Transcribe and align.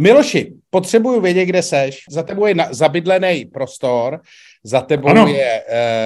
Miloši, 0.00 0.52
potřebuju 0.70 1.20
vědět, 1.20 1.44
kde 1.46 1.62
seš. 1.62 2.04
Za 2.10 2.22
tebou 2.22 2.46
je 2.46 2.54
na, 2.54 2.68
zabydlený 2.70 3.44
prostor, 3.44 4.20
za 4.64 4.80
tebou 4.80 5.08
Ano. 5.08 5.26
je, 5.28 5.62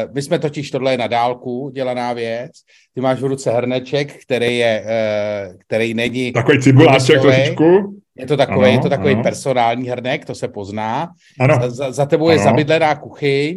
uh, 0.07 0.15
my 0.15 0.23
jsme 0.23 0.39
totiž 0.39 0.71
tohle 0.71 0.93
je 0.93 0.99
na 0.99 1.07
dálku 1.07 1.71
dělaná 1.75 2.13
věc, 2.13 2.51
ty 2.95 3.01
máš 3.01 3.21
v 3.21 3.25
ruce 3.25 3.51
hrneček, 3.51 4.23
který 4.23 4.59
je, 4.59 4.85
uh, 4.85 5.57
který 5.67 5.95
není, 5.95 6.33
Takový 6.33 6.61
cibuláček 6.63 7.21
trošičku. 7.21 8.01
je 8.19 8.27
to 8.27 8.37
takový, 8.37 8.65
Ano, 8.67 8.73
je 8.73 8.79
to 8.79 8.89
takový 8.89 9.15
ano. 9.15 9.23
personální 9.23 9.89
hrnek, 9.89 10.25
to 10.25 10.35
se 10.35 10.49
pozná. 10.49 11.09
Ano, 11.41 11.71
Za, 11.71 11.93
za, 11.93 12.07
tebou 12.07 12.29
je 12.31 12.35
Ano. 12.37 12.45
zabydlená 12.45 12.95
kuchyň, 12.95 13.57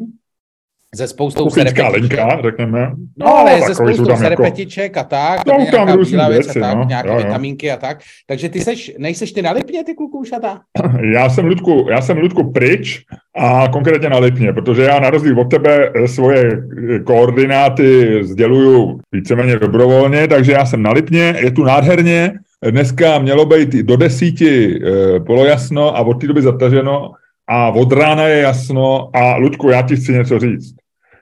ze 0.96 1.08
spoustou 1.08 1.50
serepetiček. 1.50 2.02
linka, 2.02 2.40
řekneme. 2.44 2.92
No, 3.18 3.28
ale 3.38 3.62
ze 3.62 3.76
spoustou 3.76 4.06
tam 4.06 4.08
jako- 4.08 4.24
serepetiček 4.24 4.98
a 4.98 5.04
tak, 5.04 5.44
tam 5.44 5.66
tam 5.66 6.04
bílá 6.04 6.06
věc 6.08 6.20
a 6.20 6.28
věci, 6.30 6.60
tak, 6.60 6.78
no. 6.78 6.84
nějaké 6.84 7.10
Jo, 7.10 7.14
jo. 7.16 7.24
vitamínky 7.24 7.72
a 7.72 7.78
tak. 7.78 8.00
Takže 8.28 8.50
ty 8.50 8.60
seš, 8.62 8.92
nejseš 8.98 9.32
ty 9.32 9.42
na 9.42 9.52
Lipně, 9.52 9.84
ty 9.84 9.94
kluku 9.94 10.20
ušatá? 10.20 10.60
Já 11.14 11.30
jsem, 11.30 11.46
Ludku, 11.46 11.88
já 11.90 12.02
jsem 12.02 12.18
Ludku 12.18 12.52
pryč 12.52 13.02
a 13.38 13.68
konkrétně 13.68 14.10
na 14.10 14.18
Lipně, 14.20 14.54
protože 14.54 14.82
já 14.84 15.00
na 15.00 15.10
rozdíl 15.10 15.40
od 15.40 15.50
tebe 15.50 15.92
eh, 15.96 16.08
svoje 16.08 16.52
eh, 16.96 17.00
koordináty 17.00 18.20
sděluju 18.24 19.00
víceméně 19.12 19.60
dobrovolně, 19.60 20.28
takže 20.28 20.52
já 20.52 20.66
jsem 20.66 20.84
na 20.84 20.92
Lipně, 20.92 21.36
je 21.44 21.52
tu 21.52 21.64
nádherně, 21.64 22.34
dneska 22.72 23.20
mělo 23.20 23.46
být 23.46 23.70
do 23.70 23.96
desíti 23.98 24.80
eh, 24.86 25.20
polojasno 25.20 25.98
a 25.98 26.02
od 26.02 26.14
té 26.22 26.28
doby 26.28 26.42
zataženo 26.42 27.12
a 27.52 27.70
od 27.70 27.92
rána 27.92 28.28
je 28.28 28.42
jasno 28.42 29.10
a 29.14 29.36
Ludku, 29.36 29.70
já 29.70 29.82
ti 29.82 29.96
chci 29.96 30.14
něco 30.14 30.40
říct. 30.40 30.76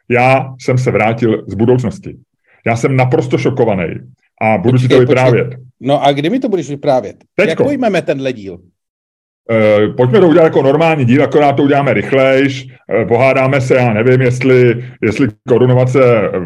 Já 0.09 0.53
jsem 0.61 0.77
se 0.77 0.91
vrátil 0.91 1.43
z 1.47 1.53
budoucnosti. 1.53 2.15
Já 2.65 2.75
jsem 2.75 2.95
naprosto 2.95 3.37
šokovaný 3.37 3.85
a 4.41 4.57
budu 4.57 4.77
ti 4.77 4.87
to 4.87 4.95
Počkej, 4.95 5.05
počkej. 5.05 5.25
vyprávět. 5.25 5.59
No 5.79 6.03
a 6.03 6.11
kdy 6.11 6.29
mi 6.29 6.39
to 6.39 6.49
budeš 6.49 6.69
vyprávět? 6.69 7.15
Teďko. 7.35 7.49
Jak 7.49 7.57
pojmeme 7.57 8.01
tenhle 8.01 8.33
díl? 8.33 8.59
Eh, 9.51 9.87
pojďme 9.97 10.19
to 10.19 10.27
udělat 10.27 10.43
jako 10.43 10.61
normální 10.61 11.05
díl, 11.05 11.23
akorát 11.23 11.53
to 11.53 11.63
uděláme 11.63 11.93
rychlejš, 11.93 12.67
eh, 13.01 13.05
pohádáme 13.05 13.61
se, 13.61 13.75
já 13.75 13.93
nevím, 13.93 14.21
jestli, 14.21 14.83
jestli 15.01 15.27
korunovace 15.47 15.99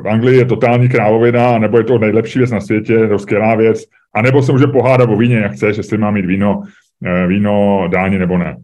v 0.04 0.08
Anglii 0.08 0.38
je 0.38 0.46
totální 0.46 0.90
krávovina, 0.90 1.60
nebo 1.60 1.78
je 1.78 1.84
to 1.84 1.98
nejlepší 2.00 2.40
věc 2.40 2.52
na 2.52 2.62
světě, 2.62 2.94
je 2.94 3.08
to 3.08 3.20
skvělá 3.20 3.56
věc, 3.56 3.84
anebo 4.16 4.44
se 4.44 4.52
může 4.52 4.68
pohádat 4.68 5.10
o 5.10 5.18
víně, 5.18 5.36
jak 5.36 5.52
chceš, 5.52 5.78
jestli 5.78 5.98
má 5.98 6.12
mít 6.12 6.26
víno, 6.26 6.62
eh, 7.06 7.28
víno 7.28 7.84
dáni 7.92 8.20
nebo 8.20 8.38
ne. 8.38 8.58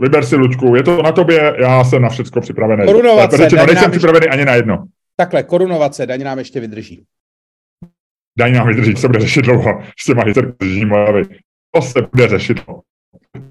Vyber 0.00 0.24
si, 0.24 0.36
Lučku, 0.36 0.76
je 0.76 0.82
to 0.82 1.02
na 1.02 1.12
tobě, 1.12 1.56
já 1.60 1.84
jsem 1.84 2.02
na 2.02 2.08
všecko 2.08 2.40
připravený. 2.40 2.84
Korunovace, 2.84 3.36
řečeno, 3.36 3.56
daj 3.56 3.66
nejsem 3.66 3.82
nám 3.82 3.90
připravený 3.90 4.26
ani 4.26 4.44
na 4.44 4.54
jedno. 4.54 4.84
Takhle, 5.16 5.42
korunovace, 5.42 6.06
daň 6.06 6.22
nám 6.22 6.38
ještě 6.38 6.60
vydrží. 6.60 7.04
Daň 8.38 8.52
nám 8.52 8.66
vydrží, 8.66 8.94
co 8.94 9.00
se 9.00 9.08
bude 9.08 9.20
řešit 9.20 9.42
dlouho 9.42 9.82
s 10.00 10.04
těma 10.04 10.24
hysterkůží 10.24 10.84
Moravy. 10.84 11.22
To 11.74 11.82
se 11.82 12.02
bude 12.12 12.28
řešit. 12.28 12.60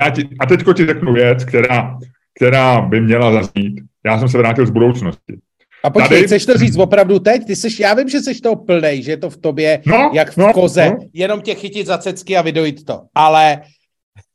Já 0.01 0.09
ti, 0.09 0.29
a 0.39 0.45
teďko 0.45 0.73
ti 0.73 0.85
řeknu 0.85 1.13
věc, 1.13 1.45
která, 1.45 1.97
která 2.35 2.81
by 2.81 3.01
měla 3.01 3.31
zaznít. 3.31 3.81
Já 4.05 4.19
jsem 4.19 4.29
se 4.29 4.37
vrátil 4.37 4.65
z 4.65 4.69
budoucnosti. 4.69 5.37
A 5.83 5.89
počkej, 5.89 6.17
Tady- 6.17 6.27
chceš 6.27 6.45
to 6.45 6.57
říct 6.57 6.77
opravdu 6.77 7.19
teď? 7.19 7.45
Ty 7.47 7.55
seš, 7.55 7.79
já 7.79 7.93
vím, 7.93 8.09
že 8.09 8.19
jsi 8.19 8.41
toho 8.41 8.55
plnej, 8.55 9.03
že 9.03 9.11
je 9.11 9.17
to 9.17 9.29
v 9.29 9.37
tobě 9.37 9.81
No, 9.85 10.11
jak 10.13 10.31
v 10.31 10.37
no, 10.37 10.53
koze, 10.53 10.89
No, 10.89 10.97
jenom 11.13 11.41
tě 11.41 11.55
chytit 11.55 11.87
za 11.87 11.97
cecky 11.97 12.37
a 12.37 12.41
vydojit 12.41 12.85
to. 12.85 13.01
Ale, 13.15 13.61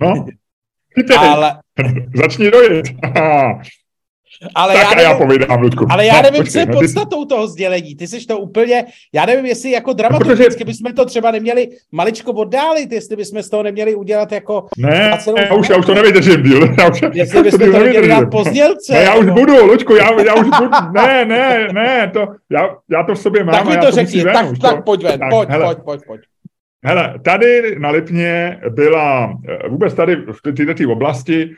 no. 0.00 0.26
Chytej, 0.94 1.16
ale, 1.18 1.58
začni 2.14 2.50
dojít. 2.50 2.86
ale 4.54 4.74
tak 4.74 4.82
já 4.82 4.88
a 4.88 5.00
já 5.00 5.08
nevím, 5.12 5.26
povídám, 5.26 5.60
Ludku. 5.60 5.86
ale 5.90 6.06
já 6.06 6.16
no, 6.16 6.22
nevím, 6.22 6.44
co 6.46 6.58
je 6.58 6.66
no, 6.66 6.72
ty- 6.72 6.78
podstatou 6.78 7.24
toho 7.24 7.48
sdělení. 7.48 7.96
Ty 7.96 8.06
jsi 8.06 8.26
to 8.26 8.38
úplně, 8.38 8.84
já 9.12 9.26
nevím, 9.26 9.46
jestli 9.46 9.70
jako 9.70 9.92
dramaturgicky 9.92 10.64
bychom 10.64 10.92
to 10.92 11.04
třeba 11.04 11.30
neměli 11.30 11.68
maličko 11.92 12.32
oddálit, 12.32 12.92
jestli 12.92 13.16
bychom 13.16 13.42
z 13.42 13.50
toho 13.50 13.62
neměli 13.62 13.94
udělat 13.94 14.32
jako, 14.32 14.66
Ne, 14.78 15.12
celou 15.20 15.36
já 15.38 15.54
už, 15.54 15.68
já 15.68 15.76
už 15.76 15.86
to 15.86 15.94
nevydržím, 15.94 16.42
díl. 16.42 16.74
Já 16.78 16.90
už, 16.90 17.00
jestli 17.12 17.42
bychom 17.42 17.60
díl 17.60 17.72
to 17.72 17.78
neměli 17.78 18.08
dát 18.08 18.30
pozdělce. 18.30 18.92
Ne, 18.92 19.02
já 19.02 19.14
už 19.14 19.26
nebo- 19.26 19.40
budu, 19.40 19.66
Lučku, 19.66 19.94
já, 19.94 20.20
já 20.22 20.34
už 20.34 20.46
budu, 20.58 20.70
ne, 20.94 21.24
ne, 21.24 21.68
ne, 21.72 22.10
to, 22.14 22.26
já, 22.50 22.76
já 22.90 23.02
to 23.02 23.14
v 23.14 23.18
sobě 23.18 23.44
mám 23.44 23.54
Tak 23.54 23.68
mi 23.68 23.76
to 23.86 23.90
řekni, 23.90 24.24
ven 24.24 24.34
tak, 24.34 24.50
už, 24.50 24.58
tak 24.58 24.76
to- 24.76 24.82
pojď 24.82 25.02
ven, 25.02 25.20
tak, 25.20 25.30
pojď, 25.30 25.48
hele. 25.48 25.64
pojď, 25.64 25.78
pojď, 25.84 26.00
pojď. 26.06 26.20
Hele, 26.84 27.14
tady 27.24 27.76
na 27.78 27.90
Lipně 27.90 28.60
byla, 28.70 29.38
eh, 29.48 29.68
vůbec 29.68 29.94
tady 29.94 30.16
v 30.16 30.42
této 30.66 30.90
oblasti, 30.92 31.50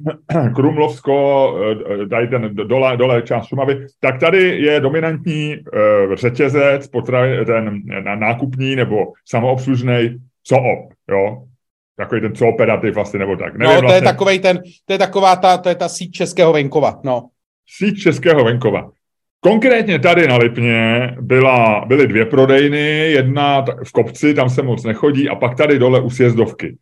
Krumlovsko, 0.54 1.54
eh, 2.02 2.06
tady 2.06 2.28
ten 2.28 2.54
dole, 2.54 2.96
dole 2.96 3.22
část 3.22 3.46
Šumavy, 3.46 3.86
tak 4.00 4.20
tady 4.20 4.58
je 4.58 4.80
dominantní 4.80 5.52
eh, 5.54 6.16
řetězec, 6.16 6.86
potravi, 6.86 7.44
ten 7.44 7.82
na- 8.04 8.16
nákupní 8.16 8.76
nebo 8.76 9.12
samoobslužný 9.28 10.18
Coop, 10.42 10.92
jo? 11.10 11.44
Takový 11.96 12.20
ten 12.20 12.34
cooperativ 12.34 12.96
asi, 12.96 13.18
nebo 13.18 13.36
tak. 13.36 13.58
Nevím 13.58 13.74
No, 13.74 13.80
to 13.80 13.86
je 13.86 13.90
vlastně, 13.90 14.02
takovej 14.02 14.38
ten, 14.38 14.62
to 14.84 14.92
je 14.92 14.98
taková 14.98 15.36
ta, 15.36 15.58
to 15.58 15.68
je 15.68 15.74
ta 15.74 15.88
síť 15.88 16.12
českého 16.12 16.52
venkova, 16.52 17.00
no. 17.04 17.28
síť 17.78 17.98
českého 17.98 18.44
venkova. 18.44 18.90
Konkrétně 19.40 19.98
tady 19.98 20.28
na 20.28 20.36
Lipně 20.36 21.10
byla, 21.20 21.84
byly 21.86 22.06
dvě 22.06 22.26
prodejny, 22.26 23.10
jedna 23.10 23.64
v 23.84 23.92
kopci, 23.92 24.34
tam 24.34 24.50
se 24.50 24.62
moc 24.62 24.84
nechodí, 24.84 25.28
a 25.28 25.34
pak 25.34 25.56
tady 25.56 25.78
dole 25.78 26.00
u 26.00 26.10
sjezdovky. 26.10 26.76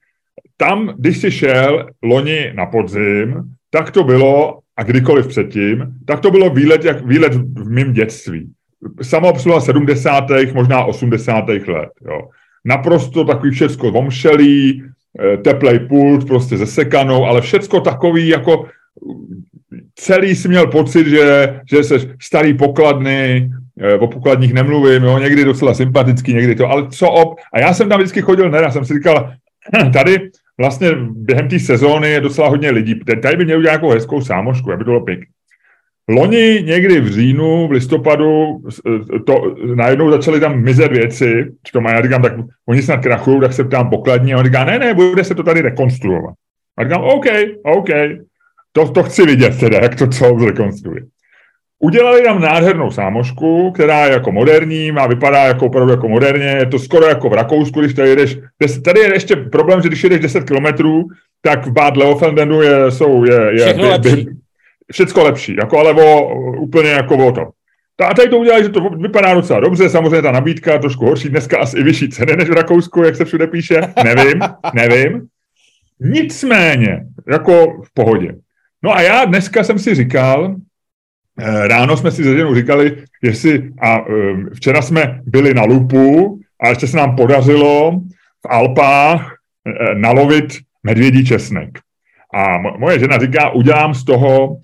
Tam, 0.61 0.95
když 0.99 1.19
si 1.19 1.31
šel 1.31 1.87
loni 2.03 2.53
na 2.55 2.67
podzim, 2.67 3.35
tak 3.71 3.91
to 3.91 4.05
bylo, 4.05 4.59
a 4.77 4.83
kdykoliv 4.83 5.27
předtím, 5.27 5.87
tak 6.07 6.21
to 6.21 6.31
bylo 6.31 6.51
výlet, 6.51 6.85
jak 6.85 7.07
výlet 7.07 7.35
v 7.35 7.71
mém 7.71 7.93
dětství. 7.93 8.51
Samoobsluha 9.03 9.61
70. 9.61 10.25
možná 10.55 10.85
80. 10.85 11.49
let. 11.49 11.91
Jo. 12.09 12.21
Naprosto 12.65 13.25
takový 13.25 13.51
všecko 13.51 13.91
vomšelý, 13.91 14.83
eh, 15.21 15.37
teplej 15.37 15.79
pult, 15.79 16.27
prostě 16.27 16.57
ze 16.57 16.67
sekanou, 16.67 17.25
ale 17.25 17.41
všecko 17.41 17.81
takový 17.81 18.29
jako 18.29 18.67
celý 19.95 20.37
si 20.37 20.49
měl 20.49 20.67
pocit, 20.67 21.07
že, 21.07 21.61
že 21.71 21.85
jsi 21.85 21.95
starý 22.23 22.55
pokladny, 22.55 23.51
eh, 23.81 23.95
o 23.95 24.07
pokladních 24.07 24.53
nemluvím, 24.53 25.03
jo, 25.03 25.19
někdy 25.19 25.45
docela 25.45 25.75
sympatický, 25.75 26.35
někdy 26.35 26.55
to, 26.55 26.69
ale 26.69 26.89
co 26.89 27.11
op, 27.11 27.41
a 27.53 27.61
já 27.61 27.75
jsem 27.75 27.89
tam 27.89 27.99
vždycky 27.99 28.23
chodil 28.23 28.51
nerad, 28.51 28.73
jsem 28.73 28.85
si 28.85 28.95
říkal, 28.95 29.33
tady 29.93 30.31
vlastně 30.61 30.89
během 31.11 31.49
té 31.49 31.59
sezóny 31.59 32.11
je 32.11 32.21
docela 32.21 32.49
hodně 32.49 32.71
lidí, 32.71 33.01
tady 33.23 33.37
by 33.37 33.45
měl 33.45 33.59
udělat 33.59 33.73
nějakou 33.73 33.91
hezkou 33.91 34.21
sámošku, 34.21 34.73
aby 34.73 34.85
to 34.85 34.91
bylo 34.91 35.05
pěkné. 35.05 35.27
Loni 36.09 36.63
někdy 36.67 37.01
v 37.01 37.13
říjnu, 37.13 37.69
v 37.69 37.71
listopadu, 37.71 38.63
eh, 38.87 39.19
to, 39.27 39.57
najednou 39.75 40.11
začaly 40.11 40.41
tam 40.41 40.63
mizet 40.63 40.93
věci, 40.93 41.53
říkám, 41.67 41.85
já 41.85 42.03
říkám, 42.03 42.23
tak 42.23 42.33
oni 42.69 42.83
snad 42.83 42.97
krachují, 42.97 43.41
tak 43.41 43.53
se 43.53 43.65
ptám 43.65 43.91
pokladní, 43.91 44.35
a 44.35 44.39
on 44.39 44.45
říká, 44.45 44.65
ne, 44.65 44.79
ne, 44.79 44.95
bude 44.95 45.25
se 45.25 45.35
to 45.35 45.43
tady 45.43 45.61
rekonstruovat. 45.61 46.35
A 46.77 46.85
říkám, 46.85 47.03
OK, 47.03 47.27
OK, 47.65 47.89
to, 48.73 48.89
to 48.89 49.03
chci 49.03 49.27
vidět 49.27 49.61
teda, 49.61 49.79
jak 49.83 49.95
to 49.95 50.07
co 50.07 50.37
zrekonstruuje. 50.41 51.03
Udělali 51.83 52.23
tam 52.23 52.41
nádhernou 52.41 52.91
sámošku, 52.91 53.71
která 53.73 54.07
je 54.07 54.13
jako 54.13 54.33
moderní, 54.33 54.93
má 54.93 55.07
vypadá 55.07 55.45
jako 55.45 55.67
opravdu 55.67 55.91
jako 55.93 56.09
moderně, 56.09 56.47
je 56.47 56.67
to 56.67 56.79
skoro 56.79 57.07
jako 57.07 57.29
v 57.29 57.33
Rakousku, 57.33 57.81
když 57.81 57.95
tady 57.95 58.09
jedeš, 58.09 58.39
tady 58.85 59.01
je 59.01 59.13
ještě 59.15 59.37
problém, 59.37 59.83
že 59.83 59.89
když 59.89 60.05
jedeš 60.05 60.21
10 60.21 60.45
kilometrů, 60.45 61.05
tak 61.43 61.67
v 61.67 61.71
Bad 61.73 61.97
Leofeldenu 61.97 62.63
je, 62.63 62.91
jsou, 62.91 63.25
je, 63.25 63.35
je 63.53 63.65
Všechno 63.65 63.89
lepší. 63.91 64.29
všecko 64.93 65.23
lepší, 65.25 65.57
jako 65.61 65.79
ale 65.79 65.93
o, 65.95 66.35
úplně 66.61 66.91
jako 66.91 67.17
o 67.27 67.33
to. 67.33 67.41
Ta- 67.97 68.07
A 68.07 68.15
tady 68.15 68.29
to 68.29 68.39
udělali, 68.39 68.63
že 68.63 68.69
to 68.69 68.81
vypadá 68.91 69.35
docela 69.35 69.61
dobře, 69.61 69.89
samozřejmě 69.89 70.23
ta 70.23 70.33
nabídka 70.33 70.79
trošku 70.79 71.05
horší, 71.07 71.29
dneska 71.29 71.59
asi 71.59 71.79
i 71.79 71.83
vyšší 71.83 72.09
ceny 72.09 72.37
než 72.37 72.49
v 72.49 72.53
Rakousku, 72.53 73.03
jak 73.03 73.17
se 73.17 73.25
všude 73.25 73.47
píše, 73.47 73.81
nevím, 74.05 74.41
nevím. 74.75 75.27
Nicméně, 76.01 77.01
jako 77.33 77.83
v 77.85 77.95
pohodě. 77.95 78.35
No 78.83 78.97
a 78.97 79.01
já 79.03 79.25
dneska 79.25 79.65
jsem 79.65 79.79
si 79.79 79.95
říkal, 79.95 80.57
ráno 81.69 81.97
jsme 81.97 82.11
si 82.11 82.25
se 82.25 82.37
ženou 82.37 82.55
říkali, 82.55 82.97
jestli, 83.23 83.71
a 83.81 83.99
eh, 83.99 84.05
včera 84.55 84.83
jsme 84.83 85.21
byli 85.25 85.55
na 85.55 85.65
lupu 85.65 86.39
a 86.63 86.69
ještě 86.69 86.87
se 86.87 86.97
nám 86.97 87.17
podařilo 87.17 88.01
v 88.47 88.49
Alpách 88.49 89.35
eh, 89.67 89.95
nalovit 89.95 90.59
medvědí 90.83 91.25
česnek. 91.25 91.79
A 92.35 92.59
mo- 92.59 92.79
moje 92.79 92.99
žena 92.99 93.19
říká, 93.19 93.51
udělám 93.51 93.95
z 93.95 94.05
toho 94.05 94.57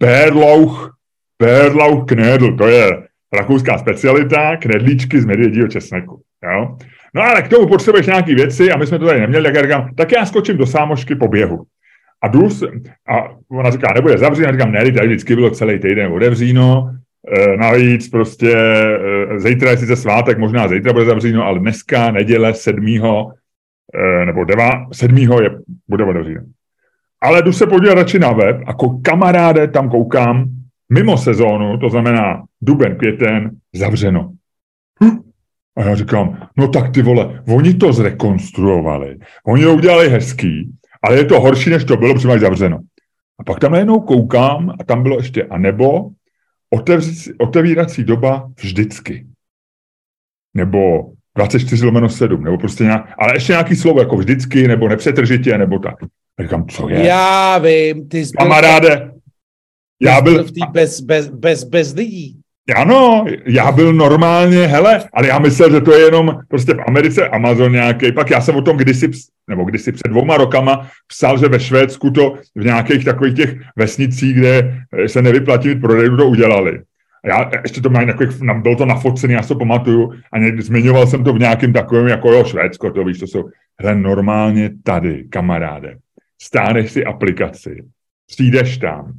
Bärlauch, 0.00 0.96
Bärlauch 1.42 2.04
knödel, 2.04 2.56
to 2.56 2.66
je 2.66 3.02
rakouská 3.32 3.78
specialita, 3.78 4.56
knedlíčky 4.56 5.20
z 5.20 5.24
medvědího 5.24 5.68
česneku. 5.68 6.20
Jo? 6.44 6.76
No 7.14 7.22
ale 7.22 7.42
k 7.42 7.48
tomu 7.48 7.66
potřebuješ 7.66 8.06
nějaký 8.06 8.34
věci 8.34 8.72
a 8.72 8.76
my 8.76 8.86
jsme 8.86 8.98
to 8.98 9.06
tady 9.06 9.20
neměli, 9.20 9.44
tak 9.44 9.54
já 9.54 9.62
říkám, 9.62 9.94
tak 9.94 10.12
já 10.12 10.26
skočím 10.26 10.56
do 10.56 10.66
sámošky 10.66 11.14
po 11.14 11.28
běhu. 11.28 11.64
A 12.24 12.28
jdu 12.28 12.50
s- 12.50 12.68
a 13.08 13.28
ona 13.50 13.70
říká, 13.70 13.92
nebude 13.94 14.18
zavřeno, 14.18 14.52
říkám, 14.52 14.72
ne, 14.72 14.92
tady 14.92 15.06
vždycky 15.06 15.34
bylo 15.34 15.50
celý 15.50 15.78
týden 15.78 16.12
otevříno, 16.12 16.90
e, 17.36 17.56
navíc 17.56 18.08
prostě 18.08 18.56
e, 18.56 19.40
zítra 19.40 19.70
je 19.70 19.76
sice 19.76 19.96
svátek, 19.96 20.38
možná 20.38 20.68
zítra 20.68 20.92
bude 20.92 21.04
zavříno, 21.04 21.44
ale 21.44 21.58
dneska, 21.58 22.10
neděle, 22.10 22.54
sedmýho, 22.54 23.32
e, 23.94 24.26
nebo 24.26 24.44
deva, 24.44 24.86
sedmýho 24.92 25.42
je, 25.42 25.50
bude 25.88 26.04
otevříno. 26.04 26.40
Ale 27.22 27.42
jdu 27.42 27.52
se 27.52 27.66
podívat 27.66 27.94
radši 27.94 28.18
na 28.18 28.32
web 28.32 28.56
jako 28.66 28.98
kamaráde 29.04 29.68
tam 29.68 29.90
koukám, 29.90 30.44
mimo 30.92 31.16
sezónu, 31.18 31.78
to 31.78 31.90
znamená 31.90 32.42
duben, 32.62 32.96
květen, 32.96 33.50
zavřeno. 33.74 34.32
A 35.76 35.82
já 35.82 35.94
říkám, 35.94 36.48
no 36.56 36.68
tak 36.68 36.90
ty 36.90 37.02
vole, 37.02 37.42
oni 37.48 37.74
to 37.74 37.92
zrekonstruovali, 37.92 39.18
oni 39.46 39.64
to 39.64 39.74
udělali 39.74 40.08
hezký 40.08 40.70
ale 41.04 41.16
je 41.16 41.24
to 41.24 41.40
horší, 41.40 41.70
než 41.70 41.84
to 41.84 41.96
bylo, 41.96 42.14
protože 42.14 42.28
máš 42.28 42.40
zavřeno. 42.40 42.78
A 43.38 43.44
pak 43.44 43.60
tam 43.60 43.72
najednou 43.72 44.00
koukám 44.00 44.70
a 44.80 44.84
tam 44.84 45.02
bylo 45.02 45.16
ještě 45.16 45.42
a 45.42 45.58
nebo 45.58 46.10
otevírací 47.38 48.04
doba 48.04 48.50
vždycky. 48.62 49.26
Nebo 50.54 51.12
24 51.36 51.84
lomeno 51.84 52.08
7, 52.08 52.44
nebo 52.44 52.58
prostě 52.58 52.84
nějak, 52.84 53.14
ale 53.18 53.36
ještě 53.36 53.52
nějaký 53.52 53.76
slovo, 53.76 54.00
jako 54.00 54.16
vždycky, 54.16 54.68
nebo 54.68 54.88
nepřetržitě, 54.88 55.58
nebo 55.58 55.78
tak. 55.78 55.94
A 56.38 56.42
říkám, 56.42 56.66
co 56.66 56.88
je? 56.88 57.06
Já 57.06 57.58
vím, 57.58 58.08
ty 58.08 58.26
jsi 58.26 58.32
byl... 58.38 58.46
Kamaráde, 58.46 59.12
já 60.02 60.20
byl... 60.20 60.44
v 60.44 60.52
té 60.52 60.60
bez, 60.70 61.00
bez, 61.00 61.28
bez, 61.28 61.64
bez 61.64 61.94
lidí. 61.94 62.40
Ano, 62.76 63.24
já 63.46 63.72
byl 63.72 63.92
normálně, 63.92 64.66
hele, 64.66 65.00
ale 65.12 65.28
já 65.28 65.38
myslel, 65.38 65.72
že 65.72 65.80
to 65.80 65.94
je 65.94 66.04
jenom 66.04 66.38
prostě 66.48 66.74
v 66.74 66.80
Americe 66.88 67.28
Amazon 67.28 67.72
nějaký. 67.72 68.12
Pak 68.12 68.30
já 68.30 68.40
jsem 68.40 68.56
o 68.56 68.62
tom 68.62 68.76
kdysi, 68.76 69.10
nebo 69.48 69.64
kdysi 69.64 69.92
před 69.92 70.08
dvouma 70.08 70.36
rokama 70.36 70.88
psal, 71.06 71.38
že 71.38 71.48
ve 71.48 71.60
Švédsku 71.60 72.10
to 72.10 72.34
v 72.54 72.64
nějakých 72.64 73.04
takových 73.04 73.34
těch 73.34 73.56
vesnicích, 73.76 74.36
kde 74.36 74.84
se 75.06 75.22
nevyplatí 75.22 75.68
mít 75.68 75.80
prodejů, 75.80 76.16
to 76.16 76.26
udělali. 76.26 76.82
A 77.24 77.28
já 77.28 77.50
ještě 77.62 77.80
to 77.80 77.90
mají 77.90 78.06
takových, 78.06 78.42
bylo 78.62 78.76
to 78.76 78.86
nafocený, 78.86 79.34
já 79.34 79.42
si 79.42 79.48
to 79.48 79.54
pamatuju, 79.54 80.12
a 80.32 80.38
někdy 80.38 80.62
zmiňoval 80.62 81.06
jsem 81.06 81.24
to 81.24 81.32
v 81.32 81.38
nějakém 81.38 81.72
takovém, 81.72 82.08
jako 82.08 82.32
jo, 82.32 82.44
Švédsko, 82.44 82.90
to 82.90 83.04
víš, 83.04 83.18
to 83.18 83.26
jsou, 83.26 83.48
hele, 83.80 83.94
normálně 83.94 84.70
tady, 84.82 85.24
kamaráde, 85.30 85.96
stáneš 86.42 86.92
si 86.92 87.04
aplikaci, 87.04 87.84
přijdeš 88.26 88.78
tam, 88.78 89.12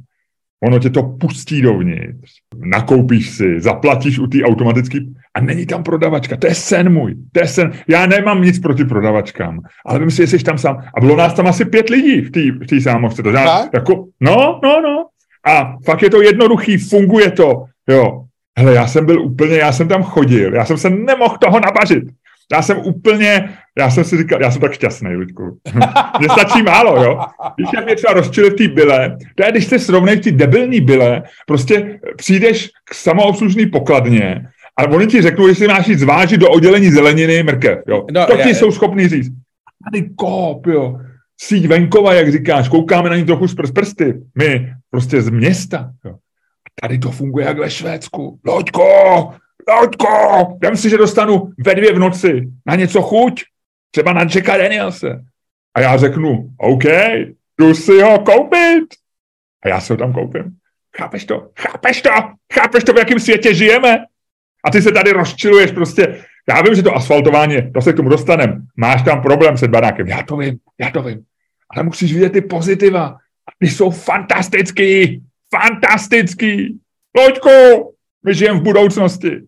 ono 0.64 0.78
tě 0.78 0.90
to 0.90 1.02
pustí 1.02 1.62
dovnitř, 1.62 2.30
nakoupíš 2.56 3.30
si, 3.30 3.60
zaplatíš 3.60 4.18
u 4.18 4.26
té 4.26 4.42
automatické 4.42 4.98
a 5.34 5.40
není 5.40 5.66
tam 5.66 5.82
prodavačka. 5.82 6.36
To 6.36 6.46
je 6.46 6.54
sen 6.54 6.92
můj, 6.92 7.14
to 7.32 7.40
je 7.40 7.46
sen. 7.46 7.72
Já 7.88 8.06
nemám 8.06 8.42
nic 8.42 8.58
proti 8.58 8.84
prodavačkám, 8.84 9.60
ale 9.86 9.98
vím 9.98 10.10
si, 10.10 10.22
jestli 10.22 10.38
jsi 10.38 10.44
tam 10.44 10.58
sám. 10.58 10.82
A 10.96 11.00
bylo 11.00 11.16
nás 11.16 11.34
tam 11.34 11.46
asi 11.46 11.64
pět 11.64 11.88
lidí 11.88 12.20
v 12.20 12.66
té 12.66 12.80
sámošce. 12.80 13.22
To 13.22 13.30
znamená, 13.30 13.68
jako, 13.74 14.06
no, 14.20 14.60
no, 14.62 14.80
no. 14.80 15.06
A 15.46 15.76
fakt 15.84 16.02
je 16.02 16.10
to 16.10 16.22
jednoduchý, 16.22 16.78
funguje 16.78 17.30
to. 17.30 17.64
Jo. 17.88 18.22
Hele, 18.58 18.74
já 18.74 18.86
jsem 18.86 19.06
byl 19.06 19.22
úplně, 19.22 19.56
já 19.56 19.72
jsem 19.72 19.88
tam 19.88 20.02
chodil, 20.02 20.54
já 20.54 20.64
jsem 20.64 20.78
se 20.78 20.90
nemohl 20.90 21.36
toho 21.38 21.60
nabažit. 21.60 22.04
Já 22.52 22.62
jsem 22.62 22.78
úplně, 22.78 23.48
já 23.78 23.90
jsem 23.90 24.04
si 24.04 24.16
říkal, 24.16 24.42
já 24.42 24.50
jsem 24.50 24.60
tak 24.60 24.72
šťastný, 24.72 25.16
Ludku. 25.16 25.58
Mně 26.18 26.28
stačí 26.28 26.62
málo, 26.62 27.04
jo. 27.04 27.20
Když 27.56 27.68
jak 27.74 27.84
mě 27.84 27.96
třeba 27.96 28.12
rozčili 28.12 28.50
v 28.50 28.54
té 28.54 28.68
byle, 28.68 29.16
to 29.34 29.44
je, 29.44 29.50
když 29.50 29.66
se 29.66 29.78
srovnají 29.78 30.20
ty 30.20 30.32
debilní 30.32 30.80
byle, 30.80 31.22
prostě 31.46 32.00
přijdeš 32.16 32.70
k 32.84 32.94
samoobslužný 32.94 33.66
pokladně 33.66 34.48
a 34.78 34.84
oni 34.84 35.06
ti 35.06 35.22
řeknou, 35.22 35.46
jestli 35.46 35.68
máš 35.68 35.86
jít 35.86 35.98
zvážit 35.98 36.40
do 36.40 36.50
oddělení 36.50 36.90
zeleniny 36.90 37.42
mrkev, 37.42 37.78
jo. 37.88 38.04
No, 38.10 38.26
to 38.26 38.36
ti 38.36 38.54
jsou 38.54 38.72
schopni 38.72 39.08
říct. 39.08 39.32
Tady 39.84 40.08
kop, 40.16 40.66
jo. 40.66 41.00
Síť 41.40 41.66
venkova, 41.66 42.14
jak 42.14 42.32
říkáš, 42.32 42.68
koukáme 42.68 43.10
na 43.10 43.16
ní 43.16 43.24
trochu 43.24 43.48
z 43.48 43.54
prsty. 43.54 44.14
My 44.38 44.72
prostě 44.90 45.22
z 45.22 45.30
města, 45.30 45.90
jo. 46.04 46.14
Tady 46.80 46.98
to 46.98 47.10
funguje 47.10 47.46
jak 47.46 47.58
ve 47.58 47.70
Švédsku. 47.70 48.38
Loďko, 48.46 48.84
Loďko, 49.68 50.08
vem 50.62 50.76
si, 50.76 50.90
že 50.90 50.98
dostanu 50.98 51.52
ve 51.58 51.74
dvě 51.74 51.92
v 51.92 51.98
noci 51.98 52.48
na 52.66 52.74
něco 52.74 53.02
chuť, 53.02 53.44
třeba 53.90 54.12
na 54.12 54.20
Jacka 54.20 54.56
Danielse. 54.56 55.24
A 55.74 55.80
já 55.80 55.96
řeknu, 55.96 56.50
OK, 56.58 56.84
jdu 57.58 57.74
si 57.74 58.00
ho 58.00 58.18
koupit. 58.18 58.84
A 59.64 59.68
já 59.68 59.80
si 59.80 59.92
ho 59.92 59.96
tam 59.96 60.12
koupím. 60.12 60.56
Chápeš 60.96 61.24
to? 61.24 61.50
Chápeš 61.58 62.02
to? 62.02 62.10
Chápeš 62.52 62.84
to, 62.84 62.92
v 62.92 62.98
jakém 62.98 63.20
světě 63.20 63.54
žijeme? 63.54 63.98
A 64.64 64.70
ty 64.70 64.82
se 64.82 64.92
tady 64.92 65.12
rozčiluješ 65.12 65.70
prostě. 65.70 66.24
Já 66.48 66.62
vím, 66.62 66.74
že 66.74 66.82
to 66.82 66.94
asfaltování, 66.94 67.72
to 67.72 67.82
se 67.82 67.92
k 67.92 67.96
tomu 67.96 68.08
dostanem. 68.08 68.66
Máš 68.76 69.02
tam 69.02 69.22
problém 69.22 69.56
se 69.56 69.68
barákem. 69.68 70.06
Já 70.06 70.22
to 70.22 70.36
vím, 70.36 70.58
já 70.78 70.90
to 70.90 71.02
vím. 71.02 71.24
Ale 71.70 71.84
musíš 71.84 72.14
vidět 72.14 72.32
ty 72.32 72.40
pozitiva. 72.40 73.16
Ty 73.58 73.68
jsou 73.68 73.90
fantastický. 73.90 75.22
Fantastický. 75.54 76.78
Loďku, 77.16 77.94
my 78.24 78.34
žijeme 78.34 78.60
v 78.60 78.62
budoucnosti. 78.62 79.40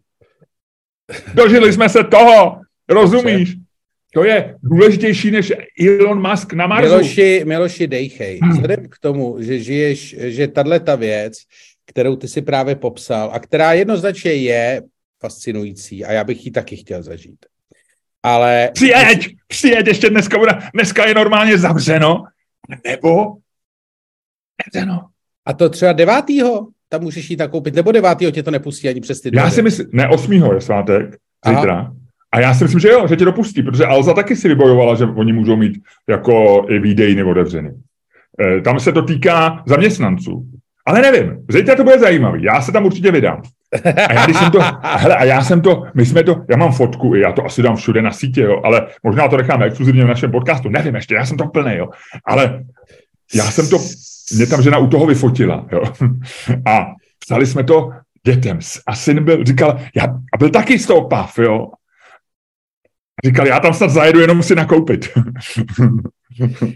Dožili 1.35 1.73
jsme 1.73 1.89
se 1.89 2.05
toho, 2.05 2.61
rozumíš? 2.89 3.55
To 4.15 4.25
je 4.25 4.57
důležitější 4.63 5.31
než 5.31 5.53
Elon 5.81 6.31
Musk 6.31 6.53
na 6.53 6.67
Marsu. 6.67 6.91
Miloši, 6.91 7.43
Miloši 7.47 7.87
dejchej, 7.87 8.41
vzhledem 8.51 8.89
k 8.89 8.99
tomu, 8.99 9.37
že 9.43 9.59
žiješ, 9.59 10.17
že 10.19 10.49
tahle 10.49 10.81
ta 10.81 10.97
věc, 10.97 11.39
kterou 11.87 12.17
ty 12.17 12.29
si 12.29 12.43
právě 12.43 12.75
popsal 12.75 13.31
a 13.33 13.39
která 13.39 13.73
jednoznačně 13.73 14.33
je 14.33 14.83
fascinující 15.21 16.05
a 16.05 16.13
já 16.13 16.25
bych 16.25 16.47
ji 16.47 16.51
taky 16.53 16.77
chtěl 16.77 17.03
zažít. 17.03 17.47
Ale... 18.23 18.71
Přijeď, 18.75 19.37
přijeď, 19.47 19.87
ještě 19.87 20.11
dneska, 20.11 20.39
bude, 20.39 20.53
dneska 20.75 21.07
je 21.07 21.15
normálně 21.15 21.59
zavřeno, 21.59 22.25
nebo 22.85 23.37
zavřeno. 24.75 25.09
A 25.45 25.53
to 25.53 25.69
třeba 25.69 25.93
devátýho? 25.93 26.69
Tam 26.89 27.01
můžeš 27.01 27.31
jít 27.31 27.41
nakoupit, 27.41 27.75
nebo 27.75 27.93
9. 27.93 28.19
tě 28.33 28.43
to 28.43 28.51
nepustí 28.51 28.89
ani 28.89 29.01
přes 29.01 29.21
ty 29.21 29.31
Já 29.33 29.51
si 29.51 29.63
myslím, 29.63 29.87
ne 29.93 30.09
8. 30.09 30.33
je 30.33 30.61
svátek, 30.61 31.17
zítra. 31.49 31.93
A 32.33 32.41
já 32.41 32.55
si 32.55 32.65
myslím, 32.65 32.81
že 32.81 32.89
jo, 32.89 33.07
že 33.09 33.17
tě 33.17 33.25
dopustí, 33.25 33.63
protože 33.63 33.85
Alza 33.85 34.15
taky 34.15 34.37
si 34.37 34.49
vybojovala, 34.49 34.95
že 34.95 35.05
oni 35.05 35.33
můžou 35.33 35.57
mít 35.57 35.73
jako 36.09 36.67
i 36.69 36.79
výdejny 36.79 37.25
otevřený. 37.25 37.71
E, 38.41 38.61
tam 38.61 38.81
se 38.81 38.93
to 38.93 39.03
týká 39.03 39.63
zaměstnanců. 39.67 40.47
Ale 40.87 41.01
nevím, 41.03 41.45
zítra 41.51 41.75
to 41.77 41.85
bude 41.85 41.99
zajímavý, 41.99 42.43
já 42.43 42.61
se 42.61 42.73
tam 42.73 42.85
určitě 42.85 43.11
vydám. 43.11 43.43
A 44.09 44.13
já, 44.13 44.25
když 44.25 44.37
jsem 44.37 44.51
to, 44.51 44.61
hele, 44.83 45.17
a 45.17 45.25
já 45.25 45.45
jsem 45.45 45.61
to, 45.61 45.83
my 45.95 46.07
jsme 46.07 46.23
to, 46.23 46.37
já 46.51 46.57
mám 46.57 46.73
fotku, 46.73 47.15
já 47.15 47.33
to 47.33 47.45
asi 47.45 47.63
dám 47.63 47.77
všude 47.77 48.03
na 48.03 48.13
sítě, 48.13 48.41
jo, 48.41 48.61
ale 48.65 48.87
možná 49.03 49.29
to 49.29 49.37
necháme 49.37 49.67
exkluzivně 49.67 50.05
v 50.05 50.09
našem 50.09 50.31
podcastu, 50.31 50.69
nevím 50.69 50.95
ještě, 50.95 51.15
já 51.15 51.27
jsem 51.27 51.37
to 51.37 51.47
plný, 51.47 51.77
jo, 51.77 51.89
ale 52.25 52.65
já 53.35 53.45
jsem 53.45 53.69
to 53.69 53.79
mě 54.37 54.47
tam 54.47 54.63
žena 54.63 54.79
u 54.79 54.87
toho 54.87 55.07
vyfotila. 55.07 55.69
Jo. 55.73 55.83
A 56.67 56.87
psali 57.19 57.47
jsme 57.47 57.65
to 57.65 57.91
dětem. 58.27 58.59
A 58.87 58.97
syn 58.97 59.25
byl, 59.25 59.45
říkal, 59.45 59.81
já, 59.97 60.05
a 60.35 60.39
byl 60.39 60.51
taky 60.51 60.79
z 60.79 60.87
toho 60.87 61.09
pav, 61.09 61.39
jo. 61.39 61.67
Říkal, 63.25 63.47
já 63.47 63.61
tam 63.61 63.75
snad 63.75 63.91
zajedu 63.91 64.21
jenom 64.21 64.43
si 64.43 64.55
nakoupit. 64.55 65.09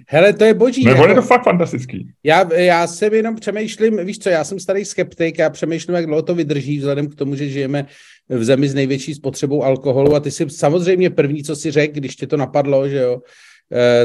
Hele, 0.09 0.33
to 0.33 0.45
je 0.45 0.55
boží. 0.55 0.85
Nebo 0.85 0.97
jako, 0.97 1.09
je 1.09 1.15
to 1.15 1.23
fakt 1.23 1.45
fantastický. 1.45 2.13
Já, 2.25 2.55
já 2.55 2.87
jsem 2.87 3.15
jenom 3.15 3.37
přemýšlím, 3.37 4.07
víš 4.07 4.19
co, 4.19 4.29
já 4.29 4.45
jsem 4.45 4.59
starý 4.59 4.85
skeptik, 4.85 5.39
já 5.39 5.51
přemýšlím, 5.51 5.97
jak 5.97 6.07
dlouho 6.07 6.23
to 6.23 6.35
vydrží, 6.35 6.79
vzhledem 6.79 7.09
k 7.09 7.15
tomu, 7.15 7.35
že 7.35 7.49
žijeme 7.49 7.87
v 8.29 8.45
zemi 8.45 8.69
s 8.69 8.75
největší 8.75 9.15
spotřebou 9.15 9.65
alkoholu 9.65 10.15
a 10.15 10.21
ty 10.21 10.31
si 10.31 10.51
samozřejmě 10.51 11.11
první, 11.11 11.43
co 11.43 11.57
si 11.57 11.71
řekl, 11.71 11.95
když 11.95 12.17
tě 12.17 12.27
to 12.27 12.37
napadlo, 12.37 12.89
že 12.89 12.99
jo, 12.99 13.21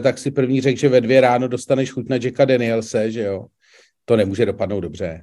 tak 0.01 0.17
si 0.17 0.31
první 0.31 0.61
řekl, 0.61 0.79
že 0.79 0.89
ve 0.89 1.01
dvě 1.01 1.21
ráno 1.21 1.47
dostaneš 1.47 1.91
chuť 1.91 2.09
na 2.09 2.15
Jacka 2.15 2.45
Danielse, 2.45 3.11
že 3.11 3.21
jo. 3.21 3.45
To 4.05 4.15
nemůže 4.15 4.45
dopadnout 4.45 4.81
dobře. 4.81 5.21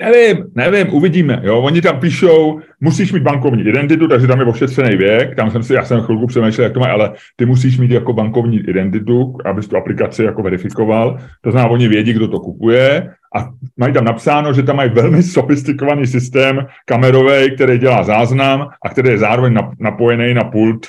Nevím, 0.00 0.44
nevím, 0.54 0.94
uvidíme. 0.94 1.40
Jo, 1.44 1.60
oni 1.60 1.82
tam 1.82 2.00
píšou, 2.00 2.60
musíš 2.80 3.12
mít 3.12 3.22
bankovní 3.22 3.62
identitu, 3.62 4.08
takže 4.08 4.26
tam 4.26 4.40
je 4.40 4.46
ošetřený 4.46 4.96
věk. 4.96 5.36
Tam 5.36 5.50
jsem 5.50 5.62
si, 5.62 5.74
já 5.74 5.84
jsem 5.84 6.00
chvilku 6.00 6.26
přemýšlel, 6.26 6.64
jak 6.64 6.72
to 6.72 6.80
má, 6.80 6.86
ale 6.86 7.12
ty 7.36 7.46
musíš 7.46 7.78
mít 7.78 7.90
jako 7.90 8.12
bankovní 8.12 8.58
identitu, 8.58 9.36
abys 9.44 9.68
tu 9.68 9.76
aplikaci 9.76 10.24
jako 10.24 10.42
verifikoval. 10.42 11.18
To 11.40 11.50
znamená, 11.50 11.70
oni 11.70 11.88
vědí, 11.88 12.12
kdo 12.12 12.28
to 12.28 12.40
kupuje 12.40 13.10
a 13.36 13.48
mají 13.76 13.92
tam 13.92 14.04
napsáno, 14.04 14.52
že 14.52 14.62
tam 14.62 14.76
mají 14.76 14.90
velmi 14.90 15.22
sofistikovaný 15.22 16.06
systém 16.06 16.66
kamerový, 16.84 17.54
který 17.54 17.78
dělá 17.78 18.04
záznam 18.04 18.68
a 18.84 18.88
který 18.88 19.08
je 19.08 19.18
zároveň 19.18 19.54
napojený 19.80 20.34
na 20.34 20.44
pult 20.44 20.86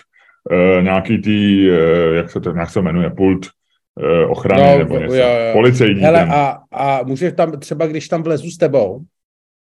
nějaký 0.81 1.17
tý, 1.17 1.69
uh, 1.69 2.15
jak 2.15 2.31
se 2.31 2.39
to 2.39 2.53
jak 2.57 2.69
se 2.69 2.81
jmenuje, 2.81 3.09
pult 3.09 3.45
uh, 3.45 4.31
ochrany 4.31 4.63
no, 4.63 4.77
nebo 4.77 4.99
něco, 4.99 5.15
jo, 5.15 5.27
jo. 5.27 5.53
policejní. 5.53 6.01
Hele, 6.01 6.25
a, 6.25 6.57
a 6.71 7.03
můžeš 7.03 7.33
tam 7.33 7.51
třeba, 7.51 7.87
když 7.87 8.07
tam 8.07 8.23
vlezu 8.23 8.51
s 8.51 8.57
tebou, 8.57 9.01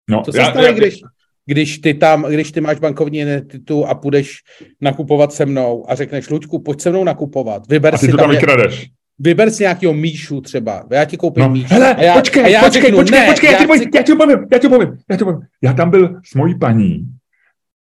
no, 0.10 0.22
co 0.22 0.32
se 0.32 0.38
já, 0.38 0.46
stane, 0.46 0.66
já, 0.66 0.72
když, 0.72 1.02
když 1.46 1.78
ty 1.78 1.94
tam, 1.94 2.24
když 2.24 2.52
ty 2.52 2.62
máš 2.62 2.80
bankovní 2.80 3.20
identitu 3.20 3.86
a 3.86 3.96
půjdeš 3.96 4.38
nakupovat 4.82 5.34
se 5.34 5.46
mnou 5.46 5.86
a 5.90 5.96
řekneš, 5.96 6.30
Luďku, 6.30 6.60
pojď 6.60 6.82
se 6.82 6.90
mnou 6.90 7.04
nakupovat, 7.04 7.68
vyber 7.70 7.96
a 7.96 7.98
ty 7.98 8.06
si 8.06 8.12
to 8.12 8.18
tam 8.18 8.30
vykradeš. 8.30 8.90
Vyber 9.20 9.52
si 9.52 9.64
nějakého 9.64 9.94
míšu 9.94 10.42
třeba, 10.42 10.84
já 10.92 11.06
ti 11.06 11.18
koupím 11.18 11.44
no. 11.44 11.50
míšu. 11.50 11.74
Hele, 11.74 11.96
a 11.96 12.04
já, 12.04 12.14
počkej, 12.14 12.44
a 12.44 12.48
já 12.48 12.62
počkej, 12.64 12.82
řeknu, 12.82 12.98
počkej, 12.98 13.20
ne, 13.20 13.26
počkej, 13.26 13.48
já, 13.48 13.54
já, 13.54 13.60
ti 13.60 13.68
povím, 13.68 13.90
já 13.96 14.04
ti 14.04 14.16
povím, 14.16 14.48
já 14.52 14.60
ti 14.60 14.70
povím, 14.70 14.98
já 15.12 15.18
ti 15.18 15.24
povím. 15.24 15.40
Já 15.64 15.74
tam 15.74 15.90
byl 15.90 16.20
s 16.26 16.36
mojí 16.36 16.60
paní 16.60 17.06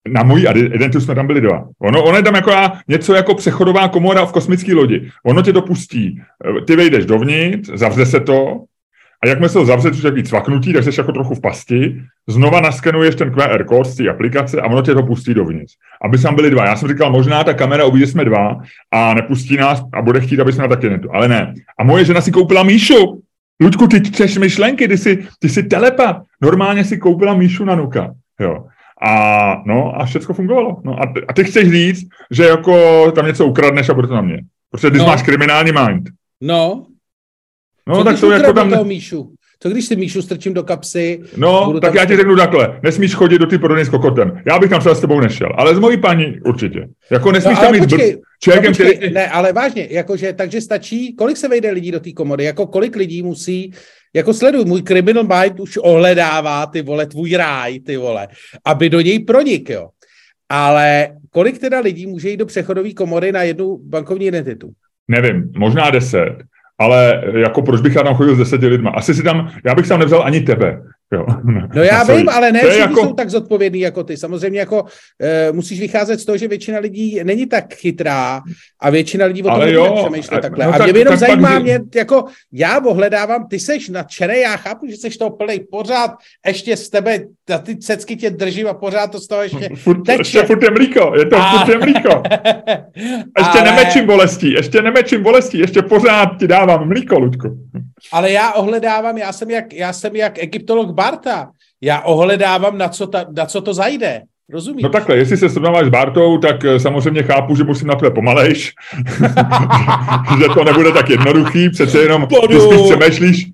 na 0.08 0.22
můj 0.22 0.46
identitu 0.56 1.00
jsme 1.00 1.14
tam 1.14 1.26
byli 1.26 1.40
dva. 1.40 1.68
Ono, 1.78 2.04
ono 2.04 2.16
je 2.16 2.22
tam 2.22 2.34
jako 2.34 2.52
něco 2.88 3.14
jako 3.14 3.34
přechodová 3.34 3.88
komora 3.88 4.26
v 4.26 4.32
kosmické 4.32 4.74
lodi. 4.74 5.10
Ono 5.24 5.42
tě 5.42 5.52
dopustí, 5.52 6.20
eh, 6.44 6.60
ty 6.60 6.76
vejdeš 6.76 7.06
dovnitř, 7.06 7.70
zavře 7.74 8.06
se 8.06 8.20
to, 8.20 8.60
a 9.22 9.26
jakmile 9.26 9.48
se 9.48 9.54
to 9.54 9.64
zavře, 9.64 9.90
což 9.90 10.02
je 10.02 10.10
víc 10.10 10.28
cvaknutí, 10.28 10.72
tak 10.72 10.84
jsi 10.84 11.00
jako 11.00 11.12
trochu 11.12 11.34
v 11.34 11.40
pasti, 11.40 12.02
znova 12.26 12.60
naskenuješ 12.60 13.14
ten 13.14 13.30
QR 13.30 13.64
kód 13.64 13.86
z 13.86 13.96
té 13.96 14.08
aplikace 14.08 14.60
a 14.60 14.66
ono 14.66 14.82
tě 14.82 14.94
to 14.94 15.02
pustí 15.02 15.34
dovnitř. 15.34 15.72
Aby 16.04 16.18
tam 16.18 16.34
byli 16.34 16.50
dva. 16.50 16.66
Já 16.66 16.76
jsem 16.76 16.88
říkal, 16.88 17.10
možná 17.10 17.44
ta 17.44 17.54
kamera 17.54 17.84
uvidí, 17.84 18.06
jsme 18.06 18.24
dva 18.24 18.58
a 18.90 19.14
nepustí 19.14 19.56
nás 19.56 19.82
a 19.92 20.02
bude 20.02 20.20
chtít, 20.20 20.40
aby 20.40 20.52
jsme 20.52 20.68
taky 20.68 20.90
netu. 20.90 21.14
Ale 21.14 21.28
ne. 21.28 21.54
A 21.78 21.84
moje 21.84 22.04
žena 22.04 22.20
si 22.20 22.32
koupila 22.32 22.62
Míšu. 22.62 23.22
Ludku, 23.60 23.86
ty 23.86 24.00
čteš 24.00 24.38
myšlenky, 24.38 24.88
ty 24.88 24.98
jsi, 24.98 25.26
ty 25.38 25.48
jsi 25.48 25.62
telepat. 25.62 26.16
Normálně 26.42 26.84
si 26.84 26.98
koupila 26.98 27.34
Míšu 27.34 27.64
na 27.64 27.74
Nuka. 27.74 28.14
Jo. 28.40 28.64
A, 29.06 29.62
no, 29.66 30.00
a 30.00 30.04
všechno 30.04 30.34
fungovalo. 30.34 30.82
No, 30.84 31.02
a, 31.02 31.12
a 31.28 31.32
ty 31.32 31.44
chceš 31.44 31.70
říct, 31.70 32.08
že 32.30 32.44
jako 32.44 33.12
tam 33.12 33.26
něco 33.26 33.46
ukradneš 33.46 33.88
a 33.88 33.94
bude 33.94 34.08
to 34.08 34.14
na 34.14 34.20
mě. 34.20 34.38
Protože 34.70 34.90
ty 34.90 34.98
no. 34.98 35.06
máš 35.06 35.22
kriminální 35.22 35.72
mind. 35.72 36.08
No, 36.40 36.86
No, 37.86 37.96
Co 37.96 38.04
tak 38.04 38.20
to 38.20 38.30
jako 38.30 38.52
tam... 38.52 38.70
toho 38.70 38.84
Míšu? 38.84 39.33
Co 39.64 39.70
když 39.70 39.84
si 39.84 39.96
Míšu 39.96 40.22
strčím 40.22 40.54
do 40.54 40.62
kapsy? 40.62 41.20
No, 41.36 41.72
tak 41.72 41.82
tam 41.82 41.96
já 41.96 42.04
ti 42.04 42.16
řeknu 42.16 42.36
takhle, 42.36 42.80
nesmíš 42.82 43.14
chodit 43.14 43.38
do 43.38 43.46
ty 43.46 43.58
prodejny 43.58 43.84
s 43.84 43.88
kokotem. 43.88 44.42
Já 44.46 44.58
bych 44.58 44.70
tam 44.70 44.80
třeba 44.80 44.94
s 44.94 45.00
tebou 45.00 45.20
nešel, 45.20 45.48
ale 45.56 45.74
s 45.74 45.78
mojí 45.78 46.00
paní 46.00 46.40
určitě. 46.40 46.88
Jako 47.10 47.32
nesmíš 47.32 47.56
No, 47.56 47.64
tam 47.64 47.74
jít 47.74 47.80
počkej, 47.80 48.14
br- 48.14 48.18
člověkem, 48.42 48.70
no, 48.70 48.76
počkej, 48.76 48.96
který... 48.96 49.12
Ne, 49.12 49.28
ale 49.28 49.52
vážně, 49.52 49.88
jakože, 49.90 50.32
takže 50.32 50.60
stačí, 50.60 51.14
kolik 51.16 51.36
se 51.36 51.48
vejde 51.48 51.70
lidí 51.70 51.90
do 51.90 52.00
té 52.00 52.12
komory, 52.12 52.44
jako 52.44 52.66
kolik 52.66 52.96
lidí 52.96 53.22
musí, 53.22 53.72
jako 54.14 54.34
sleduj, 54.34 54.64
můj 54.64 54.82
criminal 54.82 55.24
mind 55.24 55.60
už 55.60 55.76
ohledává, 55.76 56.66
ty 56.66 56.82
vole, 56.82 57.06
tvůj 57.06 57.36
ráj, 57.36 57.80
ty 57.80 57.96
vole, 57.96 58.28
aby 58.64 58.90
do 58.90 59.00
něj 59.00 59.18
pronik, 59.18 59.70
jo. 59.70 59.88
Ale 60.48 61.08
kolik 61.30 61.58
teda 61.58 61.80
lidí 61.80 62.06
může 62.06 62.30
jít 62.30 62.36
do 62.36 62.46
přechodové 62.46 62.92
komory 62.92 63.32
na 63.32 63.42
jednu 63.42 63.78
bankovní 63.78 64.26
identitu? 64.26 64.70
Nevím, 65.08 65.52
možná 65.56 65.90
deset, 65.90 66.36
ale 66.78 67.22
jako 67.34 67.62
proč 67.62 67.80
bych 67.80 67.94
já 67.94 68.02
tam 68.02 68.14
chodil 68.14 68.34
s 68.34 68.38
deseti 68.38 68.66
lidma? 68.66 68.90
Asi 68.90 69.14
si 69.14 69.22
tam, 69.22 69.50
já 69.64 69.74
bych 69.74 69.88
tam 69.88 70.00
nevzal 70.00 70.22
ani 70.24 70.40
tebe. 70.40 70.82
Jo. 71.14 71.26
No 71.74 71.82
já 71.82 72.02
vím, 72.04 72.28
ale 72.28 72.52
ne 72.52 72.58
všichni 72.60 72.78
jako- 72.80 73.02
jsou 73.02 73.12
tak 73.12 73.30
zodpovědní 73.30 73.80
jako 73.80 74.04
ty. 74.04 74.16
Samozřejmě 74.16 74.58
jako 74.58 74.84
e, 75.22 75.52
musíš 75.52 75.80
vycházet 75.80 76.20
z 76.20 76.24
toho, 76.24 76.38
že 76.38 76.48
většina 76.48 76.78
lidí 76.78 77.20
není 77.24 77.46
tak 77.46 77.74
chytrá 77.74 78.42
a 78.80 78.90
většina 78.90 79.26
lidí 79.26 79.42
o 79.42 79.46
tom 79.46 80.14
a- 80.32 80.40
takhle. 80.40 80.64
no 80.66 80.74
a 80.74 80.78
tak- 80.78 80.86
mě 80.86 80.92
by 80.92 80.98
jenom 80.98 81.18
tak 81.18 81.20
pak 81.20 81.28
zajímá, 81.28 81.58
vy- 81.58 81.62
mě, 81.62 81.80
jako 81.94 82.24
já 82.52 82.80
ohledávám, 82.84 83.48
ty 83.48 83.58
seš 83.58 83.88
nadšený, 83.88 84.40
já 84.40 84.56
chápu, 84.56 84.86
že 84.86 84.96
seš 84.96 85.16
toho 85.16 85.30
plný 85.30 85.60
pořád, 85.70 86.10
ještě 86.46 86.76
z 86.76 86.90
tebe, 86.90 87.20
ty 87.62 87.76
cecky 87.76 88.16
tě 88.16 88.30
držím 88.30 88.66
a 88.68 88.74
pořád 88.74 89.06
to 89.12 89.20
z 89.20 89.26
toho 89.28 89.42
ještě 89.42 89.68
Furt, 89.76 90.02
teče. 90.06 90.20
ještě 90.20 90.42
furt 90.42 90.62
je 90.62 90.70
mlíko, 90.70 91.12
je 91.18 91.26
to 91.26 91.36
A- 91.36 91.58
furt 91.58 91.72
je 91.72 91.78
mlíko. 91.78 92.22
Ještě 93.38 93.58
Ale- 93.58 93.70
nemečím 93.70 94.06
bolestí, 94.06 94.52
ještě 94.52 94.82
nemečím 94.82 95.22
bolestí, 95.22 95.58
ještě 95.58 95.82
pořád 95.82 96.26
ti 96.38 96.46
dávám 96.46 96.88
mlíko, 96.88 97.18
Ludku. 97.18 97.58
Ale 98.12 98.30
já 98.30 98.52
ohledávám, 98.52 99.18
já 99.18 99.32
jsem 99.32 99.50
jak, 99.50 99.72
já 99.72 99.92
jsem 99.92 100.16
jak 100.16 100.38
egyptolog 100.42 100.90
Barta, 101.04 101.48
já 101.80 102.00
ohledávám, 102.00 102.78
na 102.78 102.88
co, 102.88 103.06
ta, 103.06 103.24
na 103.36 103.46
co 103.46 103.60
to 103.60 103.74
zajde. 103.74 104.22
Rozumíš? 104.50 104.82
No 104.82 104.88
takhle, 104.88 105.16
jestli 105.16 105.36
se 105.36 105.48
srovnáváš 105.48 105.86
s 105.86 105.90
Bartou, 105.90 106.38
tak 106.38 106.64
eh, 106.64 106.80
samozřejmě 106.80 107.22
chápu, 107.22 107.56
že 107.56 107.64
musím 107.64 107.88
na 107.88 107.94
tebe 107.94 108.10
pomalejš, 108.10 108.72
že 110.38 110.48
to 110.54 110.64
nebude 110.64 110.92
tak 110.92 111.10
jednoduchý, 111.10 111.70
přece 111.70 111.98
jenom 111.98 112.26
ty 112.26 112.60
spíš 112.60 112.80
přemýšlíš, 112.80 113.46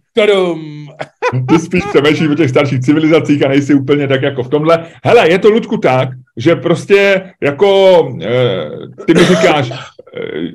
ty 1.48 1.58
spíš 1.58 1.84
přemýšlíš 1.84 2.30
o 2.30 2.34
těch 2.34 2.50
starších 2.50 2.80
civilizacích 2.80 3.46
a 3.46 3.48
nejsi 3.48 3.74
úplně 3.74 4.08
tak 4.08 4.22
jako 4.22 4.42
v 4.42 4.48
tomhle. 4.48 4.86
Hele, 5.04 5.30
je 5.30 5.38
to, 5.38 5.50
Ludku, 5.50 5.76
tak, 5.76 6.08
že 6.36 6.56
prostě 6.56 7.22
jako 7.42 7.98
eh, 8.22 9.04
ty 9.06 9.14
mi 9.14 9.24
říkáš, 9.24 9.70
eh, 9.70 9.78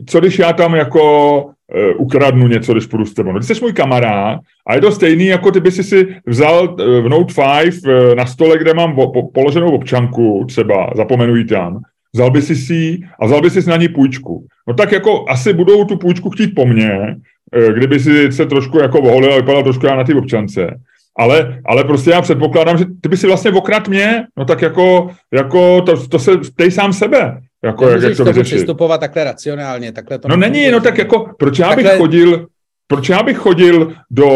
co 0.07 0.19
když 0.19 0.39
já 0.39 0.53
tam 0.53 0.75
jako 0.75 1.54
ukradnu 1.98 2.48
něco, 2.48 2.74
když 2.74 2.86
půjdu 2.86 3.05
s 3.05 3.13
tebou. 3.13 3.31
No, 3.31 3.39
ty 3.39 3.45
jsi 3.45 3.62
můj 3.62 3.74
kamarád 3.74 4.39
a 4.67 4.75
je 4.75 4.81
to 4.81 4.91
stejný, 4.91 5.25
jako 5.25 5.51
ty 5.51 5.60
by 5.60 5.72
si 5.72 6.07
vzal 6.27 6.75
eh, 6.79 7.01
v 7.01 7.10
Note 7.10 7.34
5 7.34 7.74
eh, 7.86 8.15
na 8.15 8.25
stole, 8.25 8.57
kde 8.57 8.74
mám 8.74 8.95
po, 8.95 9.12
po, 9.12 9.31
položenou 9.31 9.72
občanku, 9.72 10.45
třeba 10.48 10.91
zapomenu 10.95 11.36
ji 11.36 11.45
tam, 11.45 11.79
vzal 12.13 12.31
by 12.31 12.41
si 12.41 12.55
si 12.55 13.00
a 13.19 13.25
vzal 13.25 13.41
by 13.41 13.50
si 13.50 13.69
na 13.69 13.77
ní 13.77 13.88
půjčku. 13.88 14.45
No 14.67 14.74
tak 14.74 14.91
jako 14.91 15.25
asi 15.29 15.53
budou 15.53 15.86
tu 15.86 15.98
půjčku 15.98 16.29
chtít 16.29 16.55
po 16.55 16.65
mně, 16.65 17.15
eh, 17.53 17.74
kdyby 17.74 18.00
si 18.00 18.31
se 18.31 18.45
trošku 18.45 18.79
jako 18.79 19.00
oholil 19.00 19.34
a 19.34 19.36
vypadal 19.36 19.63
trošku 19.63 19.86
já 19.86 19.95
na 19.95 20.03
té 20.03 20.15
občance. 20.15 20.79
Ale, 21.17 21.62
ale 21.65 21.84
prostě 21.84 22.12
já 22.12 22.22
předpokládám, 22.22 22.77
že 22.77 22.86
ty 23.01 23.10
by 23.10 23.17
si 23.17 23.27
vlastně 23.27 23.51
okrad 23.51 23.88
mě, 23.88 24.24
no 24.38 24.45
tak 24.45 24.62
jako, 24.62 25.10
jako 25.34 25.81
to, 25.81 26.07
to 26.07 26.19
se 26.19 26.31
ptej 26.38 26.72
sám 26.72 26.93
sebe, 26.93 27.38
jako 27.65 27.89
jak, 27.89 28.01
jak 28.01 28.17
to 28.17 28.24
vyřešit. 28.24 28.55
přistupovat 28.55 29.00
takhle 29.00 29.24
racionálně. 29.24 29.91
Takhle 29.91 30.19
to 30.19 30.27
No 30.27 30.36
není, 30.38 30.72
no 30.72 30.79
tak 30.79 30.98
jako, 30.98 31.34
proč 31.39 31.60
já 31.60 31.75
bych 31.75 31.86
Takhle- 31.86 31.98
chodil, 31.98 32.48
proč 32.88 33.10
já 33.10 33.24
bych 33.24 33.38
chodil 33.38 33.93
do, 34.12 34.29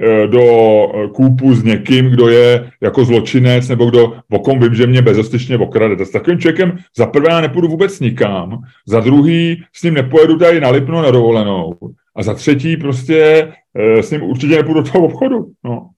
eh, 0.00 0.26
do 0.26 0.42
eh, 0.94 1.08
kůpu 1.08 1.54
s 1.54 1.62
někým, 1.62 2.10
kdo 2.10 2.28
je 2.28 2.70
jako 2.80 3.04
zločinec, 3.04 3.68
nebo 3.68 3.86
kdo, 3.90 4.12
o 4.30 4.38
kom 4.38 4.60
vím, 4.60 4.74
že 4.74 4.86
mě 4.86 5.02
bezostyčně 5.02 5.58
okrade. 5.58 6.04
S 6.06 6.10
takovým 6.10 6.38
člověkem 6.38 6.78
za 6.96 7.06
prvé 7.06 7.28
já 7.30 7.40
nepůjdu 7.40 7.68
vůbec 7.68 8.00
nikam, 8.00 8.62
za 8.86 9.00
druhý 9.00 9.62
s 9.72 9.82
ním 9.82 9.94
nepojedu 9.94 10.38
tady 10.38 10.60
na 10.60 10.70
Lipno 10.70 11.02
na 11.02 11.10
dovolenou 11.10 11.74
a 12.16 12.22
za 12.22 12.34
třetí 12.34 12.76
prostě 12.76 13.48
eh, 13.78 14.02
s 14.02 14.10
ním 14.10 14.22
určitě 14.22 14.56
nepůjdu 14.56 14.80
do 14.82 14.90
toho 14.92 15.04
obchodu. 15.04 15.46
No. 15.64 15.88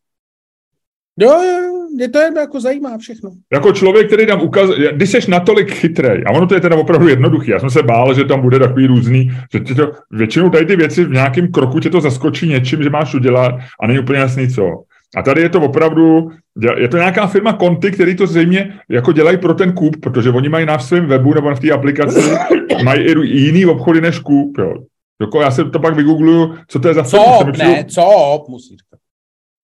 Jo, 1.20 1.30
jo, 1.42 1.62
jo, 1.62 1.71
mě 1.94 2.08
to 2.08 2.18
jen 2.18 2.36
jako 2.36 2.60
zajímá 2.60 2.98
všechno. 2.98 3.30
Jako 3.52 3.72
člověk, 3.72 4.06
který 4.06 4.26
tam 4.26 4.42
ukazuje, 4.42 4.92
když 4.92 5.10
jsi 5.10 5.30
natolik 5.30 5.70
chytrej, 5.70 6.24
a 6.26 6.30
ono 6.30 6.46
to 6.46 6.54
je 6.54 6.60
teda 6.60 6.76
opravdu 6.76 7.08
jednoduchý, 7.08 7.50
já 7.50 7.58
jsem 7.58 7.70
se 7.70 7.82
bál, 7.82 8.14
že 8.14 8.24
tam 8.24 8.40
bude 8.40 8.58
takový 8.58 8.86
různý, 8.86 9.30
že 9.52 9.60
ti 9.60 9.74
to, 9.74 9.92
většinou 10.10 10.50
tady 10.50 10.66
ty 10.66 10.76
věci 10.76 11.04
v 11.04 11.10
nějakém 11.10 11.52
kroku 11.52 11.80
tě 11.80 11.90
to 11.90 12.00
zaskočí 12.00 12.48
něčím, 12.48 12.82
že 12.82 12.90
máš 12.90 13.14
udělat 13.14 13.54
a 13.80 13.86
není 13.86 13.98
úplně 13.98 14.18
jasný 14.18 14.48
co. 14.48 14.82
A 15.16 15.22
tady 15.22 15.42
je 15.42 15.48
to 15.48 15.60
opravdu, 15.60 16.30
je 16.76 16.88
to 16.88 16.96
nějaká 16.96 17.26
firma 17.26 17.52
Conti, 17.52 17.90
který 17.90 18.16
to 18.16 18.26
zřejmě 18.26 18.80
jako 18.88 19.12
dělají 19.12 19.38
pro 19.38 19.54
ten 19.54 19.72
kůp, 19.72 19.96
protože 20.00 20.30
oni 20.30 20.48
mají 20.48 20.66
na 20.66 20.78
svém 20.78 21.06
webu 21.06 21.34
nebo 21.34 21.50
na 21.50 21.56
té 21.56 21.70
aplikaci, 21.70 22.20
mají 22.84 23.02
i 23.02 23.38
jiný 23.38 23.66
obchody 23.66 24.00
než 24.00 24.18
kůp, 24.18 24.58
jo. 24.58 24.74
Jako 25.20 25.40
já 25.40 25.50
se 25.50 25.64
to 25.64 25.78
pak 25.78 25.94
vygoogluju, 25.94 26.54
co 26.68 26.80
to 26.80 26.88
je 26.88 26.94
za 26.94 27.02
firmu. 27.02 27.52
Co? 27.52 27.64
Ne, 27.64 27.84
co? 27.84 28.44
Musí 28.48 28.76
říkat. 28.76 28.98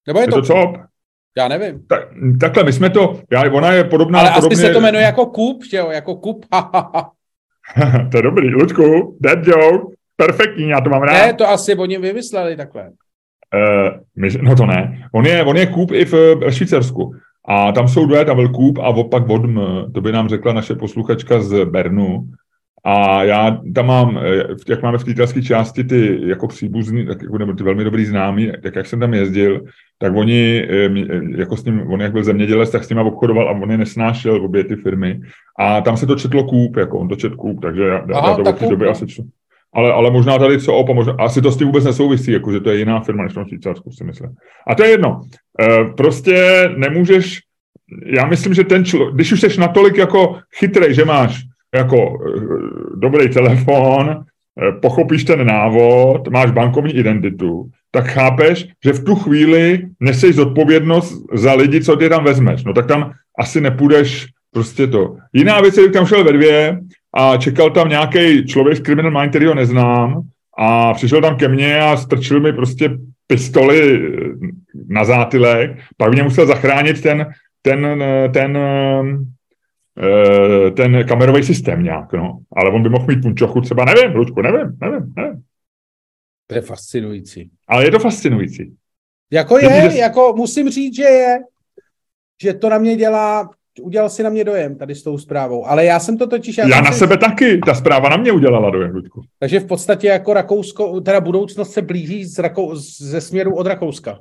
Nebo 0.06 0.18
je 0.18 0.23
Je 0.23 0.28
to, 0.28 0.37
to 0.37 0.42
co? 0.42 0.75
Já 1.38 1.49
nevím. 1.49 1.83
Tak, 1.88 2.09
takhle, 2.40 2.64
my 2.64 2.73
jsme 2.73 2.90
to, 2.90 3.21
já, 3.33 3.52
ona 3.52 3.73
je 3.73 3.85
podobná, 3.85 4.21
Ale 4.21 4.30
asi 4.30 4.40
podobně, 4.40 4.57
se 4.57 4.71
to 4.71 4.80
jmenuje 4.80 5.04
jako 5.04 5.26
kup, 5.26 5.64
že 5.71 5.76
jo, 5.76 5.90
jako 5.90 6.14
kup. 6.14 6.47
to 8.11 8.16
je 8.16 8.23
dobrý, 8.23 8.54
Ludku, 8.54 9.16
dead 9.21 9.47
joke, 9.47 9.95
perfektní, 10.16 10.68
já 10.68 10.80
to 10.80 10.90
mám 10.90 11.02
rád. 11.02 11.12
Ne, 11.12 11.33
to 11.33 11.49
asi 11.49 11.75
oni 11.75 11.99
vymysleli 11.99 12.57
takhle. 12.57 12.83
Uh, 12.83 14.00
my, 14.16 14.28
no 14.42 14.57
to 14.57 14.66
ne. 14.66 15.09
On 15.12 15.26
je, 15.26 15.45
on 15.45 15.57
je 15.57 15.66
Coop 15.66 15.90
i 15.90 16.04
v, 16.04 16.35
ve 16.35 16.52
Švýcarsku. 16.52 17.12
A 17.49 17.73
tam 17.73 17.88
jsou 17.88 18.07
dvě, 18.07 18.25
tam 18.25 18.37
byl 18.37 18.49
Coop 18.49 18.78
a 18.78 18.88
opak 18.88 19.26
Vodm. 19.26 19.59
To 19.95 20.00
by 20.00 20.12
nám 20.12 20.28
řekla 20.28 20.52
naše 20.52 20.75
posluchačka 20.75 21.40
z 21.40 21.64
Bernu. 21.64 22.28
A 22.85 23.25
já 23.25 23.61
tam 23.75 23.87
mám, 23.87 24.18
eh, 24.18 24.44
jak 24.68 24.82
máme 24.82 24.99
v 24.99 25.04
té 25.04 25.42
části 25.42 25.85
ty 25.85 26.20
jako 26.28 26.49
příbuzný, 26.49 27.06
tak 27.06 27.23
jako, 27.23 27.38
nebo 27.38 27.52
ty 27.52 27.62
velmi 27.62 27.85
dobrý 27.85 28.04
známí, 28.04 28.52
tak 28.62 28.76
jak 28.76 28.87
jsem 28.87 29.00
tam 29.00 29.14
jezdil, 29.14 29.64
tak 29.99 30.16
oni, 30.16 30.66
eh, 30.70 30.88
eh, 31.11 31.20
jako 31.37 31.56
s 31.56 31.64
ním, 31.64 31.82
on 31.90 32.00
jak 32.00 32.12
byl 32.12 32.25
zemědělec, 32.25 32.70
tak 32.70 32.85
s 32.85 32.88
nima 32.88 33.02
obchodoval 33.02 33.49
a 33.49 33.52
on 33.52 33.70
je 33.70 33.78
nesnášel 33.78 34.44
obě 34.44 34.64
ty 34.64 34.76
firmy. 34.76 35.20
A 35.58 35.80
tam 35.80 35.97
se 35.97 36.06
to 36.06 36.16
četlo 36.16 36.42
Coop, 36.42 36.76
jako 36.76 36.99
on 36.99 37.08
to 37.08 37.16
čet 37.16 37.32
Coop, 37.32 37.61
takže 37.62 37.82
já, 37.82 37.97
Aha, 38.14 38.30
já 38.30 38.37
to 38.37 38.42
tak 38.42 38.54
od 38.54 38.58
té 38.58 38.68
doby 38.68 38.85
no. 38.85 38.90
asi 38.90 39.06
čtu. 39.06 39.23
Ale, 39.75 39.92
ale 39.92 40.11
možná 40.11 40.38
tady 40.38 40.61
co 40.61 40.75
op, 40.75 40.90
a 40.90 40.92
možná, 40.92 41.12
asi 41.18 41.42
to 41.42 41.52
s 41.52 41.56
tím 41.56 41.66
vůbec 41.66 41.85
nesouvisí, 41.85 42.32
jako 42.32 42.52
že 42.52 42.61
to 42.61 42.70
je 42.70 42.78
jiná 42.78 43.00
firma 43.00 43.23
než 43.23 43.32
v 43.32 43.35
tom 43.35 43.44
Švýcarsku, 43.47 43.90
si 43.90 44.04
myslím. 44.04 44.30
A 44.66 44.75
to 44.75 44.85
je 44.85 44.90
jedno. 44.90 45.20
E, 45.61 45.85
prostě 45.85 46.68
nemůžeš, 46.76 47.40
já 48.06 48.26
myslím, 48.26 48.54
že 48.54 48.64
ten 48.64 48.85
člověk, 48.85 49.14
když 49.14 49.32
už 49.32 49.40
jsi 49.40 49.61
natolik 49.61 49.97
jako 49.97 50.38
chytrej, 50.58 50.94
že 50.94 51.04
máš 51.04 51.48
jako 51.75 51.97
e, 51.97 52.41
dobrý 52.97 53.29
telefon, 53.29 54.11
e, 54.11 54.73
pochopíš 54.73 55.25
ten 55.25 55.47
návod, 55.47 56.29
máš 56.29 56.51
bankovní 56.51 56.93
identitu, 56.93 57.71
tak 57.91 58.07
chápeš, 58.07 58.69
že 58.85 58.93
v 58.93 59.05
tu 59.05 59.15
chvíli 59.15 59.87
neseš 60.01 60.35
zodpovědnost 60.35 61.23
za 61.33 61.55
lidi, 61.55 61.81
co 61.81 61.97
ty 61.97 62.09
tam 62.09 62.25
vezmeš. 62.25 62.65
No 62.65 62.73
tak 62.73 62.87
tam 62.87 63.13
asi 63.39 63.61
nepůjdeš 63.61 64.27
prostě 64.53 64.87
to. 64.87 65.17
Jiná 65.33 65.61
věc 65.61 65.77
je, 65.77 65.91
tam 65.91 66.07
šel 66.07 66.25
ve 66.25 66.33
dvě 66.33 66.81
a 67.15 67.37
čekal 67.37 67.71
tam 67.71 67.89
nějaký 67.89 68.47
člověk 68.47 68.77
z 68.77 68.83
Criminal 68.83 69.11
Mind, 69.11 69.31
který 69.31 69.47
ho 69.47 69.55
neznám 69.55 70.23
a 70.59 70.95
přišel 70.95 71.21
tam 71.21 71.37
ke 71.37 71.49
mně 71.49 71.81
a 71.81 71.97
strčil 71.97 72.41
mi 72.41 72.53
prostě 72.53 72.91
pistoli 73.27 73.95
eh, 73.97 74.31
na 74.89 75.05
zátylek, 75.05 75.79
pak 75.97 76.13
mě 76.13 76.23
musel 76.23 76.47
zachránit 76.47 77.03
ten, 77.03 77.27
ten, 77.63 78.03
eh, 78.03 78.29
ten, 78.29 78.57
eh, 78.57 79.03
ten 80.76 81.07
kamerový 81.09 81.43
systém 81.45 81.83
nějak, 81.83 82.12
no. 82.12 82.38
Ale 82.57 82.71
on 82.71 82.83
by 82.83 82.88
mohl 82.88 83.07
mít 83.07 83.23
punčochu 83.23 83.61
třeba, 83.61 83.85
nevím, 83.85 84.17
Lučku, 84.17 84.43
nevím, 84.43 84.78
nevím, 84.81 85.12
nevím. 85.17 85.43
To 86.47 86.55
je 86.55 86.61
fascinující. 86.61 87.50
Ale 87.69 87.85
je 87.85 87.90
to 87.90 87.99
fascinující. 87.99 88.75
Jako 89.33 89.59
je, 89.59 89.90
že- 89.90 89.99
jako 89.99 90.35
musím 90.37 90.71
říct, 90.71 90.97
že 90.97 91.02
je, 91.02 91.38
že 92.43 92.55
to 92.55 92.69
na 92.69 92.78
mě 92.78 92.97
dělá, 92.97 93.50
udělal 93.83 94.09
si 94.11 94.23
na 94.23 94.31
mě 94.31 94.45
dojem 94.45 94.76
tady 94.78 94.95
s 94.95 95.02
tou 95.02 95.19
zprávou, 95.19 95.67
ale 95.67 95.85
já 95.85 96.00
jsem 96.00 96.19
to 96.19 96.26
totiž... 96.26 96.59
Já 96.59 96.64
jsem 96.69 96.85
na 96.85 96.93
si- 96.93 96.99
sebe 96.99 97.17
taky, 97.17 97.59
ta 97.59 97.75
zpráva 97.75 98.09
na 98.09 98.17
mě 98.17 98.33
udělala 98.33 98.71
dojem, 98.71 98.95
Lučku. 98.95 99.23
Takže 99.38 99.61
v 99.61 99.67
podstatě 99.67 100.07
jako 100.07 100.33
Rakousko, 100.33 101.00
teda 101.00 101.21
budoucnost 101.21 101.73
se 101.73 101.83
blíží 101.83 102.25
z 102.25 102.38
Rakou, 102.38 102.75
ze 102.76 103.21
směru 103.21 103.57
od 103.57 103.67
Rakouska. 103.67 104.19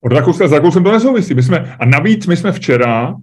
Od 0.00 0.12
Rakouska 0.12 0.48
s 0.48 0.52
Rakousem 0.52 0.84
to 0.84 0.92
nesouvisí. 0.92 1.34
My 1.34 1.42
jsme, 1.42 1.76
a 1.80 1.84
navíc 1.86 2.26
my 2.26 2.36
jsme 2.36 2.52
včera, 2.52 3.14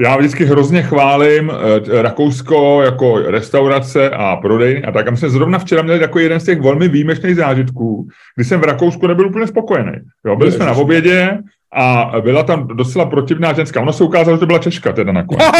já 0.00 0.16
vždycky 0.16 0.44
hrozně 0.44 0.82
chválím 0.82 1.50
eh, 1.50 2.02
Rakousko 2.02 2.82
jako 2.82 3.18
restaurace 3.18 4.10
a 4.10 4.36
prodejny 4.36 4.84
a 4.84 4.92
tak. 4.92 5.08
A 5.08 5.10
my 5.10 5.16
jsme 5.16 5.30
zrovna 5.30 5.58
včera 5.58 5.82
měli 5.82 6.00
takový 6.00 6.24
jeden 6.24 6.40
z 6.40 6.44
těch 6.44 6.60
velmi 6.60 6.88
výjimečných 6.88 7.36
zážitků, 7.36 8.08
kdy 8.36 8.44
jsem 8.44 8.60
v 8.60 8.64
Rakousku 8.64 9.06
nebyl 9.06 9.26
úplně 9.26 9.46
spokojený. 9.46 9.92
Jo, 10.26 10.36
byli 10.36 10.52
jsme 10.52 10.64
na 10.64 10.72
obědě 10.72 11.38
a 11.72 12.12
byla 12.20 12.42
tam 12.42 12.66
docela 12.66 13.06
protivná 13.06 13.52
ženská. 13.52 13.80
Ono 13.80 13.92
se 13.92 14.04
ukázalo, 14.04 14.36
že 14.36 14.40
to 14.40 14.46
byla 14.46 14.58
Češka 14.58 14.92
teda 14.92 15.12
nakonec. 15.12 15.44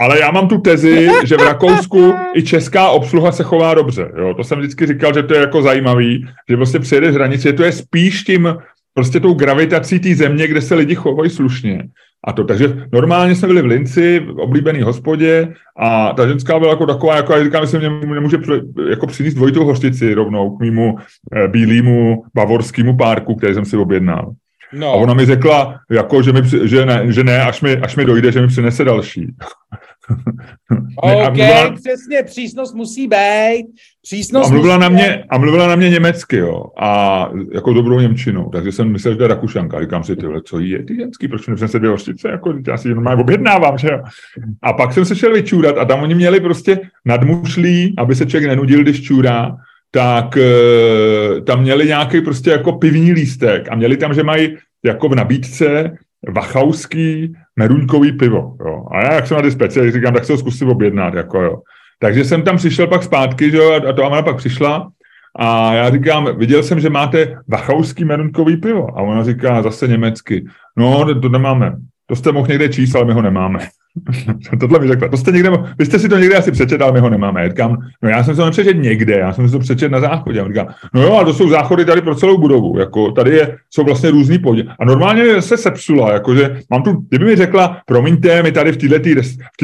ale 0.00 0.20
já 0.20 0.30
mám 0.30 0.48
tu 0.48 0.58
tezi, 0.58 1.08
že 1.24 1.36
v 1.36 1.42
Rakousku 1.42 2.14
i 2.34 2.42
česká 2.42 2.88
obsluha 2.88 3.32
se 3.32 3.42
chová 3.42 3.74
dobře. 3.74 4.10
Jo? 4.18 4.34
To 4.34 4.44
jsem 4.44 4.58
vždycky 4.58 4.86
říkal, 4.86 5.14
že 5.14 5.22
to 5.22 5.34
je 5.34 5.40
jako 5.40 5.62
zajímavý, 5.62 6.26
že 6.50 6.56
prostě 6.56 6.78
přijede 6.78 7.10
hranici, 7.10 7.52
to 7.52 7.64
je 7.64 7.72
spíš 7.72 8.22
tím, 8.22 8.56
prostě 8.94 9.20
tou 9.20 9.34
gravitací 9.34 9.98
té 9.98 10.14
země, 10.14 10.48
kde 10.48 10.62
se 10.62 10.74
lidi 10.74 10.94
chovají 10.94 11.30
slušně. 11.30 11.88
A 12.26 12.32
to, 12.32 12.44
takže 12.44 12.88
normálně 12.92 13.34
jsme 13.34 13.48
byli 13.48 13.62
v 13.62 13.66
Linci, 13.66 14.20
v 14.20 14.40
oblíbený 14.40 14.82
hospodě 14.82 15.54
a 15.78 16.12
ta 16.12 16.26
ženská 16.26 16.58
byla 16.58 16.70
jako 16.70 16.86
taková, 16.86 17.16
jako 17.16 17.32
já 17.32 17.44
říkám, 17.44 17.66
že 17.66 17.78
mě 17.78 17.90
nemůže 18.14 18.38
jako 18.90 19.06
přinést 19.06 19.34
dvojitou 19.34 19.64
hořtici 19.64 20.14
rovnou 20.14 20.56
k 20.56 20.60
mýmu 20.60 20.96
eh, 21.36 21.48
bílému 21.48 22.24
bavorskému 22.34 22.96
párku, 22.96 23.34
který 23.34 23.54
jsem 23.54 23.64
si 23.64 23.76
objednal. 23.76 24.32
No. 24.72 24.88
A 24.88 24.92
ona 24.92 25.14
mi 25.14 25.26
řekla, 25.26 25.80
jako, 25.90 26.22
že, 26.22 26.32
mi, 26.32 26.40
že, 26.64 26.86
ne, 26.86 27.12
že 27.12 27.24
ne, 27.24 27.42
až 27.42 27.60
mi, 27.60 27.76
až 27.76 27.96
mi 27.96 28.04
dojde, 28.04 28.32
že 28.32 28.40
mi 28.40 28.46
přinese 28.46 28.84
další. 28.84 29.34
OK, 30.96 31.26
mluvila, 31.26 31.70
přesně, 31.70 32.22
přísnost 32.24 32.74
musí 32.74 33.08
být. 33.08 33.66
Přísnost 34.02 34.50
a 34.50 34.52
mluvila, 34.52 34.78
na 34.78 34.88
mě, 34.88 35.24
a 35.28 35.38
mluvila 35.38 35.68
na 35.68 35.76
mě 35.76 35.90
německy, 35.90 36.36
jo, 36.36 36.64
a 36.80 37.30
jako 37.54 37.72
dobrou 37.72 38.00
Němčinou, 38.00 38.50
takže 38.50 38.72
jsem 38.72 38.92
myslel, 38.92 39.14
že 39.14 39.18
to 39.18 39.24
je 39.24 39.28
Rakušanka. 39.28 39.80
Říkám 39.80 40.04
si, 40.04 40.16
tyhle, 40.16 40.42
co 40.42 40.58
jí 40.58 40.70
je 40.70 40.84
ty 40.84 40.96
ženský, 40.96 41.28
proč 41.28 41.46
nepřinese 41.46 41.78
dvě 41.78 41.90
hořtice, 41.90 42.28
jako 42.28 42.54
já 42.66 42.76
si 42.76 42.88
normálně 42.88 43.22
objednávám, 43.22 43.78
že 43.78 43.88
jo. 43.92 44.02
A 44.62 44.72
pak 44.72 44.92
jsem 44.92 45.04
se 45.04 45.16
šel 45.16 45.34
vyčůrat 45.34 45.78
a 45.78 45.84
tam 45.84 46.02
oni 46.02 46.14
měli 46.14 46.40
prostě 46.40 46.80
nadmušlí, 47.04 47.94
aby 47.98 48.14
se 48.14 48.26
člověk 48.26 48.50
nenudil, 48.50 48.82
když 48.82 49.02
čůrá, 49.02 49.56
tak 49.90 50.36
e, 50.36 51.40
tam 51.40 51.62
měli 51.62 51.86
nějaký 51.86 52.20
prostě 52.20 52.50
jako 52.50 52.72
pivní 52.72 53.12
lístek 53.12 53.68
a 53.70 53.74
měli 53.74 53.96
tam, 53.96 54.14
že 54.14 54.22
mají 54.22 54.56
jako 54.84 55.08
v 55.08 55.14
nabídce 55.14 55.96
vachauský 56.28 57.34
meruňkový 57.56 58.12
pivo. 58.12 58.56
Jo. 58.66 58.84
A 58.92 59.04
já, 59.04 59.14
jak 59.14 59.26
jsem 59.26 59.36
na 59.36 59.42
ty 59.42 59.50
speciály, 59.50 59.92
říkám, 59.92 60.14
tak 60.14 60.24
se 60.24 60.32
ho 60.32 60.38
zkusím 60.38 60.68
objednat. 60.68 61.14
Jako, 61.14 61.42
jo. 61.42 61.58
Takže 61.98 62.24
jsem 62.24 62.42
tam 62.42 62.56
přišel 62.56 62.86
pak 62.86 63.02
zpátky, 63.02 63.50
že 63.50 63.56
jo, 63.56 63.72
a 63.88 63.92
to 63.92 64.06
ona 64.06 64.22
pak 64.22 64.36
přišla 64.36 64.88
a 65.38 65.74
já 65.74 65.90
říkám, 65.90 66.38
viděl 66.38 66.62
jsem, 66.62 66.80
že 66.80 66.90
máte 66.90 67.38
vachauský 67.48 68.04
meruňkový 68.04 68.56
pivo. 68.56 68.98
A 68.98 69.02
ona 69.02 69.24
říká 69.24 69.62
zase 69.62 69.88
německy, 69.88 70.46
no, 70.76 71.20
to 71.20 71.28
nemáme. 71.28 71.76
To 72.06 72.16
jste 72.16 72.32
mohl 72.32 72.48
někde 72.48 72.68
číst, 72.68 72.94
ale 72.94 73.04
my 73.04 73.12
ho 73.12 73.22
nemáme. 73.22 73.58
Tohle 74.60 74.78
mi 74.78 74.88
řekla. 74.88 75.08
To 75.08 75.16
jste 75.16 75.32
někde, 75.32 75.50
vy 75.78 75.86
jste 75.86 75.98
si 75.98 76.08
to 76.08 76.18
někde 76.18 76.36
asi 76.36 76.52
přečetl, 76.52 76.84
ale 76.84 76.92
my 76.92 77.00
ho 77.00 77.10
nemáme. 77.10 77.42
Já 77.42 77.48
říkám, 77.48 77.76
no 78.02 78.08
já 78.08 78.24
jsem 78.24 78.34
si 78.34 78.38
to 78.38 78.44
nepřečet 78.44 78.76
někde, 78.76 79.18
já 79.18 79.32
jsem 79.32 79.48
si 79.48 79.52
to 79.52 79.58
přečet 79.58 79.92
na 79.92 80.00
záchodě. 80.00 80.40
A 80.40 80.48
říkám, 80.48 80.66
no 80.94 81.02
jo, 81.02 81.16
a 81.16 81.24
to 81.24 81.34
jsou 81.34 81.48
záchody 81.48 81.84
tady 81.84 82.00
pro 82.00 82.14
celou 82.14 82.38
budovu. 82.38 82.78
Jako, 82.78 83.12
tady 83.12 83.30
je, 83.30 83.56
jsou 83.70 83.84
vlastně 83.84 84.10
různý 84.10 84.38
podě. 84.38 84.64
A 84.80 84.84
normálně 84.84 85.42
se 85.42 85.56
sepsula, 85.56 86.12
jakože 86.12 86.60
mám 86.70 86.82
tu, 86.82 86.92
kdyby 87.08 87.24
mi 87.24 87.36
řekla, 87.36 87.80
promiňte, 87.86 88.42
my 88.42 88.52
tady 88.52 88.72
v 88.72 88.76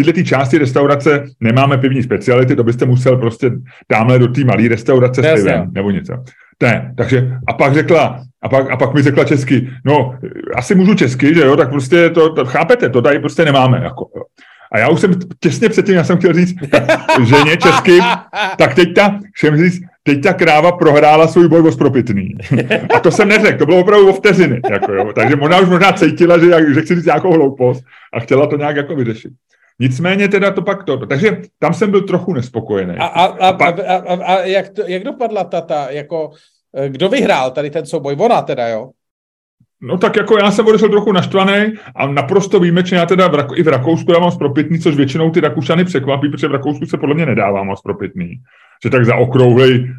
této 0.05 0.23
části 0.25 0.59
restaurace 0.59 1.25
nemáme 1.41 1.79
pivní 1.79 2.03
speciality, 2.03 2.57
to 2.57 2.65
byste 2.65 2.87
musel 2.87 3.17
prostě 3.17 3.51
tamhle 3.87 4.19
do 4.19 4.29
té 4.29 4.45
malé 4.45 4.69
restaurace 4.69 5.23
s 5.23 5.35
pivem, 5.35 5.71
nebo 5.73 5.91
něco. 5.91 6.15
Ne, 6.63 6.95
takže 6.97 7.29
a 7.47 7.53
pak 7.53 7.75
řekla, 7.75 8.23
a 8.43 8.49
pak, 8.49 8.71
a 8.71 8.77
pak 8.77 8.95
mi 8.95 9.03
řekla 9.03 9.25
česky, 9.25 9.71
no, 9.85 10.15
asi 10.55 10.75
můžu 10.75 10.95
česky, 10.95 11.35
že 11.35 11.41
jo, 11.41 11.57
tak 11.57 11.71
prostě 11.71 12.11
to, 12.11 12.35
to 12.35 12.45
chápete, 12.45 12.89
to 12.89 13.03
tady 13.03 13.19
prostě 13.19 13.45
nemáme, 13.45 13.81
jako, 13.85 14.11
jo. 14.17 14.23
A 14.73 14.79
já 14.79 14.89
už 14.89 15.01
jsem 15.01 15.15
těsně 15.41 15.69
předtím, 15.69 15.95
já 15.95 16.05
jsem 16.05 16.19
chtěl 16.19 16.33
říct 16.33 16.55
ženě 17.25 17.57
česky, 17.57 17.99
tak 18.59 18.75
teď 18.75 18.95
ta, 18.95 19.19
jsem 19.37 19.57
říct, 19.57 19.81
teď 20.03 20.23
ta 20.23 20.33
kráva 20.33 20.73
prohrála 20.73 21.29
svůj 21.29 21.49
boj 21.49 21.69
o 21.69 21.73
spropitný. 21.73 22.35
A 22.97 23.01
to 23.01 23.11
jsem 23.11 23.29
neřekl, 23.29 23.59
to 23.59 23.67
bylo 23.67 23.81
opravdu 23.81 24.09
o 24.09 24.13
vteřiny. 24.13 24.61
Jako 24.71 24.93
jo. 24.93 25.13
Takže 25.15 25.37
ona 25.37 25.61
už 25.61 25.69
možná 25.69 25.93
cítila, 25.93 26.39
že, 26.39 26.51
jak, 26.51 26.75
že 26.75 26.83
chci 26.83 26.95
říct 26.95 27.05
nějakou 27.05 27.33
hloupost 27.33 27.85
a 28.15 28.21
chtěla 28.21 28.47
to 28.47 28.57
nějak 28.57 28.77
jako 28.77 28.95
vyřešit. 28.95 29.33
Nicméně 29.81 30.29
teda 30.29 30.51
to 30.51 30.63
pak 30.63 30.85
to. 30.85 31.07
Takže 31.07 31.37
tam 31.59 31.75
jsem 31.75 31.91
byl 31.91 32.03
trochu 32.03 32.33
nespokojený. 32.33 32.97
A, 32.99 33.07
a, 33.07 33.25
a, 33.25 33.49
a, 33.49 33.53
pak... 33.53 33.79
a, 33.79 33.97
a, 33.97 34.25
a 34.25 34.41
jak, 34.41 34.69
to, 34.69 34.83
jak 34.87 35.05
dopadla 35.05 35.45
ta, 35.45 35.61
ta 35.61 35.91
jako 35.91 36.31
kdo 36.89 37.09
vyhrál 37.09 37.51
tady 37.51 37.71
ten 37.71 37.87
souboj? 37.87 38.17
Ona 38.19 38.43
teda, 38.43 38.69
jo? 38.69 38.91
No 39.83 39.99
tak 39.99 40.17
jako 40.17 40.39
já 40.39 40.51
jsem 40.51 40.67
odešel 40.67 40.89
trochu 40.89 41.13
naštvaný 41.13 41.73
a 41.97 42.07
naprosto 42.07 42.61
výjimečně 42.61 42.97
já 42.97 43.07
teda 43.07 43.29
v 43.29 43.35
Rak- 43.35 43.55
i 43.59 43.63
v 43.63 43.69
Rakousku 43.69 44.13
já 44.13 44.19
mám 44.19 44.31
spropitný, 44.31 44.79
což 44.79 44.97
většinou 44.97 45.31
ty 45.31 45.41
Rakušany 45.41 45.85
překvapí, 45.85 46.29
protože 46.29 46.49
v 46.49 46.53
Rakousku 46.53 46.87
se 46.87 46.99
podle 46.99 47.15
mě 47.15 47.27
nedává 47.27 47.63
moc 47.63 47.79
spropitný. 47.79 48.35
Že 48.85 48.91
tak 48.91 49.07
za 49.07 49.17
okrouhlej 49.17 49.95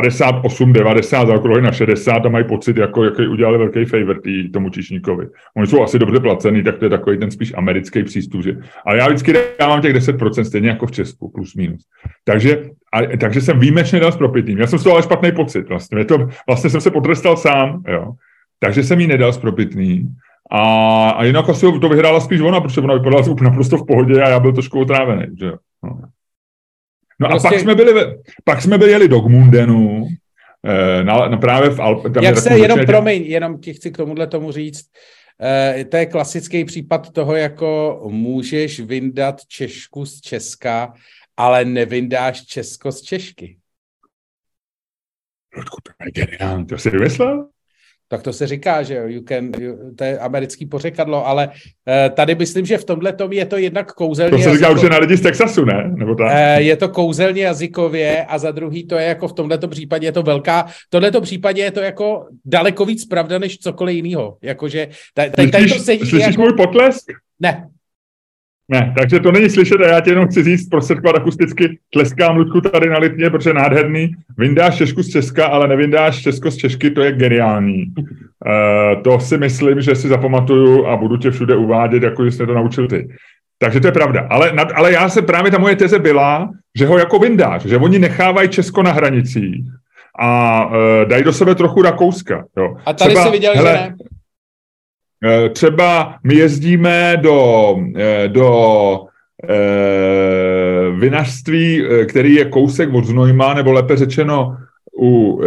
58, 0.00 0.72
90, 0.72 1.26
zaokrouhli 1.26 1.62
na 1.62 1.72
60 1.72 2.26
a 2.26 2.28
mají 2.28 2.44
pocit, 2.44 2.76
jako 2.76 3.04
jaký 3.04 3.26
udělali 3.26 3.58
velký 3.58 3.84
favor 3.84 4.20
tý, 4.20 4.50
tomu 4.50 4.70
Čišníkovi. 4.70 5.26
Oni 5.56 5.66
jsou 5.66 5.82
asi 5.82 5.98
dobře 5.98 6.20
placený, 6.20 6.62
tak 6.62 6.78
to 6.78 6.84
je 6.84 6.88
takový 6.88 7.18
ten 7.18 7.30
spíš 7.30 7.52
americký 7.56 8.04
přístup. 8.04 8.42
Že? 8.42 8.56
Ale 8.86 8.98
já 8.98 9.06
vždycky 9.06 9.34
dávám 9.60 9.82
těch 9.82 9.96
10%, 9.96 10.42
stejně 10.42 10.68
jako 10.68 10.86
v 10.86 10.92
Česku, 10.92 11.30
plus 11.30 11.54
minus. 11.54 11.82
Takže, 12.24 12.62
a, 12.92 13.16
takže 13.16 13.40
jsem 13.40 13.58
výjimečně 13.58 14.00
dal 14.00 14.12
s 14.12 14.16
propitným. 14.16 14.58
Já 14.58 14.66
jsem 14.66 14.78
z 14.78 14.82
toho 14.82 14.94
ale 14.94 15.02
špatný 15.02 15.32
pocit. 15.32 15.68
Vlastně, 15.68 15.98
Je 15.98 16.04
to, 16.04 16.28
vlastně 16.46 16.70
jsem 16.70 16.80
se 16.80 16.90
potrestal 16.90 17.36
sám, 17.36 17.82
jo. 17.88 18.12
Takže 18.58 18.82
jsem 18.82 19.00
jí 19.00 19.06
nedal 19.06 19.32
spropitný. 19.32 20.08
A, 20.50 21.10
a 21.10 21.24
jinak 21.24 21.48
asi 21.48 21.66
to 21.80 21.88
vyhrála 21.88 22.20
spíš 22.20 22.40
ona, 22.40 22.60
protože 22.60 22.80
ona 22.80 22.94
vypadala 22.94 23.26
úplně 23.26 23.50
naprosto 23.50 23.76
v 23.76 23.86
pohodě 23.86 24.22
a 24.22 24.28
já 24.28 24.40
byl 24.40 24.52
trošku 24.52 24.80
otrávený. 24.80 25.26
Že? 25.38 25.52
No. 25.84 26.00
No 27.20 27.28
prostě... 27.28 27.48
a 27.48 27.50
pak 27.50 27.60
jsme, 27.60 27.74
byli, 27.74 28.16
pak 28.44 28.62
jsme 28.62 28.78
byli 28.78 28.90
jeli 28.90 29.08
do 29.08 29.20
Gmundenu, 29.20 30.08
eh, 30.64 31.04
na, 31.04 31.28
na 31.28 31.36
právě 31.36 31.70
v 31.70 31.80
Alp... 31.80 32.02
Tam 32.14 32.24
Jak 32.24 32.38
se, 32.38 32.58
jenom 32.58 32.86
promiň, 32.86 33.22
jenom 33.22 33.58
ti 33.58 33.74
chci 33.74 33.90
k 33.90 33.96
tomuhle 33.96 34.26
tomu 34.26 34.52
říct, 34.52 34.84
Uh, 35.38 35.84
to 35.84 35.96
je 35.96 36.06
klasický 36.06 36.64
případ 36.64 37.10
toho, 37.10 37.36
jako 37.36 38.00
můžeš 38.10 38.80
vyndat 38.80 39.46
Češku 39.46 40.06
z 40.06 40.20
Česka, 40.20 40.94
ale 41.36 41.64
nevyndáš 41.64 42.46
Česko 42.46 42.92
z 42.92 43.02
Češky. 43.02 43.58
To 45.54 45.92
je 46.04 46.10
geniální, 46.10 46.66
to 46.66 46.78
jsi 46.78 46.90
vymyslel? 46.90 47.48
Tak 48.14 48.22
to 48.22 48.32
se 48.32 48.46
říká, 48.46 48.82
že 48.82 48.94
jo, 48.94 49.02
you 49.06 49.22
can, 49.28 49.50
you, 49.58 49.76
to 49.96 50.04
je 50.04 50.18
americký 50.18 50.66
pořekadlo, 50.66 51.26
ale 51.26 51.48
uh, 51.48 52.14
tady 52.14 52.34
myslím, 52.34 52.66
že 52.66 52.78
v 52.78 52.84
tomhle 52.84 53.12
tom 53.12 53.32
je 53.32 53.46
to 53.46 53.56
jednak 53.56 53.92
kouzelně... 53.92 54.30
To 54.30 54.38
se 54.38 54.54
říká 54.54 54.68
jazyko... 54.68 54.86
už 54.86 54.90
na 54.90 54.98
lidi 54.98 55.16
z 55.16 55.20
Texasu, 55.20 55.64
ne? 55.64 55.90
Nebo 55.96 56.14
tak? 56.14 56.26
Uh, 56.26 56.62
je 56.62 56.76
to 56.76 56.88
kouzelně 56.88 57.42
jazykově 57.42 58.24
a 58.24 58.38
za 58.38 58.50
druhý 58.50 58.86
to 58.86 58.94
je 58.94 59.06
jako 59.06 59.28
v 59.28 59.32
tomto 59.32 59.68
případě 59.68 60.06
je 60.06 60.12
to 60.12 60.22
velká, 60.22 60.62
v 60.62 60.90
tomto 60.90 61.20
případě 61.20 61.62
je 61.62 61.70
to 61.70 61.80
jako 61.80 62.26
daleko 62.44 62.84
víc 62.84 63.06
pravda, 63.06 63.38
než 63.38 63.58
cokoliv 63.58 63.96
jiného. 63.96 64.36
Jakože 64.42 64.88
tady, 65.14 65.30
tady, 65.30 65.50
tady 65.50 65.68
to 65.68 65.78
sedí 65.78 66.06
slyšíš 66.06 66.26
jako... 66.26 66.42
můj 66.42 66.52
potlesk? 66.52 67.04
Ne, 67.40 67.68
ne, 68.68 68.94
takže 68.98 69.20
to 69.20 69.32
není 69.32 69.50
slyšet 69.50 69.80
a 69.80 69.88
já 69.88 70.00
ti 70.00 70.10
jenom 70.10 70.26
chci 70.26 70.42
říct, 70.42 70.68
prostředkovat 70.68 71.16
akusticky, 71.16 71.78
tleskám 71.90 72.36
Ludku 72.36 72.60
tady 72.60 72.88
na 72.90 72.98
Litně, 72.98 73.30
protože 73.30 73.50
je 73.50 73.54
nádherný. 73.54 74.10
Vyndáš 74.38 74.76
Češku 74.76 75.02
z 75.02 75.08
Česka, 75.08 75.46
ale 75.46 75.68
nevyndáš 75.68 76.22
Česko 76.22 76.50
z 76.50 76.56
Češky, 76.56 76.90
to 76.90 77.02
je 77.02 77.12
geniální. 77.12 77.84
Uh, 77.96 79.02
to 79.02 79.20
si 79.20 79.38
myslím, 79.38 79.80
že 79.80 79.94
si 79.94 80.08
zapamatuju 80.08 80.86
a 80.86 80.96
budu 80.96 81.16
tě 81.16 81.30
všude 81.30 81.56
uvádět, 81.56 82.02
jako 82.02 82.24
jsi 82.24 82.46
to 82.46 82.54
naučil 82.54 82.88
ty. 82.88 83.08
Takže 83.58 83.80
to 83.80 83.86
je 83.86 83.92
pravda. 83.92 84.26
Ale, 84.30 84.50
ale 84.74 84.92
já 84.92 85.08
se 85.08 85.22
právě, 85.22 85.50
ta 85.50 85.58
moje 85.58 85.76
teze 85.76 85.98
byla, 85.98 86.50
že 86.78 86.86
ho 86.86 86.98
jako 86.98 87.18
vyndáš, 87.18 87.62
že 87.62 87.76
oni 87.76 87.98
nechávají 87.98 88.48
Česko 88.48 88.82
na 88.82 88.92
hranicích 88.92 89.64
a 90.20 90.64
uh, 90.66 90.74
dají 91.08 91.24
do 91.24 91.32
sebe 91.32 91.54
trochu 91.54 91.82
Rakouska. 91.82 92.44
Jo. 92.56 92.76
A 92.86 92.92
tady 92.92 93.10
Třeba, 93.10 93.26
si 93.26 93.32
viděl, 93.32 93.52
hele, 93.54 93.70
že 93.70 93.76
ne? 93.76 93.94
Eh, 95.24 95.48
třeba 95.48 96.14
my 96.24 96.34
jezdíme 96.34 97.16
do, 97.16 97.76
eh, 97.96 98.28
do 98.28 99.00
eh, 99.48 100.90
vinařství, 100.98 101.84
který 102.08 102.34
je 102.34 102.44
kousek 102.44 102.94
od 102.94 103.04
Znojma, 103.04 103.54
nebo 103.54 103.72
lépe 103.72 103.96
řečeno 103.96 104.56
u 105.00 105.40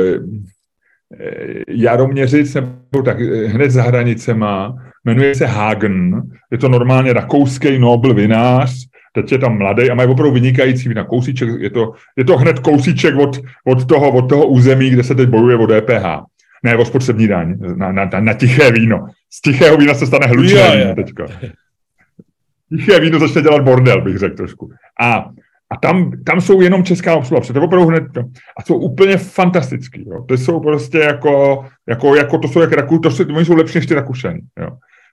Jaroměřic, 1.67 2.53
nebo 2.53 3.03
tak 3.05 3.19
hned 3.21 3.71
za 3.71 3.83
hranicema, 3.83 4.75
jmenuje 5.05 5.35
se 5.35 5.45
Hagen. 5.45 6.21
Je 6.51 6.57
to 6.57 6.69
normálně 6.69 7.13
rakouský 7.13 7.79
Nobel 7.79 8.13
vinář, 8.13 8.85
teď 9.13 9.31
je 9.31 9.37
tam 9.37 9.57
mladý 9.57 9.89
a 9.89 9.95
mají 9.95 10.09
opravdu 10.09 10.33
vynikající 10.33 10.89
vína. 10.89 11.03
Kousíček, 11.03 11.49
je 11.59 11.69
to, 11.69 11.93
je 12.17 12.23
to 12.23 12.37
hned 12.37 12.59
kousíček 12.59 13.15
od, 13.15 13.39
od, 13.65 13.87
toho, 13.87 14.11
od 14.11 14.29
toho 14.29 14.47
území, 14.47 14.89
kde 14.89 15.03
se 15.03 15.15
teď 15.15 15.29
bojuje 15.29 15.55
o 15.55 15.67
DPH 15.67 16.05
ne 16.63 16.77
o 16.77 16.85
spotřební 16.85 17.27
daň, 17.27 17.55
na, 17.75 17.91
na, 17.91 18.05
na, 18.05 18.19
na 18.19 18.33
tiché 18.33 18.71
víno. 18.71 19.07
Z 19.29 19.41
tichého 19.41 19.77
vína 19.77 19.93
se 19.93 20.07
stane 20.07 20.27
hlučné 20.27 20.77
víno 20.77 20.95
teďka. 20.95 21.25
Tiché 22.69 22.99
víno 22.99 23.19
začne 23.19 23.41
dělat 23.41 23.63
bordel, 23.63 24.01
bych 24.01 24.17
řekl 24.17 24.35
trošku. 24.35 24.71
A, 25.01 25.29
a 25.69 25.77
tam, 25.81 26.11
tam 26.25 26.41
jsou 26.41 26.61
jenom 26.61 26.83
česká 26.83 27.15
obsluha, 27.15 27.41
to 27.53 27.61
opravdu 27.61 27.87
hned, 27.87 28.03
a 28.57 28.63
jsou 28.65 28.75
úplně 28.75 29.17
fantastický, 29.17 30.05
jo. 30.09 30.23
To 30.27 30.33
jsou 30.33 30.59
prostě 30.59 30.97
jako, 30.97 31.65
jako, 31.87 32.15
jako 32.15 32.37
to 32.37 32.47
jsou 32.47 32.61
jak 32.61 32.73
Raku, 32.73 32.99
to 32.99 33.11
jsou, 33.11 33.23
oni 33.35 33.45
jsou 33.45 33.55
lepší 33.55 33.77
než 33.77 33.85
ty 33.85 33.93
Rakušany, 33.93 34.41
jo. 34.59 34.69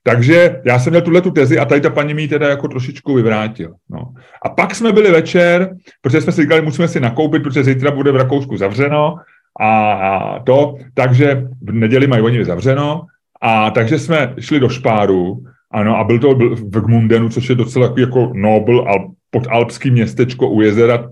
Takže 0.07 0.61
já 0.65 0.79
jsem 0.79 0.91
měl 0.91 1.03
tuhle 1.03 1.21
tu 1.21 1.31
tezi 1.31 1.59
a 1.59 1.65
tady 1.65 1.81
ta 1.81 1.91
paní 1.91 2.15
mi 2.15 2.29
teda 2.29 2.49
jako 2.49 2.69
trošičku 2.69 3.15
vyvrátil. 3.15 3.75
No. 3.91 3.99
A 4.43 4.49
pak 4.49 4.75
jsme 4.75 4.93
byli 4.93 5.11
večer, 5.11 5.77
protože 6.01 6.21
jsme 6.21 6.33
si 6.33 6.43
říkali, 6.43 6.63
musíme 6.63 6.89
si 6.89 7.01
nakoupit, 7.01 7.43
protože 7.43 7.65
zítra 7.65 7.91
bude 7.91 8.13
v 8.13 8.17
Rakousku 8.17 8.57
zavřeno 8.57 9.17
a, 9.61 9.93
a 9.93 10.38
to, 10.40 10.77
takže 10.95 11.49
v 11.61 11.73
neděli 11.73 12.07
mají 12.07 12.23
oni 12.23 12.45
zavřeno. 12.45 13.07
A 13.40 13.71
takže 13.71 13.99
jsme 13.99 14.35
šli 14.38 14.61
do 14.61 14.69
Špáru 14.69 15.45
Ano, 15.75 15.97
a 15.97 16.05
byl 16.05 16.19
to 16.19 16.35
v 16.35 16.81
Gmundenu, 16.81 17.29
což 17.29 17.49
je 17.49 17.55
docela 17.55 17.95
jako 17.99 18.33
Nobel, 18.35 18.81
al, 18.88 19.11
podalpský 19.31 19.90
městečko 19.90 20.51
u 20.51 20.61
jezera 20.61 21.11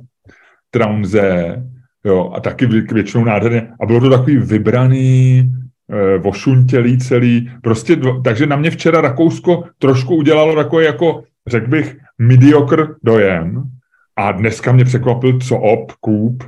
Traunze, 0.71 1.63
jo, 2.05 2.33
a 2.35 2.41
taky 2.41 2.67
většinou 2.67 3.25
nádherně. 3.25 3.69
A 3.81 3.87
bylo 3.87 4.01
to 4.01 4.11
takový 4.11 4.37
vybraný, 4.37 5.39
e, 5.91 6.19
vošuntělý 6.19 6.99
celý, 6.99 7.51
prostě, 7.63 7.97
takže 8.25 8.47
na 8.47 8.57
mě 8.57 8.71
včera 8.71 9.01
Rakousko 9.01 9.65
trošku 9.79 10.17
udělalo 10.17 10.55
takový 10.55 10.85
jako, 10.85 11.23
řekl 11.47 11.67
bych, 11.67 11.97
mediocre 12.19 12.87
dojem. 13.05 13.63
A 14.17 14.33
dneska 14.33 14.73
mě 14.73 14.85
překvapil, 14.85 15.39
co 15.39 15.57
op, 15.57 15.93
kůp, 15.93 16.45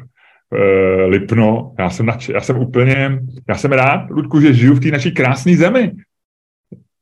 e, 0.53 1.05
Lipno, 1.05 1.75
já 1.79 1.91
jsem, 1.91 2.07
nač- 2.07 2.29
já 2.29 2.41
jsem 2.41 2.59
úplně, 2.59 3.19
já 3.49 3.55
jsem 3.55 3.73
rád, 3.73 4.11
Ludku, 4.11 4.41
že 4.41 4.55
žiju 4.55 4.75
v 4.75 4.81
té 4.81 4.91
naší 4.91 5.13
krásné 5.13 5.57
zemi. 5.57 5.93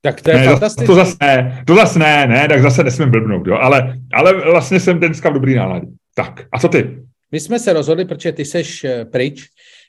Tak 0.00 0.22
to 0.22 0.30
je 0.30 0.36
ne, 0.36 0.44
fantastické. 0.44 0.86
To 0.86 0.94
zase 0.94 1.16
ne, 1.20 1.62
to 1.66 1.74
zase 1.74 1.98
ne, 1.98 2.26
ne, 2.26 2.48
tak 2.48 2.62
zase 2.62 2.84
nesmím 2.84 3.10
blbnout, 3.10 3.46
jo, 3.46 3.54
ale, 3.54 3.98
ale 4.12 4.50
vlastně 4.50 4.80
jsem 4.80 4.98
dneska 4.98 5.30
v 5.30 5.34
dobrý 5.34 5.54
náladě. 5.54 5.86
Tak, 6.14 6.46
a 6.52 6.58
co 6.58 6.68
ty? 6.68 7.02
My 7.32 7.40
jsme 7.40 7.58
se 7.58 7.72
rozhodli, 7.72 8.04
protože 8.04 8.32
ty 8.32 8.44
seš 8.44 8.84
eh, 8.84 9.04
pryč, 9.04 9.48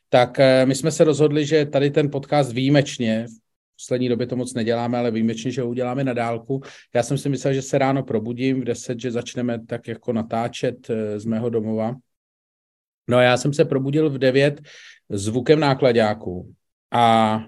tak 0.09 0.39
eh, 0.39 0.65
my 0.65 0.75
jsme 0.75 0.91
se 0.91 1.03
rozhodli, 1.03 1.45
že 1.45 1.65
tady 1.65 1.91
ten 1.91 2.11
podcast 2.11 2.53
výjimečně, 2.53 3.25
v 3.27 3.85
poslední 3.85 4.09
době 4.09 4.27
to 4.27 4.35
moc 4.35 4.53
neděláme, 4.53 4.97
ale 4.97 5.11
výjimečně, 5.11 5.51
že 5.51 5.61
ho 5.61 5.67
uděláme 5.69 6.03
na 6.03 6.13
dálku. 6.13 6.61
Já 6.95 7.03
jsem 7.03 7.17
si 7.17 7.29
myslel, 7.29 7.53
že 7.53 7.61
se 7.61 7.77
ráno 7.77 8.03
probudím 8.03 8.61
v 8.61 8.63
10, 8.63 8.99
že 8.99 9.11
začneme 9.11 9.65
tak 9.65 9.87
jako 9.87 10.13
natáčet 10.13 10.87
z 11.17 11.25
mého 11.25 11.49
domova. 11.49 11.95
No 13.07 13.17
a 13.17 13.21
já 13.21 13.37
jsem 13.37 13.53
se 13.53 13.65
probudil 13.65 14.09
v 14.09 14.17
9 14.17 14.61
zvukem 15.09 15.59
nákladáků 15.59 16.53
a 16.91 17.39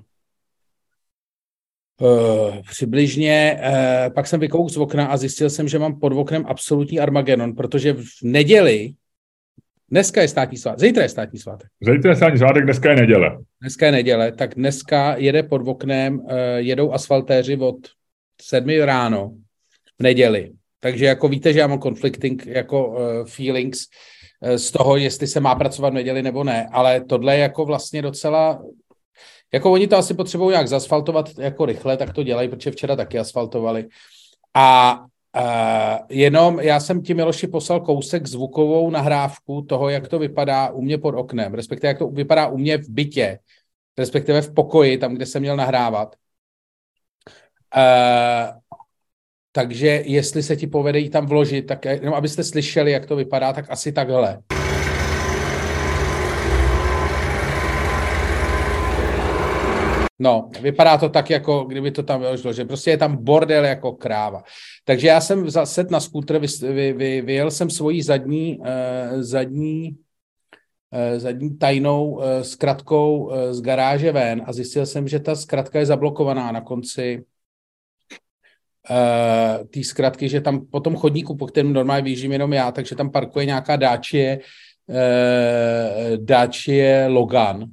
Uh, 2.02 2.56
přibližně, 2.70 3.60
uh, 3.60 4.13
pak 4.13 4.28
jsem 4.28 4.39
vykouk 4.39 4.70
z 4.70 4.78
okna 4.78 5.06
a 5.06 5.18
zjistil 5.18 5.50
jsem, 5.50 5.68
že 5.68 5.80
mám 5.80 6.00
pod 6.00 6.13
oknem 6.13 6.46
absolutní 6.48 7.00
Armagedon, 7.00 7.56
protože 7.56 7.94
v 7.94 8.04
neděli, 8.24 8.94
dneska 9.91 10.22
je 10.22 10.28
státní 10.28 10.58
svátek, 10.58 10.80
zítra 10.80 11.04
je 11.04 11.10
státní 11.10 11.39
svátek. 11.39 11.70
Zítra 11.82 12.12
je 12.12 12.15
státní 12.15 12.38
svátek, 12.38 12.63
dneska 12.63 12.89
je 12.89 12.96
neděle. 12.96 13.38
Dneska 13.62 13.86
je 13.86 13.91
neděle, 13.91 14.32
tak 14.32 14.56
dneska 14.56 15.15
jede 15.18 15.44
pod 15.44 15.68
oknem, 15.68 16.20
uh, 16.20 16.32
jedou 16.56 16.91
asfaltéři 16.91 17.58
od 17.58 17.78
sedmi 18.41 18.86
ráno 18.86 19.32
v 20.00 20.04
neděli. 20.04 20.52
Takže 20.80 21.06
jako 21.06 21.28
víte, 21.28 21.54
že 21.54 21.60
já 21.60 21.68
mám 21.68 21.82
conflicting 21.82 22.46
jako 22.46 22.88
uh, 22.88 22.98
feelings 23.26 23.80
uh, 23.80 24.14
z 24.56 24.71
toho, 24.71 24.98
jestli 24.98 25.28
se 25.28 25.39
má 25.39 25.56
pracovat 25.56 25.89
v 25.89 25.93
neděli 25.93 26.24
nebo 26.24 26.43
ne, 26.43 26.69
ale 26.71 27.02
tohle 27.02 27.36
je 27.36 27.41
jako 27.41 27.65
vlastně 27.65 28.02
docela 28.02 28.62
jako 29.54 29.71
oni 29.71 29.88
to 29.88 29.98
asi 29.98 30.13
potřebují 30.13 30.52
nějak 30.52 30.67
zasfaltovat 30.67 31.30
jako 31.39 31.65
rychle, 31.65 31.98
tak 31.98 32.13
to 32.13 32.24
dělají, 32.24 32.50
protože 32.50 32.71
včera 32.71 32.95
taky 32.95 33.19
asfaltovali. 33.19 33.88
A 34.54 35.00
Uh, 35.38 35.98
jenom 36.10 36.60
já 36.60 36.80
jsem 36.80 37.02
ti 37.02 37.13
Miloši 37.13 37.48
poslal 37.48 37.80
kousek 37.80 38.28
zvukovou 38.28 38.89
nahrávku 38.89 39.62
toho, 39.62 39.89
jak 39.89 40.08
to 40.08 40.19
vypadá 40.19 40.69
u 40.69 40.82
mě 40.82 40.98
pod 40.98 41.15
oknem, 41.15 41.54
respektive 41.54 41.88
jak 41.88 41.98
to 41.98 42.08
vypadá 42.08 42.48
u 42.48 42.58
mě 42.58 42.78
v 42.78 42.89
bytě, 42.89 43.39
respektive 43.98 44.41
v 44.41 44.54
pokoji, 44.54 44.98
tam, 44.98 45.15
kde 45.15 45.26
jsem 45.26 45.41
měl 45.41 45.58
nahrávat. 45.58 46.15
Uh, 47.78 48.58
takže 49.56 50.04
jestli 50.06 50.44
se 50.44 50.56
ti 50.56 50.68
povede 50.68 51.00
jí 51.00 51.10
tam 51.10 51.26
vložit, 51.26 51.65
tak 51.65 51.86
jenom 51.86 52.13
abyste 52.13 52.44
slyšeli, 52.44 52.91
jak 52.91 53.06
to 53.06 53.15
vypadá, 53.15 53.54
tak 53.54 53.65
asi 53.70 53.91
takhle. 53.91 54.39
No, 60.20 60.50
vypadá 60.62 60.98
to 60.98 61.10
tak, 61.10 61.30
jako 61.30 61.63
kdyby 61.63 61.91
to 61.91 62.04
tam 62.04 62.22
vyložilo, 62.22 62.54
že 62.54 62.65
prostě 62.65 62.91
je 62.91 62.98
tam 62.98 63.24
bordel 63.24 63.65
jako 63.65 63.91
kráva. 63.91 64.44
Takže 64.86 65.08
já 65.08 65.22
jsem 65.22 65.50
zase 65.50 65.86
na 65.89 66.00
skútr, 66.00 66.39
vy, 66.39 66.48
vy, 66.74 66.94
vy, 66.94 67.22
vyjel 67.22 67.52
jsem 67.52 67.70
svoji 67.70 68.04
zadní, 68.04 68.60
uh, 68.60 68.65
zadní, 69.20 69.98
uh, 70.91 71.20
zadní 71.20 71.58
tajnou 71.58 72.12
uh, 72.12 72.24
zkratkou 72.41 73.18
uh, 73.18 73.36
z 73.52 73.62
garáže 73.62 74.12
ven 74.12 74.44
a 74.46 74.54
zjistil 74.54 74.86
jsem, 74.86 75.08
že 75.08 75.20
ta 75.20 75.36
zkratka 75.36 75.80
je 75.80 75.86
zablokovaná 75.86 76.52
na 76.52 76.62
konci 76.62 77.24
uh, 78.89 79.67
té 79.67 79.84
zkratky, 79.84 80.30
že 80.30 80.41
tam 80.41 80.65
po 80.71 80.80
tom 80.80 80.95
chodníku, 80.95 81.36
po 81.36 81.48
kterém 81.48 81.74
normálně 81.74 82.04
vyjíždím 82.04 82.32
jenom 82.32 82.54
já, 82.54 82.71
takže 82.71 82.95
tam 82.95 83.10
parkuje 83.10 83.45
nějaká 83.45 83.76
dáčie, 83.76 84.39
uh, 84.88 86.17
dáčie 86.17 87.08
Logan, 87.08 87.65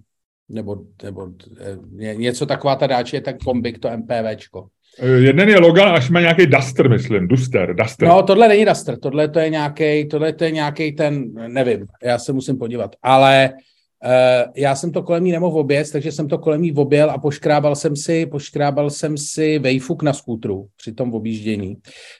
nebo, 0.52 0.76
nebo 1.02 1.28
eh, 2.00 2.14
něco 2.14 2.46
taková 2.46 2.76
ta 2.76 2.86
dáče 2.86 3.16
je 3.16 3.20
tak 3.20 3.36
kombik, 3.44 3.78
to 3.78 3.88
MPVčko. 3.96 4.66
Eh, 4.98 5.08
jeden 5.08 5.48
je 5.48 5.58
Logan, 5.58 5.88
až 5.88 6.10
má 6.10 6.20
nějaký 6.20 6.46
Duster, 6.46 6.90
myslím, 6.90 7.28
Duster, 7.28 7.74
Duster. 7.74 8.08
No, 8.08 8.22
tohle 8.22 8.48
není 8.48 8.64
Duster, 8.64 8.98
tohle 8.98 9.28
to 9.28 9.38
je 9.38 9.50
nějaký, 9.50 10.08
tohle 10.08 10.32
to 10.32 10.44
je 10.44 10.50
nějaký 10.50 10.92
ten, 10.92 11.34
nevím, 11.48 11.86
já 12.02 12.18
se 12.18 12.32
musím 12.32 12.58
podívat, 12.58 12.96
ale 13.02 13.50
uh, 13.52 13.71
já 14.56 14.74
jsem 14.74 14.92
to 14.92 15.02
kolem 15.02 15.24
ní 15.24 15.32
nemohl 15.32 15.58
oběc, 15.58 15.90
takže 15.90 16.12
jsem 16.12 16.28
to 16.28 16.38
kolem 16.38 16.62
ní 16.62 16.72
objel 16.72 17.10
a 17.10 17.18
poškrábal 17.18 17.76
jsem 17.76 17.96
si, 17.96 18.26
poškrábal 18.26 18.90
jsem 18.90 19.18
si 19.18 19.58
vejfuk 19.58 20.02
na 20.02 20.12
skútru 20.12 20.68
při 20.76 20.92
tom 20.92 21.14
objíždění. 21.14 21.76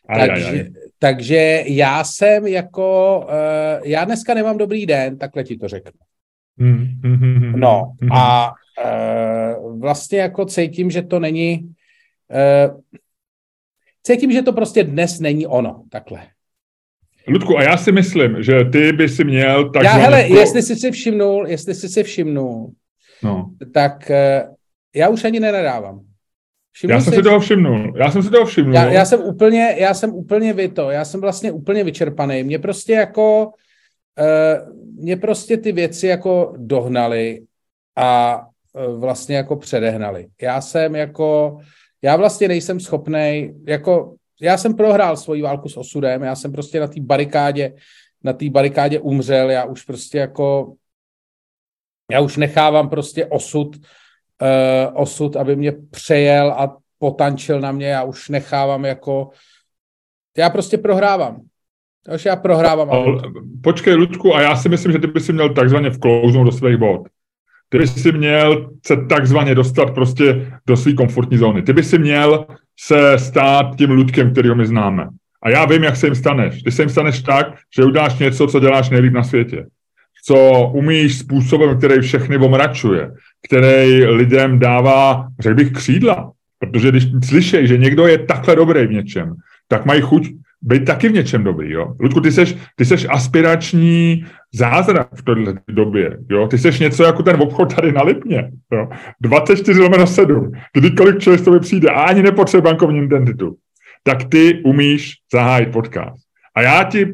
Aj, 0.09 0.29
takže, 0.29 0.47
aj, 0.47 0.59
aj. 0.59 0.71
takže 0.99 1.65
já 1.67 2.05
jsem 2.05 2.47
jako, 2.47 3.21
uh, 3.25 3.89
já 3.89 4.05
dneska 4.05 4.35
nemám 4.35 4.59
dobrý 4.59 4.87
den, 4.87 5.19
takhle 5.19 5.45
ti 5.45 5.57
to 5.57 5.69
řeknu. 5.69 5.93
Hmm, 6.59 7.01
No 7.61 7.93
a 8.13 8.53
e, 8.85 9.55
vlastně 9.79 10.19
jako 10.19 10.45
cítím, 10.45 10.91
že 10.91 11.03
to 11.03 11.21
není, 11.21 11.75
cítím, 14.03 14.33
že 14.33 14.43
to 14.43 14.53
prostě 14.53 14.85
dnes 14.85 15.21
není 15.21 15.47
ono, 15.47 15.85
takhle. 15.91 16.21
Ludku, 17.29 17.59
a 17.59 17.63
já 17.63 17.77
si 17.77 17.93
myslím, 17.93 18.43
že 18.43 18.65
ty 18.65 18.93
by 18.93 19.09
si 19.09 19.25
měl 19.25 19.71
tak... 19.71 19.85
Já, 19.85 19.93
hele, 19.93 20.25
pro... 20.25 20.39
jestli 20.41 20.63
jsi 20.63 20.77
si 20.77 20.91
všimnul, 20.91 21.47
jestli 21.49 21.75
jsi 21.75 21.89
si 21.89 22.03
všimnul, 22.03 22.73
no. 23.23 23.51
tak 23.75 24.11
e, 24.11 24.49
já 24.95 25.09
už 25.09 25.25
ani 25.25 25.41
nenadávám. 25.41 26.01
Všimnul 26.73 26.97
já 26.97 27.01
jsem 27.01 27.15
si 27.15 27.23
toho 27.23 27.41
všimnul, 27.41 27.93
já 27.97 28.11
jsem 28.11 28.23
si 28.23 28.31
toho 28.31 28.47
všimnul. 28.47 28.75
Já, 28.75 28.93
já 28.93 29.05
jsem 29.05 29.21
úplně, 29.21 29.77
já 29.79 29.95
jsem 29.95 30.15
úplně 30.15 30.53
vyto, 30.53 30.91
já 30.91 31.05
jsem 31.05 31.21
vlastně 31.21 31.53
úplně 31.53 31.85
vyčerpaný. 31.85 32.45
Mě 32.45 32.59
prostě 32.59 32.93
jako, 32.93 33.53
uh, 34.19 34.75
mě 35.03 35.17
prostě 35.17 35.57
ty 35.57 35.73
věci 35.73 36.07
jako 36.07 36.55
dohnaly 36.57 37.43
a 37.97 38.41
uh, 38.89 39.01
vlastně 39.01 39.37
jako 39.37 39.57
předehnaly. 39.57 40.27
Já 40.43 40.61
jsem 40.61 40.95
jako, 40.95 41.59
já 42.03 42.17
vlastně 42.17 42.49
nejsem 42.49 42.81
schopný, 42.81 43.53
jako, 43.67 44.15
já 44.43 44.57
jsem 44.57 44.75
prohrál 44.75 45.17
svoji 45.17 45.43
válku 45.43 45.69
s 45.69 45.77
osudem, 45.77 46.23
já 46.23 46.35
jsem 46.35 46.53
prostě 46.53 46.81
na 46.81 46.87
té 46.87 47.01
barikádě, 47.01 47.75
na 48.25 48.33
té 48.33 48.51
barikádě 48.51 49.01
umřel, 49.01 49.51
já 49.51 49.65
už 49.65 49.83
prostě 49.83 50.19
jako, 50.19 50.75
já 52.11 52.21
už 52.21 52.37
nechávám 52.37 52.89
prostě 52.89 53.27
osud, 53.27 53.77
uh, 53.77 55.01
osud, 55.01 55.37
aby 55.37 55.57
mě 55.57 55.73
přejel 55.73 56.51
a 56.53 56.77
potančil 56.99 57.61
na 57.61 57.73
mě, 57.73 57.87
já 57.87 58.03
už 58.03 58.29
nechávám 58.29 58.85
jako, 58.85 59.31
já 60.37 60.51
prostě 60.51 60.79
prohrávám. 60.79 61.41
Takže 62.05 62.29
já 62.29 62.37
prohrávám. 62.37 62.91
Ale, 62.91 63.21
počkej, 63.63 63.95
Ludku, 63.95 64.35
a 64.35 64.41
já 64.41 64.57
si 64.57 64.69
myslím, 64.69 64.93
že 64.93 64.99
ty 64.99 65.07
by 65.07 65.21
si 65.21 65.33
měl 65.33 65.55
takzvaně 65.55 65.91
vklouznout 65.91 66.47
do 66.47 66.53
svých 66.53 66.77
bod. 66.77 67.09
Ty 67.69 67.79
by 67.79 67.87
si 67.87 68.13
měl 68.13 68.71
se 68.87 68.97
takzvaně 69.09 69.55
dostat 69.55 69.95
prostě 69.95 70.53
do 70.67 70.77
své 70.77 70.93
komfortní 70.93 71.39
zóny. 71.39 71.63
Ty 71.63 71.73
by 71.73 71.85
si 71.85 71.99
měl 71.99 72.47
se 72.87 73.19
stát 73.19 73.77
tím 73.77 73.91
Ludkem, 73.91 74.33
kterýho 74.33 74.55
my 74.55 74.67
známe. 74.67 75.09
A 75.43 75.51
já 75.51 75.65
vím, 75.65 75.85
jak 75.85 75.97
se 75.97 76.07
jim 76.07 76.15
staneš. 76.15 76.63
Ty 76.63 76.71
se 76.71 76.83
jim 76.83 76.89
staneš 76.89 77.23
tak, 77.23 77.47
že 77.77 77.85
uděláš 77.85 78.19
něco, 78.19 78.47
co 78.47 78.61
děláš 78.61 78.91
nejlíp 78.91 79.13
na 79.13 79.23
světě. 79.23 79.67
Co 80.25 80.71
umíš 80.75 81.19
způsobem, 81.19 81.79
který 81.79 82.01
všechny 82.01 82.37
omračuje, 82.37 83.11
který 83.47 84.05
lidem 84.05 84.59
dává, 84.59 85.29
řekl 85.41 85.55
bych, 85.55 85.73
křídla. 85.73 86.33
Protože 86.59 86.89
když 86.91 87.07
slyšej, 87.25 87.67
že 87.67 87.79
někdo 87.79 88.07
je 88.07 88.19
takhle 88.19 88.57
dobrý 88.57 88.87
v 88.87 88.93
něčem, 88.93 89.35
tak 89.69 89.85
mají 89.85 90.01
chuť 90.01 90.29
být 90.63 90.85
taky 90.85 91.09
v 91.09 91.13
něčem 91.13 91.45
dobrý, 91.45 91.71
jo. 91.71 91.95
Ludku, 92.01 92.21
ty 92.21 92.33
seš, 92.33 92.57
ty 92.77 92.85
seš 92.85 93.07
aspirační 93.11 94.25
zázrak 94.55 95.09
v 95.15 95.23
této 95.23 95.61
době, 95.69 96.19
jo. 96.31 96.49
Ty 96.49 96.59
seš 96.59 96.81
něco 96.81 97.05
jako 97.05 97.23
ten 97.23 97.43
obchod 97.43 97.75
tady 97.75 97.93
na 97.93 98.03
Lipně, 98.03 98.51
jo. 98.73 98.89
24 99.21 99.81
lomeno 99.81 100.07
7, 100.07 100.53
kdykoliv 100.75 101.19
člověk 101.19 101.45
to 101.45 101.61
přijde 101.61 101.89
a 101.89 102.01
ani 102.01 102.23
nepotřebuje 102.23 102.63
bankovní 102.63 103.05
identitu, 103.05 103.57
tak 104.03 104.25
ty 104.25 104.63
umíš 104.65 105.15
zahájit 105.33 105.73
podcast. 105.73 106.23
A 106.57 106.63
já 106.63 106.85
ti, 106.85 107.13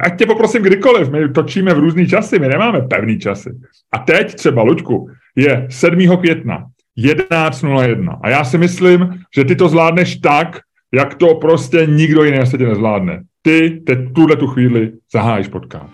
ať 0.00 0.18
tě 0.18 0.26
poprosím 0.26 0.62
kdykoliv, 0.62 1.10
my 1.10 1.28
točíme 1.28 1.74
v 1.74 1.78
různý 1.78 2.08
časy, 2.08 2.38
my 2.38 2.48
nemáme 2.48 2.80
pevný 2.80 3.18
časy. 3.18 3.50
A 3.92 3.98
teď 3.98 4.34
třeba, 4.34 4.62
Luďku, 4.62 5.10
je 5.36 5.66
7. 5.70 6.16
května, 6.16 6.64
11.01. 6.98 8.18
A 8.22 8.28
já 8.28 8.44
si 8.44 8.58
myslím, 8.58 9.20
že 9.36 9.44
ty 9.44 9.56
to 9.56 9.68
zvládneš 9.68 10.16
tak, 10.16 10.60
jak 10.94 11.14
to 11.14 11.34
prostě 11.34 11.86
nikdo 11.86 12.24
jiný 12.24 12.38
na 12.38 12.46
světě 12.46 12.66
nezvládne. 12.66 13.22
Ty 13.42 13.70
teď 13.86 13.98
tuhle 14.14 14.36
tu 14.36 14.46
chvíli 14.46 14.92
zahájíš 15.12 15.48
podcast. 15.48 15.92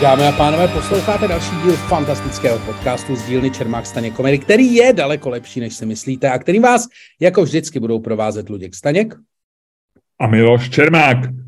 Dámy 0.00 0.26
a 0.26 0.32
pánové, 0.32 0.68
posloucháte 0.68 1.28
další 1.28 1.56
díl 1.64 1.76
fantastického 1.76 2.58
podcastu 2.58 3.16
z 3.16 3.26
dílny 3.26 3.50
Čermák 3.50 3.86
Staněk 3.86 4.14
Komedy, 4.14 4.38
který 4.38 4.74
je 4.74 4.92
daleko 4.92 5.30
lepší, 5.30 5.60
než 5.60 5.74
si 5.74 5.86
myslíte 5.86 6.30
a 6.30 6.38
který 6.38 6.58
vás 6.58 6.88
jako 7.20 7.42
vždycky 7.42 7.80
budou 7.80 8.00
provázet 8.00 8.48
Luděk 8.48 8.74
Staněk 8.74 9.14
a 10.20 10.26
Miloš 10.26 10.70
Čermák. 10.70 11.41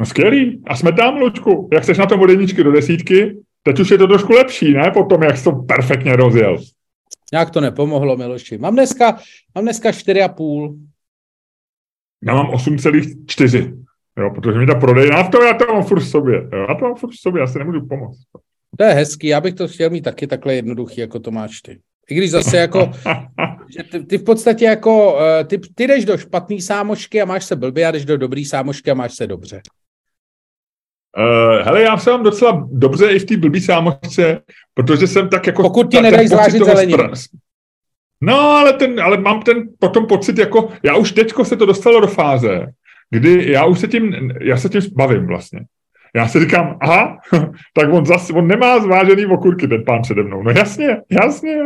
No 0.00 0.06
skvělý. 0.06 0.62
A 0.66 0.76
jsme 0.76 0.92
tam, 0.92 1.16
Luďku. 1.16 1.68
Jak 1.72 1.84
jsi 1.84 1.98
na 1.98 2.06
tom 2.06 2.20
od 2.20 2.30
jedničky 2.30 2.64
do 2.64 2.72
desítky? 2.72 3.38
Teď 3.62 3.80
už 3.80 3.90
je 3.90 3.98
to 3.98 4.06
trošku 4.06 4.32
lepší, 4.32 4.74
ne? 4.74 4.90
Potom, 4.90 5.22
jak 5.22 5.36
jsi 5.36 5.44
to 5.44 5.52
perfektně 5.52 6.16
rozjel. 6.16 6.58
Nějak 7.32 7.50
to 7.50 7.60
nepomohlo, 7.60 8.16
Miloši. 8.16 8.58
Mám 8.58 8.74
dneska, 8.74 9.18
mám 9.54 9.64
dneska 9.64 9.90
4,5. 9.90 10.78
Já 12.24 12.34
mám 12.34 12.50
8,4. 12.50 13.84
Jo, 14.18 14.30
protože 14.34 14.58
mi 14.58 14.66
ta 14.66 14.74
prodejná 14.74 15.22
v 15.22 15.30
tom, 15.30 15.46
já 15.46 15.54
to 15.54 15.72
mám 15.72 15.84
furt 15.84 16.00
v 16.00 16.08
sobě. 16.08 16.48
Jo, 16.52 16.66
já 16.68 16.74
to 16.74 16.84
mám 16.84 16.94
furt 16.94 17.10
v 17.10 17.20
sobě, 17.20 17.40
já 17.40 17.46
si 17.46 17.58
nemůžu 17.58 17.86
pomoct. 17.86 18.18
To 18.78 18.84
je 18.84 18.92
hezký, 18.92 19.26
já 19.26 19.40
bych 19.40 19.54
to 19.54 19.68
chtěl 19.68 19.90
mít 19.90 20.02
taky 20.02 20.26
takhle 20.26 20.54
jednoduchý, 20.54 21.00
jako 21.00 21.20
to 21.20 21.30
máš 21.30 21.60
ty. 21.60 21.78
I 22.10 22.14
když 22.14 22.30
zase 22.30 22.56
jako, 22.56 22.90
že 23.76 23.82
ty, 23.82 24.06
ty 24.06 24.18
v 24.18 24.24
podstatě 24.24 24.64
jako, 24.64 25.18
eh, 25.20 25.44
ty, 25.44 25.58
ty 25.74 25.86
jdeš 25.86 26.04
do 26.04 26.18
špatný 26.18 26.60
sámošky 26.60 27.22
a 27.22 27.24
máš 27.24 27.44
se 27.44 27.56
blbě 27.56 27.86
a 27.86 27.90
jdeš 27.90 28.04
do 28.04 28.16
dobrý 28.16 28.44
sámošky 28.44 28.90
a 28.90 28.94
máš 28.94 29.14
se 29.14 29.26
dobře. 29.26 29.60
Uh, 31.18 31.64
hele, 31.64 31.82
já 31.82 31.96
se 31.96 32.10
mám 32.10 32.22
docela 32.22 32.68
dobře 32.70 33.10
i 33.10 33.18
v 33.18 33.24
té 33.24 33.36
blbý 33.36 33.60
sámošce, 33.60 34.40
protože 34.74 35.06
jsem 35.06 35.28
tak 35.28 35.46
jako... 35.46 35.62
Pokud 35.62 35.90
ti 35.90 36.00
nedají 36.00 36.28
zvážit 36.28 36.64
zeleninu. 36.64 37.04
No, 38.20 38.40
ale, 38.40 38.72
ten, 38.72 39.00
ale 39.00 39.16
mám 39.16 39.42
ten 39.42 39.68
potom 39.78 40.06
pocit, 40.06 40.38
jako 40.38 40.68
já 40.82 40.96
už 40.96 41.12
teďko 41.12 41.44
se 41.44 41.56
to 41.56 41.66
dostalo 41.66 42.00
do 42.00 42.06
fáze, 42.06 42.66
kdy 43.10 43.52
já 43.52 43.64
už 43.64 43.78
se 43.78 43.88
tím, 43.88 44.32
já 44.40 44.56
se 44.56 44.68
tím 44.68 44.80
bavím 44.96 45.26
vlastně. 45.26 45.60
Já 46.14 46.28
si 46.28 46.40
říkám, 46.40 46.78
aha, 46.80 47.18
tak 47.74 47.92
on 47.92 48.06
zase, 48.06 48.32
on 48.32 48.46
nemá 48.46 48.80
zvážený 48.80 49.26
okurky, 49.26 49.68
ten 49.68 49.84
pán 49.84 50.02
přede 50.02 50.22
mnou. 50.22 50.42
No 50.42 50.50
jasně, 50.50 50.96
jasně. 51.10 51.56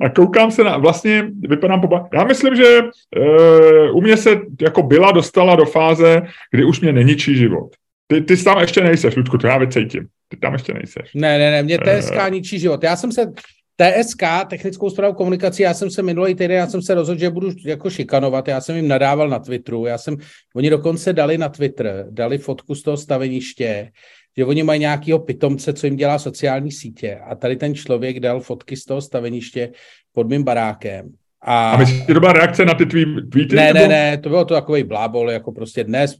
A 0.00 0.08
koukám 0.08 0.50
se 0.50 0.64
na, 0.64 0.76
vlastně 0.76 1.30
vypadám 1.48 1.80
po... 1.80 2.00
Já 2.12 2.24
myslím, 2.24 2.56
že 2.56 2.80
uh, 2.82 3.96
u 3.96 4.00
mě 4.00 4.16
se 4.16 4.40
jako 4.60 4.82
byla 4.82 5.12
dostala 5.12 5.56
do 5.56 5.64
fáze, 5.64 6.22
kdy 6.50 6.64
už 6.64 6.80
mě 6.80 6.92
neničí 6.92 7.36
život. 7.36 7.68
Ty, 8.10 8.20
ty 8.20 8.36
tam 8.36 8.58
ještě 8.58 8.80
nejseš, 8.80 9.16
Ludku, 9.16 9.38
to 9.38 9.46
já 9.46 9.58
vycítím. 9.58 10.06
Ty 10.28 10.36
tam 10.36 10.52
ještě 10.52 10.74
nejseš. 10.74 11.14
Ne, 11.14 11.38
ne, 11.38 11.50
ne, 11.50 11.62
mě 11.62 11.78
TSK 11.78 12.14
uh, 12.14 12.30
ničí 12.30 12.58
život. 12.58 12.82
Já 12.82 12.96
jsem 12.96 13.12
se, 13.12 13.32
TSK, 13.76 14.22
technickou 14.50 14.90
zprávu 14.90 15.14
komunikací, 15.14 15.62
já 15.62 15.74
jsem 15.74 15.90
se 15.90 16.02
minulý 16.02 16.34
týden, 16.34 16.56
já 16.56 16.66
jsem 16.66 16.82
se 16.82 16.94
rozhodl, 16.94 17.20
že 17.20 17.30
budu 17.30 17.50
jako 17.64 17.90
šikanovat, 17.90 18.48
já 18.48 18.60
jsem 18.60 18.76
jim 18.76 18.88
nadával 18.88 19.28
na 19.28 19.38
Twitteru, 19.38 19.86
já 19.86 19.98
jsem, 19.98 20.16
oni 20.54 20.70
dokonce 20.70 21.12
dali 21.12 21.38
na 21.38 21.48
Twitter, 21.48 22.06
dali 22.10 22.38
fotku 22.38 22.74
z 22.74 22.82
toho 22.82 22.96
staveniště, 22.96 23.90
že 24.36 24.44
oni 24.44 24.62
mají 24.62 24.80
nějakého 24.80 25.18
pitomce, 25.18 25.72
co 25.72 25.86
jim 25.86 25.96
dělá 25.96 26.18
sociální 26.18 26.72
sítě 26.72 27.20
a 27.26 27.34
tady 27.34 27.56
ten 27.56 27.74
člověk 27.74 28.20
dal 28.20 28.40
fotky 28.40 28.76
z 28.76 28.84
toho 28.84 29.00
staveniště 29.00 29.72
pod 30.12 30.28
mým 30.28 30.42
barákem 30.42 31.12
a, 31.42 31.70
a 31.70 31.76
myslíš, 31.76 31.98
že 32.06 32.14
to 32.14 32.20
byla 32.20 32.32
reakce 32.32 32.64
na 32.64 32.74
ty 32.74 32.86
tvý 32.86 33.04
tweety? 33.30 33.56
Ne, 33.56 33.72
nebo? 33.72 33.88
ne, 33.88 33.88
ne, 33.88 34.18
to 34.18 34.28
bylo 34.28 34.44
to 34.44 34.54
takový 34.54 34.82
blábol, 34.82 35.30
jako 35.30 35.52
prostě 35.52 35.84
dnes 35.84 36.14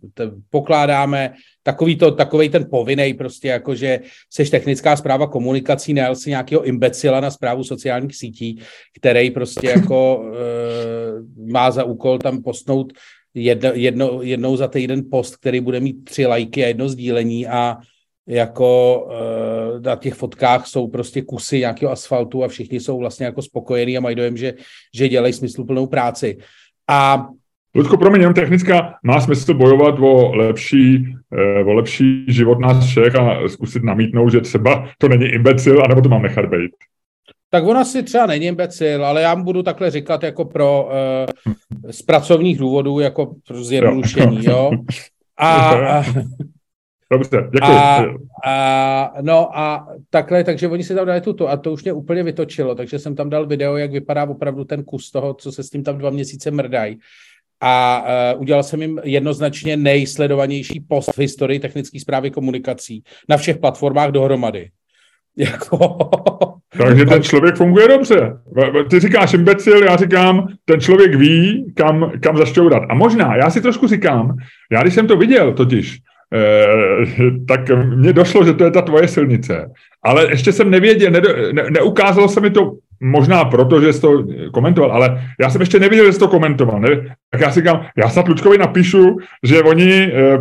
pokládáme 0.50 1.32
takový, 1.62 1.96
to, 1.96 2.10
takový 2.10 2.48
ten 2.48 2.66
povinný 2.70 3.14
prostě, 3.14 3.48
jako 3.48 3.74
že 3.74 4.00
seš 4.30 4.50
technická 4.50 4.96
zpráva 4.96 5.26
komunikací, 5.26 5.94
nejel 5.94 6.14
si 6.14 6.30
nějakého 6.30 6.64
imbecila 6.64 7.20
na 7.20 7.30
zprávu 7.30 7.64
sociálních 7.64 8.16
sítí, 8.16 8.60
který 9.00 9.30
prostě 9.30 9.68
jako 9.76 10.24
e, 10.34 11.52
má 11.52 11.70
za 11.70 11.84
úkol 11.84 12.18
tam 12.18 12.42
postnout 12.42 12.92
jedno, 13.34 13.70
jedno, 13.74 14.22
jednou 14.22 14.56
za 14.56 14.68
týden 14.68 15.02
post, 15.10 15.36
který 15.36 15.60
bude 15.60 15.80
mít 15.80 16.04
tři 16.04 16.26
lajky 16.26 16.64
a 16.64 16.68
jedno 16.68 16.88
sdílení 16.88 17.46
a 17.46 17.76
jako 18.28 19.00
uh, 19.06 19.82
na 19.82 19.96
těch 19.96 20.14
fotkách 20.14 20.66
jsou 20.66 20.88
prostě 20.88 21.22
kusy 21.22 21.58
nějakého 21.58 21.92
asfaltu 21.92 22.44
a 22.44 22.48
všichni 22.48 22.80
jsou 22.80 22.98
vlastně 22.98 23.26
jako 23.26 23.42
spokojení 23.42 23.98
a 23.98 24.00
mají 24.00 24.16
dojem, 24.16 24.36
že, 24.36 24.54
že 24.94 25.08
dělají 25.08 25.32
smysluplnou 25.32 25.86
práci. 25.86 26.38
A 26.88 27.28
Ludko, 27.74 27.96
pro 27.96 28.10
mě 28.10 28.20
jenom 28.20 28.34
technická, 28.34 28.94
má 29.02 29.20
smysl 29.20 29.54
bojovat 29.54 29.98
o 29.98 30.36
lepší, 30.36 31.14
eh, 31.32 31.64
o 31.64 31.72
lepší 31.72 32.24
život 32.28 32.58
nás 32.58 32.86
všech 32.86 33.14
a 33.14 33.48
zkusit 33.48 33.82
namítnout, 33.82 34.32
že 34.32 34.40
třeba 34.40 34.88
to 34.98 35.08
není 35.08 35.24
imbecil, 35.24 35.82
anebo 35.84 36.00
to 36.00 36.08
mám 36.08 36.22
nechat 36.22 36.46
být. 36.46 36.70
Tak 37.50 37.64
ona 37.64 37.84
si 37.84 38.02
třeba 38.02 38.26
není 38.26 38.46
imbecil, 38.46 39.06
ale 39.06 39.22
já 39.22 39.34
mu 39.34 39.44
budu 39.44 39.62
takhle 39.62 39.90
říkat 39.90 40.22
jako 40.22 40.44
pro 40.44 40.88
uh, 41.46 41.52
z 41.90 42.02
pracovních 42.02 42.58
důvodů, 42.58 43.00
jako 43.00 43.34
pro 43.46 43.64
zjednodušení, 43.64 44.44
jo. 44.44 44.52
jo? 44.52 44.70
A, 45.40 45.70
a, 45.98 46.04
Dobře, 47.12 47.48
děkuji. 47.52 47.72
A, 47.72 48.04
a, 48.44 49.12
no 49.20 49.58
a 49.58 49.88
takhle, 50.10 50.44
takže 50.44 50.68
oni 50.68 50.84
si 50.84 50.94
tam 50.94 51.06
dali 51.06 51.20
tuto 51.20 51.48
a 51.48 51.56
to 51.56 51.72
už 51.72 51.82
mě 51.82 51.92
úplně 51.92 52.22
vytočilo, 52.22 52.74
takže 52.74 52.98
jsem 52.98 53.14
tam 53.14 53.30
dal 53.30 53.46
video, 53.46 53.76
jak 53.76 53.92
vypadá 53.92 54.24
opravdu 54.24 54.64
ten 54.64 54.84
kus 54.84 55.10
toho, 55.10 55.34
co 55.34 55.52
se 55.52 55.62
s 55.62 55.70
tím 55.70 55.84
tam 55.84 55.98
dva 55.98 56.10
měsíce 56.10 56.50
mrdají. 56.50 56.98
A 57.60 58.04
uh, 58.34 58.40
udělal 58.40 58.62
jsem 58.62 58.82
jim 58.82 59.00
jednoznačně 59.04 59.76
nejsledovanější 59.76 60.80
post 60.80 61.10
v 61.14 61.18
historii 61.18 61.60
technické 61.60 62.00
zprávy 62.00 62.30
komunikací 62.30 63.02
na 63.28 63.36
všech 63.36 63.58
platformách 63.58 64.10
dohromady. 64.10 64.70
Jako... 65.36 65.98
Takže 66.76 67.04
ten 67.06 67.22
člověk 67.22 67.56
funguje 67.56 67.88
dobře. 67.88 68.32
Ty 68.90 69.00
říkáš 69.00 69.34
imbecil, 69.34 69.84
já 69.84 69.96
říkám, 69.96 70.48
ten 70.64 70.80
člověk 70.80 71.14
ví, 71.14 71.72
kam, 71.76 72.12
kam 72.22 72.36
zašťourat. 72.36 72.82
A 72.88 72.94
možná, 72.94 73.36
já 73.36 73.50
si 73.50 73.60
trošku 73.60 73.86
říkám, 73.86 74.36
já 74.72 74.82
když 74.82 74.94
jsem 74.94 75.06
to 75.06 75.16
viděl 75.16 75.52
totiž, 75.52 75.98
tak 77.48 77.60
mně 77.84 78.12
došlo, 78.12 78.44
že 78.44 78.52
to 78.52 78.64
je 78.64 78.70
ta 78.70 78.82
tvoje 78.82 79.08
silnice. 79.08 79.70
Ale 80.02 80.30
ještě 80.30 80.52
jsem 80.52 80.70
nevěděl, 80.70 81.10
ne, 81.10 81.20
ne, 81.52 81.70
neukázalo 81.70 82.28
se 82.28 82.40
mi 82.40 82.50
to 82.50 82.72
možná 83.00 83.44
proto, 83.44 83.80
že 83.80 83.92
jsi 83.92 84.00
to 84.00 84.24
komentoval, 84.52 84.92
ale 84.92 85.24
já 85.40 85.50
jsem 85.50 85.60
ještě 85.60 85.80
neviděl, 85.80 86.06
že 86.06 86.12
jsi 86.12 86.18
to 86.18 86.28
komentoval. 86.28 86.80
Ne? 86.80 86.88
Tak 87.30 87.40
já 87.40 87.50
si 87.50 87.60
říkám, 87.60 87.86
já 87.96 88.08
snad 88.08 88.28
Lučkovi 88.28 88.58
napíšu, 88.58 89.16
že 89.42 89.62
oni 89.62 90.12
eh, 90.12 90.38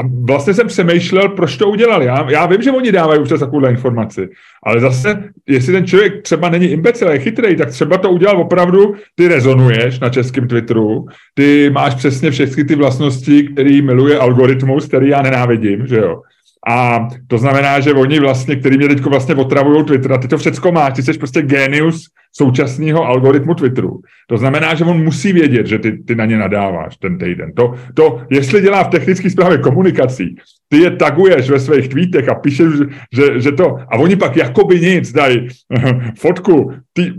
a 0.00 0.04
vlastně 0.24 0.54
jsem 0.54 0.66
přemýšlel, 0.66 1.28
proč 1.28 1.56
to 1.56 1.68
udělali. 1.68 2.06
Já, 2.06 2.30
já 2.30 2.46
vím, 2.46 2.62
že 2.62 2.70
oni 2.70 2.92
dávají 2.92 3.20
už 3.20 3.28
takovouhle 3.28 3.70
informaci, 3.70 4.28
ale 4.62 4.80
zase, 4.80 5.24
jestli 5.48 5.72
ten 5.72 5.86
člověk 5.86 6.22
třeba 6.22 6.48
není 6.48 6.66
imbecil, 6.66 7.08
je 7.08 7.18
chytrý, 7.18 7.56
tak 7.56 7.70
třeba 7.70 7.98
to 7.98 8.10
udělal 8.10 8.40
opravdu, 8.40 8.94
ty 9.14 9.28
rezonuješ 9.28 10.00
na 10.00 10.08
českém 10.08 10.48
Twitteru, 10.48 11.06
ty 11.34 11.70
máš 11.70 11.94
přesně 11.94 12.30
všechny 12.30 12.64
ty 12.64 12.74
vlastnosti, 12.74 13.42
který 13.42 13.82
miluje 13.82 14.18
algoritmus, 14.18 14.86
který 14.86 15.08
já 15.08 15.22
nenávidím, 15.22 15.86
že 15.86 15.96
jo. 15.96 16.22
A 16.68 17.08
to 17.26 17.38
znamená, 17.38 17.80
že 17.80 17.92
oni 17.92 18.20
vlastně, 18.20 18.56
který 18.56 18.76
mě 18.76 18.88
teď 18.88 19.00
vlastně 19.00 19.34
otravují 19.34 19.84
Twitter, 19.84 20.12
a 20.12 20.18
ty 20.18 20.28
to 20.28 20.38
všechno 20.38 20.72
máš, 20.72 20.94
ty 20.94 21.02
jsi 21.02 21.18
prostě 21.18 21.42
genius 21.42 22.08
současného 22.32 23.04
algoritmu 23.04 23.54
Twitteru. 23.54 24.00
To 24.28 24.38
znamená, 24.38 24.74
že 24.74 24.84
on 24.84 25.04
musí 25.04 25.32
vědět, 25.32 25.66
že 25.66 25.78
ty, 25.78 25.92
ty 25.92 26.14
na 26.14 26.24
ně 26.24 26.38
nadáváš 26.38 26.96
ten 26.96 27.18
týden. 27.18 27.52
To, 27.52 27.74
to, 27.94 28.20
jestli 28.30 28.62
dělá 28.62 28.84
v 28.84 28.88
technické 28.88 29.30
zprávě 29.30 29.58
komunikací, 29.58 30.36
ty 30.68 30.78
je 30.78 30.90
taguješ 30.90 31.50
ve 31.50 31.60
svých 31.60 31.88
tweetech 31.88 32.28
a 32.28 32.34
píšeš, 32.34 32.68
že, 33.12 33.40
že 33.40 33.52
to, 33.52 33.76
a 33.88 33.96
oni 33.98 34.16
pak 34.16 34.36
jakoby 34.36 34.80
nic 34.80 35.12
dají 35.12 35.48
fotku 36.18 36.72
ty, 36.92 37.12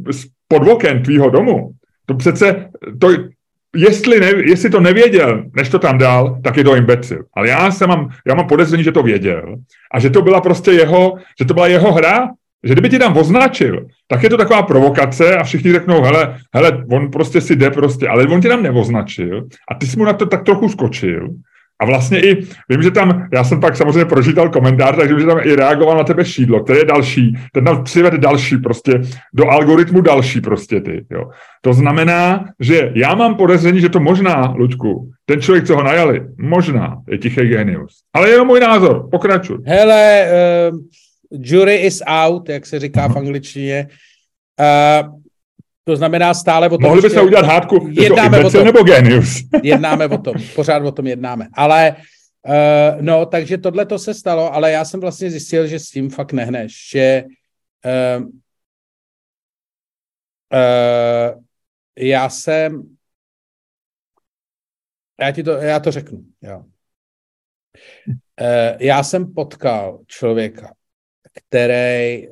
pod 0.47 0.67
oken 0.67 1.03
tvýho 1.03 1.29
domu, 1.29 1.71
to 2.05 2.13
přece, 2.13 2.69
to, 2.99 3.09
jestli, 3.75 4.19
ne, 4.19 4.31
jestli 4.45 4.69
to 4.69 4.79
nevěděl, 4.79 5.43
než 5.55 5.69
to 5.69 5.79
tam 5.79 5.97
dal, 5.97 6.39
tak 6.43 6.57
je 6.57 6.63
to 6.63 6.75
imbecil. 6.75 7.23
Ale 7.33 7.47
já, 7.47 7.71
se 7.71 7.87
mám, 7.87 8.09
já 8.27 8.35
mám 8.35 8.47
podezření, 8.47 8.83
že 8.83 8.91
to 8.91 9.03
věděl 9.03 9.55
a 9.93 9.99
že 9.99 10.09
to 10.09 10.21
byla 10.21 10.41
prostě 10.41 10.71
jeho, 10.71 11.13
že 11.39 11.45
to 11.45 11.53
byla 11.53 11.67
jeho 11.67 11.91
hra, 11.91 12.29
že 12.63 12.73
kdyby 12.73 12.89
ti 12.89 12.99
tam 12.99 13.17
označil, 13.17 13.87
tak 14.07 14.23
je 14.23 14.29
to 14.29 14.37
taková 14.37 14.63
provokace 14.63 15.37
a 15.37 15.43
všichni 15.43 15.71
řeknou, 15.71 16.01
hele, 16.01 16.37
hele, 16.53 16.85
on 16.91 17.11
prostě 17.11 17.41
si 17.41 17.55
jde 17.55 17.71
prostě, 17.71 18.07
ale 18.07 18.27
on 18.27 18.41
ti 18.41 18.47
tam 18.47 18.63
neoznačil 18.63 19.47
a 19.71 19.75
ty 19.75 19.87
jsi 19.87 19.97
mu 19.97 20.05
na 20.05 20.13
to 20.13 20.25
tak 20.25 20.43
trochu 20.43 20.69
skočil 20.69 21.29
a 21.79 21.85
vlastně 21.85 22.21
i, 22.21 22.35
vím, 22.69 22.83
že 22.83 22.91
tam, 22.91 23.27
já 23.33 23.43
jsem 23.43 23.59
pak 23.59 23.77
samozřejmě 23.77 24.05
pročítal 24.05 24.49
komentář, 24.49 24.95
takže 24.95 25.13
vím, 25.13 25.19
že 25.19 25.27
tam 25.27 25.39
i 25.43 25.55
reagoval 25.55 25.97
na 25.97 26.03
tebe 26.03 26.25
šídlo, 26.25 26.63
který 26.63 26.79
je 26.79 26.85
další, 26.85 27.37
ten 27.53 27.65
tam 27.65 27.83
přivede 27.83 28.17
další 28.17 28.57
prostě, 28.57 29.01
do 29.33 29.49
algoritmu 29.49 30.01
další 30.01 30.41
prostě 30.41 30.81
ty, 30.81 31.05
jo. 31.11 31.29
To 31.61 31.73
znamená, 31.73 32.45
že 32.59 32.91
já 32.95 33.15
mám 33.15 33.35
podezření, 33.35 33.81
že 33.81 33.89
to 33.89 33.99
možná, 33.99 34.53
Luďku, 34.57 35.11
ten 35.25 35.41
člověk, 35.41 35.67
co 35.67 35.75
ho 35.75 35.83
najali, 35.83 36.27
možná 36.37 37.01
je 37.09 37.17
tichý 37.17 37.41
genius. 37.41 37.99
Ale 38.13 38.29
jenom 38.29 38.47
můj 38.47 38.59
názor, 38.59 39.09
pokračuj. 39.11 39.57
Hele, 39.65 40.27
uh, 40.71 40.79
jury 41.31 41.75
is 41.75 42.01
out, 42.05 42.49
jak 42.49 42.65
se 42.65 42.79
říká 42.79 43.07
v 43.07 43.17
angličtině. 43.17 43.87
Uh, 44.59 45.24
to 45.85 45.95
znamená 45.95 46.33
stále 46.33 46.69
o 46.69 46.77
tom... 46.77 46.81
Mohli 46.81 47.01
bychom 47.01 47.25
udělat 47.25 47.45
hádku, 47.45 47.87
jednáme 47.91 48.45
o 48.45 48.49
tom, 48.49 48.65
nebo 48.65 48.83
genius. 48.83 49.43
jednáme 49.63 50.07
o 50.07 50.17
tom, 50.17 50.33
pořád 50.55 50.83
o 50.83 50.91
tom 50.91 51.07
jednáme. 51.07 51.47
Ale 51.53 51.95
uh, 52.47 53.01
no, 53.01 53.25
takže 53.25 53.57
tohle 53.57 53.85
to 53.85 53.99
se 53.99 54.13
stalo, 54.13 54.53
ale 54.53 54.71
já 54.71 54.85
jsem 54.85 54.99
vlastně 54.99 55.31
zjistil, 55.31 55.67
že 55.67 55.79
s 55.79 55.89
tím 55.89 56.09
fakt 56.09 56.33
nehneš, 56.33 56.89
že 56.91 57.23
uh, 57.85 58.23
uh, 60.53 61.41
já 61.97 62.29
jsem 62.29 62.95
já 65.21 65.31
ti 65.31 65.43
to, 65.43 65.51
já 65.51 65.79
to 65.79 65.91
řeknu, 65.91 66.25
jo. 66.41 66.63
Eh, 68.41 68.77
já 68.79 69.03
jsem 69.03 69.33
potkal 69.33 69.99
člověka, 70.07 70.74
který 71.35 72.27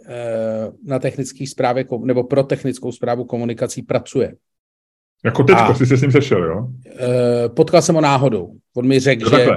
na 0.86 1.00
technické 1.00 1.48
zprávě, 1.48 1.86
nebo 2.04 2.24
pro 2.24 2.44
technickou 2.44 2.92
zprávu 2.92 3.26
komunikací 3.26 3.82
pracuje. 3.82 4.36
Jako 5.26 5.44
teď, 5.44 5.58
jsi 5.78 5.86
se 5.86 5.98
s 5.98 6.02
ním 6.02 6.12
sešel, 6.12 6.44
jo? 6.44 6.68
Potkal 7.56 7.82
jsem 7.82 7.96
ho 7.96 8.02
náhodou. 8.02 8.54
On 8.76 8.88
mi 8.88 9.00
řekl, 9.00 9.38
že 9.38 9.48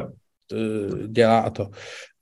dělá 1.07 1.41
a 1.41 1.51
to. 1.51 1.71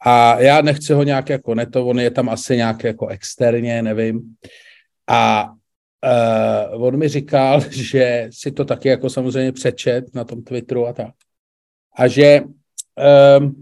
A 0.07 0.41
já 0.41 0.61
nechci 0.61 0.93
ho 0.93 1.03
nějak 1.03 1.29
jako 1.29 1.55
neto, 1.55 1.87
on 1.87 2.01
je 2.01 2.11
tam 2.11 2.29
asi 2.29 2.57
nějak 2.57 2.85
jako 2.85 3.07
externě, 3.07 3.83
nevím. 3.83 4.37
A 5.09 5.51
uh, 6.73 6.85
on 6.85 6.97
mi 6.97 7.09
říkal, 7.09 7.61
že 7.71 8.29
si 8.33 8.53
to 8.53 8.65
taky 8.65 8.89
jako 8.89 9.11
samozřejmě 9.11 9.53
přečet 9.53 10.15
na 10.15 10.25
tom 10.25 10.43
Twitteru 10.43 10.87
a 10.87 10.93
tak. 10.93 11.15
A 11.97 12.09
že 12.09 12.41
um, 12.41 12.55
Uh, 13.47 13.53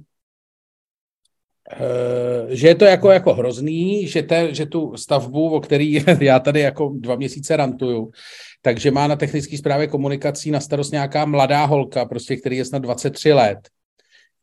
že 2.48 2.68
je 2.68 2.74
to 2.74 2.84
jako, 2.84 3.10
jako 3.10 3.34
hrozný, 3.34 4.06
že, 4.06 4.22
te, 4.22 4.54
že 4.54 4.66
tu 4.66 4.96
stavbu, 4.96 5.50
o 5.50 5.60
který 5.60 6.04
já 6.20 6.38
tady 6.38 6.60
jako 6.60 6.92
dva 6.96 7.16
měsíce 7.16 7.56
rantuju, 7.56 8.10
takže 8.62 8.90
má 8.90 9.06
na 9.06 9.16
technické 9.16 9.58
zprávě 9.58 9.86
komunikací 9.86 10.50
na 10.50 10.60
starost 10.60 10.92
nějaká 10.92 11.24
mladá 11.24 11.64
holka, 11.64 12.04
prostě, 12.04 12.36
který 12.36 12.56
je 12.56 12.64
snad 12.64 12.82
23 12.82 13.32
let 13.32 13.58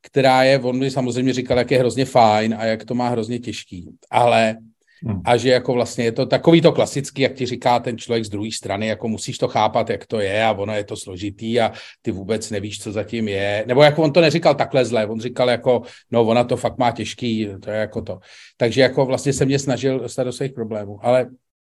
která 0.01 0.43
je, 0.43 0.59
on 0.59 0.77
mi 0.77 0.91
samozřejmě 0.91 1.33
říkal, 1.33 1.57
jak 1.57 1.71
je 1.71 1.79
hrozně 1.79 2.05
fajn 2.05 2.55
a 2.59 2.65
jak 2.65 2.85
to 2.85 2.95
má 2.95 3.09
hrozně 3.09 3.39
těžký, 3.39 3.89
ale 4.09 4.57
hmm. 5.05 5.21
a 5.25 5.37
že 5.37 5.49
jako 5.49 5.73
vlastně 5.73 6.03
je 6.03 6.11
to 6.11 6.25
takový 6.25 6.61
to 6.61 6.71
klasický, 6.71 7.21
jak 7.21 7.33
ti 7.33 7.45
říká 7.45 7.79
ten 7.79 7.97
člověk 7.97 8.25
z 8.25 8.29
druhé 8.29 8.49
strany, 8.51 8.87
jako 8.87 9.07
musíš 9.07 9.37
to 9.37 9.47
chápat, 9.47 9.89
jak 9.89 10.05
to 10.05 10.19
je 10.19 10.45
a 10.45 10.51
ono 10.51 10.73
je 10.73 10.83
to 10.83 10.95
složitý 10.95 11.59
a 11.59 11.71
ty 12.01 12.11
vůbec 12.11 12.51
nevíš, 12.51 12.81
co 12.81 12.91
zatím 12.91 13.27
je. 13.27 13.63
Nebo 13.67 13.83
jako 13.83 14.03
on 14.03 14.13
to 14.13 14.21
neříkal 14.21 14.55
takhle 14.55 14.85
zle, 14.85 15.05
on 15.05 15.19
říkal 15.19 15.49
jako, 15.49 15.81
no 16.11 16.23
ona 16.23 16.43
to 16.43 16.57
fakt 16.57 16.77
má 16.77 16.91
těžký, 16.91 17.47
to 17.63 17.71
je 17.71 17.77
jako 17.77 18.01
to. 18.01 18.19
Takže 18.57 18.81
jako 18.81 19.05
vlastně 19.05 19.33
se 19.33 19.45
mě 19.45 19.59
snažil 19.59 19.99
dostat 19.99 20.23
do 20.23 20.31
svých 20.31 20.53
problémů, 20.53 21.05
ale 21.05 21.29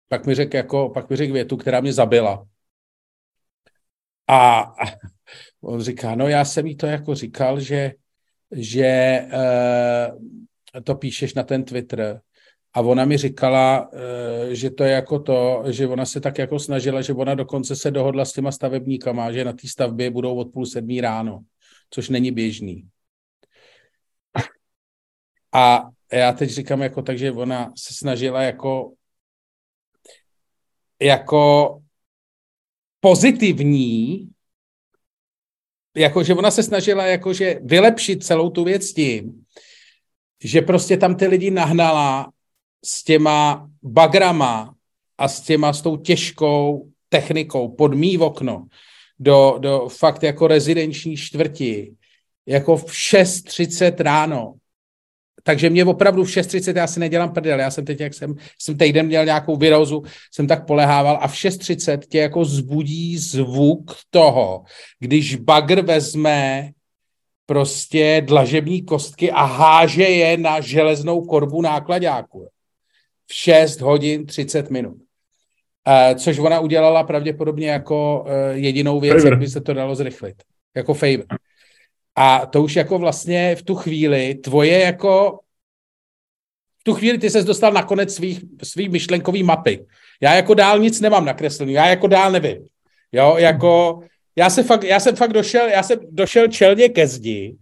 pak 0.08 0.26
mi 0.26 0.34
řekl 0.34 0.56
jako, 0.56 0.88
pak 0.88 1.10
mi 1.10 1.16
řekl 1.16 1.32
větu, 1.32 1.56
která 1.56 1.80
mě 1.80 1.92
zabila. 1.92 2.46
A 4.28 4.72
on 5.60 5.80
říká, 5.80 6.14
no 6.14 6.28
já 6.28 6.44
jsem 6.44 6.66
jí 6.66 6.76
to 6.76 6.86
jako 6.86 7.14
říkal, 7.14 7.60
že 7.60 7.92
že 8.52 9.20
uh, 9.32 10.80
to 10.84 10.94
píšeš 10.94 11.34
na 11.34 11.42
ten 11.42 11.64
Twitter. 11.64 12.20
A 12.74 12.80
ona 12.80 13.04
mi 13.04 13.16
říkala, 13.16 13.90
uh, 13.92 13.98
že 14.50 14.70
to 14.70 14.84
je 14.84 14.92
jako 14.92 15.18
to, 15.18 15.62
že 15.66 15.86
ona 15.86 16.06
se 16.06 16.20
tak 16.20 16.38
jako 16.38 16.58
snažila, 16.58 17.02
že 17.02 17.12
ona 17.12 17.34
dokonce 17.34 17.76
se 17.76 17.90
dohodla 17.90 18.24
s 18.24 18.32
těma 18.32 18.52
stavebníkama, 18.52 19.32
že 19.32 19.44
na 19.44 19.52
té 19.52 19.68
stavbě 19.68 20.10
budou 20.10 20.36
od 20.36 20.52
půl 20.52 20.66
sedmí 20.66 21.00
ráno, 21.00 21.40
což 21.90 22.08
není 22.08 22.32
běžný. 22.32 22.88
A 25.52 25.88
já 26.12 26.32
teď 26.32 26.50
říkám 26.50 26.82
jako 26.82 27.02
tak, 27.02 27.18
že 27.18 27.32
ona 27.32 27.72
se 27.76 27.94
snažila 27.94 28.42
jako 28.42 28.92
jako 31.00 31.78
pozitivní 33.00 34.32
jakože 35.96 36.34
ona 36.34 36.50
se 36.50 36.62
snažila 36.62 37.06
jakože 37.06 37.60
vylepšit 37.62 38.24
celou 38.24 38.50
tu 38.50 38.64
věc 38.64 38.92
tím, 38.92 39.44
že 40.44 40.62
prostě 40.62 40.96
tam 40.96 41.16
ty 41.16 41.26
lidi 41.26 41.50
nahnala 41.50 42.32
s 42.84 43.04
těma 43.04 43.68
bagrama 43.82 44.74
a 45.18 45.28
s 45.28 45.40
těma, 45.40 45.72
s 45.72 45.82
tou 45.82 45.96
těžkou 45.96 46.88
technikou 47.08 47.68
pod 47.68 47.94
mý 47.94 48.18
okno 48.18 48.66
do, 49.18 49.56
do 49.58 49.88
fakt 49.88 50.22
jako 50.22 50.46
rezidenční 50.46 51.16
čtvrti, 51.16 51.94
jako 52.46 52.76
v 52.76 52.86
6.30 52.86 54.02
ráno 54.02 54.54
takže 55.42 55.70
mě 55.70 55.84
opravdu 55.84 56.24
v 56.24 56.28
6.30 56.28 56.76
já 56.76 56.86
si 56.86 57.00
nedělám 57.00 57.32
prdel. 57.32 57.60
Já 57.60 57.70
jsem 57.70 57.84
teď, 57.84 58.00
jak 58.00 58.14
jsem, 58.14 58.34
jsem 58.58 58.78
týden 58.78 59.06
měl 59.06 59.24
nějakou 59.24 59.56
virózu, 59.56 60.02
jsem 60.30 60.46
tak 60.46 60.66
polehával 60.66 61.18
a 61.22 61.28
v 61.28 61.34
6.30 61.34 61.98
tě 61.98 62.18
jako 62.18 62.44
zbudí 62.44 63.18
zvuk 63.18 63.96
toho, 64.10 64.64
když 64.98 65.36
bagr 65.36 65.80
vezme 65.80 66.70
prostě 67.46 68.22
dlažební 68.26 68.82
kostky 68.82 69.30
a 69.30 69.42
háže 69.42 70.02
je 70.02 70.36
na 70.36 70.60
železnou 70.60 71.24
korbu 71.24 71.62
nákladáku. 71.62 72.48
V 73.32 73.34
6 73.34 73.80
hodin 73.80 74.26
30 74.26 74.70
minut. 74.70 74.96
Uh, 75.88 76.18
což 76.18 76.38
ona 76.38 76.60
udělala 76.60 77.04
pravděpodobně 77.04 77.70
jako 77.70 78.20
uh, 78.20 78.32
jedinou 78.52 79.00
věc, 79.00 79.16
favor. 79.16 79.32
jak 79.32 79.38
by 79.38 79.48
se 79.48 79.60
to 79.60 79.74
dalo 79.74 79.94
zrychlit. 79.94 80.42
Jako 80.76 80.94
favor. 80.94 81.24
A 82.16 82.46
to 82.46 82.62
už 82.62 82.76
jako 82.76 82.98
vlastně 82.98 83.56
v 83.56 83.62
tu 83.62 83.74
chvíli 83.74 84.34
tvoje 84.34 84.80
jako 84.80 85.38
v 86.80 86.84
tu 86.84 86.94
chvíli 86.94 87.18
ty 87.18 87.30
ses 87.30 87.44
dostal 87.44 87.72
na 87.72 87.82
konec 87.82 88.14
svých, 88.14 88.40
svých 88.62 88.90
myšlenkový 88.90 89.42
mapy. 89.42 89.86
Já 90.20 90.34
jako 90.34 90.54
dál 90.54 90.78
nic 90.78 91.00
nemám 91.00 91.24
nakreslený, 91.24 91.72
já 91.72 91.86
jako 91.86 92.06
dál 92.06 92.32
nevím. 92.32 92.66
Jo, 93.12 93.36
jako, 93.38 94.00
já, 94.36 94.50
se 94.50 94.62
fakt, 94.62 94.84
já 94.84 95.00
jsem 95.00 95.16
fakt 95.16 95.32
došel, 95.32 95.68
já 95.68 95.82
jsem 95.82 95.98
došel 96.10 96.48
čelně 96.48 96.88
ke 96.88 97.06
zdi 97.06 97.56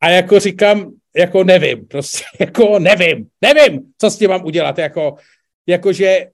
a 0.00 0.08
jako 0.08 0.40
říkám, 0.40 0.92
jako 1.16 1.44
nevím, 1.44 1.86
prostě 1.86 2.24
jako 2.40 2.78
nevím, 2.78 3.26
nevím, 3.40 3.80
co 3.98 4.10
s 4.10 4.18
tím 4.18 4.30
mám 4.30 4.44
udělat, 4.44 4.78
jako, 4.78 5.16
jakože 5.66 6.26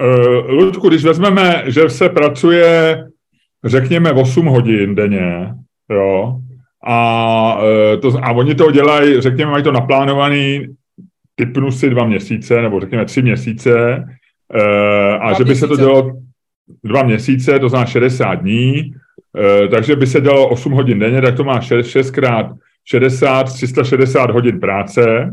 Uh, 0.00 0.50
Ludku, 0.50 0.88
když 0.88 1.04
vezmeme, 1.04 1.64
že 1.66 1.90
se 1.90 2.08
pracuje 2.08 2.96
řekněme 3.64 4.12
8 4.12 4.46
hodin 4.46 4.94
denně, 4.94 5.54
jo, 5.90 6.40
a, 6.86 7.58
e, 7.94 7.96
to, 7.96 8.18
a 8.22 8.32
oni 8.32 8.54
to 8.54 8.70
dělají, 8.70 9.20
řekněme, 9.20 9.50
mají 9.50 9.64
to 9.64 9.72
naplánovaný 9.72 10.66
typnu 11.34 11.72
si 11.72 11.90
dva 11.90 12.04
měsíce, 12.04 12.62
nebo 12.62 12.80
řekněme 12.80 13.04
tři 13.04 13.22
měsíce, 13.22 14.04
e, 14.54 14.62
a 15.18 15.28
dva 15.28 15.32
že 15.32 15.44
by 15.44 15.50
měsíce. 15.50 15.60
se 15.60 15.68
to 15.68 15.76
dělalo 15.76 16.12
dva 16.84 17.02
měsíce, 17.02 17.58
to 17.58 17.68
znamená 17.68 17.86
60 17.86 18.34
dní, 18.34 18.94
takže 19.70 19.96
by 19.96 20.06
se 20.06 20.20
dělalo 20.20 20.48
8 20.48 20.72
hodin 20.72 20.98
denně, 20.98 21.22
tak 21.22 21.36
to 21.36 21.44
má 21.44 21.60
6, 21.60 21.86
6 21.86 22.10
krát 22.10 22.46
60, 22.84 23.42
360 23.42 24.30
hodin 24.30 24.60
práce, 24.60 25.30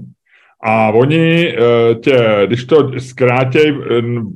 a 0.65 0.89
oni 0.89 1.55
tě, 2.03 2.43
když 2.45 2.65
to 2.65 2.99
zkrátěj, 2.99 3.77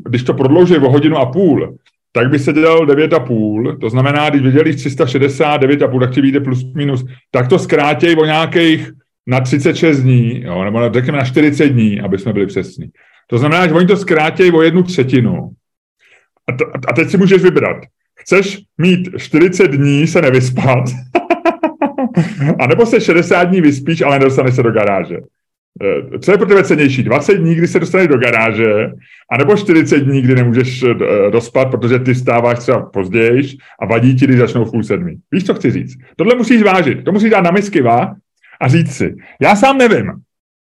když 0.09 0.23
to 0.23 0.33
prodlouží 0.33 0.77
o 0.77 0.89
hodinu 0.89 1.17
a 1.17 1.25
půl, 1.25 1.77
tak 2.11 2.29
by 2.29 2.39
se 2.39 2.53
dělal 2.53 2.85
9,5, 2.85 3.77
to 3.79 3.89
znamená, 3.89 4.29
když 4.29 4.41
vydělíš 4.41 4.75
369,5, 4.75 5.99
tak 5.99 6.11
ti 6.11 6.21
vyjde 6.21 6.39
plus 6.39 6.73
minus, 6.73 7.05
tak 7.31 7.47
to 7.47 7.59
zkrátěj 7.59 8.15
o 8.19 8.25
nějakých 8.25 8.91
na 9.27 9.39
36 9.39 10.01
dní, 10.01 10.41
jo, 10.41 10.63
nebo 10.63 10.93
řekněme 10.93 11.17
na 11.17 11.23
40 11.23 11.67
dní, 11.67 12.01
aby 12.01 12.17
jsme 12.17 12.33
byli 12.33 12.45
přesní. 12.45 12.89
To 13.27 13.37
znamená, 13.37 13.67
že 13.67 13.73
oni 13.73 13.87
to 13.87 13.97
zkrátějí 13.97 14.51
o 14.51 14.61
jednu 14.61 14.83
třetinu. 14.83 15.49
A, 16.47 16.53
to, 16.53 16.65
a 16.87 16.93
teď 16.93 17.09
si 17.09 17.17
můžeš 17.17 17.43
vybrat. 17.43 17.77
Chceš 18.27 18.59
mít 18.77 19.09
40 19.17 19.67
dní 19.67 20.07
se 20.07 20.21
nevyspat, 20.21 20.83
a 22.59 22.67
nebo 22.67 22.85
se 22.85 23.01
60 23.01 23.43
dní 23.43 23.61
vyspíš, 23.61 24.01
ale 24.01 24.19
nedostaneš 24.19 24.55
se 24.55 24.63
do 24.63 24.71
garáže. 24.71 25.17
Eh, 25.83 26.19
co 26.19 26.31
je 26.31 26.37
pro 26.37 26.47
tebe 26.47 26.63
cenější? 26.63 27.03
20 27.03 27.33
dní, 27.33 27.55
kdy 27.55 27.67
se 27.67 27.79
dostaneš 27.79 28.07
do 28.07 28.17
garáže, 28.17 28.91
anebo 29.31 29.57
40 29.57 29.99
dní, 29.99 30.21
kdy 30.21 30.35
nemůžeš 30.35 30.83
eh, 30.83 31.31
dospat, 31.31 31.71
protože 31.71 31.99
ty 31.99 32.15
stáváš 32.15 32.59
třeba 32.59 32.81
později 32.81 33.43
a 33.81 33.85
vadí 33.85 34.15
ti, 34.15 34.25
když 34.25 34.39
začnou 34.39 34.65
v 34.65 34.71
půl 34.71 34.83
sedmi. 34.83 35.17
Víš, 35.31 35.45
co 35.45 35.53
chci 35.53 35.71
říct? 35.71 35.97
Tohle 36.15 36.35
musíš 36.35 36.63
vážit. 36.63 37.03
To 37.03 37.11
musíš 37.11 37.29
dát 37.29 37.41
na 37.41 37.51
misky 37.51 37.81
vá 37.81 38.15
a 38.61 38.67
říct 38.67 38.95
si. 38.95 39.15
Já 39.41 39.55
sám 39.55 39.77
nevím. 39.77 40.11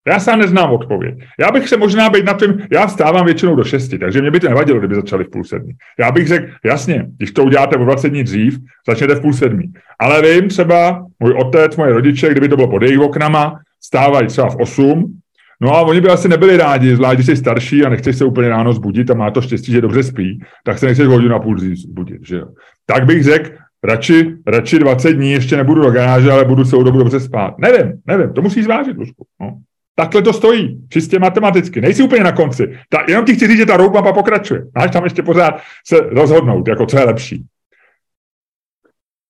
Já 0.09 0.19
sám 0.19 0.39
neznám 0.39 0.71
odpověď. 0.71 1.15
Já 1.39 1.51
bych 1.51 1.69
se 1.69 1.77
možná 1.77 2.09
být 2.09 2.25
na 2.25 2.33
tom, 2.33 2.53
já 2.71 2.87
stávám 2.87 3.25
většinou 3.25 3.55
do 3.55 3.63
šesti, 3.63 3.99
takže 3.99 4.21
mě 4.21 4.31
by 4.31 4.39
to 4.39 4.49
nevadilo, 4.49 4.79
kdyby 4.79 4.95
začali 4.95 5.23
v 5.23 5.29
půl 5.29 5.43
sedmi. 5.43 5.73
Já 5.99 6.11
bych 6.11 6.27
řekl, 6.27 6.45
jasně, 6.65 7.05
když 7.17 7.31
to 7.31 7.43
uděláte 7.43 7.77
o 7.77 7.83
20 7.83 8.09
dní 8.09 8.23
dřív, 8.23 8.57
začněte 8.87 9.15
v 9.15 9.21
půl 9.21 9.33
sedmi. 9.33 9.63
Ale 9.99 10.21
vím 10.21 10.49
třeba, 10.49 11.05
můj 11.19 11.33
otec, 11.33 11.75
moje 11.75 11.93
rodiče, 11.93 12.31
kdyby 12.31 12.49
to 12.49 12.55
bylo 12.55 12.67
pod 12.67 12.83
jejich 12.83 12.99
oknama, 12.99 13.59
stávají 13.81 14.27
třeba 14.27 14.49
v 14.49 14.55
8, 14.55 15.19
No 15.61 15.75
a 15.75 15.81
oni 15.81 16.01
by 16.01 16.09
asi 16.09 16.27
nebyli 16.27 16.57
rádi, 16.57 16.95
zvlášť 16.95 17.15
když 17.15 17.25
jsi 17.25 17.35
starší 17.35 17.85
a 17.85 17.89
nechceš 17.89 18.15
se 18.15 18.25
úplně 18.25 18.49
ráno 18.49 18.73
zbudit 18.73 19.11
a 19.11 19.13
má 19.13 19.31
to 19.31 19.41
štěstí, 19.41 19.71
že 19.71 19.81
dobře 19.81 20.03
spí, 20.03 20.39
tak 20.63 20.79
se 20.79 20.85
nechceš 20.85 21.07
hodinu 21.07 21.35
a 21.35 21.39
půl 21.39 21.59
zbudit, 21.59 22.27
že 22.27 22.35
jo. 22.35 22.45
Tak 22.85 23.05
bych 23.05 23.23
řekl, 23.23 23.49
radši, 23.83 24.35
radši 24.47 24.79
20 24.79 25.13
dní 25.13 25.31
ještě 25.31 25.57
nebudu 25.57 25.81
do 25.81 25.91
garáže, 25.91 26.31
ale 26.31 26.45
budu 26.45 26.63
celou 26.63 26.83
dobu 26.83 26.97
dobře 26.97 27.19
spát. 27.19 27.59
Nevím, 27.59 27.93
nevím, 28.07 28.33
to 28.33 28.41
musíš 28.41 28.63
zvážit, 28.63 28.97
Lužku. 28.97 29.25
No. 29.41 29.57
Takhle 29.99 30.21
to 30.21 30.33
stojí, 30.33 30.87
čistě 30.89 31.19
matematicky. 31.19 31.81
Nejsi 31.81 32.03
úplně 32.03 32.23
na 32.23 32.31
konci. 32.31 32.77
Ta, 32.89 33.05
jenom 33.07 33.25
ti 33.25 33.35
chci 33.35 33.47
říct, 33.47 33.57
že 33.57 33.65
ta 33.65 33.77
roadmapa 33.77 34.13
pokračuje. 34.13 34.65
Máš 34.75 34.91
tam 34.91 35.03
ještě 35.03 35.23
pořád 35.23 35.61
se 35.87 35.99
rozhodnout, 35.99 36.67
jako 36.67 36.85
co 36.85 36.97
je 36.97 37.05
lepší. 37.05 37.45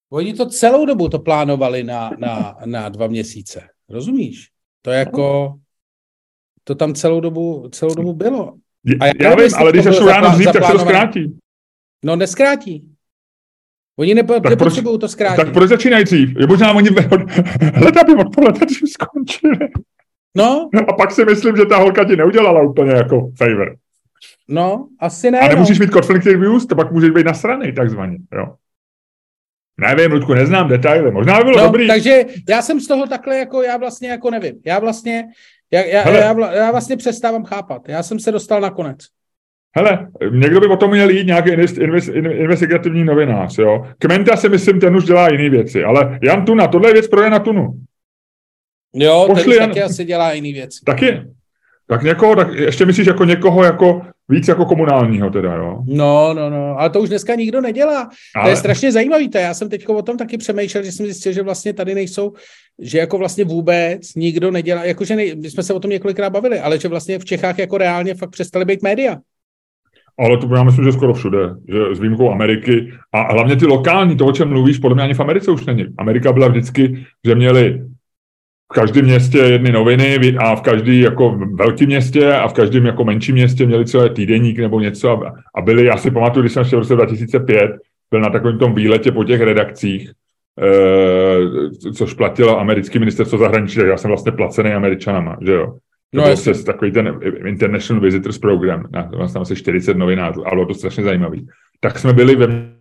Oni 0.10 0.34
to 0.34 0.46
celou 0.46 0.86
dobu 0.86 1.10
to 1.10 1.20
plánovali 1.20 1.84
na, 1.84 2.12
na, 2.18 2.58
na 2.66 2.90
dva 2.90 3.08
měsíce. 3.08 3.68
Rozumíš? 3.90 4.48
To 4.82 4.92
jako, 4.92 5.56
to 6.64 6.76
tam 6.76 6.94
celou 6.94 7.20
dobu, 7.20 7.70
celou 7.72 7.96
dobu 7.96 8.14
bylo. 8.14 8.54
A 9.00 9.06
já, 9.06 9.14
já 9.22 9.36
vím, 9.36 9.50
ale 9.58 9.72
když 9.72 9.84
začnu 9.84 10.08
ráno 10.08 10.30
dřív, 10.30 10.52
tak 10.52 10.66
se 10.66 10.72
to 10.72 10.80
zkrátí. 10.80 11.38
No 12.06 12.16
neskrátí. 12.16 12.90
Oni 14.00 14.16
nepo, 14.16 14.34
tak 14.34 14.50
nepotřebují 14.50 14.94
proč, 14.94 15.02
to 15.02 15.08
zkrátit. 15.08 15.46
Tak 15.46 15.54
proč 15.54 15.70
začínají 15.70 16.04
dřív? 16.04 16.30
Možná 16.48 16.74
oni 16.74 16.90
hleda 17.74 18.04
by 18.04 18.16
odpoledne 18.16 18.66
dřív 18.66 18.90
skončili. 18.90 19.58
No. 20.38 20.70
A 20.88 20.94
pak 20.94 21.12
si 21.12 21.26
myslím, 21.26 21.58
že 21.58 21.66
ta 21.66 21.78
holka 21.78 22.04
ti 22.04 22.16
neudělala 22.16 22.62
úplně 22.62 22.92
jako 22.92 23.32
favor. 23.38 23.76
No, 24.48 24.88
asi 25.00 25.32
ne. 25.32 25.40
A 25.40 25.48
nemůžeš 25.48 25.80
no. 25.80 25.86
mít 25.86 25.94
conflict 25.94 26.28
of 26.56 26.66
to 26.66 26.76
pak 26.76 26.92
můžeš 26.92 27.10
být 27.10 27.26
nasraný 27.26 27.74
takzvaně, 27.74 28.18
jo. 28.34 28.56
Nevím, 29.80 30.12
Ludku, 30.12 30.34
neznám 30.34 30.70
detaily, 30.70 31.12
možná 31.12 31.38
by 31.38 31.44
bylo 31.44 31.58
no, 31.58 31.64
dobrý. 31.64 31.88
Takže 31.88 32.26
já 32.50 32.62
jsem 32.62 32.80
z 32.80 32.88
toho 32.88 33.08
takhle 33.08 33.38
jako, 33.38 33.62
já 33.62 33.78
vlastně 33.78 34.10
jako 34.10 34.32
nevím. 34.32 34.62
Já 34.66 34.80
vlastně, 34.80 35.28
já, 35.72 35.82
já, 35.82 36.10
já, 36.10 36.54
já 36.56 36.72
vlastně 36.72 36.98
přestávám 36.98 37.44
chápat. 37.44 37.90
Já 37.90 38.04
jsem 38.04 38.20
se 38.20 38.32
dostal 38.32 38.62
na 38.62 38.70
konec. 38.70 38.98
Hele, 39.76 40.08
někdo 40.32 40.60
by 40.60 40.68
o 40.68 40.78
tom 40.78 40.92
měl 40.92 41.10
jít 41.10 41.28
nějaký 41.28 41.50
invest, 41.50 41.78
investigativní 42.18 43.04
novinář, 43.04 43.58
jo. 43.58 43.86
Kmenta 44.00 44.36
si 44.36 44.50
myslím, 44.50 44.80
ten 44.80 44.96
už 44.96 45.04
dělá 45.04 45.30
jiné 45.30 45.50
věci, 45.50 45.84
ale 45.84 46.20
Jan 46.24 46.46
Tuna, 46.46 46.68
tohle 46.68 46.90
je 46.90 46.94
věc 46.94 47.08
pro 47.08 47.22
Jana 47.22 47.40
Tunu. 47.40 47.74
Jo, 48.94 49.26
Pošli 49.28 49.54
ten 49.54 49.62
Jan... 49.62 49.70
taky 49.70 49.84
asi 49.84 50.06
dělá 50.06 50.34
jiný 50.34 50.54
věc. 50.54 50.80
Taky? 50.86 51.22
Tak 51.88 52.04
někoho, 52.04 52.36
tak 52.36 52.54
ještě 52.54 52.86
myslíš 52.86 53.08
jako 53.08 53.26
někoho 53.26 53.64
jako 53.64 54.02
víc 54.30 54.48
jako 54.48 54.66
komunálního 54.66 55.30
teda, 55.30 55.56
jo? 55.56 55.84
No, 55.88 56.34
no, 56.34 56.50
no, 56.50 56.80
ale 56.80 56.90
to 56.90 57.02
už 57.02 57.10
dneska 57.10 57.36
nikdo 57.36 57.62
nedělá. 57.62 58.10
Ale... 58.36 58.46
To 58.46 58.50
je 58.50 58.56
strašně 58.56 58.92
zajímavý, 58.92 59.30
to 59.30 59.38
já 59.38 59.54
jsem 59.54 59.70
teď 59.70 59.90
o 59.90 60.02
tom 60.02 60.18
taky 60.18 60.38
přemýšlel, 60.38 60.84
že 60.84 60.92
jsem 60.92 61.06
zjistil, 61.06 61.34
že 61.34 61.42
vlastně 61.42 61.74
tady 61.74 61.96
nejsou, 61.96 62.34
že 62.82 62.98
jako 62.98 63.18
vlastně 63.18 63.46
vůbec 63.46 64.16
nikdo 64.16 64.52
nedělá, 64.52 64.84
jakože 64.84 65.16
nej, 65.16 65.36
my 65.36 65.50
jsme 65.50 65.64
se 65.64 65.74
o 65.74 65.80
tom 65.80 65.92
několikrát 65.92 66.30
bavili, 66.30 66.60
ale 66.60 66.80
že 66.80 66.88
vlastně 66.88 67.20
v 67.20 67.26
Čechách 67.26 67.60
jako 67.60 67.78
reálně 67.78 68.16
fakt 68.16 68.30
přestali 68.30 68.66
být 68.66 68.84
média. 68.84 69.18
Ale 70.20 70.38
to 70.38 70.56
já 70.56 70.64
myslím, 70.64 70.86
že 70.86 70.92
skoro 70.92 71.14
všude, 71.14 71.40
že 71.70 71.96
s 71.96 72.00
výjimkou 72.00 72.32
Ameriky 72.32 72.92
a 73.14 73.34
hlavně 73.34 73.56
ty 73.56 73.66
lokální, 73.66 74.18
to, 74.18 74.26
o 74.26 74.32
čem 74.32 74.50
mluvíš, 74.50 74.78
podle 74.78 74.96
mě 74.96 75.04
ani 75.04 75.14
v 75.14 75.20
Americe 75.20 75.52
už 75.52 75.66
není. 75.66 75.86
Amerika 75.98 76.32
byla 76.32 76.48
vždycky, 76.48 77.06
že 77.26 77.36
měli 77.36 77.82
v 78.72 78.76
každém 78.76 79.06
městě 79.06 79.38
jedny 79.38 79.72
noviny 79.72 80.36
a 80.38 80.56
v 80.56 80.62
každém 80.62 80.96
jako 80.96 81.40
velkém 81.54 81.88
městě 81.88 82.34
a 82.34 82.48
v 82.48 82.54
každém 82.54 82.86
jako 82.86 83.04
menším 83.04 83.36
městě 83.36 83.66
měli 83.66 83.86
celé 83.86 84.10
týdeník 84.10 84.60
nebo 84.60 84.80
něco 84.80 85.12
a, 85.12 85.34
a 85.56 85.62
byli, 85.62 85.86
já 85.86 85.98
si 85.98 86.12
pamatuju, 86.12 86.44
když 86.44 86.54
jsem 86.54 86.64
v 86.64 86.74
roce 86.74 86.96
2005 86.96 87.72
byl 88.12 88.22
na 88.22 88.30
takovém 88.30 88.58
tom 88.58 88.76
výletě 88.76 89.12
po 89.12 89.24
těch 89.24 89.42
redakcích, 89.42 90.12
e, 90.62 91.92
což 91.92 92.14
platilo 92.14 92.60
americký 92.60 93.00
ministerstvo 93.00 93.38
zahraničí, 93.38 93.80
já 93.80 93.98
jsem 93.98 94.10
vlastně 94.10 94.32
placený 94.32 94.72
američanama, 94.72 95.38
že 95.42 95.54
jo. 95.54 95.66
To 96.14 96.22
no, 96.22 96.24
byl 96.24 96.38
se 96.38 96.64
takový 96.64 96.92
ten 96.92 97.20
International 97.46 98.02
Visitors 98.02 98.38
Program, 98.38 98.88
na, 98.92 99.04
tam 99.04 99.42
asi 99.42 99.56
40 99.56 99.98
novinářů, 99.98 100.48
ale 100.48 100.56
bylo 100.56 100.66
to 100.66 100.74
strašně 100.74 101.04
zajímavý. 101.04 101.48
Tak 101.80 102.00
jsme 102.00 102.14
byli 102.14 102.36
ve 102.36 102.79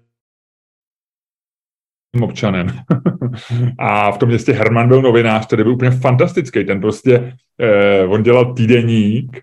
občanem. 2.20 2.66
a 3.78 4.12
v 4.12 4.18
tom 4.18 4.28
městě 4.28 4.52
Herman 4.52 4.88
byl 4.88 5.02
novinář, 5.02 5.46
který 5.46 5.62
byl 5.62 5.72
úplně 5.72 5.90
fantastický. 5.90 6.64
Ten 6.64 6.80
prostě, 6.80 7.32
eh, 7.60 8.04
on 8.04 8.22
dělal 8.22 8.54
týdeník, 8.54 9.40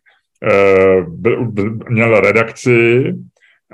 eh, 0.52 1.02
byl, 1.08 1.52
měl 1.90 2.20
redakci, 2.20 3.14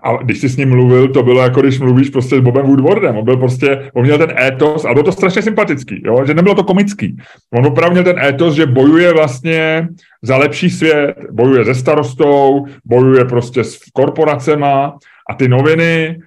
a 0.04 0.18
když 0.24 0.40
jsi 0.40 0.50
s 0.50 0.58
ním 0.58 0.70
mluvil, 0.70 1.08
to 1.08 1.24
bylo 1.24 1.42
jako 1.42 1.62
když 1.62 1.80
mluvíš 1.80 2.10
prostě 2.10 2.38
s 2.38 2.40
Bobem 2.40 2.66
Woodwardem. 2.66 3.18
On 3.18 3.26
byl 3.26 3.38
prostě, 3.38 3.92
on 3.94 4.04
měl 4.04 4.18
ten 4.18 4.38
étos 4.40 4.86
a 4.86 4.94
bylo 4.94 5.04
to 5.04 5.12
strašně 5.12 5.42
sympatický, 5.42 6.02
jo? 6.06 6.26
že 6.26 6.34
nebylo 6.34 6.56
to 6.56 6.64
komický. 6.64 7.18
On 7.54 7.66
opravdu 7.66 7.92
měl 7.92 8.04
ten 8.04 8.20
étos, 8.20 8.56
že 8.56 8.66
bojuje 8.66 9.14
vlastně 9.14 9.88
za 10.22 10.38
lepší 10.38 10.70
svět, 10.70 11.16
bojuje 11.32 11.66
se 11.66 11.76
starostou, 11.76 12.66
bojuje 12.86 13.26
prostě 13.26 13.64
s 13.64 13.80
korporacema 13.94 14.98
a 15.30 15.34
ty 15.34 15.48
noviny, 15.48 16.20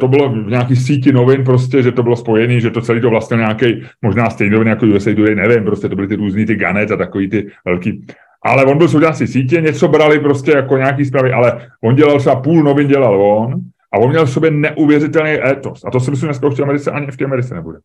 to 0.00 0.08
bylo 0.08 0.28
v 0.28 0.50
nějaký 0.50 0.76
síti 0.76 1.12
novin 1.12 1.44
prostě, 1.44 1.82
že 1.82 1.92
to 1.92 2.02
bylo 2.02 2.16
spojené, 2.16 2.60
že 2.60 2.70
to 2.70 2.80
celý 2.80 3.00
to 3.00 3.10
vlastně 3.10 3.36
nějaký, 3.36 3.82
možná 4.02 4.30
stejný 4.30 4.52
novin 4.52 4.68
jako 4.68 4.86
USA 4.86 5.14
Today, 5.14 5.34
nevím, 5.34 5.64
prostě 5.64 5.88
to 5.88 5.96
byly 5.96 6.08
ty 6.08 6.16
různý 6.16 6.46
ty 6.46 6.56
Ganet 6.56 6.90
a 6.90 6.96
takový 6.96 7.28
ty 7.28 7.50
velký 7.64 8.06
ale 8.44 8.64
on 8.64 8.78
byl 8.78 8.88
součástí 8.88 9.26
sítě, 9.26 9.60
něco 9.60 9.88
brali 9.88 10.20
prostě 10.20 10.50
jako 10.50 10.76
nějaký 10.76 11.04
zprávy, 11.04 11.32
ale 11.32 11.68
on 11.84 11.94
dělal 11.94 12.18
třeba 12.18 12.36
půl 12.36 12.62
novin, 12.62 12.88
dělal 12.88 13.22
on 13.22 13.60
a 13.92 13.98
on 13.98 14.10
měl 14.10 14.26
v 14.26 14.30
sobě 14.30 14.50
neuvěřitelný 14.50 15.30
étos. 15.30 15.84
A 15.84 15.90
to 15.90 16.00
si 16.00 16.10
myslím, 16.10 16.26
dneska 16.26 16.46
už 16.46 16.58
v 16.58 16.62
Americe 16.62 16.90
ani 16.90 17.06
v 17.06 17.16
té 17.16 17.24
Americe 17.24 17.54
nebude. 17.54 17.78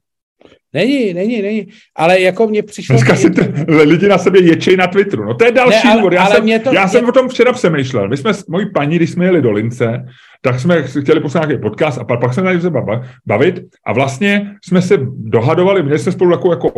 Není, 0.74 1.14
není, 1.14 1.42
není. 1.42 1.68
Ale 1.96 2.22
jako 2.22 2.48
mě 2.48 2.64
přišlo... 2.64 2.94
Dneska 2.94 3.16
si 3.16 3.30
t- 3.30 3.66
lidi 3.68 4.08
na 4.08 4.18
sebe 4.18 4.40
ječej 4.40 4.78
na 4.78 4.88
Twitteru. 4.88 5.26
No 5.26 5.34
to 5.34 5.46
je 5.46 5.52
další 5.52 5.88
ne, 5.88 5.94
důvod. 5.94 6.14
Já, 6.14 6.26
jsem, 6.26 6.60
to, 6.60 6.74
já 6.74 6.82
mě... 6.82 6.90
jsem 6.90 7.10
o 7.10 7.12
tom 7.12 7.30
včera 7.30 7.54
přemýšlel. 7.54 8.10
My 8.10 8.18
jsme 8.18 8.34
s 8.34 8.48
mojí 8.48 8.72
paní, 8.74 8.96
když 8.96 9.10
jsme 9.10 9.26
jeli 9.26 9.42
do 9.42 9.52
Lince, 9.52 10.06
tak 10.42 10.60
jsme 10.60 10.84
chtěli 10.84 11.20
poslat 11.20 11.48
nějaký 11.48 11.62
podcast 11.62 11.98
a 12.00 12.04
pak, 12.04 12.20
pak 12.20 12.34
jsme 12.34 12.62
se 12.62 12.72
bavit 13.26 13.60
a 13.86 13.94
vlastně 13.94 14.52
jsme 14.66 14.82
se 14.82 14.98
dohadovali, 15.16 15.84
měli 15.84 16.00
jsme 16.00 16.12
spolu 16.12 16.32
jako, 16.32 16.52
jako 16.52 16.70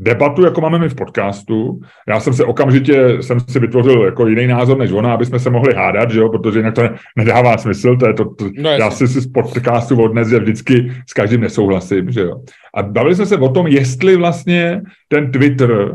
debatu, 0.00 0.44
jako 0.44 0.60
máme 0.60 0.78
my 0.78 0.88
v 0.88 0.94
podcastu. 0.94 1.80
Já 2.08 2.20
jsem 2.20 2.32
se 2.32 2.44
okamžitě, 2.44 3.16
jsem 3.20 3.40
si 3.40 3.58
vytvořil 3.58 4.04
jako 4.04 4.26
jiný 4.26 4.46
názor 4.46 4.78
než 4.78 4.92
ona, 4.92 5.14
aby 5.14 5.26
jsme 5.26 5.38
se 5.38 5.50
mohli 5.50 5.74
hádat, 5.74 6.10
že 6.10 6.20
jo, 6.20 6.28
protože 6.28 6.58
jinak 6.58 6.74
to 6.74 6.82
nedává 7.16 7.58
smysl, 7.58 7.96
to 7.96 8.06
je 8.06 8.14
to, 8.14 8.24
to 8.24 8.50
no, 8.58 8.70
já 8.70 8.90
si 8.90 9.06
z 9.06 9.32
podcastu 9.32 10.02
odnes, 10.02 10.28
že 10.28 10.38
vždycky 10.38 10.92
s 11.06 11.12
každým 11.12 11.40
nesouhlasím, 11.40 12.10
že 12.10 12.20
jo. 12.20 12.40
A 12.74 12.82
bavili 12.82 13.14
jsme 13.14 13.26
se 13.26 13.36
o 13.36 13.48
tom, 13.48 13.66
jestli 13.66 14.16
vlastně 14.16 14.82
ten 15.08 15.30
Twitter, 15.30 15.92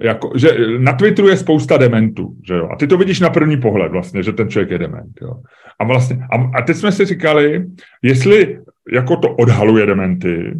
jako, 0.00 0.32
že 0.36 0.56
na 0.78 0.92
Twitteru 0.92 1.28
je 1.28 1.36
spousta 1.36 1.76
dementů, 1.76 2.34
že 2.46 2.54
jo, 2.54 2.68
a 2.72 2.76
ty 2.76 2.86
to 2.86 2.98
vidíš 2.98 3.20
na 3.20 3.30
první 3.30 3.56
pohled 3.56 3.92
vlastně, 3.92 4.22
že 4.22 4.32
ten 4.32 4.48
člověk 4.48 4.70
je 4.70 4.78
dement, 4.78 5.12
jo. 5.22 5.32
A 5.78 5.84
vlastně, 5.84 6.18
a, 6.32 6.58
a 6.58 6.62
teď 6.62 6.76
jsme 6.76 6.92
si 6.92 7.04
říkali, 7.04 7.64
jestli 8.02 8.58
jako 8.92 9.16
to 9.16 9.28
odhaluje 9.28 9.86
dementy, 9.86 10.54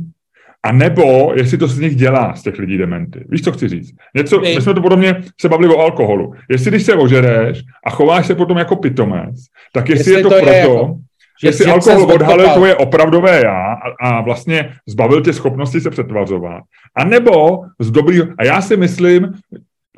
a 0.68 0.72
nebo 0.72 1.32
jestli 1.36 1.58
to 1.58 1.66
z 1.66 1.78
nich 1.78 1.96
dělá, 1.96 2.34
z 2.34 2.42
těch 2.42 2.58
lidí 2.58 2.78
dementy. 2.78 3.24
Víš, 3.28 3.42
co 3.42 3.52
chci 3.52 3.68
říct? 3.68 3.94
Něco, 4.14 4.40
my 4.40 4.60
jsme 4.60 4.74
to 4.74 4.82
podobně 4.82 5.22
se 5.40 5.48
bavili 5.48 5.74
o 5.74 5.78
alkoholu. 5.78 6.32
Jestli 6.50 6.70
když 6.70 6.82
se 6.82 6.94
ožereš 6.94 7.62
a 7.86 7.90
chováš 7.90 8.26
se 8.26 8.34
potom 8.34 8.58
jako 8.58 8.76
pitomec, 8.76 9.36
tak 9.72 9.88
jestli, 9.88 10.12
jestli 10.12 10.20
je 10.20 10.22
to, 10.22 10.28
to 10.28 10.36
proto, 10.36 10.50
je 10.50 10.58
jako, 10.58 10.96
jestli 11.42 11.64
že 11.64 11.70
alkohol 11.70 12.12
odhalil 12.12 12.48
tvoje 12.48 12.74
opravdové 12.74 13.40
já 13.44 13.72
a, 13.72 14.08
a 14.08 14.20
vlastně 14.20 14.72
zbavil 14.88 15.20
tě 15.20 15.32
schopnosti 15.32 15.80
se 15.80 15.90
přetvařovat. 15.90 16.62
A 16.96 17.04
nebo 17.04 17.60
z 17.78 17.90
dobrýho, 17.90 18.26
a 18.38 18.44
já 18.44 18.60
si 18.60 18.76
myslím, 18.76 19.32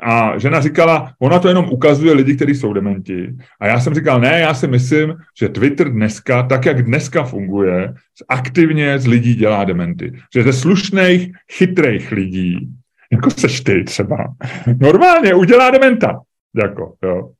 a 0.02 0.38
žena 0.38 0.60
říkala, 0.60 1.12
ona 1.18 1.38
to 1.38 1.48
jenom 1.48 1.68
ukazuje 1.70 2.12
lidi, 2.12 2.36
kteří 2.36 2.54
jsou 2.54 2.72
dementi. 2.72 3.36
A 3.60 3.66
já 3.66 3.80
jsem 3.80 3.94
říkal, 3.94 4.20
ne, 4.20 4.40
já 4.40 4.54
si 4.54 4.66
myslím, 4.66 5.14
že 5.38 5.48
Twitter 5.48 5.92
dneska, 5.92 6.42
tak 6.42 6.66
jak 6.66 6.82
dneska 6.84 7.24
funguje, 7.24 7.94
aktivně 8.28 8.98
z 8.98 9.06
lidí 9.06 9.34
dělá 9.34 9.64
dementy. 9.64 10.12
Že 10.34 10.42
ze 10.42 10.52
slušných, 10.52 11.32
chytrých 11.52 12.12
lidí, 12.12 12.68
jako 13.12 13.30
seš 13.30 13.60
ty 13.60 13.84
třeba, 13.84 14.16
normálně 14.80 15.34
udělá 15.34 15.70
dementa. 15.70 16.20
Jako, 16.62 16.94
jo. 17.02 17.30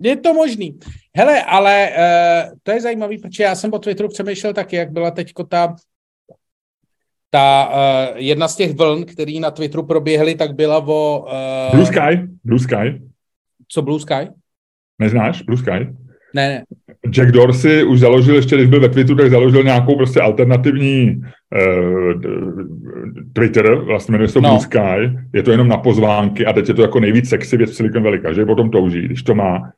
Je 0.00 0.16
to 0.16 0.34
možný. 0.34 0.78
Hele, 1.16 1.42
ale 1.42 1.88
uh, 1.90 2.58
to 2.62 2.72
je 2.72 2.80
zajímavý, 2.80 3.18
protože 3.18 3.42
já 3.42 3.54
jsem 3.54 3.70
po 3.70 3.78
Twitteru 3.78 4.08
přemýšlel 4.08 4.52
taky, 4.52 4.76
jak 4.76 4.90
byla 4.90 5.10
teďko 5.10 5.44
ta 5.44 5.76
ta 7.34 7.68
uh, 7.68 8.16
jedna 8.16 8.48
z 8.48 8.56
těch 8.56 8.76
vln, 8.76 9.04
které 9.04 9.32
na 9.40 9.50
Twitteru 9.50 9.82
proběhly, 9.82 10.34
tak 10.34 10.54
byla 10.54 10.78
o... 10.86 11.26
Uh, 11.70 11.74
Blue 11.74 11.86
Sky? 11.86 12.28
Blue 12.44 12.60
Sky? 12.60 13.02
Co 13.68 13.82
Blue 13.82 14.00
Sky? 14.00 14.28
Neznáš 14.98 15.42
Blue 15.42 15.58
Sky? 15.58 15.88
Ne, 16.34 16.48
ne. 16.48 16.62
Jack 17.10 17.30
Dorsey 17.30 17.84
už 17.84 18.00
založil, 18.00 18.34
ještě 18.34 18.56
když 18.56 18.68
byl 18.68 18.80
ve 18.80 18.88
Twitteru, 18.88 19.18
tak 19.18 19.30
založil 19.30 19.62
nějakou 19.62 19.96
prostě 19.96 20.20
alternativní 20.20 21.16
uh, 21.16 22.20
Twitter, 23.32 23.74
vlastně 23.74 24.12
jmenuje 24.12 24.28
se 24.28 24.40
no. 24.40 24.48
Blue 24.48 24.60
Sky, 24.60 25.18
je 25.34 25.42
to 25.42 25.50
jenom 25.50 25.68
na 25.68 25.76
pozvánky 25.76 26.46
a 26.46 26.52
teď 26.52 26.68
je 26.68 26.74
to 26.74 26.82
jako 26.82 27.00
nejvíc 27.00 27.28
sexy 27.28 27.56
věc 27.56 27.70
v 27.70 27.74
Silicon 27.74 28.02
Valley, 28.02 28.20
že 28.32 28.46
potom 28.46 28.70
touží, 28.70 29.02
když 29.02 29.22
to 29.22 29.34
má. 29.34 29.72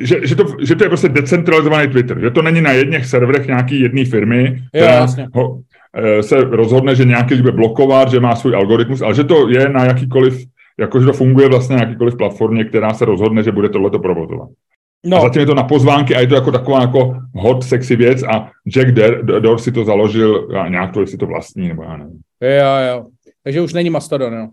Že, 0.00 0.26
že, 0.26 0.36
to, 0.36 0.44
že 0.62 0.74
to 0.74 0.84
je 0.84 0.88
prostě 0.88 1.08
decentralizovaný 1.08 1.88
Twitter, 1.88 2.20
že 2.20 2.30
to 2.30 2.42
není 2.42 2.60
na 2.60 2.72
jedných 2.72 3.06
serverech 3.06 3.46
nějaký 3.46 3.80
jedné 3.80 4.04
firmy, 4.04 4.56
která 4.72 5.06
jo, 5.18 5.26
ho, 5.34 5.58
Eh, 5.58 5.73
se 6.20 6.36
rozhodne, 6.36 6.94
že 6.94 7.04
nějaký 7.04 7.36
bude 7.36 7.52
blokovat, 7.52 8.10
že 8.10 8.20
má 8.20 8.36
svůj 8.36 8.54
algoritmus, 8.54 9.02
ale 9.02 9.14
že 9.14 9.24
to 9.24 9.48
je 9.48 9.68
na 9.68 9.84
jakýkoliv, 9.84 10.44
jakože 10.78 11.06
to 11.06 11.12
funguje 11.12 11.48
vlastně 11.48 11.76
na 11.76 11.82
jakýkoliv 11.82 12.16
platformě, 12.16 12.64
která 12.64 12.94
se 12.94 13.04
rozhodne, 13.04 13.42
že 13.42 13.52
bude 13.52 13.68
tohleto 13.68 13.98
provozovat. 13.98 14.48
No. 15.06 15.16
A 15.16 15.20
zatím 15.20 15.40
je 15.40 15.46
to 15.46 15.54
na 15.54 15.62
pozvánky 15.62 16.14
a 16.14 16.20
je 16.20 16.26
to 16.26 16.34
jako 16.34 16.52
taková 16.52 16.80
jako 16.80 17.16
hot, 17.34 17.64
sexy 17.64 17.96
věc 17.96 18.22
a 18.22 18.50
Jack 18.68 18.90
Dorsey 19.22 19.72
to 19.72 19.84
založil 19.84 20.48
a 20.60 20.68
nějak 20.68 20.92
to, 20.92 21.00
jestli 21.00 21.18
to 21.18 21.26
vlastní, 21.26 21.68
nebo 21.68 21.82
já 21.82 21.96
nevím. 21.96 22.20
Jo, 22.40 22.94
jo. 22.96 23.06
Takže 23.44 23.60
už 23.60 23.72
není 23.72 23.90
Mastodon, 23.90 24.32
jo. 24.34 24.48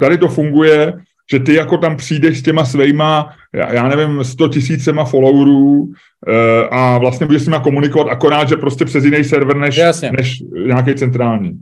Tady 0.00 0.18
to 0.18 0.28
funguje 0.28 0.92
že 1.30 1.38
ty 1.38 1.54
jako 1.54 1.78
tam 1.78 1.96
přijdeš 1.96 2.38
s 2.38 2.42
těma 2.42 2.64
svýma, 2.64 3.34
já, 3.54 3.72
já 3.72 3.88
nevím, 3.88 4.24
100 4.24 4.48
tisícema 4.48 5.04
followerů 5.04 5.88
e, 6.28 6.68
a 6.70 6.98
vlastně 6.98 7.26
budeš 7.26 7.42
s 7.42 7.46
nima 7.46 7.60
komunikovat 7.60 8.12
akorát, 8.12 8.48
že 8.48 8.56
prostě 8.56 8.84
přes 8.84 9.04
jiný 9.04 9.24
server 9.24 9.56
než, 9.56 9.80
než 10.16 10.42
nějaký 10.66 10.94
centrální. 10.94 11.58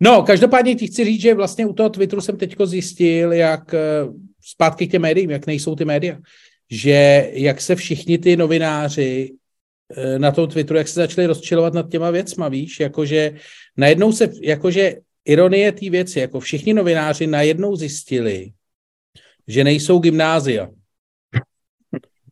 No, 0.00 0.22
každopádně 0.22 0.74
ti 0.74 0.86
chci 0.86 1.04
říct, 1.04 1.20
že 1.20 1.34
vlastně 1.34 1.66
u 1.66 1.72
toho 1.72 1.88
Twitteru 1.88 2.20
jsem 2.20 2.36
teďko 2.36 2.66
zjistil, 2.66 3.32
jak 3.32 3.74
eh, 3.74 3.78
zpátky 4.44 4.86
k 4.86 4.90
těm 4.90 5.02
médiím, 5.02 5.30
jak 5.30 5.46
nejsou 5.46 5.76
ty 5.76 5.84
média, 5.84 6.18
že 6.70 7.30
jak 7.32 7.60
se 7.60 7.74
všichni 7.74 8.18
ty 8.18 8.36
novináři 8.36 9.32
eh, 9.96 10.18
na 10.18 10.32
tom 10.32 10.48
Twitteru, 10.48 10.78
jak 10.78 10.88
se 10.88 11.00
začali 11.00 11.26
rozčilovat 11.26 11.74
nad 11.74 11.90
těma 11.90 12.10
věcma, 12.10 12.48
víš, 12.48 12.80
jakože 12.80 13.32
najednou 13.76 14.12
se, 14.12 14.30
jakože 14.42 14.94
ironie 15.24 15.72
té 15.72 15.90
věci, 15.90 16.20
jako 16.20 16.40
všichni 16.40 16.74
novináři 16.74 17.26
najednou 17.26 17.76
zjistili, 17.76 18.50
že 19.48 19.64
nejsou 19.64 19.98
gymnázia. 19.98 20.68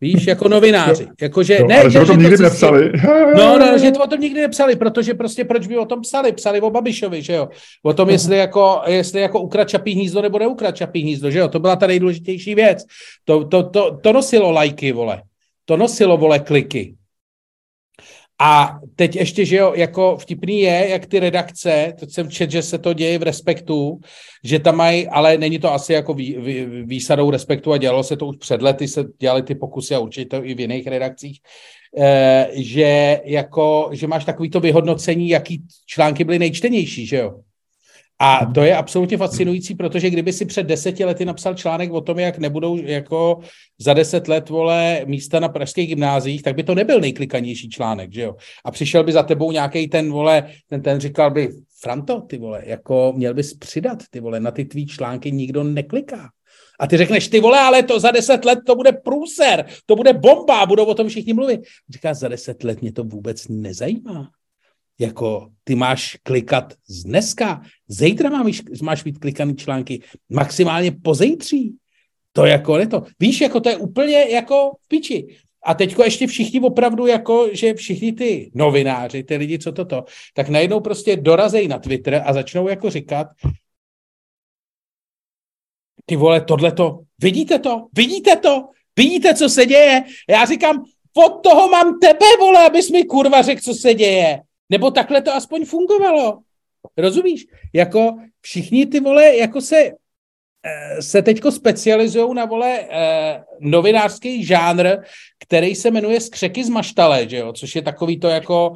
Víš, 0.00 0.26
jako 0.26 0.48
novináři. 0.48 1.08
Jako, 1.22 1.42
že, 1.42 1.58
no, 1.60 1.66
ne, 1.66 1.80
ale 1.80 1.90
že, 1.90 2.00
o 2.00 2.06
tom 2.06 2.16
že 2.16 2.22
nikdy 2.22 2.36
to 2.36 2.42
nepsali. 2.42 2.92
No, 3.36 3.58
no, 3.58 3.78
že 3.78 3.90
to 3.90 4.04
o 4.04 4.06
tom 4.06 4.20
nikdy 4.20 4.40
nepsali, 4.40 4.76
protože 4.76 5.14
prostě 5.14 5.44
proč 5.44 5.66
by 5.66 5.78
o 5.78 5.84
tom 5.84 6.00
psali? 6.00 6.32
Psali 6.32 6.60
o 6.60 6.70
Babišovi, 6.70 7.22
že 7.22 7.32
jo? 7.32 7.48
O 7.82 7.92
tom, 7.92 8.10
jestli 8.10 8.36
jako, 8.36 8.82
jestli 8.86 9.20
jako 9.20 9.40
ukrad 9.40 9.68
čapí 9.68 9.92
hnízdo 9.92 10.22
nebo 10.22 10.38
neukrad 10.38 10.76
čapí 10.76 11.02
hnízdo, 11.02 11.30
že 11.30 11.38
jo? 11.38 11.48
To 11.48 11.60
byla 11.60 11.76
ta 11.76 11.86
nejdůležitější 11.86 12.54
věc. 12.54 12.84
To, 13.24 13.44
to, 13.44 13.62
to, 13.62 13.98
to 14.02 14.12
nosilo 14.12 14.50
lajky, 14.50 14.92
vole. 14.92 15.22
To 15.64 15.76
nosilo, 15.76 16.16
vole, 16.16 16.38
kliky. 16.38 16.94
A 18.38 18.78
teď 18.96 19.16
ještě, 19.16 19.44
že 19.44 19.56
jo, 19.56 19.72
jako 19.76 20.16
vtipný 20.16 20.60
je, 20.60 20.88
jak 20.88 21.06
ty 21.06 21.20
redakce, 21.20 21.92
teď 22.00 22.10
jsem 22.10 22.30
čet, 22.30 22.50
že 22.50 22.62
se 22.62 22.78
to 22.78 22.92
děje 22.92 23.18
v 23.18 23.22
Respektu, 23.22 24.00
že 24.44 24.58
tam 24.58 24.76
mají, 24.76 25.08
ale 25.08 25.38
není 25.38 25.58
to 25.58 25.72
asi 25.72 25.92
jako 25.92 26.14
vý, 26.14 26.36
vý, 26.38 26.64
výsadou 26.64 27.30
Respektu 27.30 27.72
a 27.72 27.78
dělalo 27.78 28.02
se 28.02 28.16
to 28.16 28.26
už 28.26 28.36
před 28.36 28.62
lety, 28.62 28.88
se 28.88 29.04
dělali 29.18 29.42
ty 29.42 29.54
pokusy 29.54 29.94
a 29.94 29.98
určitě 29.98 30.28
to 30.28 30.44
i 30.44 30.54
v 30.54 30.60
jiných 30.60 30.86
redakcích, 30.86 31.40
eh, 31.98 32.48
že 32.52 33.20
jako, 33.24 33.90
že 33.92 34.06
máš 34.06 34.24
takovýto 34.24 34.60
vyhodnocení, 34.60 35.28
jaký 35.28 35.62
články 35.86 36.24
byly 36.24 36.38
nejčtenější, 36.38 37.06
že 37.06 37.16
jo. 37.16 37.40
A 38.26 38.46
to 38.54 38.62
je 38.62 38.76
absolutně 38.76 39.16
fascinující, 39.16 39.74
protože 39.74 40.10
kdyby 40.10 40.32
si 40.32 40.44
před 40.44 40.62
deseti 40.62 41.04
lety 41.04 41.24
napsal 41.24 41.54
článek 41.54 41.92
o 41.92 42.00
tom, 42.00 42.18
jak 42.18 42.38
nebudou 42.38 42.76
jako 42.76 43.40
za 43.78 43.94
deset 43.94 44.28
let, 44.28 44.48
vole, 44.48 45.00
místa 45.06 45.40
na 45.40 45.48
pražských 45.48 45.88
gymnázích, 45.88 46.42
tak 46.42 46.54
by 46.56 46.62
to 46.62 46.74
nebyl 46.74 47.00
nejklikanější 47.00 47.68
článek, 47.68 48.12
že 48.12 48.22
jo? 48.22 48.36
A 48.64 48.70
přišel 48.70 49.04
by 49.04 49.12
za 49.12 49.22
tebou 49.22 49.52
nějaký 49.52 49.88
ten, 49.88 50.12
vole, 50.12 50.50
ten, 50.68 50.82
ten 50.82 51.00
říkal 51.00 51.30
by, 51.30 51.48
Franto, 51.80 52.20
ty 52.20 52.38
vole, 52.38 52.62
jako 52.66 53.12
měl 53.16 53.34
bys 53.34 53.54
přidat, 53.54 53.98
ty 54.10 54.20
vole, 54.20 54.40
na 54.40 54.50
ty 54.50 54.64
tvý 54.64 54.86
články 54.86 55.32
nikdo 55.32 55.64
nekliká. 55.64 56.28
A 56.80 56.86
ty 56.86 56.96
řekneš, 56.96 57.28
ty 57.28 57.40
vole, 57.40 57.58
ale 57.58 57.82
to 57.82 58.00
za 58.00 58.10
deset 58.10 58.44
let 58.44 58.58
to 58.66 58.76
bude 58.76 58.92
průser, 58.92 59.66
to 59.86 59.96
bude 59.96 60.12
bomba, 60.12 60.66
budou 60.66 60.84
o 60.84 60.94
tom 60.94 61.08
všichni 61.08 61.32
mluvit. 61.32 61.60
Říká, 61.90 62.14
za 62.14 62.28
deset 62.28 62.64
let 62.64 62.82
mě 62.82 62.92
to 62.92 63.04
vůbec 63.04 63.48
nezajímá. 63.48 64.30
Jako 64.98 65.50
ty 65.64 65.74
máš 65.74 66.16
klikat 66.22 66.74
z 66.86 67.02
dneska, 67.02 67.62
zítra 67.88 68.30
máš, 68.30 68.62
máš 68.82 69.04
mít 69.04 69.18
klikaný 69.18 69.56
články, 69.56 70.02
maximálně 70.28 70.92
pozejtří. 70.92 71.76
To 72.32 72.46
jako 72.46 72.76
ne 72.76 72.86
to. 72.86 73.02
Víš, 73.20 73.40
jako 73.40 73.60
to 73.60 73.68
je 73.68 73.76
úplně 73.76 74.16
jako 74.30 74.72
v 74.80 74.88
piči. 74.88 75.36
A 75.64 75.74
teďko 75.74 76.04
ještě 76.04 76.26
všichni 76.26 76.60
opravdu, 76.60 77.06
jako, 77.06 77.48
že 77.52 77.74
všichni 77.74 78.12
ty 78.12 78.50
novináři, 78.54 79.22
ty 79.22 79.36
lidi, 79.36 79.58
co 79.58 79.72
toto, 79.72 80.04
tak 80.34 80.48
najednou 80.48 80.80
prostě 80.80 81.16
dorazejí 81.16 81.68
na 81.68 81.78
Twitter 81.78 82.22
a 82.26 82.32
začnou 82.32 82.68
jako 82.68 82.90
říkat, 82.90 83.26
ty 86.06 86.16
vole, 86.16 86.40
tohleto, 86.40 87.00
vidíte 87.22 87.58
to, 87.58 87.86
vidíte 87.92 88.36
to, 88.36 88.68
vidíte, 88.96 89.34
co 89.34 89.48
se 89.48 89.66
děje? 89.66 90.04
Já 90.28 90.44
říkám, 90.44 90.84
od 91.26 91.42
toho 91.42 91.68
mám 91.68 91.98
tebe, 91.98 92.26
vole, 92.40 92.66
abys 92.66 92.90
mi 92.90 93.04
kurva 93.04 93.42
řekl, 93.42 93.60
co 93.60 93.74
se 93.74 93.94
děje. 93.94 94.40
Nebo 94.70 94.90
takhle 94.90 95.22
to 95.22 95.34
aspoň 95.34 95.64
fungovalo. 95.64 96.38
Rozumíš? 96.96 97.46
Jako 97.72 98.16
všichni 98.40 98.86
ty 98.86 99.00
vole, 99.00 99.36
jako 99.36 99.60
se, 99.60 99.90
eh, 100.62 101.02
se 101.02 101.22
teďko 101.22 101.52
specializují 101.52 102.34
na 102.34 102.44
vole 102.44 102.80
eh, 102.90 103.44
novinářský 103.60 104.44
žánr, 104.44 104.96
který 105.38 105.74
se 105.74 105.90
jmenuje 105.90 106.20
Skřeky 106.20 106.64
z 106.64 106.68
maštale, 106.68 107.28
že 107.28 107.36
jo? 107.36 107.52
což 107.52 107.74
je 107.76 107.82
takový 107.82 108.20
to 108.20 108.28
jako 108.28 108.72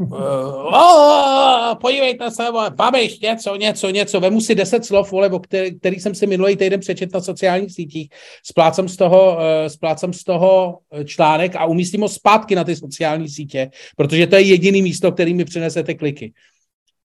Uh, 0.00 1.74
podívejte 1.80 2.30
se, 2.30 2.50
vole, 2.50 2.70
babiš, 2.70 3.20
něco, 3.20 3.56
něco, 3.56 3.90
něco. 3.90 4.20
Vemu 4.20 4.40
si 4.40 4.54
deset 4.54 4.84
slov, 4.84 5.12
vole, 5.12 5.30
o 5.30 5.38
který, 5.38 5.78
který 5.78 6.00
jsem 6.00 6.14
si 6.14 6.26
minulý 6.26 6.56
týden 6.56 6.80
přečet 6.80 7.12
na 7.14 7.20
sociálních 7.20 7.72
sítích. 7.72 8.08
Splácám 8.42 8.88
z 8.88 8.96
toho, 8.96 9.32
uh, 9.32 9.40
splácám 9.68 10.12
z 10.12 10.24
toho 10.24 10.78
článek 11.04 11.56
a 11.56 11.66
umístím 11.66 12.00
ho 12.00 12.08
zpátky 12.08 12.54
na 12.54 12.64
ty 12.64 12.76
sociální 12.76 13.28
sítě, 13.28 13.70
protože 13.96 14.26
to 14.26 14.36
je 14.36 14.42
jediný 14.42 14.82
místo, 14.82 15.12
který 15.12 15.34
mi 15.34 15.44
přinesete 15.44 15.94
kliky. 15.94 16.32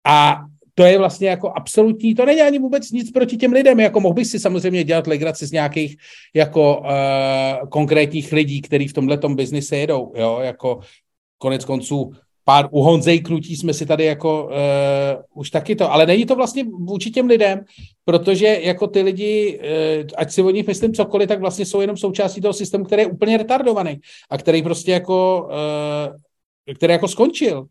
A 0.05 0.37
to 0.75 0.83
je 0.83 0.97
vlastně 0.97 1.29
jako 1.29 1.53
absolutní, 1.55 2.15
to 2.15 2.25
není 2.25 2.41
ani 2.41 2.59
vůbec 2.59 2.91
nic 2.91 3.11
proti 3.11 3.37
těm 3.37 3.51
lidem, 3.51 3.79
jako 3.79 3.99
mohl 3.99 4.13
bych 4.13 4.27
si 4.27 4.39
samozřejmě 4.39 4.83
dělat 4.83 5.07
legraci 5.07 5.45
z 5.45 5.51
nějakých 5.51 5.97
jako 6.33 6.77
uh, 6.77 7.69
konkrétních 7.69 8.31
lidí, 8.31 8.61
kteří 8.61 8.87
v 8.87 8.93
tomhle 8.93 9.17
biznise 9.27 9.77
jedou, 9.77 10.13
jo, 10.15 10.39
jako 10.41 10.79
konec 11.37 11.65
konců 11.65 12.11
pár 12.43 12.67
u 12.71 12.81
Honzej 12.81 13.19
Knutí 13.19 13.55
jsme 13.55 13.73
si 13.73 13.85
tady 13.85 14.05
jako 14.05 14.43
uh, 14.43 14.51
už 15.33 15.49
taky 15.49 15.75
to, 15.75 15.91
ale 15.91 16.05
není 16.05 16.25
to 16.25 16.35
vlastně 16.35 16.63
vůči 16.63 17.11
těm 17.11 17.27
lidem, 17.27 17.61
protože 18.05 18.59
jako 18.63 18.87
ty 18.87 19.01
lidi, 19.01 19.59
uh, 19.59 20.07
ať 20.17 20.31
si 20.31 20.41
o 20.41 20.49
nich 20.49 20.67
myslím 20.67 20.93
cokoliv, 20.93 21.27
tak 21.27 21.39
vlastně 21.39 21.65
jsou 21.65 21.81
jenom 21.81 21.97
součástí 21.97 22.41
toho 22.41 22.53
systému, 22.53 22.83
který 22.83 23.01
je 23.01 23.07
úplně 23.07 23.37
retardovaný 23.37 23.99
a 24.29 24.37
který 24.37 24.63
prostě 24.63 24.91
jako, 24.91 25.49
uh, 26.67 26.75
který 26.75 26.93
jako 26.93 27.07
skončil. 27.07 27.65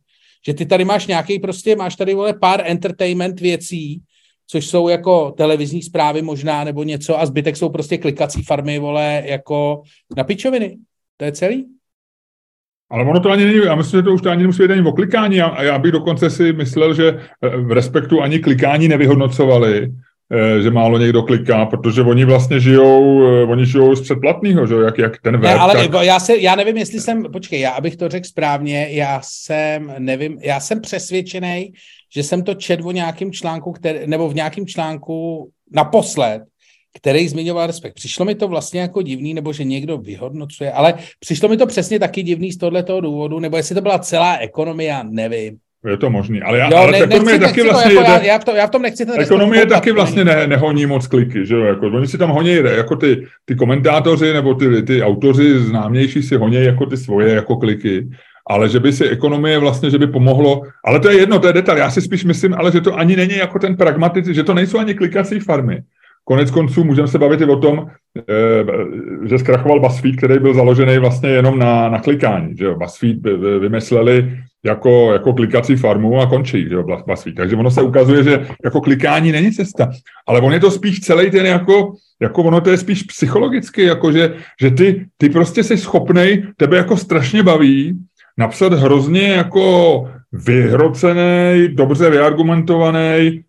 Že 0.46 0.54
ty 0.54 0.66
tady 0.66 0.84
máš 0.84 1.06
nějaký 1.06 1.38
prostě, 1.38 1.76
máš 1.76 1.96
tady 1.96 2.14
vole 2.14 2.34
pár 2.34 2.62
entertainment 2.66 3.40
věcí, 3.40 4.02
což 4.46 4.66
jsou 4.66 4.88
jako 4.88 5.30
televizní 5.30 5.82
zprávy 5.82 6.22
možná 6.22 6.64
nebo 6.64 6.82
něco 6.82 7.20
a 7.20 7.26
zbytek 7.26 7.56
jsou 7.56 7.68
prostě 7.68 7.98
klikací 7.98 8.42
farmy, 8.42 8.78
vole, 8.78 9.22
jako 9.26 9.82
na 10.16 10.24
pičoviny. 10.24 10.76
To 11.16 11.24
je 11.24 11.32
celý. 11.32 11.66
Ale 12.92 13.04
ono 13.04 13.20
to 13.20 13.30
ani 13.30 13.44
není, 13.44 13.58
já 13.64 13.74
myslím, 13.74 13.98
že 13.98 14.02
to 14.02 14.12
už 14.12 14.22
to 14.22 14.30
ani 14.30 14.42
nemusí 14.42 14.62
být 14.62 14.70
ani 14.70 14.82
o 14.82 14.92
klikání. 14.92 15.40
A 15.40 15.62
já 15.62 15.78
bych 15.78 15.92
dokonce 15.92 16.30
si 16.30 16.52
myslel, 16.52 16.94
že 16.94 17.08
eh, 17.08 17.56
v 17.56 17.72
respektu 17.72 18.22
ani 18.22 18.38
klikání 18.38 18.88
nevyhodnocovali, 18.88 19.92
eh, 20.32 20.62
že 20.62 20.70
málo 20.70 20.98
někdo 20.98 21.22
kliká, 21.22 21.66
protože 21.66 22.02
oni 22.02 22.24
vlastně 22.24 22.60
žijou, 22.60 23.26
eh, 23.26 23.42
oni 23.44 23.66
žijou 23.66 23.94
z 23.94 24.00
předplatného, 24.00 24.66
že 24.66 24.74
jak, 24.74 24.98
jak 24.98 25.20
ten 25.22 25.36
web. 25.36 25.42
Ne, 25.42 25.54
ale 25.54 25.88
tak... 25.88 26.02
já, 26.02 26.20
se, 26.20 26.36
já 26.36 26.54
nevím, 26.54 26.76
jestli 26.76 27.00
jsem, 27.00 27.22
počkej, 27.32 27.60
já 27.60 27.70
abych 27.70 27.96
to 27.96 28.08
řekl 28.08 28.26
správně, 28.26 28.88
já 28.90 29.20
jsem, 29.24 29.94
nevím, 29.98 30.38
já 30.42 30.60
jsem 30.60 30.80
přesvědčený, 30.80 31.72
že 32.14 32.22
jsem 32.22 32.42
to 32.42 32.54
četl 32.54 32.88
o 32.88 32.92
nějakém 32.92 33.32
článku, 33.32 33.72
který, 33.72 33.98
nebo 34.06 34.28
v 34.28 34.34
nějakém 34.34 34.66
článku 34.66 35.48
naposled, 35.74 36.42
který 36.96 37.28
zmiňoval 37.28 37.66
respekt. 37.66 37.94
Přišlo 37.94 38.24
mi 38.24 38.34
to 38.34 38.48
vlastně 38.48 38.80
jako 38.80 39.02
divný, 39.02 39.34
nebo 39.34 39.52
že 39.52 39.64
někdo 39.64 39.98
vyhodnocuje, 39.98 40.72
ale 40.72 40.94
přišlo 41.20 41.48
mi 41.48 41.56
to 41.56 41.66
přesně 41.66 41.98
taky 41.98 42.22
divný 42.22 42.52
z 42.52 42.56
tohoto 42.56 43.00
důvodu, 43.00 43.38
nebo 43.40 43.56
jestli 43.56 43.74
to 43.74 43.80
byla 43.80 43.98
celá 43.98 44.36
ekonomie, 44.36 44.96
nevím. 45.10 45.56
Je 45.88 45.96
to 45.96 46.10
možný, 46.10 46.42
ale, 46.42 46.58
já, 46.58 46.70
jo, 46.70 46.76
ale 46.76 46.92
ne, 46.92 46.98
ekonomie 46.98 47.38
nechci, 47.38 47.54
taky 47.54 47.62
vlastně... 47.62 47.94
Jako 47.94 48.10
já, 48.10 48.22
já, 48.22 48.38
v 48.38 48.44
tom, 48.44 48.56
já 48.56 48.66
v 48.66 48.70
tom 48.70 48.82
nechci 48.82 49.06
ten 49.06 49.20
Ekonomie 49.20 49.66
taky 49.66 49.92
vlastně 49.92 50.24
ne, 50.24 50.46
nehoní 50.46 50.86
moc 50.86 51.06
kliky, 51.06 51.46
že 51.46 51.54
jo, 51.54 51.60
jako, 51.60 51.86
oni 51.86 52.06
si 52.06 52.18
tam 52.18 52.30
honí, 52.30 52.54
jako 52.54 52.96
ty, 52.96 53.26
ty 53.44 53.54
komentátoři 53.54 54.32
nebo 54.32 54.54
ty, 54.54 54.82
ty 54.82 55.02
autoři 55.02 55.58
známější 55.58 56.22
si 56.22 56.36
honí 56.36 56.64
jako 56.64 56.86
ty 56.86 56.96
svoje 56.96 57.34
jako 57.34 57.56
kliky, 57.56 58.08
ale 58.46 58.68
že 58.68 58.80
by 58.80 58.92
si 58.92 59.08
ekonomie 59.08 59.58
vlastně, 59.58 59.90
že 59.90 59.98
by 59.98 60.06
pomohlo, 60.06 60.62
ale 60.84 61.00
to 61.00 61.10
je 61.10 61.18
jedno, 61.18 61.38
to 61.38 61.46
je 61.46 61.52
detail, 61.52 61.78
já 61.78 61.90
si 61.90 62.02
spíš 62.02 62.24
myslím, 62.24 62.54
ale 62.54 62.72
že 62.72 62.80
to 62.80 62.98
ani 62.98 63.16
není 63.16 63.36
jako 63.36 63.58
ten 63.58 63.76
pragmatic, 63.76 64.26
že 64.26 64.42
to 64.42 64.54
nejsou 64.54 64.78
ani 64.78 64.94
klikací 64.94 65.40
farmy, 65.40 65.82
Konec 66.24 66.50
konců 66.50 66.84
můžeme 66.84 67.08
se 67.08 67.18
bavit 67.18 67.40
i 67.40 67.44
o 67.44 67.56
tom, 67.56 67.86
eh, 68.18 68.24
že 69.28 69.38
zkrachoval 69.38 69.80
BuzzFeed, 69.80 70.16
který 70.16 70.38
byl 70.38 70.54
založený 70.54 70.98
vlastně 70.98 71.28
jenom 71.28 71.58
na, 71.58 71.88
na 71.88 71.98
klikání. 72.00 72.56
Že 72.56 72.64
jo? 72.64 72.74
BuzzFeed 72.74 73.26
vymysleli 73.60 74.38
jako, 74.64 75.12
jako 75.12 75.32
klikací 75.32 75.76
farmu 75.76 76.20
a 76.20 76.26
končí 76.26 76.68
že 76.68 76.74
jo, 76.74 76.84
BuzzFeed. 77.06 77.36
Takže 77.36 77.56
ono 77.56 77.70
se 77.70 77.82
ukazuje, 77.82 78.24
že 78.24 78.46
jako 78.64 78.80
klikání 78.80 79.32
není 79.32 79.52
cesta. 79.52 79.90
Ale 80.26 80.40
on 80.40 80.52
je 80.52 80.60
to 80.60 80.70
spíš 80.70 81.00
celý 81.00 81.30
ten 81.30 81.46
jako, 81.46 81.92
jako 82.20 82.42
ono 82.42 82.60
to 82.60 82.70
je 82.70 82.78
spíš 82.78 83.02
psychologicky, 83.02 83.82
jako 83.82 84.12
že, 84.12 84.34
že 84.60 84.70
ty, 84.70 85.06
ty 85.16 85.28
prostě 85.28 85.64
jsi 85.64 85.76
schopnej, 85.76 86.42
tebe 86.56 86.76
jako 86.76 86.96
strašně 86.96 87.42
baví, 87.42 87.98
napsat 88.38 88.72
hrozně 88.72 89.28
jako 89.28 90.08
vyhrocený, 90.32 91.68
dobře 91.68 92.10
vyargumentovaný, 92.10 93.42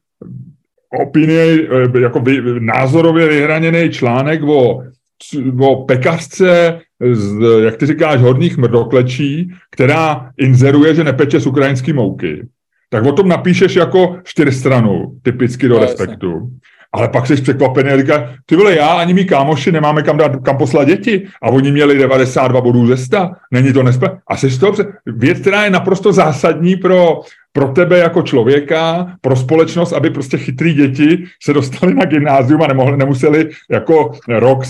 opinie, 1.02 1.68
eh, 1.96 2.00
jako 2.00 2.20
vy, 2.20 2.42
názorově 2.60 3.28
vyhraněný 3.28 3.90
článek 3.90 4.44
o, 4.44 4.84
o 5.60 5.86
pekařce 5.86 6.80
z, 7.12 7.40
jak 7.64 7.78
ty 7.78 7.86
říkáš, 7.86 8.22
horních 8.22 8.58
mrdoklečí, 8.58 9.52
která 9.72 10.30
inzeruje, 10.38 10.96
že 10.96 11.04
nepeče 11.04 11.40
z 11.40 11.48
ukrajinský 11.48 11.94
mouky. 11.94 12.48
Tak 12.90 13.06
o 13.06 13.12
tom 13.12 13.28
napíšeš 13.28 13.76
jako 13.76 14.18
čtyřstranu, 14.24 15.18
typicky 15.22 15.68
do 15.68 15.76
no, 15.76 15.82
respektu. 15.82 16.50
Ale 16.94 17.08
pak 17.08 17.28
jsi 17.28 17.42
překvapený 17.42 17.90
a 17.90 17.98
říká, 17.98 18.30
ty 18.46 18.56
vole, 18.56 18.76
já 18.76 18.88
ani 18.88 19.14
mý 19.14 19.26
kámoši 19.26 19.72
nemáme 19.72 20.04
kam 20.04 20.18
dát, 20.18 20.32
kam 20.44 20.58
poslat 20.58 20.88
děti 20.88 21.28
a 21.42 21.50
oni 21.50 21.72
měli 21.72 21.98
92 21.98 22.62
bodů 22.62 22.88
ze 22.88 22.98
100, 22.98 23.30
není 23.52 23.74
to 23.74 23.84
nespe. 23.84 24.08
A 24.28 24.38
jsi 24.38 24.60
to 24.60 24.74
věc, 25.06 25.40
která 25.40 25.64
je 25.64 25.70
naprosto 25.70 26.14
zásadní 26.14 26.76
pro, 26.76 27.22
pro 27.52 27.68
tebe 27.68 27.98
jako 27.98 28.22
člověka, 28.22 29.08
pro 29.22 29.36
společnost, 29.36 29.94
aby 29.94 30.10
prostě 30.10 30.38
chytrý 30.38 30.74
děti 30.74 31.24
se 31.44 31.54
dostali 31.54 31.94
na 31.94 32.06
gymnázium 32.06 32.62
a 32.62 32.68
nemohli, 32.68 32.98
nemuseli 32.98 33.50
jako 33.72 34.12
rok, 34.28 34.64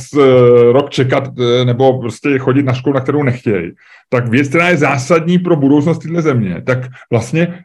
rok 0.72 0.90
čekat 0.90 1.24
eh, 1.40 1.66
nebo 1.66 2.00
prostě 2.00 2.38
chodit 2.38 2.64
na 2.64 2.74
školu, 2.74 2.96
na 2.96 3.02
kterou 3.02 3.24
nechtějí. 3.24 3.72
Tak 4.10 4.28
věc, 4.28 4.48
která 4.48 4.70
je 4.70 4.78
zásadní 4.78 5.40
pro 5.40 5.56
budoucnost 5.56 6.00
této 6.00 6.22
země, 6.22 6.62
tak 6.66 6.80
vlastně 7.12 7.60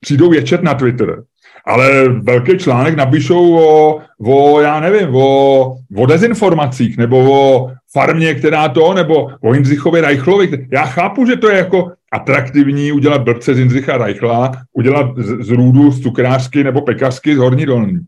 přijdou 0.00 0.30
věčet 0.30 0.62
na 0.62 0.74
Twitter 0.74 1.22
ale 1.66 2.08
velký 2.08 2.58
článek 2.58 2.96
napíšou 2.96 3.56
o, 3.56 4.00
o 4.24 4.60
já 4.60 4.80
nevím, 4.80 5.14
o, 5.14 5.76
o 5.96 6.06
dezinformacích, 6.06 6.96
nebo 6.96 7.18
o 7.32 7.70
farmě, 7.92 8.34
která 8.34 8.68
to, 8.68 8.94
nebo 8.94 9.30
o 9.40 9.54
Jindřichovi 9.54 10.00
Reichlovi. 10.00 10.66
Já 10.72 10.84
chápu, 10.84 11.26
že 11.26 11.36
to 11.36 11.50
je 11.50 11.56
jako 11.56 11.92
atraktivní 12.12 12.92
udělat 12.92 13.22
blbce 13.22 13.54
z 13.54 13.58
Jindřicha 13.58 13.96
Reichla, 13.96 14.52
udělat 14.72 15.06
z, 15.16 15.46
z 15.46 15.50
růdu, 15.50 15.90
z 15.90 16.00
cukrářky 16.00 16.64
nebo 16.64 16.82
pekařky 16.82 17.34
z 17.34 17.38
Horní 17.38 17.66
Dolní. 17.66 17.98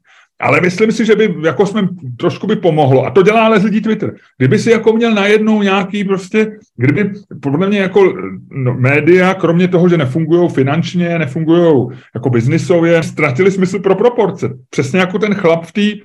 Ale 0.41 0.61
myslím 0.61 0.93
si, 0.93 1.07
že 1.07 1.17
by 1.17 1.35
jako 1.45 1.67
jsme 1.67 1.89
trošku 2.17 2.47
by 2.47 2.57
pomohlo. 2.57 3.07
A 3.07 3.11
to 3.11 3.23
dělá 3.23 3.47
ale 3.47 3.59
lidí 3.59 3.81
Twitter. 3.81 4.15
Kdyby 4.39 4.59
si 4.59 4.71
jako 4.71 4.93
měl 4.93 5.15
najednou 5.15 5.63
nějaký 5.63 6.05
prostě, 6.05 6.53
kdyby 6.77 7.11
podle 7.41 7.69
mě 7.69 7.79
jako 7.79 8.15
no, 8.51 8.75
média, 8.75 9.35
kromě 9.35 9.69
toho, 9.69 9.89
že 9.89 9.97
nefungují 9.97 10.51
finančně, 10.51 11.19
nefungují 11.19 11.89
jako 12.15 12.31
biznisově, 12.31 13.03
ztratili 13.03 13.51
smysl 13.51 13.79
pro 13.79 13.95
proporce. 13.95 14.51
Přesně 14.71 14.99
jako 14.99 15.19
ten 15.19 15.35
chlap 15.35 15.65
v, 15.65 15.73
tý, 15.73 16.01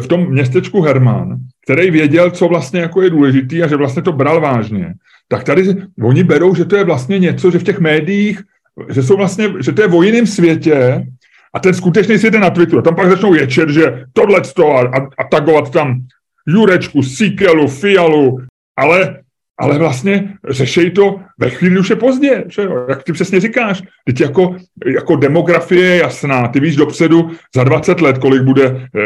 v 0.00 0.06
tom 0.06 0.30
městečku 0.30 0.82
Herman, 0.82 1.36
který 1.64 1.90
věděl, 1.90 2.30
co 2.30 2.48
vlastně 2.48 2.80
jako 2.80 3.02
je 3.02 3.10
důležitý 3.10 3.62
a 3.62 3.68
že 3.68 3.76
vlastně 3.76 4.02
to 4.02 4.12
bral 4.12 4.40
vážně. 4.40 4.94
Tak 5.28 5.44
tady 5.44 5.76
oni 6.02 6.24
berou, 6.24 6.54
že 6.54 6.64
to 6.64 6.76
je 6.76 6.84
vlastně 6.84 7.18
něco, 7.18 7.50
že 7.50 7.58
v 7.58 7.64
těch 7.64 7.80
médiích 7.80 8.40
že 8.88 9.02
jsou 9.02 9.16
vlastně, 9.16 9.52
že 9.60 9.72
to 9.72 9.82
je 9.82 9.88
o 9.88 10.02
jiném 10.02 10.26
světě, 10.26 11.06
a 11.54 11.58
ten 11.58 11.74
skutečný 11.74 12.18
svět 12.18 12.34
je 12.34 12.40
na 12.40 12.50
Twitteru. 12.50 12.82
Tam 12.82 12.94
pak 12.94 13.10
začnou 13.10 13.34
ječet, 13.34 13.68
že 13.68 14.04
tohle 14.12 14.40
a, 14.40 14.80
a, 14.80 15.08
a 15.18 15.24
tagovat 15.30 15.72
tam 15.72 16.00
Jurečku, 16.48 17.02
Sikelu, 17.02 17.68
Fialu, 17.68 18.38
ale, 18.78 19.20
ale 19.58 19.78
vlastně 19.78 20.34
řešej 20.48 20.90
to 20.90 21.20
ve 21.38 21.50
chvíli 21.50 21.78
už 21.78 21.90
je 21.90 21.96
pozdě, 21.96 22.44
že 22.48 22.62
jo? 22.62 22.86
jak 22.88 23.02
ty 23.02 23.12
přesně 23.12 23.40
říkáš. 23.40 23.82
Teď 24.04 24.20
jako, 24.20 24.56
jako 24.86 25.16
demografie 25.16 25.84
je 25.84 25.96
jasná, 25.96 26.48
ty 26.48 26.60
víš 26.60 26.76
dopředu 26.76 27.30
za 27.56 27.64
20 27.64 28.00
let, 28.00 28.18
kolik 28.18 28.42
bude 28.42 28.64
e, 28.64 29.00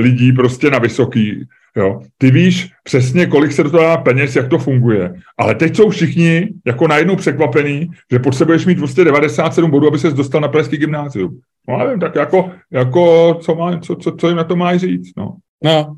lidí 0.00 0.32
prostě 0.32 0.70
na 0.70 0.78
vysoký. 0.78 1.46
Jo? 1.76 2.00
Ty 2.18 2.30
víš 2.30 2.70
přesně, 2.84 3.26
kolik 3.26 3.52
se 3.52 3.62
do 3.62 3.70
toho 3.70 3.82
dá 3.82 3.96
peněz, 3.96 4.36
jak 4.36 4.48
to 4.48 4.58
funguje. 4.58 5.14
Ale 5.38 5.54
teď 5.54 5.76
jsou 5.76 5.90
všichni 5.90 6.48
jako 6.66 6.88
najednou 6.88 7.16
překvapení, 7.16 7.88
že 8.12 8.18
potřebuješ 8.18 8.66
mít 8.66 8.78
prostě 8.78 9.04
97 9.04 9.70
bodů, 9.70 9.88
aby 9.88 9.98
se 9.98 10.10
dostal 10.10 10.40
na 10.40 10.48
Pražský 10.48 10.76
gymnázium. 10.76 11.40
No 11.68 11.78
nevím, 11.78 12.00
tak 12.00 12.14
jako, 12.14 12.50
jako 12.72 13.34
co, 13.34 13.54
má, 13.54 13.78
co, 13.78 13.96
co, 13.96 14.12
co 14.12 14.28
jim 14.28 14.36
na 14.36 14.44
to 14.44 14.56
má 14.56 14.76
říct, 14.76 15.12
no. 15.16 15.36
No, 15.64 15.96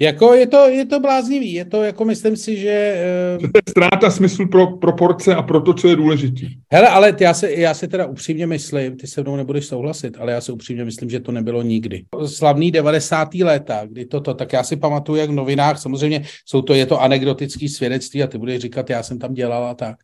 jako 0.00 0.34
je 0.34 0.46
to, 0.46 0.68
je 0.68 0.86
to 0.86 1.00
bláznivý, 1.00 1.52
je 1.52 1.64
to 1.64 1.82
jako 1.82 2.04
myslím 2.04 2.36
si, 2.36 2.56
že... 2.56 3.04
Uh... 3.36 3.50
To 3.50 3.58
je 3.58 3.62
ztráta 3.68 4.10
smyslu 4.10 4.48
pro 4.48 4.76
proporce 4.76 5.34
a 5.34 5.42
pro 5.42 5.60
to, 5.60 5.74
co 5.74 5.88
je 5.88 5.96
důležitý. 5.96 6.48
Hele, 6.72 6.88
ale 6.88 7.16
já 7.20 7.34
se, 7.34 7.52
já 7.52 7.74
se 7.74 7.88
teda 7.88 8.06
upřímně 8.06 8.46
myslím, 8.46 8.96
ty 8.96 9.06
se 9.06 9.22
mnou 9.22 9.36
nebudeš 9.36 9.66
souhlasit, 9.66 10.16
ale 10.20 10.32
já 10.32 10.40
se 10.40 10.52
upřímně 10.52 10.84
myslím, 10.84 11.10
že 11.10 11.20
to 11.20 11.32
nebylo 11.32 11.62
nikdy. 11.62 12.04
Slavný 12.26 12.70
90. 12.70 13.34
léta, 13.34 13.80
kdy 13.86 14.04
toto, 14.04 14.34
tak 14.34 14.52
já 14.52 14.62
si 14.62 14.76
pamatuju, 14.76 15.18
jak 15.18 15.30
v 15.30 15.34
novinách, 15.34 15.78
samozřejmě 15.78 16.24
jsou 16.46 16.62
to, 16.62 16.74
je 16.74 16.86
to 16.86 17.02
anekdotický 17.02 17.68
svědectví 17.68 18.22
a 18.22 18.26
ty 18.26 18.38
budeš 18.38 18.60
říkat, 18.60 18.90
já 18.90 19.02
jsem 19.02 19.18
tam 19.18 19.34
dělala 19.34 19.74
tak. 19.74 19.96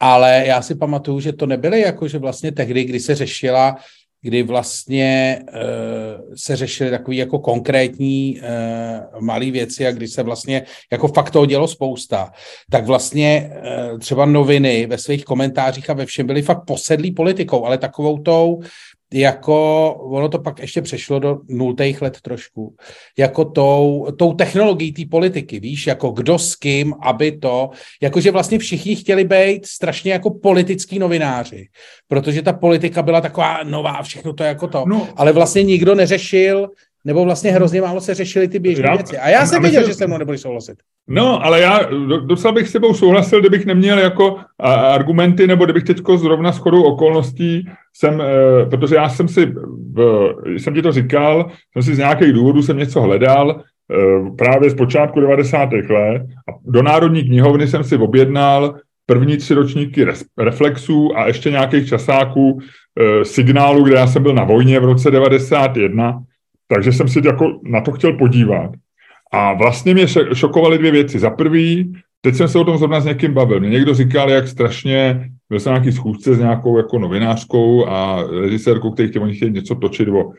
Ale 0.00 0.44
já 0.46 0.62
si 0.62 0.74
pamatuju, 0.74 1.20
že 1.20 1.32
to 1.32 1.46
nebyly 1.46 1.80
jako, 1.80 2.08
že 2.08 2.18
vlastně 2.18 2.52
tehdy, 2.52 2.84
kdy 2.84 3.00
se 3.00 3.14
řešila 3.14 3.76
kdy 4.22 4.42
vlastně 4.42 5.38
uh, 5.52 6.34
se 6.36 6.56
řešily 6.56 6.90
takové 6.90 7.16
jako 7.16 7.38
konkrétní 7.38 8.40
uh, 8.40 9.20
malé 9.20 9.50
věci 9.50 9.86
a 9.86 9.92
kdy 9.92 10.08
se 10.08 10.22
vlastně 10.22 10.62
jako 10.92 11.08
fakt 11.08 11.30
toho 11.30 11.46
dělo 11.46 11.68
spousta, 11.68 12.32
tak 12.70 12.86
vlastně 12.86 13.50
uh, 13.92 13.98
třeba 13.98 14.24
noviny 14.24 14.86
ve 14.86 14.98
svých 14.98 15.24
komentářích 15.24 15.90
a 15.90 15.94
ve 15.94 16.06
všem 16.06 16.26
byly 16.26 16.42
fakt 16.42 16.64
posedlí 16.66 17.12
politikou, 17.12 17.64
ale 17.64 17.78
takovou 17.78 18.18
tou 18.18 18.60
jako, 19.14 19.90
ono 19.94 20.28
to 20.28 20.38
pak 20.38 20.60
ještě 20.60 20.82
přešlo 20.82 21.18
do 21.18 21.38
nultých 21.48 22.02
let 22.02 22.20
trošku, 22.20 22.76
jako 23.18 23.44
tou, 23.44 24.06
tou 24.18 24.32
technologií 24.32 24.92
té 24.92 25.02
politiky, 25.10 25.60
víš, 25.60 25.86
jako 25.86 26.10
kdo 26.10 26.38
s 26.38 26.56
kým, 26.56 26.94
aby 27.02 27.38
to, 27.38 27.70
jakože 28.02 28.30
vlastně 28.30 28.58
všichni 28.58 28.96
chtěli 28.96 29.24
být 29.24 29.66
strašně 29.66 30.12
jako 30.12 30.30
politický 30.30 30.98
novináři, 30.98 31.68
protože 32.08 32.42
ta 32.42 32.52
politika 32.52 33.02
byla 33.02 33.20
taková 33.20 33.62
nová, 33.64 34.02
všechno 34.02 34.32
to 34.32 34.44
jako 34.44 34.68
to, 34.68 34.84
no. 34.86 35.08
ale 35.16 35.32
vlastně 35.32 35.62
nikdo 35.62 35.94
neřešil, 35.94 36.68
nebo 37.04 37.24
vlastně 37.24 37.50
hrozně 37.50 37.80
málo 37.80 38.00
se 38.00 38.14
řešili 38.14 38.48
ty 38.48 38.58
běžné 38.58 38.90
věci. 38.96 39.18
A 39.18 39.28
já 39.28 39.46
jsem 39.46 39.62
věděl, 39.62 39.86
že 39.86 39.94
se 39.94 40.06
mnou 40.06 40.18
nebudeš 40.18 40.40
souhlasit. 40.40 40.78
No, 41.08 41.44
ale 41.44 41.60
já 41.60 41.80
docela 42.26 42.52
bych 42.52 42.68
s 42.68 42.72
tebou 42.72 42.94
souhlasil, 42.94 43.40
kdybych 43.40 43.66
neměl 43.66 43.98
jako 43.98 44.36
argumenty, 44.58 45.46
nebo 45.46 45.64
kdybych 45.64 45.84
teď 45.84 45.96
zrovna 46.16 46.52
shodou 46.52 46.82
okolností 46.82 47.68
jsem, 47.96 48.20
e, 48.20 48.24
protože 48.66 48.94
já 48.94 49.08
jsem 49.08 49.28
si, 49.28 49.54
jsem 50.56 50.74
ti 50.74 50.82
to 50.82 50.92
říkal, 50.92 51.50
jsem 51.72 51.82
si 51.82 51.94
z 51.94 51.98
nějakých 51.98 52.32
důvodů 52.32 52.62
jsem 52.62 52.78
něco 52.78 53.00
hledal, 53.00 53.50
e, 53.50 54.30
právě 54.38 54.70
z 54.70 54.74
počátku 54.74 55.20
90. 55.20 55.72
let 55.90 56.22
a 56.22 56.52
do 56.64 56.82
Národní 56.82 57.22
knihovny 57.22 57.66
jsem 57.66 57.84
si 57.84 57.96
objednal 57.96 58.74
první 59.06 59.36
tři 59.36 59.54
ročníky 59.54 60.06
reflexů 60.38 61.16
a 61.16 61.26
ještě 61.26 61.50
nějakých 61.50 61.88
časáků 61.88 62.58
e, 62.60 63.24
signálu, 63.24 63.84
kde 63.84 63.96
já 63.96 64.06
jsem 64.06 64.22
byl 64.22 64.34
na 64.34 64.44
vojně 64.44 64.80
v 64.80 64.84
roce 64.84 65.10
91, 65.10 66.22
takže 66.68 66.92
jsem 66.92 67.08
si 67.08 67.20
jako 67.24 67.60
na 67.64 67.80
to 67.80 67.92
chtěl 67.92 68.12
podívat. 68.12 68.70
A 69.32 69.52
vlastně 69.52 69.94
mě 69.94 70.06
šokovaly 70.34 70.78
dvě 70.78 70.90
věci. 70.90 71.18
Za 71.18 71.30
prvý, 71.30 71.92
teď 72.20 72.34
jsem 72.34 72.48
se 72.48 72.58
o 72.58 72.64
tom 72.64 72.78
zrovna 72.78 73.00
s 73.00 73.04
někým 73.04 73.34
bavil. 73.34 73.60
Mě 73.60 73.70
někdo 73.70 73.94
říkal, 73.94 74.30
jak 74.30 74.48
strašně, 74.48 75.30
byl 75.50 75.60
jsem 75.60 75.72
nějaký 75.72 75.92
schůzce 75.92 76.34
s 76.34 76.38
nějakou 76.38 76.76
jako 76.76 76.98
novinářkou 76.98 77.86
a 77.86 78.24
režisérkou, 78.40 78.90
který 78.90 79.08
chtěl, 79.08 79.22
oni 79.22 79.34
chtěli 79.34 79.50
něco 79.50 79.74
točit 79.74 80.08
o, 80.08 80.32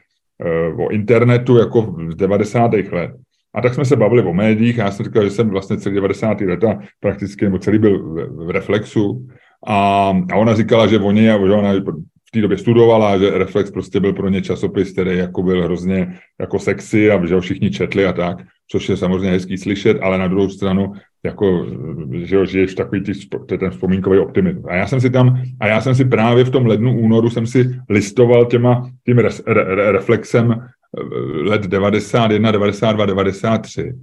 eh, 0.45 0.73
o 0.85 0.89
internetu 0.89 1.57
jako 1.57 1.95
z 2.11 2.15
90. 2.15 2.91
let. 2.91 3.11
A 3.55 3.61
tak 3.61 3.73
jsme 3.73 3.85
se 3.85 3.95
bavili 3.95 4.23
o 4.23 4.33
médiích 4.33 4.79
a 4.79 4.83
já 4.83 4.91
jsem 4.91 5.05
říkal, 5.05 5.23
že 5.23 5.29
jsem 5.29 5.49
vlastně 5.49 5.77
celý 5.77 5.95
90. 5.95 6.41
leta 6.41 6.79
prakticky, 6.99 7.45
nebo 7.45 7.59
celý 7.59 7.79
byl 7.79 7.99
v, 7.99 8.45
v 8.45 8.49
reflexu. 8.49 9.27
A, 9.67 10.09
a 10.31 10.35
ona 10.35 10.55
říkala, 10.55 10.87
že 10.87 10.99
oni, 10.99 11.31
a 11.31 11.45
že 11.47 11.53
ona 11.53 11.73
v 11.73 12.31
té 12.33 12.41
době 12.41 12.57
studovala, 12.57 13.17
že 13.17 13.37
Reflex 13.37 13.71
prostě 13.71 13.99
byl 13.99 14.13
pro 14.13 14.29
ně 14.29 14.41
časopis, 14.41 14.91
který 14.91 15.17
jako 15.17 15.43
byl 15.43 15.63
hrozně 15.63 16.19
jako 16.39 16.59
sexy 16.59 17.11
a 17.11 17.25
že 17.25 17.35
ho 17.35 17.41
všichni 17.41 17.71
četli 17.71 18.05
a 18.05 18.13
tak 18.13 18.37
což 18.71 18.89
je 18.89 18.97
samozřejmě 18.97 19.31
hezký 19.31 19.57
slyšet, 19.57 19.97
ale 20.01 20.17
na 20.17 20.27
druhou 20.27 20.49
stranu, 20.49 20.93
jako, 21.23 21.65
že 22.11 22.35
jo, 22.35 22.45
žiješ 22.45 22.75
takový 22.75 23.01
tý, 23.01 23.29
to 23.29 23.53
je 23.53 23.57
ten 23.57 23.71
vzpomínkový 23.71 24.19
optimismus. 24.19 24.65
A 24.69 24.75
já 24.75 24.87
jsem 24.87 25.01
si 25.01 25.09
tam, 25.09 25.41
a 25.59 25.67
já 25.67 25.81
jsem 25.81 25.95
si 25.95 26.05
právě 26.05 26.43
v 26.43 26.49
tom 26.49 26.65
lednu, 26.65 26.99
únoru 26.99 27.29
jsem 27.29 27.47
si 27.47 27.79
listoval 27.89 28.45
těma, 28.45 28.89
tím 29.05 29.17
re, 29.17 29.29
re, 29.47 29.91
reflexem 29.91 30.51
eh, 30.51 31.49
let 31.49 31.61
91, 31.61 32.51
92, 32.51 33.05
93. 33.05 33.93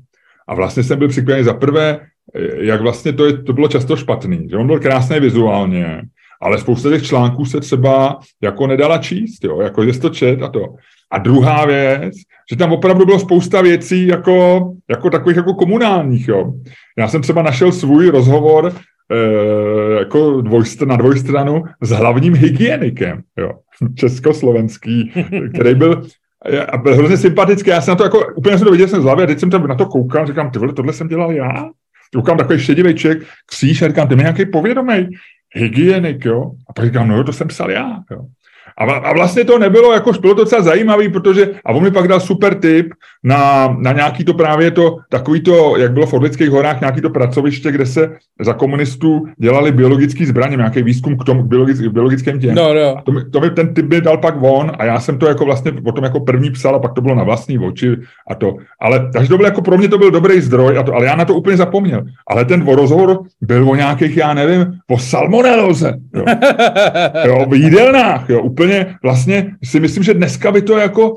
A 0.48 0.54
vlastně 0.54 0.82
jsem 0.82 0.98
byl 0.98 1.08
překvapený 1.08 1.44
za 1.44 1.54
prvé, 1.54 2.00
jak 2.58 2.80
vlastně 2.80 3.12
to, 3.12 3.26
je, 3.26 3.42
to 3.42 3.52
bylo 3.52 3.68
často 3.68 3.96
špatný, 3.96 4.48
že 4.50 4.56
on 4.56 4.66
byl 4.66 4.80
krásný 4.80 5.20
vizuálně, 5.20 6.02
ale 6.40 6.58
spousta 6.58 6.90
těch 6.90 7.02
článků 7.02 7.44
se 7.44 7.60
třeba 7.60 8.18
jako 8.42 8.66
nedala 8.66 8.98
číst, 8.98 9.44
jo, 9.44 9.60
jako 9.60 9.84
že 9.84 10.00
to 10.00 10.08
čet 10.08 10.42
a 10.42 10.48
to. 10.48 10.74
A 11.10 11.18
druhá 11.18 11.66
věc, 11.66 12.14
že 12.50 12.56
tam 12.56 12.72
opravdu 12.72 13.04
bylo 13.04 13.18
spousta 13.18 13.62
věcí 13.62 14.06
jako, 14.06 14.68
jako 14.90 15.10
takových 15.10 15.36
jako 15.36 15.54
komunálních. 15.54 16.28
Jo. 16.28 16.52
Já 16.98 17.08
jsem 17.08 17.22
třeba 17.22 17.42
našel 17.42 17.72
svůj 17.72 18.08
rozhovor 18.08 18.72
e, 19.12 19.98
jako 19.98 20.40
dvojstr, 20.40 20.86
na 20.86 20.96
dvojstranu 20.96 21.64
s 21.80 21.90
hlavním 21.90 22.34
hygienikem, 22.34 23.22
jo, 23.38 23.50
československý, 23.94 25.12
který 25.54 25.74
byl 25.74 26.02
a 26.68 26.76
byl 26.76 26.94
hrozně 26.96 27.16
sympatický. 27.16 27.70
Já 27.70 27.80
jsem 27.80 27.92
na 27.92 27.96
to 27.96 28.04
jako, 28.04 28.26
úplně 28.36 28.58
jsem 28.58 28.64
to 28.64 28.72
viděl 28.72 28.88
jsem 28.88 29.00
z 29.00 29.04
hlavy 29.04 29.22
a 29.22 29.26
teď 29.26 29.40
jsem 29.40 29.50
tam 29.50 29.66
na 29.66 29.74
to 29.74 29.86
koukal, 29.86 30.26
říkám, 30.26 30.50
ty 30.50 30.58
vole, 30.58 30.72
tohle 30.72 30.92
jsem 30.92 31.08
dělal 31.08 31.32
já? 31.32 31.70
Koukám 32.14 32.38
takový 32.38 32.58
šedivý 32.58 32.94
člověk, 32.94 33.22
kříž 33.46 33.82
a 33.82 33.88
říkám, 33.88 34.08
ty 34.08 34.16
mi 34.16 34.22
nějaký 34.22 34.46
povědomý 34.46 35.08
hygienik, 35.54 36.24
jo? 36.24 36.50
A 36.68 36.72
pak 36.72 36.84
říkám, 36.84 37.08
no 37.08 37.16
jo, 37.16 37.24
to 37.24 37.32
jsem 37.32 37.48
psal 37.48 37.70
já, 37.70 37.96
jo. 38.10 38.20
A, 38.78 38.84
a 38.84 39.12
vlastně 39.12 39.44
to 39.44 39.58
nebylo, 39.58 39.92
jako 39.92 40.12
bylo 40.12 40.34
to 40.34 40.44
docela 40.44 40.62
zajímavý, 40.62 41.08
protože, 41.08 41.50
a 41.64 41.72
on 41.72 41.82
mi 41.82 41.90
pak 41.90 42.08
dal 42.08 42.20
super 42.20 42.54
tip 42.54 42.86
na, 43.24 43.76
na 43.78 43.92
nějaký 43.92 44.24
to 44.24 44.34
právě 44.34 44.70
to, 44.70 44.96
takový 45.10 45.40
to, 45.40 45.76
jak 45.76 45.92
bylo 45.92 46.06
v 46.06 46.12
Orlických 46.12 46.50
horách, 46.50 46.80
nějaký 46.80 47.00
to 47.00 47.10
pracoviště, 47.10 47.72
kde 47.72 47.86
se 47.86 48.10
za 48.40 48.52
komunistů 48.52 49.24
dělali 49.38 49.72
biologický 49.72 50.26
zbraně, 50.26 50.56
nějaký 50.56 50.82
výzkum 50.82 51.18
k 51.18 51.24
tomu, 51.24 51.42
k 51.42 51.46
biologick, 51.46 51.92
biologickém 51.92 52.40
těm. 52.40 52.54
No, 52.54 52.74
no. 52.74 52.98
A 52.98 53.02
to, 53.02 53.12
mi, 53.12 53.24
to 53.30 53.40
mi 53.40 53.50
ten 53.50 53.74
tip 53.74 53.86
by 53.86 54.00
dal 54.00 54.18
pak 54.18 54.40
von 54.40 54.72
a 54.78 54.84
já 54.84 55.00
jsem 55.00 55.18
to 55.18 55.26
jako 55.26 55.44
vlastně 55.44 55.72
potom 55.72 56.04
jako 56.04 56.20
první 56.20 56.50
psal 56.50 56.74
a 56.74 56.78
pak 56.78 56.92
to 56.92 57.00
bylo 57.00 57.14
na 57.14 57.24
vlastní 57.24 57.58
oči 57.58 57.96
a 58.30 58.34
to. 58.34 58.54
Ale 58.80 59.10
takže 59.12 59.28
to 59.28 59.36
byl 59.36 59.46
jako 59.46 59.62
pro 59.62 59.78
mě 59.78 59.88
to 59.88 59.98
byl 59.98 60.10
dobrý 60.10 60.40
zdroj, 60.40 60.78
a 60.78 60.82
to, 60.82 60.94
ale 60.94 61.06
já 61.06 61.16
na 61.16 61.24
to 61.24 61.34
úplně 61.34 61.56
zapomněl. 61.56 62.04
Ale 62.26 62.44
ten 62.44 62.68
rozhovor 62.68 63.18
byl 63.40 63.70
o 63.70 63.74
nějakých, 63.74 64.16
já 64.16 64.34
nevím, 64.34 64.66
o 64.90 64.98
salmoneloze. 64.98 65.94
Jo. 66.14 66.24
jo, 67.24 67.46
v 67.48 67.54
jídelnách, 67.54 68.30
jo, 68.30 68.40
úplně 68.40 68.67
vlastně 69.02 69.56
si 69.64 69.80
myslím, 69.80 70.02
že 70.02 70.14
dneska 70.14 70.52
by 70.52 70.62
to 70.62 70.78
jako, 70.78 71.14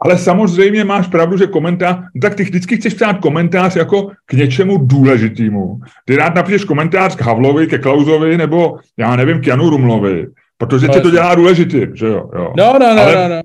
ale 0.00 0.18
samozřejmě 0.18 0.84
máš 0.84 1.06
pravdu, 1.06 1.36
že 1.36 1.46
komentář, 1.46 1.96
no 2.14 2.20
tak 2.20 2.34
ty 2.34 2.42
vždycky 2.42 2.76
chceš 2.76 2.94
psát 2.94 3.18
komentář 3.18 3.76
jako 3.76 4.10
k 4.26 4.32
něčemu 4.32 4.76
důležitému. 4.76 5.80
Ty 6.04 6.16
rád 6.16 6.34
napíšeš 6.34 6.64
komentář 6.64 7.16
k 7.16 7.20
Havlovi, 7.20 7.66
ke 7.66 7.78
Klausovi, 7.78 8.36
nebo 8.36 8.78
já 8.98 9.16
nevím, 9.16 9.40
k 9.40 9.46
Janu 9.46 9.70
Rumlovi, 9.70 10.26
protože 10.58 10.88
tě 10.88 11.00
to 11.00 11.10
dělá 11.10 11.34
důležitý, 11.34 11.86
že 11.94 12.06
jo. 12.06 12.30
jo. 12.36 12.52
No, 12.58 12.72
no, 12.72 12.94
no, 12.94 13.02
ale, 13.02 13.14
no, 13.14 13.34
no. 13.34 13.42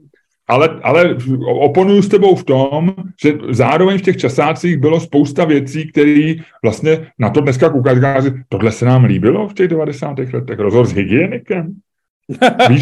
Ale, 0.49 0.69
ale 0.83 1.15
oponuju 1.45 2.01
s 2.01 2.07
tebou 2.07 2.35
v 2.35 2.43
tom, 2.43 2.93
že 3.23 3.33
zároveň 3.49 3.97
v 3.97 4.01
těch 4.01 4.17
časácích 4.17 4.77
bylo 4.77 4.99
spousta 4.99 5.45
věcí, 5.45 5.91
které 5.91 6.33
vlastně 6.63 7.07
na 7.19 7.29
to 7.29 7.41
dneska 7.41 7.69
koukáš, 7.69 8.23
tohle 8.49 8.71
se 8.71 8.85
nám 8.85 9.03
líbilo 9.03 9.47
v 9.47 9.53
těch 9.53 9.67
90. 9.67 10.19
letech, 10.33 10.59
rozhovor 10.59 10.87
s 10.87 10.93
hygienikem. 10.93 11.73
Víš, 12.69 12.81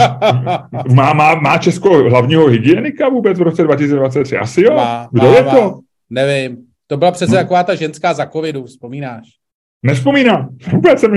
má, 0.93 1.13
má, 1.13 1.35
má 1.35 1.57
Česko 1.57 2.09
hlavního 2.09 2.47
hygienika 2.47 3.09
vůbec 3.09 3.39
v 3.39 3.41
roce 3.41 3.63
2023? 3.63 4.37
Asi 4.37 4.61
jo. 4.61 4.75
Má, 4.75 5.09
Kdo 5.11 5.27
má, 5.27 5.35
je 5.35 5.43
to? 5.43 5.61
Má. 5.61 5.79
Nevím. 6.09 6.57
To 6.87 6.97
byla 6.97 7.11
přece 7.11 7.31
no. 7.31 7.37
taková 7.37 7.63
ta 7.63 7.75
ženská 7.75 8.13
za 8.13 8.25
covidu, 8.25 8.65
vzpomínáš? 8.65 9.23
Nespomínám. 9.83 10.49
Vůbec 10.71 10.99
jsem 10.99 11.13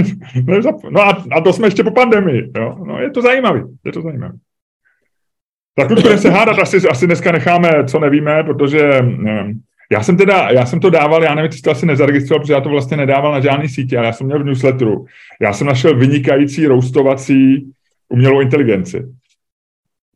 No 0.91 1.01
a, 1.01 1.25
a 1.33 1.41
to 1.41 1.53
jsme 1.53 1.67
ještě 1.67 1.85
po 1.85 1.91
pandemii. 1.91 2.51
Jo? 2.57 2.77
No, 2.87 3.01
je 3.01 3.11
to 3.11 3.23
zajímavý. 3.23 3.63
Je 3.85 3.93
to 3.93 4.03
zajímavý. 4.03 4.39
Tak 5.75 5.89
budeme 5.89 6.19
se 6.19 6.31
hádat, 6.31 6.59
asi, 6.59 6.77
asi 6.91 7.07
dneska 7.07 7.33
necháme, 7.33 7.71
co 7.87 7.99
nevíme, 7.99 8.43
protože 8.43 9.03
nevím, 9.03 9.61
já 9.93 10.03
jsem 10.03 10.17
teda, 10.17 10.51
já 10.51 10.67
jsem 10.67 10.81
to 10.81 10.91
dával, 10.91 11.25
já 11.25 11.35
nevím, 11.35 11.47
jestli 11.49 11.63
to 11.63 11.71
asi 11.71 11.87
nezaregistroval, 11.87 12.41
protože 12.41 12.53
já 12.53 12.61
to 12.61 12.69
vlastně 12.69 12.97
nedával 12.97 13.33
na 13.33 13.41
žádný 13.41 13.69
sítě, 13.69 13.99
ale 13.99 14.07
já 14.07 14.13
jsem 14.13 14.27
měl 14.27 14.39
v 14.39 14.45
newsletteru. 14.45 15.07
Já 15.41 15.53
jsem 15.53 15.67
našel 15.67 15.97
vynikající 15.97 16.67
roustovací 16.67 17.73
umělou 18.11 18.41
inteligenci. 18.41 19.07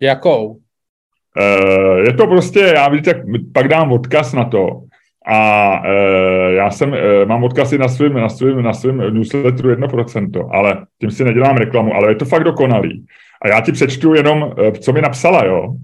Jakou? 0.00 0.48
Uh, 0.48 1.98
je 1.98 2.12
to 2.12 2.26
prostě, 2.26 2.60
já 2.60 2.88
vidíte, 2.88 3.24
pak 3.54 3.68
dám 3.68 3.92
odkaz 3.92 4.32
na 4.32 4.44
to. 4.44 4.80
A 5.26 5.70
uh, 5.80 6.52
já 6.54 6.70
jsem, 6.70 6.90
uh, 6.90 6.98
mám 7.26 7.44
odkazy 7.44 7.78
na 7.78 7.88
svým, 7.88 8.14
na 8.14 8.28
svým, 8.28 8.62
na 8.62 8.72
svým 8.72 8.96
newsletteru 8.98 9.74
1%, 9.74 10.48
ale 10.52 10.86
tím 11.00 11.10
si 11.10 11.24
nedělám 11.24 11.56
reklamu, 11.56 11.94
ale 11.94 12.10
je 12.10 12.14
to 12.14 12.24
fakt 12.24 12.44
dokonalý. 12.44 13.06
A 13.42 13.48
já 13.48 13.60
ti 13.60 13.72
přečtu 13.72 14.14
jenom, 14.14 14.54
co 14.80 14.92
mi 14.92 15.00
napsala, 15.00 15.44
jo. 15.44 15.74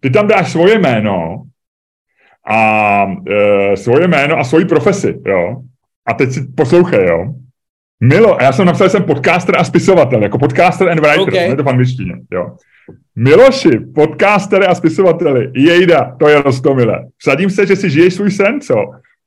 Ty 0.00 0.10
tam 0.10 0.28
dáš 0.28 0.52
svoje 0.52 0.78
jméno 0.78 1.42
a 2.46 3.04
uh, 3.04 3.74
svoje 3.74 4.08
jméno 4.08 4.38
a 4.38 4.44
svoji 4.44 4.64
profesi, 4.64 5.20
jo. 5.26 5.56
A 6.06 6.14
teď 6.14 6.30
si 6.30 6.40
poslouchej, 6.56 7.06
jo. 7.06 7.34
Milo, 8.00 8.40
a 8.40 8.42
já 8.42 8.52
jsem 8.52 8.66
napsal, 8.66 8.86
že 8.86 8.90
jsem 8.90 9.02
podcaster 9.02 9.56
a 9.58 9.64
spisovatel, 9.64 10.22
jako 10.22 10.38
podcaster 10.38 10.88
and 10.88 11.00
writer, 11.00 11.20
okay. 11.20 11.48
je 11.48 11.56
to 11.56 11.62
v 11.62 11.68
angličtině, 11.68 12.14
jo. 12.32 12.56
Miloši, 13.16 13.70
podcaster 13.94 14.70
a 14.70 14.74
spisovateli, 14.74 15.50
jejda, 15.54 16.16
to 16.18 16.28
je 16.28 16.42
rostomile. 16.42 17.04
Vsadím 17.18 17.50
se, 17.50 17.66
že 17.66 17.76
si 17.76 17.90
žiješ 17.90 18.14
svůj 18.14 18.30
sen, 18.30 18.60
co? 18.60 18.74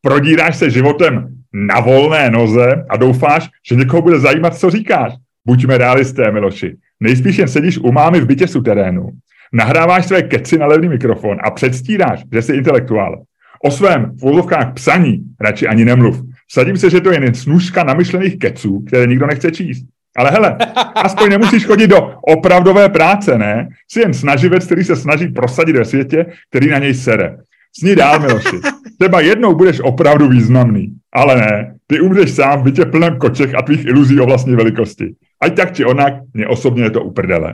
Prodíráš 0.02 0.58
se 0.58 0.70
životem 0.70 1.28
na 1.54 1.80
volné 1.80 2.30
noze 2.30 2.86
a 2.90 2.98
doufáš, 2.98 3.50
že 3.70 3.76
někoho 3.76 4.02
bude 4.02 4.20
zajímat, 4.20 4.58
co 4.58 4.70
říkáš. 4.70 5.14
Buďme 5.46 5.78
realisté, 5.78 6.32
Miloši. 6.32 6.76
Nejspíš 7.00 7.38
jen 7.38 7.48
sedíš 7.48 7.78
u 7.78 7.92
mámy 7.92 8.20
v 8.20 8.26
bytě 8.26 8.48
suterénu, 8.48 9.10
nahráváš 9.54 10.06
své 10.06 10.22
keci 10.22 10.58
na 10.58 10.66
levný 10.66 10.90
mikrofon 10.90 11.38
a 11.44 11.52
předstíráš, 11.52 12.24
že 12.34 12.42
jsi 12.42 12.54
intelektuál. 12.54 13.24
O 13.64 13.72
svém 13.72 14.12
v 14.22 14.74
psaní 14.74 15.24
radši 15.42 15.68
ani 15.68 15.86
nemluv. 15.86 16.22
Sadím 16.54 16.78
se, 16.78 16.90
že 16.90 17.02
to 17.02 17.12
je 17.12 17.24
jen 17.24 17.34
snůžka 17.34 17.84
namyšlených 17.84 18.40
keců, 18.40 18.80
které 18.88 19.08
nikdo 19.08 19.28
nechce 19.28 19.52
číst. 19.52 19.86
Ale 20.18 20.32
hele, 20.32 20.58
aspoň 20.96 21.30
nemusíš 21.30 21.66
chodit 21.66 21.88
do 21.88 22.14
opravdové 22.22 22.90
práce, 22.90 23.38
ne? 23.38 23.70
Jsi 23.88 24.00
jen 24.00 24.14
snaživec, 24.14 24.66
který 24.66 24.84
se 24.84 24.96
snaží 24.96 25.28
prosadit 25.28 25.76
ve 25.76 25.86
světě, 25.86 26.26
který 26.50 26.70
na 26.70 26.78
něj 26.78 26.94
sere. 26.94 27.38
Sní 27.80 27.96
dál, 27.96 28.20
Miloši. 28.20 28.60
Třeba 29.00 29.22
jednou 29.22 29.56
budeš 29.56 29.80
opravdu 29.80 30.28
významný. 30.28 30.94
Ale 31.14 31.36
ne, 31.36 31.76
ty 31.88 32.00
umřeš 32.00 32.32
sám 32.32 32.60
v 32.60 32.64
bytě 32.64 32.86
plném 32.86 33.18
kočech 33.18 33.56
a 33.56 33.62
tvých 33.62 33.86
iluzí 33.86 34.20
o 34.20 34.26
vlastní 34.26 34.56
velikosti. 34.56 35.16
Ať 35.42 35.56
tak 35.56 35.76
či 35.76 35.86
onak, 35.86 36.14
mě 36.34 36.48
osobně 36.48 36.84
je 36.84 36.92
to 36.92 37.04
uprdele. 37.04 37.54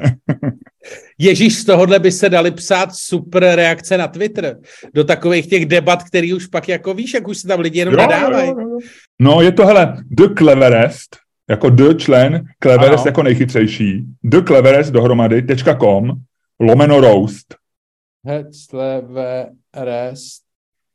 Ježíš, 1.18 1.56
z 1.56 1.66
tohohle 1.66 2.00
by 2.00 2.12
se 2.12 2.30
dali 2.30 2.52
psát 2.52 2.96
super 2.96 3.44
reakce 3.56 3.98
na 3.98 4.08
Twitter. 4.08 4.58
Do 4.94 5.04
takových 5.04 5.48
těch 5.48 5.66
debat, 5.66 6.04
který 6.04 6.34
už 6.34 6.48
pak 6.48 6.70
jako 6.70 6.94
víš, 6.94 7.14
jak 7.14 7.28
už 7.28 7.38
se 7.38 7.48
tam 7.48 7.60
lidi 7.60 7.80
jenom 7.80 7.94
jo, 7.94 8.00
nadávají. 8.00 8.54
No, 9.22 9.42
je 9.42 9.52
to, 9.52 9.66
hele, 9.66 9.98
The 10.10 10.28
Cleverest, 10.38 11.18
jako 11.50 11.70
The 11.70 11.94
člen, 11.94 12.46
Cleverest 12.64 13.00
ano. 13.00 13.08
jako 13.08 13.24
nejchytřejší, 13.24 14.04
The 14.24 14.42
Cleverest 14.42 14.92
dohromady, 14.92 15.46
.com, 15.80 16.12
lomeno 16.60 17.02
roast. 17.02 17.56
Cleverest, 18.52 20.44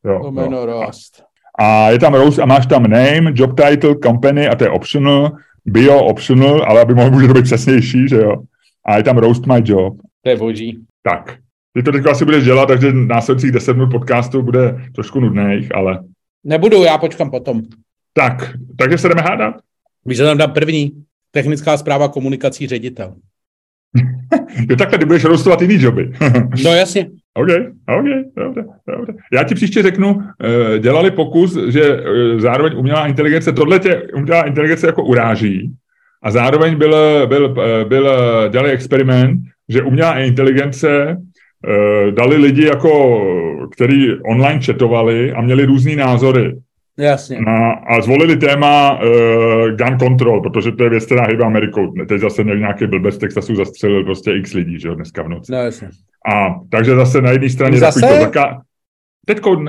lomeno 0.05 0.59
jo. 0.59 0.66
roast. 0.66 1.22
A 1.59 1.90
je 1.90 1.99
tam 1.99 2.14
roast 2.14 2.38
a 2.38 2.47
máš 2.47 2.66
tam 2.66 2.82
name, 2.82 3.32
job 3.34 3.61
title, 3.61 3.95
company 4.05 4.49
a 4.49 4.55
to 4.55 4.64
je 4.64 4.70
optional, 4.70 5.32
bio 5.64 6.04
optional, 6.04 6.64
ale 6.68 6.80
aby 6.80 6.94
mohl 6.94 7.10
může 7.10 7.26
to 7.26 7.34
být 7.34 7.44
přesnější, 7.44 8.08
že 8.08 8.16
jo. 8.16 8.36
A 8.86 8.96
je 8.96 9.02
tam 9.02 9.18
roast 9.18 9.46
my 9.46 9.62
job. 9.64 9.96
To 10.22 10.30
je 10.30 10.36
boží. 10.36 10.78
Tak. 11.02 11.38
Ty 11.74 11.82
to 11.82 11.92
teď 11.92 12.06
asi 12.06 12.24
budeš 12.24 12.44
dělat, 12.44 12.66
takže 12.66 12.92
následujících 12.92 13.52
10 13.52 13.72
minut 13.72 13.90
podcastu 13.90 14.42
bude 14.42 14.84
trošku 14.94 15.20
nudných, 15.20 15.74
ale... 15.74 16.04
Nebudu, 16.44 16.82
já 16.82 16.98
počkám 16.98 17.30
potom. 17.30 17.62
Tak, 18.12 18.52
takže 18.78 18.98
se 18.98 19.08
jdeme 19.08 19.22
hádat? 19.22 19.54
Víš, 20.06 20.16
že 20.16 20.24
tam 20.24 20.38
dám 20.38 20.52
první. 20.52 21.04
Technická 21.30 21.76
zpráva 21.76 22.08
komunikací 22.08 22.66
ředitel. 22.66 23.14
jo, 24.70 24.76
takhle 24.76 24.98
ty 24.98 25.04
budeš 25.04 25.24
rostovat 25.24 25.62
jiný 25.62 25.82
joby. 25.82 26.12
no 26.64 26.74
jasně. 26.74 27.10
OK, 27.35 27.49
OK, 27.99 28.07
dobře, 28.37 28.64
dobře. 28.97 29.14
Já 29.33 29.45
ti 29.45 29.55
příště 29.55 29.83
řeknu, 29.83 30.22
eh, 30.45 30.78
dělali 30.78 31.11
pokus, 31.11 31.59
že 31.68 31.83
eh, 31.83 32.41
zároveň 32.41 32.72
umělá 32.76 33.07
inteligence, 33.07 33.53
tohle 33.53 33.78
tě 33.78 34.03
umělá 34.14 34.43
inteligence 34.43 34.87
jako 34.87 35.05
uráží 35.05 35.70
a 36.22 36.30
zároveň 36.30 36.76
byl, 36.76 36.97
byl, 37.26 37.55
eh, 37.61 37.85
byl 37.85 38.11
dělali 38.49 38.70
experiment, 38.70 39.41
že 39.68 39.83
umělá 39.83 40.18
inteligence 40.18 41.16
dali 42.11 42.37
lidi, 42.37 42.66
jako, 42.66 43.22
který 43.72 44.20
online 44.20 44.61
četovali 44.61 45.33
a 45.33 45.41
měli 45.41 45.64
různý 45.64 45.97
názory. 45.97 46.55
Jasně. 46.99 47.41
Na, 47.41 47.72
a 47.72 48.01
zvolili 48.01 48.37
téma 48.37 49.01
uh, 49.03 49.09
gun 49.70 49.99
control, 49.99 50.41
protože 50.41 50.72
to 50.72 50.85
je 50.85 50.91
věc, 50.91 51.07
která 51.07 51.26
hýbá 51.26 51.47
Amerikou. 51.47 51.93
Teď 52.09 52.20
zase 52.20 52.45
nějaký 52.45 52.87
blbec 52.87 53.18
Texasu 53.18 53.57
zastřelil 53.57 54.05
prostě 54.05 54.33
x 54.33 54.55
lidí, 54.55 54.80
že 54.80 54.89
jo, 54.89 54.95
dneska 54.95 55.22
v 55.22 55.28
noci. 55.28 55.53
No, 55.53 55.59
jasně. 55.59 55.89
A 56.31 56.55
takže 56.70 56.97
zase 56.97 57.23
na 57.23 57.31
jedné 57.31 57.51
straně 57.51 57.79
zase? 57.79 58.01
takový 58.01 58.18
to 58.18 58.25
zaká... 58.25 58.62
Teďko 59.27 59.64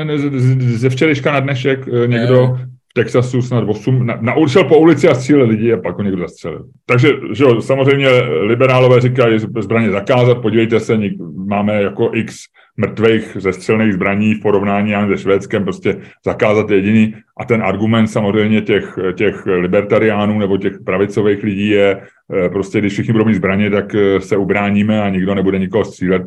ze 0.58 0.90
včerejška 0.90 1.32
na 1.32 1.40
dnešek 1.40 1.88
eh, 1.88 2.08
někdo 2.08 2.48
ne. 2.48 2.66
v 2.66 2.94
Texasu 2.94 3.42
snad 3.42 3.64
8, 3.68 4.06
na, 4.06 4.18
na, 4.22 4.36
šel 4.48 4.64
po 4.64 4.78
ulici 4.78 5.10
a 5.10 5.16
střílel 5.16 5.48
lidi 5.48 5.74
a 5.74 5.78
pak 5.78 5.98
ho 5.98 6.04
někdo 6.04 6.22
zastřelil. 6.22 6.66
Takže 6.86 7.10
že 7.34 7.44
jo, 7.44 7.62
samozřejmě 7.62 8.08
liberálové 8.42 9.02
říkají, 9.02 9.40
zbraně 9.60 9.92
zakázat, 9.92 10.42
podívejte 10.42 10.80
se, 10.80 11.00
máme 11.48 11.82
jako 11.82 12.12
x 12.14 12.36
mrtvých 12.78 13.38
zestřelných 13.40 13.94
zbraní 13.94 14.36
v 14.36 14.42
porovnání 14.42 14.94
se 14.94 15.18
Švédskem 15.18 15.64
prostě 15.64 15.98
zakázat 16.26 16.70
jediný. 16.70 17.16
A 17.38 17.46
ten 17.46 17.64
argument 17.64 18.08
samozřejmě 18.08 18.62
těch, 18.62 19.00
těch 19.16 19.46
libertariánů 19.46 20.40
nebo 20.40 20.58
těch 20.58 20.74
pravicových 20.86 21.44
lidí 21.44 21.70
je, 21.70 21.98
eh, 21.98 22.04
prostě 22.50 22.80
když 22.80 22.94
všichni 22.94 23.14
budou 23.14 23.26
mít 23.26 23.34
zbraně, 23.34 23.70
tak 23.70 23.96
eh, 23.96 24.22
se 24.22 24.38
ubráníme 24.38 25.02
a 25.02 25.10
nikdo 25.10 25.36
nebude 25.36 25.60
nikoho 25.60 25.86
střílet. 25.86 26.22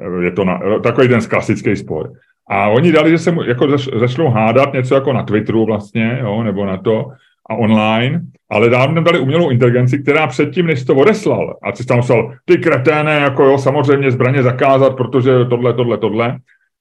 Eh, 0.00 0.24
je 0.24 0.30
to 0.30 0.44
na, 0.44 0.60
takový 0.82 1.08
ten 1.08 1.20
klasický 1.20 1.76
spor. 1.76 2.12
A 2.50 2.68
oni 2.68 2.92
dali, 2.92 3.10
že 3.10 3.18
se 3.18 3.34
jako 3.46 3.70
zač, 3.70 3.88
začnou 4.00 4.28
hádat 4.28 4.72
něco 4.72 4.94
jako 4.94 5.12
na 5.12 5.22
Twitteru 5.22 5.66
vlastně, 5.66 6.18
jo, 6.20 6.42
nebo 6.42 6.66
na 6.66 6.76
to, 6.76 7.06
a 7.50 7.54
online, 7.54 8.20
ale 8.50 8.68
dávno 8.68 9.02
dali 9.02 9.18
umělou 9.18 9.50
inteligenci, 9.50 9.98
která 9.98 10.26
předtím, 10.26 10.66
než 10.66 10.84
to 10.84 10.94
odeslal, 10.94 11.56
a 11.62 11.72
si 11.72 11.86
tam 11.86 12.00
psal, 12.00 12.32
ty 12.44 12.58
kreténe, 12.58 13.12
jako 13.12 13.44
jo, 13.44 13.58
samozřejmě 13.58 14.10
zbraně 14.10 14.42
zakázat, 14.42 14.96
protože 14.96 15.44
tohle, 15.44 15.74
tohle, 15.74 15.98
tohle. 15.98 16.36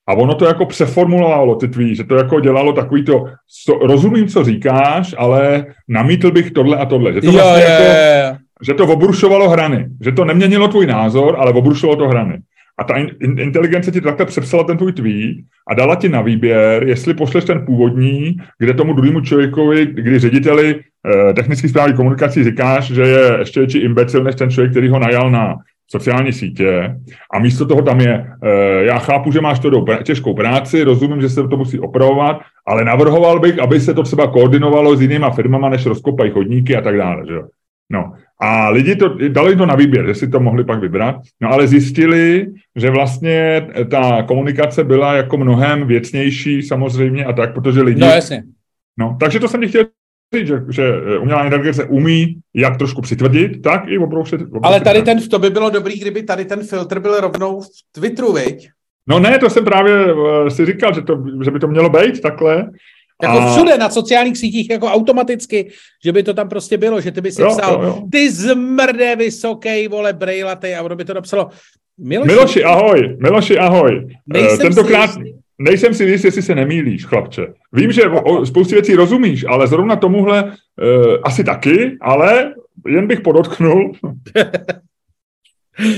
A 0.08 0.14
ono 0.14 0.36
to 0.36 0.46
jako 0.46 0.66
přeformulovalo 0.66 1.56
ty 1.56 1.68
tvý, 1.68 1.96
že 1.96 2.04
to 2.04 2.16
jako 2.16 2.40
dělalo 2.40 2.74
takový 2.74 3.06
to, 3.06 3.26
so, 3.48 3.88
rozumím, 3.88 4.28
co 4.28 4.44
říkáš, 4.44 5.16
ale 5.18 5.66
namítl 5.88 6.32
bych 6.32 6.52
tohle 6.52 6.78
a 6.78 6.86
tohle. 6.86 7.14
Že 7.14 7.22
to 7.22 7.32
vlastně 7.32 7.64
jo, 7.64 7.70
jako, 7.70 7.84
je, 7.84 7.90
je. 7.90 8.38
Že 8.62 8.74
to 8.74 8.88
obrušovalo 8.88 9.50
hrany, 9.50 9.88
že 10.02 10.12
to 10.12 10.26
neměnilo 10.26 10.68
tvůj 10.68 10.88
názor, 10.88 11.36
ale 11.40 11.52
obrušovalo 11.54 12.00
to 12.00 12.08
hrany. 12.08 12.40
A 12.78 12.84
ta 12.84 12.96
in, 12.96 13.40
inteligence 13.40 13.92
ti 13.92 14.02
takhle 14.02 14.26
přepsala 14.26 14.64
ten 14.64 14.78
tvůj 14.78 14.94
tweet 14.94 15.38
a 15.68 15.74
dala 15.74 15.96
ti 15.96 16.10
na 16.10 16.22
výběr, 16.22 16.84
jestli 16.84 17.14
pošleš 17.14 17.46
ten 17.46 17.66
původní, 17.66 18.38
kde 18.60 18.74
tomu 18.74 18.94
druhému 18.94 19.22
člověkovi, 19.22 19.86
kdy 19.86 20.20
řediteli 20.20 20.80
eh, 20.80 21.34
technické 21.34 21.70
zprávy 21.70 21.94
komunikací 21.94 22.44
říkáš, 22.44 22.92
že 22.92 23.02
je 23.02 23.36
ještě 23.40 23.60
větší 23.60 23.78
imbecil 23.78 24.24
než 24.24 24.36
ten 24.36 24.50
člověk, 24.50 24.72
který 24.72 24.90
ho 24.90 25.00
najal 25.00 25.32
na 25.32 25.56
sociální 25.92 26.34
sítě 26.34 26.96
a 27.34 27.40
místo 27.40 27.66
toho 27.66 27.82
tam 27.82 28.00
je, 28.00 28.26
eh, 28.44 28.84
já 28.84 29.00
chápu, 29.00 29.32
že 29.32 29.42
máš 29.42 29.60
to 29.60 29.70
do 29.70 29.86
těžkou 30.04 30.34
práci, 30.34 30.84
rozumím, 30.84 31.22
že 31.22 31.30
se 31.30 31.48
to 31.48 31.58
musí 31.58 31.80
opravovat, 31.80 32.42
ale 32.68 32.86
navrhoval 32.86 33.40
bych, 33.40 33.60
aby 33.60 33.80
se 33.80 33.94
to 33.94 34.04
třeba 34.04 34.28
koordinovalo 34.28 34.96
s 34.96 35.02
jinýma 35.02 35.30
firmama, 35.32 35.70
než 35.70 35.86
rozkopají 35.86 36.32
chodníky 36.32 36.76
a 36.76 36.82
tak 36.82 36.98
dále. 36.98 37.24
Že? 37.28 37.40
No, 37.92 38.14
a 38.42 38.70
lidi 38.70 38.96
to, 38.96 39.18
dali 39.28 39.56
to 39.56 39.66
na 39.66 39.76
výběr, 39.76 40.08
že 40.08 40.16
si 40.16 40.28
to 40.28 40.40
mohli 40.40 40.64
pak 40.64 40.80
vybrat, 40.80 41.16
no 41.42 41.50
ale 41.50 41.68
zjistili, 41.68 42.48
že 42.76 42.90
vlastně 42.90 43.68
ta 43.90 44.24
komunikace 44.24 44.84
byla 44.84 45.14
jako 45.14 45.38
mnohem 45.38 45.88
věcnější 45.88 46.62
samozřejmě 46.62 47.26
a 47.26 47.34
tak, 47.34 47.54
protože 47.54 47.82
lidi... 47.82 48.02
No 48.02 48.08
jasně. 48.08 48.44
No, 49.00 49.18
takže 49.20 49.40
to 49.40 49.48
jsem 49.48 49.68
chtěl 49.68 49.86
říct, 50.36 50.48
že, 50.48 50.56
že 50.70 50.94
umělá 51.20 51.44
inteligence 51.44 51.86
umí 51.86 52.36
jak 52.56 52.78
trošku 52.78 53.02
přitvrdit, 53.02 53.62
tak 53.62 53.84
i 53.88 53.98
obroušet. 53.98 54.42
obroušet 54.42 54.64
ale 54.64 54.82
tady 54.82 55.02
ten, 55.02 55.30
to 55.30 55.40
by 55.40 55.50
bylo 55.50 55.70
dobrý, 55.70 56.00
kdyby 56.00 56.24
tady 56.24 56.46
ten 56.46 56.64
filtr 56.64 57.00
byl 57.00 57.22
rovnou 57.22 57.62
v 57.62 57.68
Twitteru, 57.92 58.34
viď? 58.34 58.70
No 59.08 59.20
ne, 59.20 59.40
to 59.40 59.50
jsem 59.50 59.66
právě 59.66 60.14
uh, 60.14 60.48
si 60.48 60.66
říkal, 60.66 60.94
že, 60.94 61.02
to, 61.02 61.24
že 61.44 61.52
by 61.52 61.60
to 61.60 61.68
mělo 61.68 61.90
být 61.90 62.22
takhle, 62.22 62.70
jako 63.24 63.40
a... 63.40 63.54
všude 63.54 63.78
na 63.78 63.90
sociálních 63.90 64.38
sítích, 64.38 64.70
jako 64.70 64.88
automaticky, 64.88 65.72
že 66.04 66.12
by 66.12 66.24
to 66.24 66.34
tam 66.34 66.50
prostě 66.50 66.78
bylo, 66.78 67.02
že 67.02 67.12
ty 67.12 67.22
by 67.22 67.32
si 67.32 67.42
jo, 67.42 67.50
psal, 67.50 67.74
jo, 67.74 67.82
jo. 67.84 68.04
ty 68.12 68.32
zmrde 68.32 69.16
vysoký, 69.16 69.88
vole, 69.88 70.14
brejlatej, 70.14 70.76
a 70.76 70.82
ono 70.82 70.96
by 70.96 71.06
to 71.06 71.14
napsalo, 71.14 71.50
Miloši, 71.98 72.28
Miloši 72.28 72.64
ahoj, 72.64 73.18
Miloši, 73.20 73.58
ahoj. 73.58 74.08
Nejsem 74.28 74.58
Tentokrát 74.58 75.14
si 75.14 75.20
jistý. 75.20 75.40
nejsem 75.60 75.94
si 75.94 76.04
jistý, 76.04 76.28
jestli 76.28 76.42
se 76.42 76.56
nemýlíš, 76.56 77.06
chlapče. 77.06 77.48
Vím, 77.74 77.92
že 77.92 78.08
o 78.08 78.46
spoustě 78.46 78.76
věcí 78.76 78.96
rozumíš, 78.96 79.46
ale 79.48 79.68
zrovna 79.68 79.96
tomuhle 79.96 80.44
uh, 80.44 80.52
asi 81.24 81.44
taky, 81.44 81.98
ale 82.02 82.54
jen 82.88 83.08
bych 83.08 83.22
podotknul. 83.22 83.92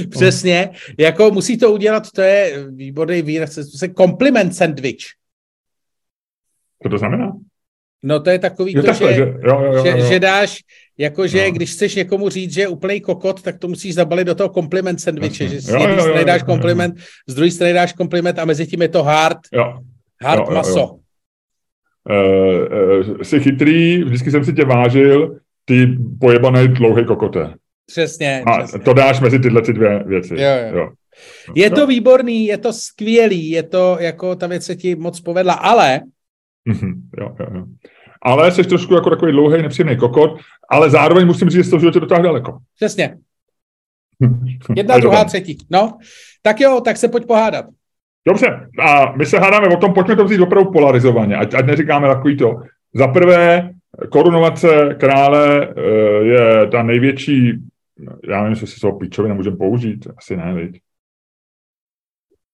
Přesně, 0.10 0.70
jako 1.00 1.32
musí 1.32 1.58
to 1.58 1.72
udělat, 1.72 2.12
to 2.16 2.22
je 2.22 2.66
výborný 2.70 3.22
výraz, 3.22 3.54
se 3.54 3.90
compliment 3.98 4.56
sandwich. 4.56 5.06
Co 6.84 6.90
to 6.90 6.98
znamená? 6.98 7.32
No 8.04 8.20
to 8.20 8.30
je 8.30 8.40
takový, 8.40 8.74
to, 8.74 8.84
takhle, 8.84 9.14
že, 9.14 9.16
že, 9.16 9.34
jo, 9.44 9.62
jo, 9.64 9.74
jo, 9.74 9.84
že, 9.84 10.02
že 10.02 10.20
dáš, 10.20 10.58
jakože 10.98 11.46
no. 11.46 11.52
když 11.52 11.72
chceš 11.72 11.96
někomu 11.96 12.30
říct, 12.30 12.54
že 12.54 12.62
je 12.62 12.68
úplný 12.68 13.02
kokot, 13.02 13.42
tak 13.42 13.60
to 13.60 13.68
musíš 13.68 13.96
zabalit 13.96 14.28
do 14.28 14.36
toho 14.36 14.50
kompliment 14.50 15.02
sandviče, 15.02 15.48
že 15.48 15.62
z 15.62 15.70
jedné 15.70 16.02
strany 16.02 16.26
dáš 16.26 16.44
kompliment, 16.44 16.96
z 17.28 17.36
druhé 17.36 17.52
strany 17.52 17.74
dáš 17.74 17.94
kompliment 17.94 18.40
a 18.40 18.46
mezi 18.46 18.68
tím 18.68 18.82
je 18.82 18.88
to 18.88 19.04
hard, 19.04 19.38
jo. 19.54 19.80
hard 20.22 20.40
jo, 20.40 20.46
jo, 20.50 20.56
maso. 20.56 20.80
Jo. 20.80 21.00
Uh, 22.10 23.10
uh, 23.10 23.22
jsi 23.22 23.40
chytrý, 23.40 24.04
vždycky 24.04 24.32
jsem 24.32 24.46
si 24.46 24.54
tě 24.54 24.66
vážil, 24.66 25.40
ty 25.66 25.98
pojebaný 26.20 26.68
dlouhý 26.68 27.06
kokote. 27.06 27.54
Přesně, 27.86 28.44
A 28.46 28.58
přesně. 28.58 28.80
to 28.80 28.94
dáš 28.94 29.20
mezi 29.20 29.40
tyhle 29.40 29.62
ty 29.62 29.74
dvě 29.74 30.04
věci. 30.04 30.34
Jo, 30.34 30.50
jo. 30.72 30.78
jo. 30.78 30.90
Je 31.56 31.70
to 31.70 31.88
výborný, 31.88 32.46
je 32.46 32.58
to 32.58 32.74
skvělý, 32.74 33.50
je 33.50 33.64
to, 33.64 33.98
jako 34.00 34.36
ta 34.36 34.48
věc 34.48 34.66
se 34.66 34.76
ti 34.76 34.96
moc 34.96 35.20
povedla, 35.20 35.54
ale 35.54 36.02
Mm-hmm, 36.70 37.02
jo, 37.20 37.36
jo, 37.40 37.48
jo. 37.54 37.66
Ale 38.22 38.52
jsi 38.52 38.64
trošku 38.64 38.94
jako 38.94 39.10
takový 39.10 39.32
dlouhý, 39.32 39.62
nepříjemný 39.62 39.98
kokot, 39.98 40.40
ale 40.70 40.90
zároveň 40.90 41.28
musím 41.28 41.50
říct, 41.50 41.66
že 41.66 41.70
to 41.70 41.78
v 41.78 41.80
životě 41.80 42.00
dotáhl 42.00 42.24
daleko. 42.24 42.58
Přesně. 42.76 43.18
Jedna, 44.76 44.98
druhá, 44.98 45.26
třetí. 45.26 45.58
No, 45.70 45.98
tak 46.42 46.60
jo, 46.60 46.82
tak 46.82 46.98
se 46.98 47.08
pojď 47.08 47.26
pohádat. 47.26 47.66
Dobře, 48.28 48.70
a 48.80 49.12
my 49.16 49.26
se 49.26 49.40
hádáme 49.40 49.68
o 49.68 49.78
tom, 49.78 49.94
pojďme 49.94 50.16
to 50.16 50.26
vzít 50.26 50.42
opravdu 50.42 50.72
polarizovaně, 50.72 51.36
ať, 51.36 51.54
ať 51.54 51.66
neříkáme 51.66 52.08
takový 52.08 52.38
to. 52.38 52.56
Za 52.94 53.08
prvé, 53.08 53.70
korunovace 54.12 54.96
krále 55.00 55.68
uh, 55.68 55.74
je 56.26 56.68
ta 56.68 56.84
největší, 56.84 57.52
já 58.30 58.38
nevím, 58.38 58.52
jestli 58.52 58.68
si 58.68 58.80
toho 58.80 59.00
píčovi 59.00 59.30
nemůžeme 59.30 59.58
použít, 59.58 60.08
asi 60.18 60.38
ne, 60.38 60.54
viď? 60.54 60.82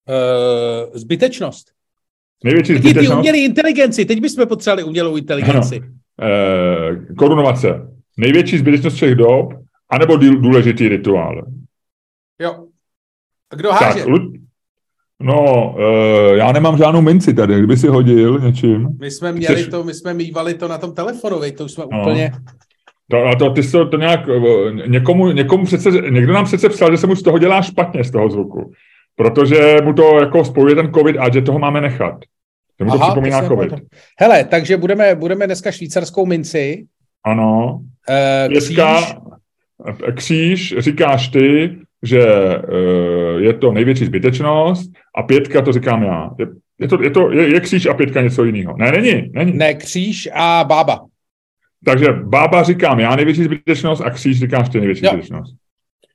Uh, 0.09 0.97
zbytečnost. 0.97 1.71
Největší 2.43 2.75
zbytečnost... 2.75 3.17
umělé 3.17 3.37
inteligenci, 3.37 4.05
teď 4.05 4.21
bychom 4.21 4.47
potřebovali 4.47 4.83
umělou 4.83 5.17
inteligenci. 5.17 5.81
Ano. 6.19 6.31
E, 6.31 7.13
korunovace. 7.15 7.87
Největší 8.17 8.57
zbytečnost 8.57 8.95
všech 8.95 9.15
dob, 9.15 9.53
anebo 9.89 10.17
důležitý 10.17 10.89
rituál. 10.89 11.45
Jo. 12.41 12.65
A 13.51 13.55
kdo 13.55 13.71
háže? 13.71 13.99
Tak, 13.99 14.09
no, 15.19 15.75
e, 15.79 16.37
já 16.37 16.51
nemám 16.51 16.77
žádnou 16.77 17.01
minci 17.01 17.33
tady, 17.33 17.57
kdyby 17.57 17.77
si 17.77 17.87
hodil 17.87 18.39
něčím. 18.39 18.87
My 18.99 19.11
jsme 19.11 19.31
měli 19.31 19.55
Chceš... 19.55 19.67
to, 19.67 19.83
my 19.83 19.93
jsme 19.93 20.13
mývali 20.13 20.53
to 20.53 20.67
na 20.67 20.77
tom 20.77 20.93
telefonu, 20.93 21.41
to 21.57 21.65
už 21.65 21.71
jsme 21.71 21.83
no. 21.91 22.01
úplně... 22.01 22.31
To, 23.11 23.25
a 23.25 23.35
to, 23.35 23.49
ty 23.49 23.63
jsi 23.63 23.71
to, 23.71 23.87
to 23.87 23.97
nějak, 23.97 24.29
e, 24.29 24.87
někomu, 24.87 25.31
někomu 25.31 25.65
přece, 25.65 25.91
někdo 25.91 26.33
nám 26.33 26.45
přece 26.45 26.69
psal, 26.69 26.91
že 26.91 26.97
se 26.97 27.07
mu 27.07 27.15
z 27.15 27.23
toho 27.23 27.37
dělá 27.37 27.61
špatně 27.61 28.03
z 28.03 28.11
toho 28.11 28.29
zvuku. 28.29 28.71
Protože 29.19 29.77
mu 29.83 29.93
to 29.93 30.19
jako 30.19 30.45
spojuje 30.45 30.75
ten 30.75 30.93
covid 30.93 31.17
a 31.17 31.29
že 31.33 31.41
toho 31.41 31.59
máme 31.59 31.81
nechat. 31.81 32.19
Že 32.79 32.85
mu 32.85 32.91
to 32.91 32.97
Aha, 32.97 33.07
připomíná 33.07 33.47
covid. 33.47 33.73
Hele, 34.19 34.43
takže 34.43 34.77
budeme, 34.77 35.15
budeme 35.15 35.45
dneska 35.45 35.71
švýcarskou 35.71 36.25
minci. 36.25 36.85
Ano. 37.23 37.79
Uh, 38.49 38.57
kříž. 38.57 39.15
kříž, 40.15 40.75
říkáš 40.77 41.27
ty, 41.27 41.77
že 42.03 42.25
uh, 42.57 43.41
je 43.41 43.53
to 43.53 43.71
největší 43.71 44.05
zbytečnost 44.05 44.91
a 45.15 45.23
pětka 45.23 45.61
to 45.61 45.71
říkám 45.71 46.03
já. 46.03 46.29
Je, 46.39 46.47
je, 46.79 46.87
to, 46.87 47.03
je, 47.03 47.09
to, 47.09 47.31
je, 47.31 47.53
je 47.53 47.59
kříž 47.59 47.85
a 47.85 47.93
pětka 47.93 48.21
něco 48.21 48.43
jiného. 48.43 48.75
Ne, 48.77 48.91
není, 48.91 49.29
není. 49.33 49.57
Ne, 49.57 49.73
kříž 49.73 50.29
a 50.33 50.63
bába. 50.63 51.05
Takže 51.85 52.07
bába 52.13 52.63
říkám 52.63 52.99
já 52.99 53.15
největší 53.15 53.43
zbytečnost 53.43 54.01
a 54.01 54.09
kříž 54.09 54.39
říkáš 54.39 54.69
ty 54.69 54.79
největší 54.79 55.05
jo. 55.05 55.11
zbytečnost. 55.11 55.55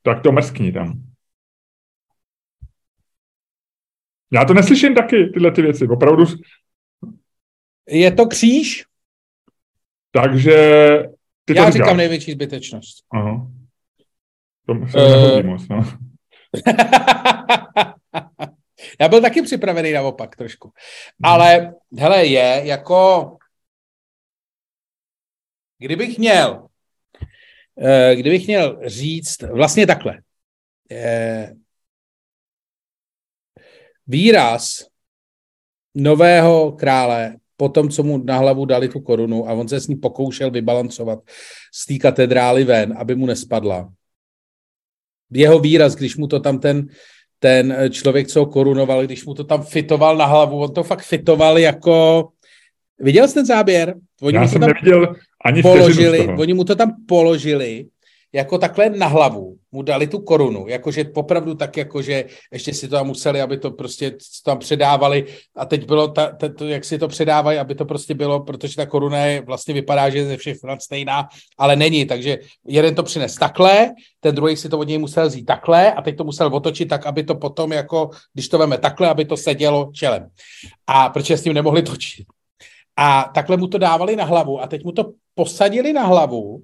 Tak 0.02 0.20
to 0.20 0.32
mrskni 0.32 0.72
tam. 0.72 0.92
Já 4.34 4.44
to 4.44 4.54
neslyším 4.54 4.94
taky, 4.94 5.26
tyhle 5.26 5.50
ty 5.50 5.62
věci, 5.62 5.86
opravdu. 5.86 6.24
Je 7.88 8.12
to 8.12 8.26
kříž? 8.26 8.84
Takže 10.10 10.52
ty 11.44 11.56
Já 11.56 11.64
to 11.64 11.70
říkám 11.70 11.96
největší 11.96 12.32
zbytečnost. 12.32 13.04
Aha. 13.10 13.50
To 14.66 14.74
se 14.90 15.42
uh... 15.42 15.42
moc, 15.42 15.68
no. 15.68 15.84
Já 19.00 19.08
byl 19.08 19.20
taky 19.20 19.42
připravený 19.42 19.92
naopak 19.92 20.36
trošku. 20.36 20.72
Ale, 21.22 21.74
hele, 21.98 22.26
je 22.26 22.60
jako... 22.64 23.30
Kdybych 25.78 26.18
měl, 26.18 26.68
eh, 27.78 28.16
kdybych 28.16 28.46
měl 28.46 28.80
říct, 28.84 29.42
vlastně 29.42 29.86
takhle. 29.86 30.18
Výraz 34.06 34.86
nového 35.94 36.72
krále 36.72 37.36
po 37.56 37.68
tom, 37.68 37.88
co 37.88 38.02
mu 38.02 38.18
na 38.18 38.38
hlavu 38.38 38.64
dali 38.64 38.88
tu 38.88 39.00
korunu 39.00 39.48
a 39.48 39.52
on 39.52 39.68
se 39.68 39.80
s 39.80 39.88
ní 39.88 39.96
pokoušel 39.96 40.50
vybalancovat 40.50 41.18
z 41.74 41.86
té 41.86 41.98
katedrály 41.98 42.64
ven, 42.64 42.94
aby 42.98 43.14
mu 43.14 43.26
nespadla. 43.26 43.92
Jeho 45.30 45.58
výraz, 45.58 45.94
když 45.94 46.16
mu 46.16 46.26
to 46.26 46.40
tam 46.40 46.58
ten, 46.58 46.86
ten 47.38 47.76
člověk, 47.90 48.28
co 48.28 48.40
ho 48.40 48.46
korunoval, 48.46 49.04
když 49.04 49.24
mu 49.24 49.34
to 49.34 49.44
tam 49.44 49.62
fitoval 49.62 50.16
na 50.16 50.26
hlavu, 50.26 50.60
on 50.60 50.74
to 50.74 50.82
fakt 50.82 51.02
fitoval 51.02 51.58
jako... 51.58 52.28
Viděl 52.98 53.28
jsi 53.28 53.34
ten 53.34 53.46
záběr? 53.46 53.94
Oni 54.22 54.36
Já 54.36 54.48
jsem 54.48 54.60
tam 54.60 54.70
neviděl 54.70 55.14
ani 55.44 55.62
položili, 55.62 56.28
Oni 56.38 56.54
mu 56.54 56.64
to 56.64 56.74
tam 56.74 56.92
položili 57.08 57.86
jako 58.34 58.58
takhle 58.58 58.90
na 58.90 59.06
hlavu 59.06 59.56
mu 59.72 59.82
dali 59.82 60.06
tu 60.06 60.18
korunu, 60.18 60.68
jakože 60.68 61.04
popravdu 61.04 61.54
tak, 61.54 61.76
jakože 61.76 62.24
ještě 62.52 62.74
si 62.74 62.88
to 62.88 62.96
tam 62.96 63.06
museli, 63.06 63.40
aby 63.40 63.58
to 63.58 63.70
prostě 63.70 64.16
tam 64.44 64.58
předávali 64.58 65.24
a 65.56 65.64
teď 65.64 65.86
bylo, 65.86 66.08
ta, 66.08 66.26
ta, 66.26 66.48
to, 66.48 66.68
jak 66.68 66.84
si 66.84 66.98
to 66.98 67.08
předávají, 67.08 67.58
aby 67.58 67.74
to 67.74 67.84
prostě 67.84 68.14
bylo, 68.14 68.40
protože 68.40 68.76
ta 68.76 68.86
koruna 68.86 69.18
je, 69.18 69.40
vlastně 69.40 69.74
vypadá, 69.74 70.10
že 70.10 70.18
je 70.18 70.26
ze 70.26 70.36
všech 70.36 70.56
stran 70.56 70.80
stejná, 70.80 71.28
ale 71.58 71.76
není, 71.76 72.06
takže 72.06 72.38
jeden 72.66 72.94
to 72.94 73.02
přines 73.02 73.34
takhle, 73.34 73.90
ten 74.20 74.34
druhý 74.34 74.56
si 74.56 74.68
to 74.68 74.78
od 74.78 74.88
něj 74.88 74.98
musel 74.98 75.26
vzít 75.26 75.44
takhle 75.44 75.92
a 75.92 76.02
teď 76.02 76.16
to 76.16 76.24
musel 76.24 76.46
otočit 76.54 76.88
tak, 76.88 77.06
aby 77.06 77.22
to 77.22 77.34
potom 77.34 77.72
jako, 77.72 78.10
když 78.32 78.48
to 78.48 78.58
veme 78.58 78.78
takhle, 78.78 79.08
aby 79.08 79.24
to 79.24 79.36
sedělo 79.36 79.90
čelem. 79.94 80.28
A 80.86 81.08
protože 81.08 81.36
s 81.36 81.42
tím 81.42 81.54
nemohli 81.54 81.82
točit. 81.82 82.26
A 82.96 83.30
takhle 83.34 83.56
mu 83.56 83.66
to 83.66 83.78
dávali 83.78 84.16
na 84.16 84.24
hlavu 84.24 84.62
a 84.62 84.66
teď 84.66 84.84
mu 84.84 84.92
to 84.92 85.12
posadili 85.34 85.92
na 85.92 86.02
hlavu 86.02 86.62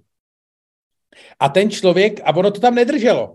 a 1.40 1.48
ten 1.48 1.70
člověk, 1.70 2.20
a 2.24 2.36
ono 2.36 2.50
to 2.50 2.60
tam 2.60 2.74
nedrželo. 2.74 3.34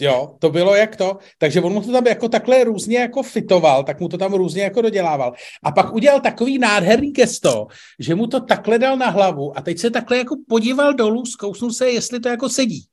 Jo, 0.00 0.34
to 0.38 0.50
bylo 0.50 0.74
jak 0.74 0.96
to. 0.96 1.18
Takže 1.38 1.60
on 1.60 1.72
mu 1.72 1.82
to 1.82 1.92
tam 1.92 2.06
jako 2.06 2.28
takhle 2.28 2.64
různě 2.64 2.98
jako 2.98 3.22
fitoval, 3.22 3.84
tak 3.84 4.00
mu 4.00 4.08
to 4.08 4.18
tam 4.18 4.34
různě 4.34 4.62
jako 4.62 4.82
dodělával. 4.82 5.32
A 5.62 5.72
pak 5.72 5.92
udělal 5.92 6.20
takový 6.20 6.58
nádherný 6.58 7.12
gesto, 7.12 7.66
že 7.98 8.14
mu 8.14 8.26
to 8.26 8.40
takhle 8.40 8.78
dal 8.78 8.96
na 8.96 9.10
hlavu 9.10 9.58
a 9.58 9.62
teď 9.62 9.78
se 9.78 9.90
takhle 9.90 10.18
jako 10.18 10.36
podíval 10.48 10.94
dolů, 10.94 11.26
zkousnul 11.26 11.72
se, 11.72 11.90
jestli 11.90 12.20
to 12.20 12.28
jako 12.28 12.48
sedí. 12.48 12.84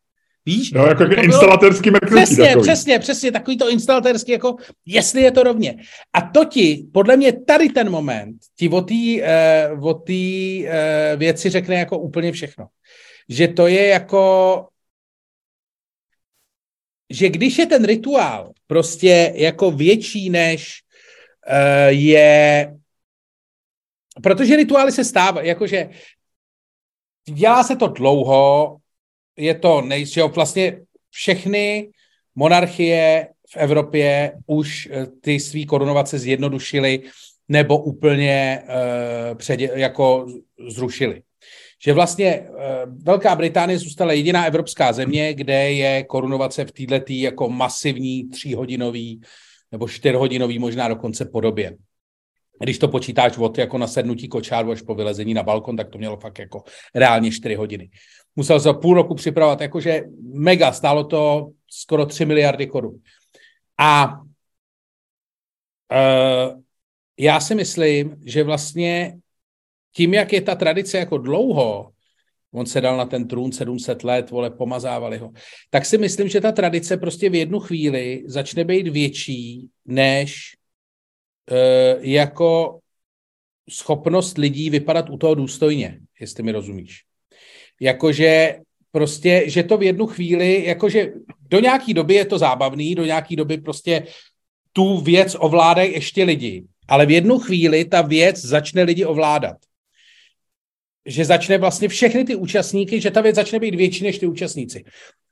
Víš? 0.46 0.72
No, 0.72 0.86
jako 0.86 1.06
to 1.06 1.22
instalatérský 1.22 1.92
mrknutí 1.92 2.16
Přesně, 2.24 2.48
takový. 2.48 2.64
přesně, 2.64 3.00
přesně, 3.00 3.32
takový 3.32 3.58
to 3.58 3.70
instalatérský, 3.70 4.32
jako 4.32 4.56
jestli 4.86 5.22
je 5.22 5.32
to 5.32 5.44
rovně. 5.44 5.76
A 6.14 6.22
to 6.22 6.46
ti, 6.46 6.88
podle 6.94 7.18
mě 7.18 7.34
tady 7.34 7.70
ten 7.70 7.90
moment, 7.90 8.36
ti 8.58 8.70
o 8.70 8.82
té 8.82 9.22
eh, 9.22 9.70
o 9.82 9.94
tý, 9.94 10.64
eh, 10.68 11.16
věci 11.16 11.50
řekne 11.50 11.76
jako 11.76 11.98
úplně 11.98 12.32
všechno. 12.32 12.68
Že 13.30 13.48
to 13.48 13.68
je 13.68 13.88
jako, 13.88 14.68
že 17.10 17.30
když 17.30 17.58
je 17.58 17.66
ten 17.66 17.86
rituál 17.86 18.54
prostě 18.68 19.34
jako 19.36 19.72
větší 19.72 20.30
než 20.30 20.82
eh, 21.48 21.92
je, 21.92 22.76
protože 24.24 24.56
rituály 24.56 24.92
se 24.92 25.06
stávají, 25.06 25.48
jakože 25.48 25.90
dělá 27.34 27.64
se 27.64 27.76
to 27.76 27.88
dlouho, 27.88 28.78
je 29.38 29.56
to 29.56 29.82
nejistě, 29.82 30.24
vlastně 30.24 30.82
všechny 31.10 31.92
monarchie 32.36 33.28
v 33.50 33.58
Evropě 33.58 34.34
už 34.46 34.88
eh, 34.92 35.06
ty 35.22 35.40
svý 35.40 35.66
korunovace 35.66 36.20
zjednodušily 36.20 37.04
nebo 37.50 37.84
úplně 37.84 38.64
uh, 38.64 39.38
předě, 39.38 39.72
jako 39.74 40.28
zrušili. 40.70 41.24
Že 41.84 41.94
vlastně 41.94 42.40
uh, 42.40 42.58
Velká 43.04 43.36
Británie 43.36 43.80
zůstala 43.80 44.14
jediná 44.14 44.46
evropská 44.46 44.94
země, 44.94 45.34
kde 45.34 45.72
je 45.72 46.04
korunovace 46.04 46.66
v 46.66 46.72
této 46.72 47.14
jako 47.14 47.50
masivní 47.50 48.30
tříhodinový 48.30 49.22
nebo 49.72 49.88
čtyřhodinový 49.88 50.60
možná 50.60 50.88
dokonce 50.88 51.26
podobě. 51.26 51.78
Když 52.62 52.78
to 52.78 52.88
počítáš 52.88 53.38
od 53.38 53.58
jako 53.58 53.78
na 53.78 53.88
sednutí 53.88 54.28
kočáru 54.28 54.72
až 54.72 54.82
po 54.82 54.96
vylezení 54.96 55.34
na 55.34 55.44
balkon, 55.44 55.78
tak 55.78 55.90
to 55.90 55.98
mělo 55.98 56.18
fakt 56.18 56.40
jako 56.40 56.64
reálně 56.96 57.32
4 57.32 57.56
hodiny 57.56 57.90
musel 58.40 58.60
za 58.60 58.74
půl 58.74 58.94
roku 58.94 59.16
připravovat, 59.16 59.62
jakože 59.62 60.04
mega, 60.34 60.72
stálo 60.72 61.04
to 61.04 61.52
skoro 61.68 62.06
3 62.06 62.26
miliardy 62.26 62.68
korun. 62.68 63.00
A 63.78 64.20
uh, 65.92 66.62
já 67.20 67.40
si 67.40 67.56
myslím, 67.56 68.16
že 68.26 68.44
vlastně 68.44 69.18
tím, 70.00 70.14
jak 70.14 70.34
je 70.34 70.42
ta 70.42 70.56
tradice 70.56 70.98
jako 70.98 71.18
dlouho, 71.18 71.92
on 72.54 72.66
se 72.66 72.82
dal 72.82 72.98
na 72.98 73.06
ten 73.06 73.28
trůn 73.28 73.52
700 73.52 74.04
let, 74.04 74.32
vole, 74.32 74.50
pomazávali 74.50 75.18
ho, 75.18 75.32
tak 75.70 75.86
si 75.86 75.98
myslím, 75.98 76.30
že 76.30 76.42
ta 76.42 76.52
tradice 76.52 76.98
prostě 76.98 77.30
v 77.30 77.36
jednu 77.36 77.60
chvíli 77.60 78.24
začne 78.26 78.64
být 78.64 78.88
větší 78.88 79.68
než 79.86 80.56
uh, 81.52 82.00
jako 82.00 82.80
schopnost 83.70 84.38
lidí 84.38 84.70
vypadat 84.70 85.10
u 85.10 85.18
toho 85.18 85.36
důstojně, 85.36 86.00
jestli 86.20 86.44
mi 86.44 86.52
rozumíš 86.52 87.04
jakože 87.80 88.56
prostě, 88.92 89.44
že 89.46 89.64
to 89.64 89.78
v 89.78 89.84
jednu 89.84 90.08
chvíli, 90.08 90.66
jakože 90.66 91.12
do 91.50 91.60
nějaký 91.60 91.94
doby 91.94 92.14
je 92.14 92.26
to 92.26 92.38
zábavný, 92.38 92.96
do 92.96 93.06
nějaký 93.06 93.36
doby 93.36 93.58
prostě 93.58 94.08
tu 94.74 95.02
věc 95.02 95.36
ovládají 95.40 95.94
ještě 95.94 96.24
lidi, 96.24 96.64
ale 96.88 97.06
v 97.06 97.12
jednu 97.12 97.40
chvíli 97.40 97.86
ta 97.86 98.02
věc 98.02 98.40
začne 98.40 98.84
lidi 98.84 99.06
ovládat. 99.06 99.69
Že 101.10 101.26
začne 101.26 101.58
vlastně 101.58 101.88
všechny 101.88 102.24
ty 102.24 102.36
účastníky, 102.36 103.02
že 103.02 103.12
ta 103.12 103.22
věc 103.22 103.36
začne 103.36 103.60
být 103.60 103.76
větší 103.76 104.04
než 104.04 104.20
ty 104.20 104.28
účastníci. 104.28 104.84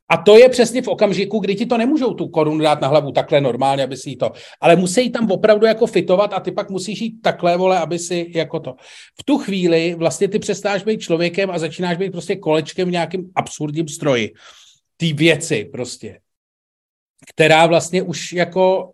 A 0.09 0.17
to 0.17 0.37
je 0.37 0.49
přesně 0.49 0.81
v 0.81 0.87
okamžiku, 0.87 1.39
kdy 1.39 1.55
ti 1.55 1.65
to 1.65 1.77
nemůžou 1.77 2.13
tu 2.13 2.27
korunu 2.27 2.59
dát 2.59 2.81
na 2.81 2.87
hlavu 2.87 3.11
takhle 3.11 3.41
normálně, 3.41 3.83
aby 3.83 3.97
si 3.97 4.15
to, 4.15 4.31
ale 4.61 4.75
musí 4.75 5.09
tam 5.09 5.31
opravdu 5.31 5.65
jako 5.65 5.87
fitovat 5.87 6.33
a 6.33 6.39
ty 6.39 6.51
pak 6.51 6.69
musíš 6.69 7.01
jít 7.01 7.21
takhle, 7.21 7.57
vole, 7.57 7.79
aby 7.79 7.99
si 7.99 8.31
jako 8.35 8.59
to. 8.59 8.75
V 9.19 9.23
tu 9.23 9.37
chvíli 9.37 9.95
vlastně 9.95 10.27
ty 10.27 10.39
přestáš 10.39 10.83
být 10.83 11.01
člověkem 11.01 11.51
a 11.51 11.59
začínáš 11.59 11.97
být 11.97 12.11
prostě 12.11 12.35
kolečkem 12.35 12.87
v 12.87 12.91
nějakým 12.91 13.31
absurdním 13.35 13.87
stroji. 13.87 14.33
Ty 14.97 15.13
věci 15.13 15.69
prostě, 15.71 16.19
která 17.29 17.67
vlastně 17.67 18.01
už 18.01 18.33
jako 18.33 18.91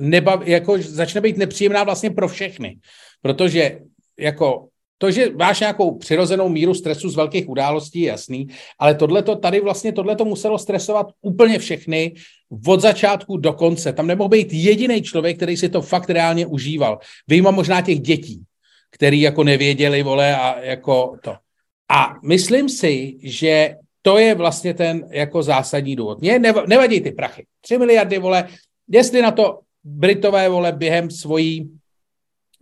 nebav, 0.00 0.46
jako 0.46 0.78
začne 0.78 1.20
být 1.20 1.36
nepříjemná 1.36 1.84
vlastně 1.84 2.10
pro 2.10 2.28
všechny. 2.28 2.78
Protože 3.22 3.78
jako 4.18 4.68
to, 5.02 5.10
že 5.10 5.30
máš 5.34 5.60
nějakou 5.60 5.98
přirozenou 5.98 6.48
míru 6.48 6.74
stresu 6.74 7.10
z 7.10 7.16
velkých 7.16 7.48
událostí, 7.48 8.00
je 8.00 8.08
jasný, 8.08 8.48
ale 8.78 8.94
tohleto, 8.94 9.36
tady 9.36 9.60
vlastně 9.60 9.92
tohleto 9.92 10.24
muselo 10.24 10.58
stresovat 10.58 11.06
úplně 11.22 11.58
všechny 11.58 12.14
od 12.66 12.80
začátku 12.80 13.36
do 13.36 13.52
konce. 13.52 13.92
Tam 13.92 14.06
nemohl 14.06 14.28
být 14.28 14.52
jediný 14.52 15.02
člověk, 15.02 15.36
který 15.36 15.56
si 15.56 15.68
to 15.68 15.82
fakt 15.82 16.10
reálně 16.10 16.46
užíval. 16.46 16.98
Vyjma 17.28 17.50
možná 17.50 17.80
těch 17.82 18.00
dětí, 18.00 18.42
který 18.90 19.20
jako 19.20 19.44
nevěděli, 19.44 20.02
vole, 20.02 20.36
a 20.36 20.60
jako 20.60 21.18
to. 21.22 21.34
A 21.90 22.14
myslím 22.22 22.68
si, 22.68 23.18
že 23.22 23.74
to 24.02 24.18
je 24.18 24.34
vlastně 24.34 24.74
ten 24.74 25.08
jako 25.10 25.42
zásadní 25.42 25.96
důvod. 25.96 26.20
Mně 26.20 26.38
nevadí 26.66 27.00
ty 27.00 27.10
prachy. 27.10 27.46
Tři 27.60 27.78
miliardy, 27.78 28.18
vole, 28.18 28.48
jestli 28.88 29.22
na 29.22 29.30
to 29.30 29.60
Britové, 29.84 30.48
vole, 30.48 30.72
během 30.72 31.10
svojí 31.10 31.81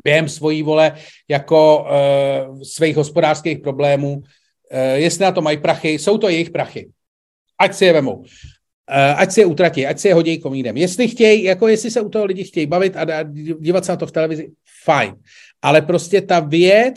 během 0.05 0.29
svojí 0.29 0.63
vole 0.63 0.93
jako 1.29 1.87
uh, 2.49 2.63
svých 2.63 2.97
hospodářských 2.97 3.59
problémů, 3.59 4.17
uh, 4.17 4.23
jestli 4.95 5.23
na 5.23 5.33
to 5.33 5.43
mají 5.43 5.59
prachy, 5.59 5.99
jsou 5.99 6.19
to 6.19 6.29
jejich 6.29 6.51
prachy. 6.51 6.89
Ať 7.59 7.75
si 7.75 7.85
je 7.85 7.93
vemou. 7.93 8.17
Uh, 8.17 8.27
ať 9.17 9.33
si 9.33 9.41
je 9.41 9.47
utratí, 9.47 9.87
ať 9.87 9.99
si 9.99 10.09
je 10.09 10.15
hodí 10.15 10.39
komínem. 10.39 10.77
Jestli 10.77 11.09
chtějí, 11.09 11.45
jako 11.45 11.69
jestli 11.69 11.91
se 11.91 12.01
u 12.01 12.09
toho 12.09 12.25
lidi 12.25 12.45
chtějí 12.45 12.67
bavit 12.67 12.97
a 12.97 13.23
dívat 13.61 13.85
se 13.85 13.93
na 13.93 13.97
to 13.97 14.07
v 14.07 14.13
televizi, 14.13 14.51
fajn. 14.85 15.15
Ale 15.63 15.83
prostě 15.83 16.21
ta 16.21 16.41
věc 16.41 16.97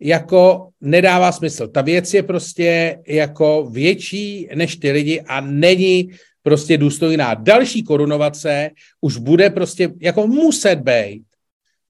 jako 0.00 0.68
nedává 0.80 1.32
smysl. 1.32 1.68
Ta 1.68 1.82
věc 1.82 2.14
je 2.14 2.22
prostě 2.22 2.98
jako 3.06 3.66
větší 3.70 4.48
než 4.54 4.76
ty 4.76 4.90
lidi 4.90 5.20
a 5.20 5.40
není 5.40 6.10
prostě 6.42 6.78
důstojná. 6.78 7.34
Další 7.34 7.82
korunovace 7.82 8.70
už 9.00 9.16
bude 9.16 9.50
prostě 9.50 9.90
jako 10.00 10.26
muset 10.26 10.76
být 10.76 11.22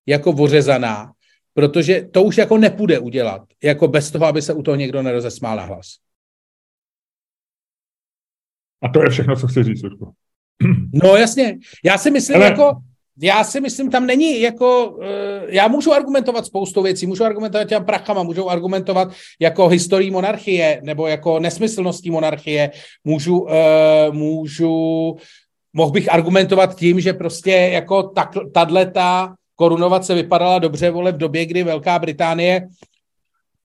jako 0.06 0.30
ořezaná, 0.30 1.12
protože 1.54 2.02
to 2.10 2.22
už 2.22 2.38
jako 2.38 2.58
nepůjde 2.58 2.98
udělat, 2.98 3.42
jako 3.62 3.88
bez 3.88 4.10
toho, 4.10 4.26
aby 4.26 4.42
se 4.42 4.52
u 4.52 4.62
toho 4.62 4.74
někdo 4.74 5.02
nerozesmál 5.02 5.56
na 5.56 5.62
hlas. 5.62 5.86
A 8.82 8.88
to 8.88 9.02
je 9.02 9.10
všechno, 9.10 9.36
co 9.36 9.46
chci 9.46 9.62
říct, 9.62 9.84
Urko. 9.84 10.12
No 11.04 11.16
jasně. 11.16 11.58
Já 11.84 11.98
si 11.98 12.10
myslím, 12.10 12.36
Ale... 12.36 12.44
jako, 12.44 12.72
já 13.22 13.44
si 13.44 13.60
myslím, 13.60 13.90
tam 13.90 14.06
není 14.06 14.40
jako, 14.40 14.90
uh, 14.90 15.04
já 15.48 15.68
můžu 15.68 15.92
argumentovat 15.92 16.46
spoustou 16.46 16.82
věcí, 16.82 17.06
můžu 17.06 17.24
argumentovat 17.24 17.68
těm 17.68 17.84
prachama, 17.84 18.22
můžu 18.22 18.50
argumentovat 18.50 19.12
jako 19.40 19.68
historií 19.68 20.10
monarchie, 20.10 20.80
nebo 20.84 21.06
jako 21.06 21.38
nesmyslností 21.38 22.10
monarchie, 22.10 22.70
můžu, 23.04 23.38
uh, 23.38 23.50
můžu, 24.10 25.16
mohl 25.72 25.90
bych 25.90 26.12
argumentovat 26.12 26.76
tím, 26.76 27.00
že 27.00 27.12
prostě 27.12 27.50
jako 27.50 28.02
tak, 28.02 28.30
tato 28.54 28.74
korunovace 29.56 30.14
vypadala 30.14 30.58
dobře, 30.58 30.90
vole, 30.90 31.12
v 31.12 31.16
době, 31.16 31.46
kdy 31.46 31.62
Velká 31.62 31.98
Británie 31.98 32.68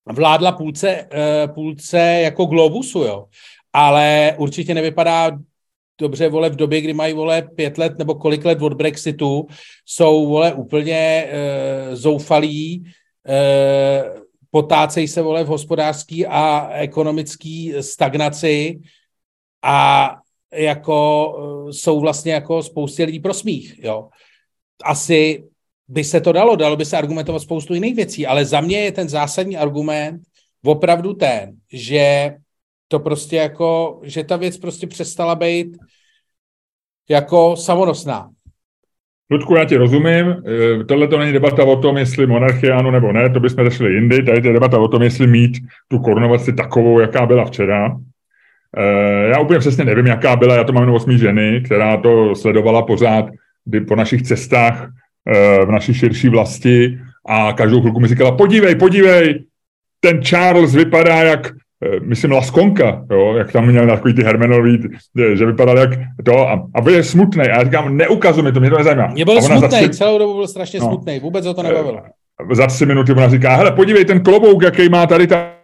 vládla 0.06 0.52
půlce, 0.52 1.08
eh, 1.12 1.48
půlce 1.48 2.00
jako 2.00 2.46
globusu, 2.46 3.00
jo. 3.00 3.26
Ale 3.74 4.36
určitě 4.38 4.74
nevypadá 4.74 5.32
dobře, 6.00 6.30
vole, 6.30 6.50
v 6.50 6.56
době, 6.56 6.82
kdy 6.82 6.94
mají, 6.94 7.14
vole, 7.14 7.42
pět 7.42 7.78
let 7.78 7.98
nebo 7.98 8.16
kolik 8.16 8.46
let 8.46 8.62
od 8.62 8.74
Brexitu, 8.74 9.48
jsou, 9.86 10.28
vole, 10.28 10.54
úplně 10.54 11.28
e, 11.30 11.96
zoufalí, 11.96 12.84
e, 13.28 14.04
potácejí 14.52 15.08
se, 15.08 15.22
vole, 15.22 15.44
v 15.44 15.48
hospodářský 15.48 16.26
a 16.26 16.70
ekonomický 16.74 17.74
stagnaci 17.82 18.80
a 19.64 20.16
jako 20.54 21.34
jsou 21.72 22.00
vlastně 22.00 22.34
jako 22.34 22.64
spoustě 22.64 23.04
lidí 23.04 23.20
pro 23.20 23.34
smích, 23.34 23.80
jo. 23.84 24.10
Asi 24.84 25.44
by 25.90 26.04
se 26.04 26.22
to 26.22 26.32
dalo, 26.32 26.56
dalo 26.56 26.76
by 26.76 26.86
se 26.86 26.98
argumentovat 26.98 27.40
spoustu 27.40 27.74
jiných 27.74 27.96
věcí, 27.96 28.28
ale 28.28 28.46
za 28.46 28.62
mě 28.62 28.78
je 28.78 28.92
ten 28.92 29.10
zásadní 29.10 29.58
argument 29.58 30.22
opravdu 30.66 31.14
ten, 31.14 31.52
že 31.74 32.34
to 32.88 33.00
prostě 33.00 33.36
jako, 33.36 34.00
že 34.04 34.24
ta 34.24 34.38
věc 34.38 34.58
prostě 34.58 34.88
přestala 34.88 35.36
být 35.36 35.78
jako 37.10 37.56
samonosná. 37.56 38.30
Ludku, 39.32 39.56
já 39.56 39.66
ti 39.66 39.78
rozumím. 39.78 40.28
E, 40.28 40.84
tohle 40.84 41.08
to 41.08 41.18
není 41.18 41.34
debata 41.34 41.64
o 41.64 41.76
tom, 41.76 41.98
jestli 41.98 42.28
monarchie 42.28 42.74
ano 42.74 42.92
nebo 42.92 43.12
ne, 43.12 43.30
to 43.30 43.40
bychom 43.40 43.64
zašli 43.64 43.94
jindy. 43.94 44.24
Tady 44.24 44.48
je 44.48 44.54
debata 44.54 44.80
o 44.80 44.88
tom, 44.88 45.02
jestli 45.02 45.28
mít 45.28 45.58
tu 45.88 46.00
korunovaci 46.00 46.54
takovou, 46.54 47.00
jaká 47.00 47.26
byla 47.26 47.46
včera. 47.46 47.98
E, 48.78 48.84
já 49.30 49.40
úplně 49.40 49.60
přesně 49.60 49.86
nevím, 49.86 50.08
jaká 50.08 50.36
byla. 50.36 50.56
Já 50.56 50.64
to 50.64 50.74
mám 50.74 50.84
jenom 50.84 50.96
osmí 50.96 51.18
ženy, 51.18 51.62
která 51.66 51.98
to 51.98 52.36
sledovala 52.36 52.82
pořád 52.82 53.26
po 53.88 53.96
našich 53.96 54.22
cestách 54.22 54.90
Eh, 54.90 54.99
v 55.66 55.72
naší 55.72 55.94
širší 55.94 56.30
vlasti 56.30 57.00
a 57.26 57.54
každou 57.54 57.80
chvilku 57.80 58.00
mi 58.00 58.08
říkala, 58.08 58.32
podívej, 58.32 58.76
podívej, 58.76 59.44
ten 60.00 60.24
Charles 60.24 60.76
vypadá 60.76 61.24
jak, 61.24 61.52
eh, 61.86 62.00
myslím, 62.00 62.32
Laskonka, 62.32 63.06
jo, 63.12 63.36
jak 63.38 63.52
tam 63.52 63.66
měl 63.66 63.88
takový 63.88 64.14
ty 64.14 64.24
Hermenový, 64.24 64.80
eh, 65.20 65.36
že 65.36 65.46
vypadal 65.46 65.78
jak 65.78 65.90
to 66.26 66.50
a, 66.50 66.68
a 66.76 66.90
je 66.90 67.04
smutný. 67.04 67.42
A 67.42 67.50
já 67.50 67.64
říkám, 67.64 67.98
neukazuj 67.98 68.44
mi 68.44 68.52
to, 68.52 68.60
mě 68.60 68.70
to 68.70 68.78
nezajímá. 68.78 69.08
Mě 69.08 69.26
byl 69.26 69.42
smutný, 69.42 69.78
tři... 69.80 69.90
celou 69.90 70.18
dobu 70.18 70.34
byl 70.34 70.48
strašně 70.48 70.80
no, 70.80 70.86
smutný, 70.86 71.20
vůbec 71.20 71.46
o 71.46 71.54
to 71.54 71.64
nebavilo. 71.64 72.02
Za 72.52 72.68
tři 72.68 72.86
minuty 72.86 73.12
ona 73.12 73.30
říká, 73.30 73.56
hele, 73.56 73.72
podívej, 73.72 74.06
ten 74.06 74.24
klobouk, 74.24 74.64
jaký 74.64 74.90
má 74.90 75.08
tady 75.08 75.28
ta 75.28 75.59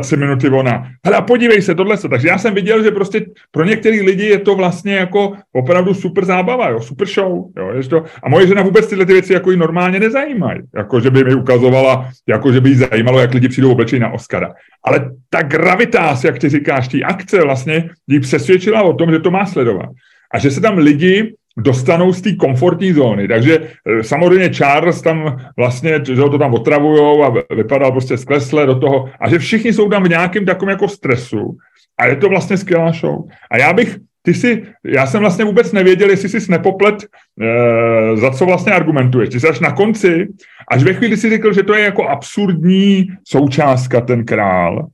tři 0.00 0.16
minuty 0.16 0.48
ona, 0.48 0.88
hele 1.04 1.22
podívej 1.22 1.62
se, 1.62 1.74
tohle 1.74 1.96
se. 1.96 2.08
Takže 2.08 2.28
já 2.28 2.38
jsem 2.38 2.54
viděl, 2.54 2.82
že 2.82 2.90
prostě 2.90 3.26
pro 3.50 3.64
některý 3.64 4.00
lidi 4.00 4.24
je 4.24 4.38
to 4.38 4.54
vlastně 4.54 4.94
jako 4.94 5.32
opravdu 5.52 5.94
super 5.94 6.24
zábava, 6.24 6.68
jo, 6.68 6.80
super 6.80 7.08
show. 7.08 7.44
Jo, 7.56 7.70
je 7.76 7.88
to, 7.88 8.04
a 8.22 8.28
moje 8.28 8.46
žena 8.46 8.62
vůbec 8.62 8.86
tyhle 8.86 9.06
ty 9.06 9.12
věci 9.12 9.32
jako 9.32 9.50
jí 9.50 9.56
normálně 9.56 10.00
nezajímají. 10.00 10.60
Jako, 10.76 11.00
že 11.00 11.10
by 11.10 11.24
mi 11.24 11.34
ukazovala, 11.34 12.10
jako, 12.28 12.52
že 12.52 12.60
by 12.60 12.68
jí 12.68 12.74
zajímalo, 12.74 13.20
jak 13.20 13.34
lidi 13.34 13.48
přijdou 13.48 13.72
oblečení 13.72 14.00
na 14.00 14.12
Oscara. 14.12 14.54
Ale 14.84 15.10
ta 15.30 15.42
gravitas, 15.42 16.24
jak 16.24 16.38
ty 16.38 16.48
říkáš, 16.48 16.88
tí 16.88 17.04
akce 17.04 17.42
vlastně 17.42 17.90
jí 18.06 18.20
přesvědčila 18.20 18.82
o 18.82 18.92
tom, 18.92 19.10
že 19.10 19.18
to 19.18 19.30
má 19.30 19.46
sledovat. 19.46 19.88
A 20.34 20.38
že 20.38 20.50
se 20.50 20.60
tam 20.60 20.78
lidi 20.78 21.34
dostanou 21.58 22.12
z 22.12 22.22
té 22.22 22.32
komfortní 22.32 22.92
zóny. 22.92 23.28
Takže 23.28 23.58
e, 23.58 24.04
samozřejmě 24.04 24.50
Charles 24.50 25.02
tam 25.02 25.36
vlastně, 25.56 26.00
že 26.04 26.20
ho 26.20 26.28
to 26.28 26.38
tam 26.38 26.54
otravujou 26.54 27.24
a 27.24 27.34
vypadal 27.54 27.92
prostě 27.92 28.16
sklesle 28.16 28.66
do 28.66 28.74
toho 28.74 29.10
a 29.20 29.28
že 29.28 29.38
všichni 29.38 29.72
jsou 29.72 29.88
tam 29.88 30.02
v 30.02 30.08
nějakém 30.08 30.44
takovém 30.44 30.70
jako 30.70 30.88
stresu 30.88 31.56
a 31.98 32.06
je 32.06 32.16
to 32.16 32.28
vlastně 32.28 32.56
skvělá 32.56 32.92
show. 32.92 33.18
A 33.50 33.58
já 33.58 33.72
bych, 33.72 33.96
ty 34.22 34.34
si, 34.34 34.62
já 34.84 35.06
jsem 35.06 35.20
vlastně 35.20 35.44
vůbec 35.44 35.72
nevěděl, 35.72 36.10
jestli 36.10 36.28
jsi 36.28 36.50
nepoplet, 36.50 37.04
e, 37.40 38.16
za 38.16 38.30
co 38.30 38.46
vlastně 38.46 38.72
argumentuješ. 38.72 39.28
Ty 39.28 39.40
jsi 39.40 39.48
až 39.48 39.60
na 39.60 39.72
konci, 39.72 40.28
až 40.68 40.82
ve 40.82 40.94
chvíli 40.94 41.16
si 41.16 41.30
řekl, 41.30 41.52
že 41.52 41.62
to 41.62 41.74
je 41.74 41.84
jako 41.84 42.08
absurdní 42.08 43.06
součástka 43.24 44.00
ten 44.00 44.24
král, 44.24 44.86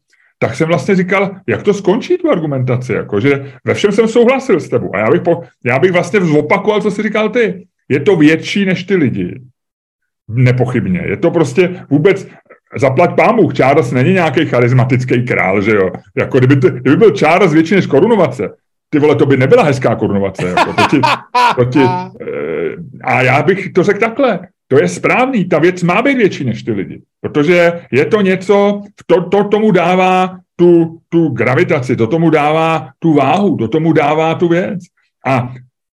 tak 0.44 0.56
jsem 0.56 0.68
vlastně 0.68 0.94
říkal, 0.94 1.30
jak 1.46 1.62
to 1.62 1.74
skončí 1.74 2.18
tu 2.18 2.30
argumentaci, 2.30 2.92
jako, 2.92 3.20
že 3.20 3.52
ve 3.64 3.74
všem 3.74 3.92
jsem 3.92 4.08
souhlasil 4.08 4.60
s 4.60 4.68
tebou. 4.68 4.94
A 4.94 4.98
já 4.98 5.10
bych, 5.10 5.22
po, 5.22 5.42
já 5.64 5.78
bych 5.78 5.92
vlastně 5.92 6.20
zopakoval, 6.20 6.80
co 6.80 6.90
jsi 6.90 7.02
říkal 7.02 7.28
ty. 7.28 7.66
Je 7.88 8.00
to 8.00 8.16
větší 8.16 8.64
než 8.64 8.84
ty 8.84 8.96
lidi. 8.96 9.40
Nepochybně. 10.28 11.02
Je 11.06 11.16
to 11.16 11.30
prostě 11.30 11.84
vůbec, 11.90 12.28
zaplať 12.76 13.16
pámu, 13.16 13.50
Charles 13.50 13.92
není 13.92 14.12
nějaký 14.12 14.46
charismatický 14.46 15.24
král, 15.24 15.60
že 15.60 15.70
jo. 15.70 15.90
Jako 16.16 16.38
kdyby, 16.38 16.56
ty, 16.56 16.70
kdyby 16.70 16.96
byl 16.96 17.10
Charles 17.10 17.52
větší 17.52 17.74
než 17.74 17.86
korunovace, 17.86 18.48
ty 18.90 18.98
vole, 18.98 19.16
to 19.16 19.26
by 19.26 19.36
nebyla 19.36 19.62
hezká 19.62 19.94
korunovace. 19.94 20.46
Jako, 20.48 20.72
to 20.72 20.82
ti, 20.90 21.00
to 21.56 21.64
ti, 21.64 21.82
eh, 21.82 22.76
a 23.04 23.22
já 23.22 23.42
bych 23.42 23.72
to 23.72 23.82
řekl 23.82 24.00
takhle. 24.00 24.40
To 24.74 24.80
je 24.80 24.88
správný, 24.88 25.44
ta 25.44 25.58
věc 25.58 25.82
má 25.82 26.02
být 26.02 26.16
větší 26.16 26.44
než 26.44 26.62
ty 26.62 26.72
lidi, 26.72 27.02
protože 27.20 27.86
je 27.92 28.06
to 28.06 28.20
něco, 28.20 28.82
to, 29.06 29.28
to 29.28 29.44
tomu 29.44 29.70
dává 29.70 30.38
tu, 30.56 30.98
tu 31.08 31.28
gravitaci, 31.28 31.96
to 31.96 32.06
tomu 32.06 32.30
dává 32.30 32.90
tu 32.98 33.14
váhu, 33.14 33.56
to 33.56 33.68
tomu 33.68 33.92
dává 33.92 34.34
tu 34.34 34.48
věc. 34.48 34.80
A 35.26 35.54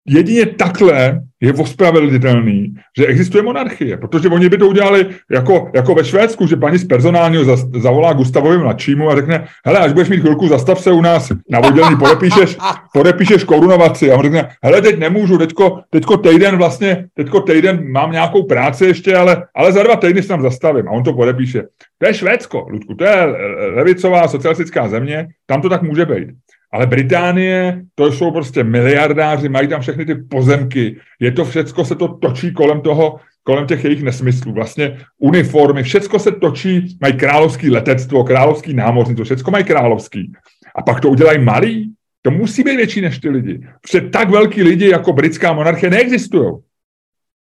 jedině 0.09 0.46
takhle 0.46 1.20
je 1.40 1.52
ospravedlnitelný, 1.52 2.74
že 2.98 3.07
existuje 3.07 3.42
monarchie, 3.42 3.96
protože 3.96 4.28
oni 4.28 4.48
by 4.48 4.59
to 4.59 4.68
udělali 4.68 5.07
jako, 5.30 5.70
jako 5.74 5.94
ve 5.94 6.04
Švédsku, 6.04 6.46
že 6.46 6.57
paní 6.57 6.78
z 6.78 6.84
personálního 6.84 7.57
zavolá 7.80 8.12
Gustavovi 8.12 8.59
mladšímu 8.59 9.11
a 9.11 9.14
řekne, 9.14 9.46
hele, 9.66 9.78
až 9.78 9.92
budeš 9.92 10.09
mít 10.09 10.20
chvilku, 10.20 10.48
zastav 10.48 10.80
se 10.80 10.92
u 10.92 11.00
nás 11.00 11.32
na 11.50 11.61
vodělní, 11.61 11.96
podepíšeš, 11.96 12.57
podepíšeš 12.94 13.44
korunovaci. 13.44 14.12
A 14.12 14.16
on 14.16 14.22
řekne, 14.22 14.48
hele, 14.62 14.82
teď 14.82 14.98
nemůžu, 14.98 15.38
teďko, 15.38 15.80
teďko 15.90 16.16
týden 16.16 16.57
vlastně, 16.57 17.07
teďko 17.14 17.40
týden 17.40 17.92
mám 17.92 18.12
nějakou 18.12 18.42
práci 18.42 18.84
ještě, 18.84 19.16
ale, 19.16 19.42
ale 19.54 19.72
za 19.72 19.82
dva 19.82 19.96
týdny 19.96 20.22
se 20.22 20.28
tam 20.28 20.42
zastavím. 20.42 20.88
A 20.88 20.90
on 20.90 21.02
to 21.02 21.12
podepíše. 21.12 21.62
To 21.98 22.07
je 22.07 22.14
Švédsko, 22.14 22.66
Ludku, 22.70 22.94
to 22.94 23.04
je 23.04 23.26
levicová 23.74 24.28
socialistická 24.28 24.88
země, 24.88 25.28
tam 25.46 25.62
to 25.62 25.68
tak 25.68 25.82
může 25.82 26.04
být. 26.04 26.28
Ale 26.73 26.87
Británie, 26.87 27.83
to 27.95 28.12
jsou 28.12 28.31
prostě 28.31 28.64
miliardáři, 28.64 29.49
mají 29.49 29.69
tam 29.69 29.81
všechny 29.81 30.05
ty 30.05 30.14
pozemky, 30.14 30.97
je 31.21 31.33
to 31.33 31.45
všecko 31.45 31.85
se 31.85 31.95
to 31.95 32.09
točí 32.09 32.53
kolem 32.53 32.81
toho, 32.81 33.21
kolem 33.43 33.67
těch 33.67 33.85
jejich 33.85 34.03
nesmyslů. 34.03 34.53
Vlastně 34.53 34.99
uniformy, 35.19 35.83
všecko 35.83 36.19
se 36.19 36.33
točí, 36.33 36.99
mají 37.01 37.14
královský 37.14 37.71
letectvo, 37.71 38.25
královský 38.25 38.75
námořnictvo, 38.75 39.25
všecko 39.25 39.51
mají 39.51 39.64
královský. 39.64 40.33
A 40.75 40.83
pak 40.83 41.01
to 41.01 41.09
udělají 41.09 41.39
malý, 41.39 41.93
to 42.23 42.31
musí 42.31 42.62
být 42.62 42.77
větší 42.77 43.01
než 43.01 43.19
ty 43.19 43.29
lidi. 43.29 43.61
Protože 43.83 44.01
tak 44.01 44.31
velký 44.31 44.62
lidi 44.62 44.89
jako 44.89 45.12
britská 45.12 45.53
monarchie 45.53 45.91
neexistují. 45.91 46.53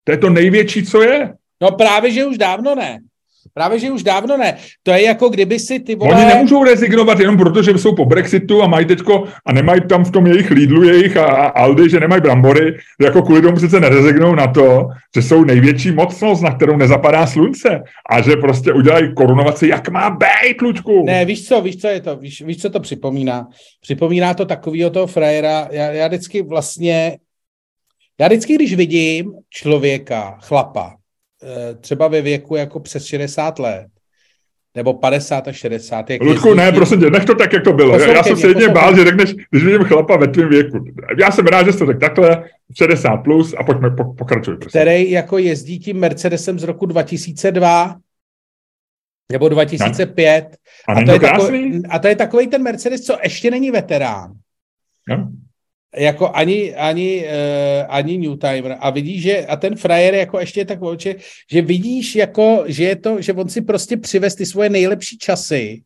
To 0.04 0.12
je 0.12 0.18
to 0.18 0.30
největší, 0.30 0.86
co 0.86 1.02
je. 1.02 1.32
No 1.62 1.70
právě, 1.70 2.10
že 2.10 2.26
už 2.26 2.38
dávno 2.38 2.74
ne. 2.74 2.98
Právě, 3.54 3.78
že 3.78 3.90
už 3.90 4.02
dávno 4.02 4.36
ne. 4.36 4.56
To 4.82 4.90
je 4.90 5.02
jako 5.02 5.28
kdyby 5.28 5.58
si 5.58 5.80
ty 5.80 5.94
vole... 5.94 6.16
Oni 6.16 6.24
nemůžou 6.24 6.64
rezignovat 6.64 7.20
jenom 7.20 7.36
proto, 7.36 7.62
že 7.62 7.70
jsou 7.70 7.94
po 7.94 8.04
Brexitu 8.04 8.62
a 8.62 8.66
mají 8.66 8.86
teďko 8.86 9.24
a 9.46 9.52
nemají 9.52 9.80
tam 9.88 10.04
v 10.04 10.10
tom 10.10 10.26
jejich 10.26 10.50
Lidlu 10.50 10.82
jejich 10.82 11.16
a, 11.16 11.24
a 11.26 11.46
Aldi, 11.48 11.90
že 11.90 12.00
nemají 12.00 12.22
brambory, 12.22 12.76
jako 13.00 13.22
kvůli 13.22 13.42
tomu 13.42 13.56
přece 13.56 13.80
nerezignou 13.80 14.34
na 14.34 14.46
to, 14.46 14.88
že 15.16 15.22
jsou 15.22 15.44
největší 15.44 15.92
mocnost, 15.92 16.42
na 16.42 16.54
kterou 16.54 16.76
nezapadá 16.76 17.26
slunce 17.26 17.82
a 18.10 18.22
že 18.22 18.36
prostě 18.36 18.72
udělají 18.72 19.14
korunovaci, 19.14 19.68
jak 19.68 19.88
má 19.88 20.10
být, 20.10 20.62
Lučku. 20.62 21.04
Ne, 21.06 21.24
víš 21.24 21.48
co, 21.48 21.60
víš 21.60 21.76
co 21.76 21.88
je 21.88 22.00
to, 22.00 22.16
víš, 22.16 22.42
víš 22.42 22.62
co 22.62 22.70
to 22.70 22.80
připomíná? 22.80 23.46
Připomíná 23.80 24.34
to 24.34 24.44
takovýho 24.44 24.90
toho 24.90 25.06
frajera, 25.06 25.68
já, 25.70 25.90
já 25.90 26.08
vždycky 26.08 26.42
vlastně, 26.42 27.18
já 28.20 28.26
vždycky, 28.26 28.54
když 28.54 28.74
vidím 28.74 29.32
člověka, 29.50 30.38
chlapa, 30.42 30.99
třeba 31.80 32.08
ve 32.08 32.22
věku 32.22 32.56
jako 32.56 32.80
přes 32.80 33.04
60 33.04 33.58
let, 33.58 33.86
nebo 34.74 34.94
50 34.94 35.48
a 35.48 35.52
60. 35.52 36.10
Jak 36.10 36.22
Ludku, 36.22 36.54
ne, 36.54 36.72
prosím 36.72 37.00
tě, 37.00 37.10
nech 37.10 37.24
to 37.24 37.34
tak, 37.34 37.52
jak 37.52 37.64
to 37.64 37.72
bylo. 37.72 37.92
Poslouchej 37.92 38.16
já 38.16 38.22
jsem 38.22 38.36
se 38.36 38.48
jedně 38.48 38.68
bál, 38.68 38.96
že 38.96 39.04
řekneš, 39.04 39.34
když 39.50 39.64
vidím 39.64 39.84
chlapa 39.84 40.16
ve 40.16 40.28
tvém 40.28 40.48
věku. 40.48 40.84
Já 41.20 41.30
jsem 41.30 41.46
rád, 41.46 41.66
že 41.66 41.72
jsi 41.72 41.78
to 41.78 41.86
řekl 41.86 42.00
takhle, 42.00 42.44
60 42.78 43.16
plus 43.16 43.54
a 43.58 43.64
pojďme 43.64 43.90
po, 43.90 44.14
pokračuj. 44.14 44.56
Prosím. 44.56 44.80
Který 44.80 45.10
jako 45.10 45.38
jezdí 45.38 45.78
tím 45.78 45.98
Mercedesem 45.98 46.58
z 46.58 46.62
roku 46.62 46.86
2002 46.86 47.96
nebo 49.32 49.48
2005. 49.48 50.44
Ne? 50.44 50.56
A, 50.88 50.92
a, 50.92 51.04
to, 51.04 51.12
je 51.12 51.20
takový, 51.20 51.82
a 51.88 51.98
to 51.98 52.08
je 52.08 52.16
takový 52.16 52.46
ten 52.46 52.62
Mercedes, 52.62 53.00
co 53.00 53.18
ještě 53.22 53.50
není 53.50 53.70
veterán. 53.70 54.32
No 55.08 55.30
jako 55.96 56.30
ani, 56.34 56.74
ani, 56.74 57.24
uh, 57.24 57.86
ani 57.88 58.18
New 58.18 58.38
Timer. 58.38 58.76
A 58.80 58.90
vidíš, 58.90 59.22
že 59.22 59.46
a 59.46 59.56
ten 59.56 59.76
frajer 59.76 60.14
jako 60.14 60.40
ještě 60.40 60.64
tak 60.64 60.82
oči, 60.82 61.16
že 61.50 61.62
vidíš 61.62 62.14
jako, 62.14 62.64
že 62.66 62.84
je 62.84 62.96
to, 62.96 63.22
že 63.22 63.32
on 63.32 63.48
si 63.48 63.62
prostě 63.62 63.96
přivez 63.96 64.34
ty 64.34 64.46
svoje 64.46 64.70
nejlepší 64.70 65.18
časy, 65.18 65.82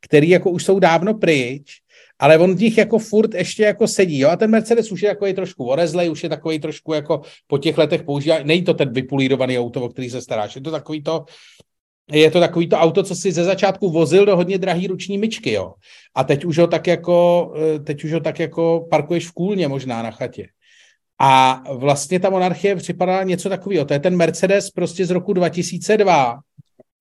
který 0.00 0.28
jako 0.28 0.50
už 0.50 0.64
jsou 0.64 0.78
dávno 0.78 1.14
pryč, 1.14 1.80
ale 2.18 2.38
on 2.38 2.54
v 2.54 2.60
nich 2.60 2.78
jako 2.78 2.98
furt 2.98 3.34
ještě 3.34 3.62
jako 3.62 3.88
sedí, 3.88 4.18
jo, 4.18 4.28
a 4.28 4.36
ten 4.36 4.50
Mercedes 4.50 4.92
už 4.92 5.02
je 5.02 5.08
takový 5.08 5.34
trošku 5.34 5.64
orezlej, 5.64 6.10
už 6.10 6.22
je 6.22 6.28
takový 6.28 6.58
trošku 6.58 6.92
jako 6.92 7.22
po 7.46 7.58
těch 7.58 7.78
letech 7.78 8.02
používá, 8.02 8.42
není 8.42 8.62
to 8.62 8.74
ten 8.74 8.92
vypulírovaný 8.92 9.58
auto, 9.58 9.82
o 9.82 9.88
který 9.88 10.10
se 10.10 10.20
staráš, 10.20 10.56
je 10.56 10.62
to 10.62 10.70
takový 10.70 11.02
to, 11.02 11.24
je 12.12 12.30
to 12.30 12.40
takový 12.40 12.68
to 12.68 12.76
auto, 12.76 13.02
co 13.02 13.14
si 13.14 13.32
ze 13.32 13.44
začátku 13.44 13.90
vozil 13.90 14.26
do 14.26 14.36
hodně 14.36 14.58
drahý 14.58 14.86
ruční 14.86 15.18
myčky, 15.18 15.52
jo. 15.52 15.74
A 16.14 16.24
teď 16.24 16.44
už 16.44 16.58
ho 16.58 16.66
tak 16.66 16.86
jako, 16.86 17.52
eh, 17.56 17.78
teď 17.78 18.04
už 18.04 18.12
ho 18.12 18.20
tak 18.20 18.38
jako 18.38 18.86
parkuješ 18.90 19.26
v 19.26 19.32
kůlně 19.32 19.68
možná 19.68 20.02
na 20.02 20.10
chatě. 20.10 20.48
A 21.20 21.62
vlastně 21.72 22.20
ta 22.20 22.30
monarchie 22.30 22.76
připadá 22.76 23.22
něco 23.22 23.48
takového. 23.48 23.84
To 23.84 23.92
je 23.92 24.00
ten 24.00 24.16
Mercedes 24.16 24.70
prostě 24.70 25.06
z 25.06 25.10
roku 25.10 25.32
2002 25.32 26.38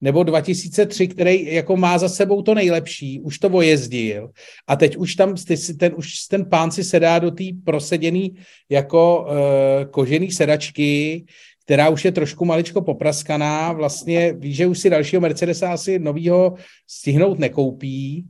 nebo 0.01 0.23
2003, 0.23 1.07
který 1.07 1.53
jako 1.53 1.77
má 1.77 1.97
za 1.97 2.09
sebou 2.09 2.41
to 2.41 2.53
nejlepší, 2.53 3.19
už 3.19 3.39
to 3.39 3.49
vojezdil 3.49 4.29
a 4.67 4.75
teď 4.75 4.97
už 4.97 5.15
tam 5.15 5.35
ten, 5.79 5.93
už 5.95 6.13
ten 6.29 6.45
pán 6.45 6.71
si 6.71 6.83
sedá 6.83 7.19
do 7.19 7.31
té 7.31 7.43
proseděný 7.65 8.35
jako 8.69 9.21
uh, 9.21 9.91
kožený 9.91 10.31
sedačky, 10.31 11.25
která 11.67 11.89
už 11.89 12.05
je 12.05 12.11
trošku 12.11 12.45
maličko 12.45 12.81
popraskaná, 12.81 13.71
vlastně 13.71 14.33
ví, 14.33 14.53
že 14.53 14.67
už 14.67 14.79
si 14.79 14.89
dalšího 14.89 15.21
Mercedesa 15.21 15.73
asi 15.73 15.99
novýho 15.99 16.53
stihnout 16.87 17.39
nekoupí. 17.39 18.25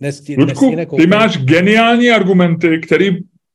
Nesti, 0.00 0.36
Ludku, 0.38 0.76
ty 0.96 1.06
máš 1.06 1.38
geniální 1.38 2.10
argumenty, 2.10 2.78
které 2.78 3.10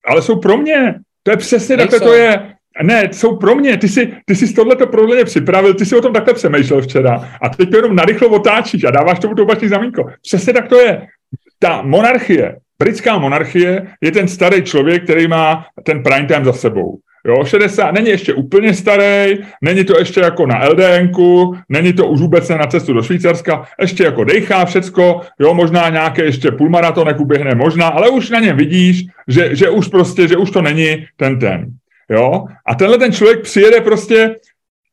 ale 0.05 0.21
jsou 0.21 0.39
pro 0.39 0.57
mě. 0.57 0.95
To 1.23 1.31
je 1.31 1.37
přesně 1.37 1.77
takhle 1.77 1.99
to 1.99 2.13
je. 2.13 2.53
Ne, 2.83 3.09
jsou 3.11 3.37
pro 3.37 3.55
mě. 3.55 3.77
Ty 3.77 3.89
jsi, 3.89 4.13
ty 4.25 4.35
jsi 4.35 4.53
tohleto 4.53 4.87
pro 4.87 5.07
mě 5.07 5.25
připravil, 5.25 5.73
ty 5.73 5.85
jsi 5.85 5.95
o 5.95 6.01
tom 6.01 6.13
takhle 6.13 6.33
přemýšlel 6.33 6.81
včera 6.81 7.37
a 7.41 7.49
teď 7.49 7.71
to 7.71 7.77
jenom 7.77 7.95
narychlo 7.95 8.29
otáčíš 8.29 8.83
a 8.83 8.91
dáváš 8.91 9.19
tomu 9.19 9.35
to 9.35 9.43
opačný 9.43 9.67
zamínko. 9.67 10.05
Přesně 10.21 10.53
tak 10.53 10.67
to 10.67 10.79
je. 10.79 11.07
Ta 11.59 11.81
monarchie, 11.81 12.57
britská 12.79 13.17
monarchie 13.17 13.87
je 14.01 14.11
ten 14.11 14.27
starý 14.27 14.63
člověk, 14.63 15.03
který 15.03 15.27
má 15.27 15.65
ten 15.83 16.03
prime 16.03 16.27
time 16.27 16.45
za 16.45 16.53
sebou. 16.53 16.99
Jo, 17.27 17.45
60 17.45 17.91
není 17.91 18.09
ještě 18.09 18.33
úplně 18.33 18.73
starý, 18.73 19.37
není 19.61 19.83
to 19.83 19.99
ještě 19.99 20.19
jako 20.19 20.45
na 20.45 20.67
LDNku, 20.69 21.57
není 21.69 21.93
to 21.93 22.07
už 22.07 22.21
vůbec 22.21 22.49
na 22.49 22.67
cestu 22.67 22.93
do 22.93 23.03
Švýcarska, 23.03 23.63
ještě 23.81 24.03
jako 24.03 24.23
dejchá 24.23 24.65
všecko, 24.65 25.21
jo, 25.39 25.53
možná 25.53 25.89
nějaké 25.89 26.23
ještě 26.23 26.51
půlmaratonek 26.51 27.19
uběhne, 27.19 27.55
možná, 27.55 27.87
ale 27.87 28.09
už 28.09 28.29
na 28.29 28.39
něm 28.39 28.57
vidíš, 28.57 29.05
že, 29.27 29.55
že 29.55 29.69
už 29.69 29.87
prostě, 29.87 30.27
že 30.27 30.37
už 30.37 30.51
to 30.51 30.61
není 30.61 31.05
ten 31.15 31.39
ten. 31.39 31.65
Jo? 32.09 32.45
A 32.65 32.75
tenhle 32.75 32.97
ten 32.97 33.11
člověk 33.11 33.41
přijede 33.41 33.81
prostě 33.81 34.35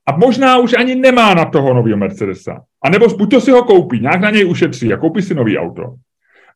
a 0.06 0.16
možná 0.16 0.58
už 0.58 0.74
ani 0.78 0.94
nemá 0.94 1.34
na 1.34 1.44
toho 1.44 1.74
nového 1.74 1.96
Mercedesa. 1.96 2.60
A 2.84 2.90
nebo 2.90 3.08
buď 3.08 3.30
to 3.30 3.40
si 3.40 3.50
ho 3.50 3.62
koupí, 3.62 4.00
nějak 4.00 4.20
na 4.20 4.30
něj 4.30 4.46
ušetří 4.46 4.92
a 4.92 4.96
koupí 4.96 5.22
si 5.22 5.34
nový 5.34 5.58
auto. 5.58 5.94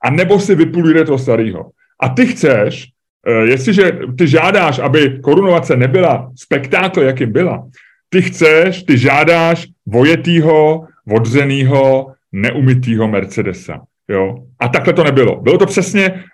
A 0.02 0.10
nebo 0.10 0.40
si 0.40 0.54
vypuluje 0.54 1.04
toho 1.04 1.18
starého. 1.18 1.70
A 2.00 2.08
ty 2.08 2.26
chceš, 2.26 2.86
jestliže 3.30 3.92
ty 4.18 4.28
žádáš, 4.28 4.78
aby 4.78 5.18
korunovace 5.22 5.76
nebyla 5.76 6.30
spektákl, 6.36 7.02
jakým 7.02 7.32
byla, 7.32 7.68
ty 8.08 8.22
chceš, 8.22 8.82
ty 8.82 8.98
žádáš 8.98 9.66
vojetýho, 9.86 10.86
odřenýho, 11.10 12.12
neumytýho 12.32 13.08
Mercedesa. 13.08 13.80
Jo? 14.08 14.36
A 14.58 14.68
takhle 14.68 14.92
to 14.92 15.04
nebylo. 15.04 15.40
Bylo 15.40 15.58
to 15.58 15.66
přesně, 15.66 16.24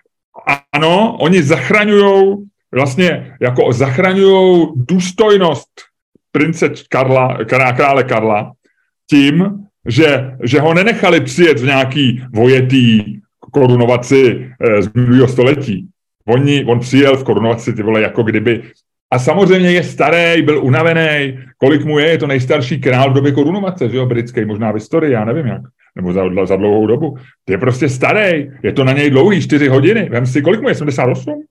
ano, 0.73 1.17
oni 1.19 1.43
zachraňují, 1.43 2.35
vlastně 2.71 3.35
jako 3.41 3.73
zachraňují 3.73 4.67
důstojnost 4.75 5.69
prince 6.31 6.69
Karla, 6.89 7.37
krále 7.45 8.03
Karla 8.03 8.51
tím, 9.09 9.65
že, 9.87 10.35
že 10.43 10.59
ho 10.59 10.73
nenechali 10.73 11.21
přijet 11.21 11.59
v 11.59 11.65
nějaký 11.65 12.23
vojetý 12.33 13.19
korunovaci 13.51 14.51
eh, 14.59 14.81
z 14.81 14.93
minulého 14.93 15.27
století. 15.27 15.87
Oni, 16.27 16.65
on 16.65 16.79
přijel 16.79 17.17
v 17.17 17.23
korunovaci, 17.23 17.73
ty 17.73 17.83
vole, 17.83 18.01
jako 18.01 18.23
kdyby 18.23 18.63
a 19.11 19.19
samozřejmě 19.19 19.71
je 19.71 19.83
starý, 19.83 20.41
byl 20.41 20.63
unavený. 20.63 21.39
Kolik 21.57 21.85
mu 21.85 21.99
je? 21.99 22.07
Je 22.07 22.17
to 22.17 22.27
nejstarší 22.27 22.81
král 22.81 23.11
v 23.11 23.13
době 23.13 23.31
korunovace, 23.31 23.89
že 23.89 23.97
jo, 23.97 24.05
britský, 24.05 24.45
možná 24.45 24.71
v 24.71 24.73
historii, 24.73 25.13
já 25.13 25.25
nevím 25.25 25.47
jak. 25.47 25.61
Nebo 25.95 26.13
za, 26.13 26.45
za 26.45 26.55
dlouhou 26.55 26.87
dobu. 26.87 27.17
Je 27.49 27.57
prostě 27.57 27.89
starý, 27.89 28.51
je 28.63 28.73
to 28.73 28.83
na 28.83 28.93
něj 28.93 29.09
dlouhý, 29.09 29.41
čtyři 29.41 29.67
hodiny. 29.67 30.09
Vem 30.09 30.25
si, 30.25 30.41
kolik 30.41 30.61
mu 30.61 30.69
je, 30.69 30.75
78? 30.75 31.43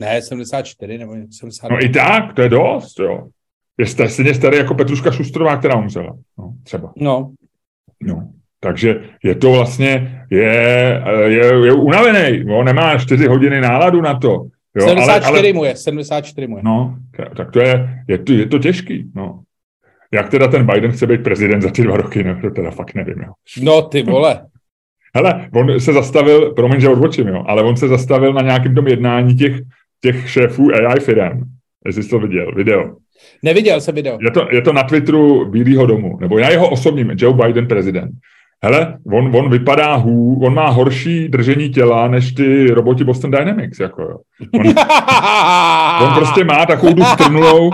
Ne, 0.00 0.22
74 0.22 0.98
nebo 0.98 1.12
70. 1.12 1.68
No 1.70 1.84
i 1.84 1.88
tak, 1.88 2.32
to 2.34 2.42
je 2.42 2.48
dost, 2.48 2.98
jo. 2.98 3.28
Je 3.78 3.86
stejně 3.86 4.34
starý 4.34 4.56
jako 4.56 4.74
Petruška 4.74 5.10
Šustrová, 5.10 5.56
která 5.56 5.78
umřela. 5.78 6.16
No, 6.38 6.54
třeba. 6.62 6.92
No. 6.96 7.32
No. 8.02 8.28
Takže 8.64 9.00
je 9.22 9.34
to 9.34 9.52
vlastně, 9.52 10.24
je, 10.30 11.02
je, 11.24 11.44
je 11.64 11.72
unavený, 11.72 12.44
no, 12.44 12.62
nemá 12.62 12.98
čtyři 12.98 13.26
hodiny 13.26 13.60
náladu 13.60 14.00
na 14.00 14.18
to. 14.18 14.28
Jo, 14.76 14.88
74 14.88 15.26
ale, 15.26 15.38
ale, 15.38 15.52
mu 15.52 15.64
je, 15.64 15.76
74 15.76 16.46
mu 16.46 16.56
je. 16.56 16.62
No, 16.64 16.96
tak 17.36 17.50
to 17.50 17.60
je, 17.60 17.88
je 18.08 18.18
to, 18.18 18.32
je 18.32 18.46
to 18.46 18.58
těžký, 18.58 19.10
no. 19.14 19.40
Jak 20.12 20.28
teda 20.28 20.48
ten 20.48 20.66
Biden 20.66 20.92
chce 20.92 21.06
být 21.06 21.22
prezident 21.22 21.62
za 21.62 21.70
ty 21.70 21.82
dva 21.82 21.96
roky, 21.96 22.24
no, 22.24 22.40
to 22.40 22.50
teda 22.50 22.70
fakt 22.70 22.94
nevím, 22.94 23.20
jo. 23.20 23.32
No, 23.62 23.82
ty 23.82 24.02
vole. 24.02 24.46
Hele, 25.16 25.48
on 25.54 25.80
se 25.80 25.92
zastavil, 25.92 26.52
promiň, 26.52 26.80
že 26.80 26.88
odbočím, 26.88 27.28
jo, 27.28 27.44
ale 27.46 27.62
on 27.62 27.76
se 27.76 27.88
zastavil 27.88 28.32
na 28.32 28.42
nějakém 28.42 28.74
tom 28.74 28.86
jednání 28.86 29.34
těch, 29.36 29.60
těch 30.00 30.30
šéfů 30.30 30.70
AI 30.74 31.00
firm. 31.00 31.40
Jestli 31.86 32.02
jsi 32.02 32.10
to 32.10 32.18
viděl, 32.18 32.54
video. 32.54 32.96
Neviděl 33.42 33.80
jsem 33.80 33.94
video. 33.94 34.18
Je 34.20 34.30
to, 34.30 34.48
je 34.50 34.62
to 34.62 34.72
na 34.72 34.82
Twitteru 34.82 35.50
Bílého 35.50 35.86
domu, 35.86 36.18
nebo 36.20 36.40
na 36.40 36.48
jeho 36.48 36.70
osobním, 36.70 37.12
Joe 37.14 37.46
Biden 37.46 37.68
prezident 37.68 38.10
hele, 38.64 38.98
on, 39.12 39.36
on 39.36 39.50
vypadá 39.50 39.94
hů, 39.94 40.40
on 40.44 40.54
má 40.54 40.68
horší 40.68 41.28
držení 41.28 41.70
těla 41.70 42.08
než 42.08 42.32
ty 42.32 42.66
roboti 42.70 43.04
Boston 43.04 43.30
Dynamics, 43.30 43.80
jako 43.80 44.02
jo. 44.02 44.16
On, 44.54 44.66
on 46.08 46.14
prostě 46.14 46.44
má 46.44 46.66
takovou 46.66 46.94
tu 46.94 47.04
strnulou, 47.04 47.70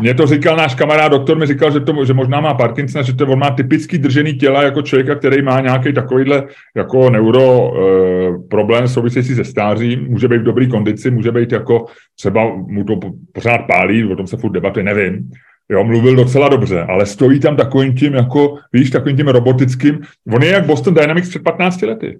mě 0.00 0.14
to 0.14 0.26
říkal 0.26 0.56
náš 0.56 0.74
kamarád 0.74 1.12
doktor, 1.12 1.38
mi 1.38 1.46
říkal, 1.46 1.70
že, 1.70 1.80
to, 1.80 2.04
že 2.04 2.14
možná 2.14 2.40
má 2.40 2.54
Parkinson, 2.54 3.02
že 3.02 3.14
to, 3.16 3.26
on 3.26 3.38
má 3.38 3.50
typický 3.50 3.98
držený 3.98 4.34
těla 4.34 4.62
jako 4.62 4.82
člověka, 4.82 5.14
který 5.14 5.42
má 5.42 5.60
nějaký 5.60 5.92
takovýhle 5.92 6.44
jako 6.76 7.10
neuro 7.10 7.70
e, 7.70 8.48
problém 8.50 8.88
související 8.88 9.34
se 9.34 9.44
stářím, 9.44 10.06
může 10.08 10.28
být 10.28 10.38
v 10.38 10.42
dobré 10.42 10.66
kondici, 10.66 11.10
může 11.10 11.32
být 11.32 11.52
jako 11.52 11.86
třeba 12.18 12.44
mu 12.56 12.84
to 12.84 13.00
pořád 13.32 13.58
pálí, 13.58 14.04
o 14.12 14.16
tom 14.16 14.26
se 14.26 14.36
furt 14.36 14.52
debatuje, 14.52 14.84
nevím. 14.84 15.30
Jo, 15.68 15.84
mluvil 15.84 16.16
docela 16.16 16.48
dobře, 16.48 16.82
ale 16.82 17.06
stojí 17.06 17.40
tam 17.40 17.56
takovým 17.56 17.94
tím, 17.94 18.14
jako, 18.14 18.58
víš, 18.72 18.90
takovým 18.90 19.16
tím 19.16 19.28
robotickým. 19.28 20.00
On 20.34 20.42
je 20.42 20.50
jak 20.50 20.66
Boston 20.66 20.94
Dynamics 20.94 21.28
před 21.28 21.42
15 21.42 21.82
lety. 21.82 22.18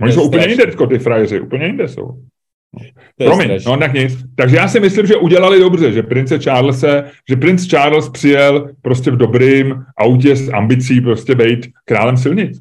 Oni 0.00 0.12
jsou 0.12 0.26
úplně 0.26 0.46
jinde, 0.46 0.66
ty 0.88 0.98
frajeři, 0.98 1.40
úplně 1.40 1.66
jinde 1.66 1.88
jsou. 1.88 2.18
Promiň, 3.16 3.58
no 3.66 3.76
tak 3.76 3.92
nic. 3.92 4.12
Takže 4.36 4.56
já 4.56 4.68
si 4.68 4.80
myslím, 4.80 5.06
že 5.06 5.16
udělali 5.16 5.58
dobře, 5.58 5.92
že 5.92 6.02
prince 6.02 6.38
Charles, 6.38 6.84
že 7.28 7.36
princ 7.36 7.66
Charles 7.66 8.08
přijel 8.08 8.70
prostě 8.82 9.10
v 9.10 9.16
dobrým 9.16 9.84
autě 9.96 10.36
s 10.36 10.52
ambicí 10.52 11.00
prostě 11.00 11.34
být 11.34 11.66
králem 11.84 12.16
silnic. 12.16 12.60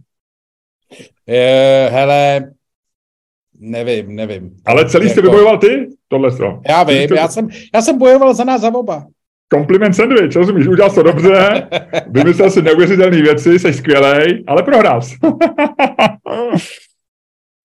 Je, 1.28 1.90
hele, 1.92 2.52
nevím, 3.60 4.16
nevím. 4.16 4.58
Ale 4.66 4.90
celý 4.90 5.10
jste 5.10 5.20
jako... 5.20 5.30
vybojoval 5.30 5.58
ty? 5.58 5.88
Tohle 6.14 6.32
to. 6.32 6.62
Já 6.70 6.84
vím, 6.84 7.10
já 7.16 7.28
jsem, 7.28 7.48
já 7.76 7.82
jsem 7.82 7.98
bojoval 7.98 8.34
za 8.34 8.44
nás 8.44 8.62
za 8.62 8.76
oba. 8.76 9.06
Kompliment 9.50 9.96
sandwich, 9.96 10.36
rozumíš, 10.36 10.68
udělal 10.68 10.92
to 10.92 11.04
dobře, 11.04 11.68
vymyslel 12.10 12.50
si 12.50 12.62
neuvěřitelné 12.62 13.22
věci, 13.22 13.60
jsi 13.60 13.74
skvělej, 13.74 14.44
ale 14.48 14.64
prohrál 14.64 15.02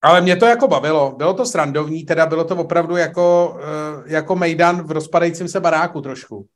Ale 0.03 0.20
mě 0.20 0.37
to 0.37 0.47
jako 0.47 0.69
bavilo, 0.69 1.15
bylo 1.19 1.35
to 1.35 1.47
srandovní, 1.47 2.05
teda 2.05 2.27
bylo 2.27 2.45
to 2.45 2.57
opravdu 2.57 2.97
jako, 2.97 3.57
eh, 3.61 4.15
jako 4.15 4.37
Mejdan 4.37 4.83
v 4.83 4.91
rozpadajícím 4.91 5.49
se 5.49 5.61
baráku 5.61 6.01
trošku. 6.01 6.47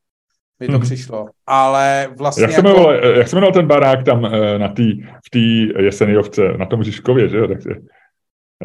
Mi 0.60 0.66
to 0.66 0.72
hmm. 0.72 0.82
přišlo, 0.82 1.26
ale 1.46 2.08
vlastně... 2.18 2.42
Jak 2.42 2.52
se, 2.52 2.56
jako... 2.56 2.68
jmenoval, 2.68 2.94
jak 2.94 3.28
se 3.28 3.36
jmenoval 3.36 3.52
ten 3.52 3.66
barák 3.66 4.04
tam 4.04 4.24
eh, 4.24 4.58
na 4.58 4.68
tý, 4.68 5.02
v 5.02 5.30
té 5.30 5.82
Jeseniovce, 5.82 6.42
na 6.56 6.66
tom 6.66 6.84
Žižkově, 6.84 7.28
že 7.28 7.36
jo? 7.36 7.48
Tak, 7.48 7.58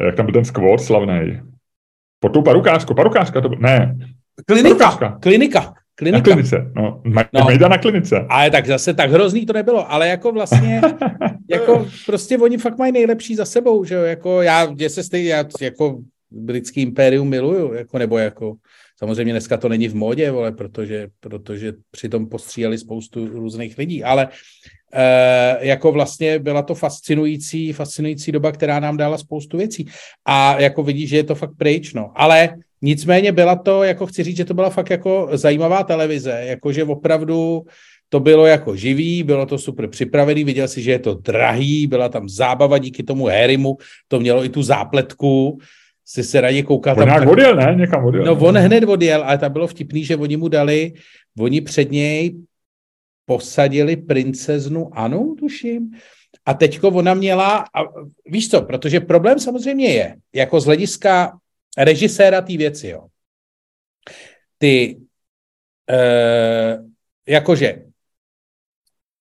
jak 0.06 0.16
tam 0.16 0.26
byl 0.26 0.32
ten 0.32 0.44
skvot 0.44 0.80
slavný. 0.80 1.40
Po 2.20 2.28
tou 2.28 2.42
parukářku, 2.42 2.94
parukářka 2.94 3.40
to 3.40 3.48
ne. 3.48 3.98
Klinika, 4.46 4.68
parukářka. 4.74 5.18
klinika. 5.22 5.74
Klinika. 5.98 6.18
Na 6.18 6.24
klinice, 6.24 6.70
no. 6.76 7.02
no. 7.32 7.44
Mejda 7.46 7.68
na 7.68 7.78
klinice. 7.78 8.26
Ale 8.28 8.50
tak 8.50 8.66
zase 8.66 8.94
tak 8.94 9.10
hrozný 9.10 9.46
to 9.46 9.52
nebylo, 9.52 9.92
ale 9.92 10.08
jako 10.08 10.32
vlastně, 10.32 10.80
jako 11.50 11.86
prostě 12.06 12.38
oni 12.38 12.58
fakt 12.58 12.78
mají 12.78 12.92
nejlepší 12.92 13.34
za 13.34 13.44
sebou, 13.44 13.84
že 13.84 13.94
jo, 13.94 14.02
jako 14.02 14.42
já, 14.42 14.66
mě 14.66 14.90
se 14.90 15.02
stejně, 15.02 15.30
já 15.30 15.44
jako 15.60 15.98
britský 16.30 16.82
impérium 16.82 17.28
miluju, 17.28 17.72
jako 17.72 17.98
nebo 17.98 18.18
jako, 18.18 18.54
samozřejmě 18.98 19.32
dneska 19.32 19.56
to 19.56 19.68
není 19.68 19.88
v 19.88 19.94
módě, 19.94 20.30
vole, 20.30 20.52
protože, 20.52 21.08
protože 21.20 21.72
přitom 21.90 22.28
postříjeli 22.28 22.78
spoustu 22.78 23.28
různých 23.28 23.78
lidí, 23.78 24.04
ale 24.04 24.28
e, 24.92 25.66
jako 25.66 25.92
vlastně 25.92 26.38
byla 26.38 26.62
to 26.62 26.74
fascinující, 26.74 27.72
fascinující 27.72 28.32
doba, 28.32 28.52
která 28.52 28.80
nám 28.80 28.96
dala 28.96 29.18
spoustu 29.18 29.56
věcí. 29.56 29.86
A 30.24 30.60
jako 30.60 30.82
vidíš, 30.82 31.10
že 31.10 31.16
je 31.16 31.24
to 31.24 31.34
fakt 31.34 31.56
pryč, 31.58 31.94
no. 31.94 32.12
Ale 32.14 32.54
nicméně 32.82 33.32
byla 33.32 33.56
to, 33.56 33.82
jako 33.82 34.06
chci 34.06 34.22
říct, 34.24 34.36
že 34.36 34.44
to 34.44 34.54
byla 34.54 34.70
fakt 34.70 34.90
jako 34.90 35.28
zajímavá 35.32 35.82
televize, 35.82 36.40
jakože 36.44 36.84
opravdu 36.84 37.66
to 38.08 38.20
bylo 38.20 38.46
jako 38.46 38.76
živý, 38.76 39.22
bylo 39.22 39.46
to 39.46 39.58
super 39.58 39.88
připravený, 39.88 40.44
viděl 40.44 40.68
si, 40.68 40.82
že 40.82 40.90
je 40.90 40.98
to 40.98 41.14
drahý, 41.14 41.86
byla 41.86 42.08
tam 42.08 42.28
zábava 42.28 42.78
díky 42.78 43.02
tomu 43.02 43.26
Harrymu, 43.26 43.76
to 44.08 44.20
mělo 44.20 44.44
i 44.44 44.48
tu 44.48 44.62
zápletku, 44.62 45.58
si 46.08 46.24
se 46.24 46.40
raději 46.40 46.62
koukal. 46.62 46.92
On 46.92 46.98
tam 46.98 47.08
nějak 47.08 47.20
tak... 47.20 47.28
odjel, 47.28 47.56
ne? 47.56 47.74
Někam 47.78 48.04
odjel. 48.04 48.24
No, 48.24 48.32
on 48.32 48.56
hned 48.56 48.84
odjel, 48.84 49.22
ale 49.24 49.38
tam 49.38 49.52
bylo 49.52 49.66
vtipný, 49.66 50.04
že 50.04 50.16
oni 50.16 50.36
mu 50.36 50.48
dali, 50.48 50.92
oni 51.38 51.60
před 51.60 51.90
něj 51.90 52.34
posadili 53.28 53.96
princeznu 53.96 54.88
Anu, 54.96 55.34
tuším, 55.34 55.92
a 56.46 56.54
teďko 56.54 56.88
ona 56.88 57.14
měla, 57.14 57.64
a 57.74 57.80
víš 58.26 58.50
co, 58.50 58.62
protože 58.62 59.00
problém 59.00 59.38
samozřejmě 59.38 59.88
je, 59.88 60.16
jako 60.32 60.60
z 60.60 60.64
hlediska 60.64 61.38
režiséra 61.78 62.40
té 62.40 62.56
věci, 62.56 62.88
jo. 62.88 63.06
Ty, 64.58 64.96
e, 65.90 66.78
jakože 67.26 67.88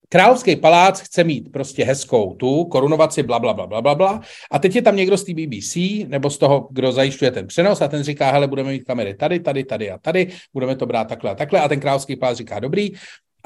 Královský 0.09 0.55
palác 0.55 0.99
chce 0.99 1.23
mít 1.23 1.51
prostě 1.51 1.83
hezkou 1.83 2.35
tu 2.35 2.65
korunovaci, 2.65 3.23
bla, 3.23 3.39
bla, 3.39 3.53
bla, 3.53 3.67
bla, 3.67 3.81
bla, 3.81 3.95
bla. 3.95 4.21
A 4.51 4.59
teď 4.59 4.75
je 4.75 4.81
tam 4.81 4.95
někdo 4.95 5.17
z 5.17 5.23
té 5.23 5.33
BBC, 5.33 5.75
nebo 6.07 6.29
z 6.29 6.37
toho, 6.37 6.67
kdo 6.71 6.91
zajišťuje 6.91 7.31
ten 7.31 7.47
přenos 7.47 7.81
a 7.81 7.87
ten 7.87 8.03
říká, 8.03 8.31
hele, 8.31 8.47
budeme 8.47 8.71
mít 8.71 8.83
kamery 8.83 9.13
tady, 9.13 9.39
tady, 9.39 9.63
tady 9.63 9.91
a 9.91 9.97
tady, 9.97 10.31
budeme 10.53 10.75
to 10.75 10.85
brát 10.85 11.07
takhle 11.07 11.31
a 11.31 11.35
takhle. 11.35 11.61
A 11.61 11.67
ten 11.67 11.79
královský 11.79 12.15
palác 12.15 12.37
říká, 12.37 12.59
dobrý, 12.59 12.91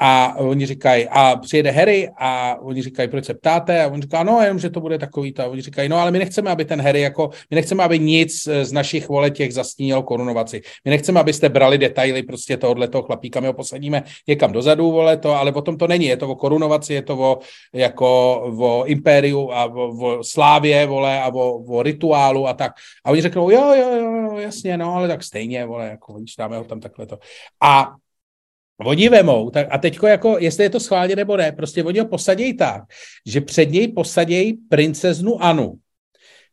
a 0.04 0.34
oni 0.38 0.66
říkají, 0.66 1.08
a 1.10 1.36
přijede 1.36 1.70
Harry 1.70 2.10
a 2.18 2.56
oni 2.60 2.82
říkají, 2.82 3.08
proč 3.08 3.24
se 3.24 3.34
ptáte? 3.34 3.84
A 3.84 3.88
on 3.88 4.02
říká, 4.02 4.22
no, 4.22 4.40
jenom, 4.40 4.58
že 4.58 4.70
to 4.70 4.80
bude 4.80 4.98
takový. 4.98 5.34
A 5.36 5.46
oni 5.46 5.62
říkají, 5.62 5.88
no, 5.88 5.96
ale 5.96 6.10
my 6.10 6.18
nechceme, 6.18 6.50
aby 6.50 6.64
ten 6.64 6.82
Harry, 6.82 7.00
jako, 7.00 7.30
my 7.50 7.54
nechceme, 7.54 7.84
aby 7.84 7.98
nic 7.98 8.48
z 8.62 8.72
našich 8.72 9.08
vole 9.08 9.30
těch 9.30 9.54
zastínilo 9.54 10.02
korunovaci. 10.02 10.62
My 10.84 10.90
nechceme, 10.90 11.20
abyste 11.20 11.48
brali 11.48 11.78
detaily 11.78 12.22
prostě 12.22 12.56
tohohle 12.56 12.88
toho 12.88 13.02
chlapíka, 13.02 13.40
my 13.40 13.46
ho 13.46 13.52
posadíme 13.52 14.02
někam 14.28 14.52
dozadu, 14.52 14.92
vole 14.92 15.16
to, 15.16 15.34
ale 15.34 15.52
o 15.52 15.62
tom 15.62 15.78
to 15.78 15.86
není. 15.86 16.06
Je 16.06 16.16
to 16.16 16.28
o 16.28 16.36
korunovaci, 16.36 16.94
je 16.94 17.02
to 17.02 17.18
o, 17.18 17.38
jako, 17.74 18.34
o 18.58 18.84
impériu 18.84 19.52
a 19.52 19.64
o, 19.64 19.88
o 19.88 20.24
slávě, 20.24 20.86
vole, 20.86 21.22
a 21.22 21.28
o, 21.28 21.62
o, 21.62 21.82
rituálu 21.82 22.48
a 22.48 22.54
tak. 22.54 22.72
A 23.04 23.10
oni 23.10 23.22
řeknou, 23.22 23.50
jo, 23.50 23.74
jo, 23.74 23.90
jo, 23.96 24.38
jasně, 24.38 24.76
no, 24.76 24.94
ale 24.94 25.08
tak 25.08 25.22
stejně, 25.22 25.66
vole, 25.66 25.86
jako, 25.86 26.18
dáme 26.38 26.56
ho 26.56 26.64
tam 26.64 26.80
takhle 26.80 27.06
to. 27.06 27.18
A 27.62 27.92
Oni 28.84 29.08
vemou, 29.08 29.50
tak, 29.50 29.66
a 29.70 29.78
teďko 29.78 30.06
jako, 30.06 30.36
jestli 30.38 30.64
je 30.64 30.70
to 30.70 30.80
schválně 30.80 31.16
nebo 31.16 31.36
ne, 31.36 31.52
prostě 31.52 31.84
oni 31.84 31.98
ho 31.98 32.06
posadějí 32.06 32.56
tak, 32.56 32.82
že 33.26 33.40
před 33.40 33.70
něj 33.70 33.88
posadějí 33.88 34.52
princeznu 34.52 35.42
Anu, 35.42 35.74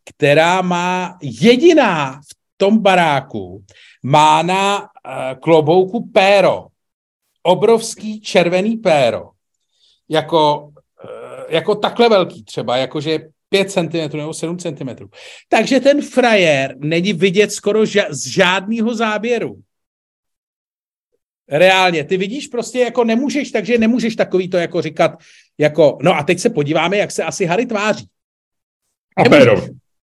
která 0.05 0.61
má 0.61 1.17
jediná 1.21 2.11
v 2.13 2.35
tom 2.57 2.79
baráku, 2.79 3.63
má 4.03 4.41
na 4.41 4.79
uh, 4.79 4.85
klobouku 5.39 6.09
péro, 6.09 6.67
obrovský 7.43 8.21
červený 8.21 8.77
péro, 8.77 9.29
jako, 10.09 10.57
uh, 11.03 11.43
jako 11.49 11.75
takhle 11.75 12.09
velký 12.09 12.43
třeba, 12.43 12.77
jakože 12.77 13.19
5 13.49 13.71
cm 13.71 14.17
nebo 14.17 14.33
7 14.33 14.57
cm. 14.57 14.89
Takže 15.49 15.79
ten 15.79 16.01
frajer 16.01 16.75
není 16.77 17.13
vidět 17.13 17.51
skoro 17.51 17.83
ža- 17.83 18.07
z 18.09 18.27
žádného 18.27 18.95
záběru. 18.95 19.55
Reálně, 21.51 22.03
ty 22.03 22.17
vidíš 22.17 22.47
prostě 22.47 22.79
jako 22.79 23.03
nemůžeš, 23.03 23.51
takže 23.51 23.77
nemůžeš 23.77 24.15
takový 24.15 24.49
to 24.49 24.57
jako 24.57 24.81
říkat, 24.81 25.17
jako, 25.57 25.97
no 26.01 26.15
a 26.15 26.23
teď 26.23 26.39
se 26.39 26.49
podíváme, 26.49 26.97
jak 26.97 27.11
se 27.11 27.23
asi 27.23 27.45
Harry 27.45 27.65
tváří. 27.65 28.07
A 29.17 29.23
péro. 29.23 29.61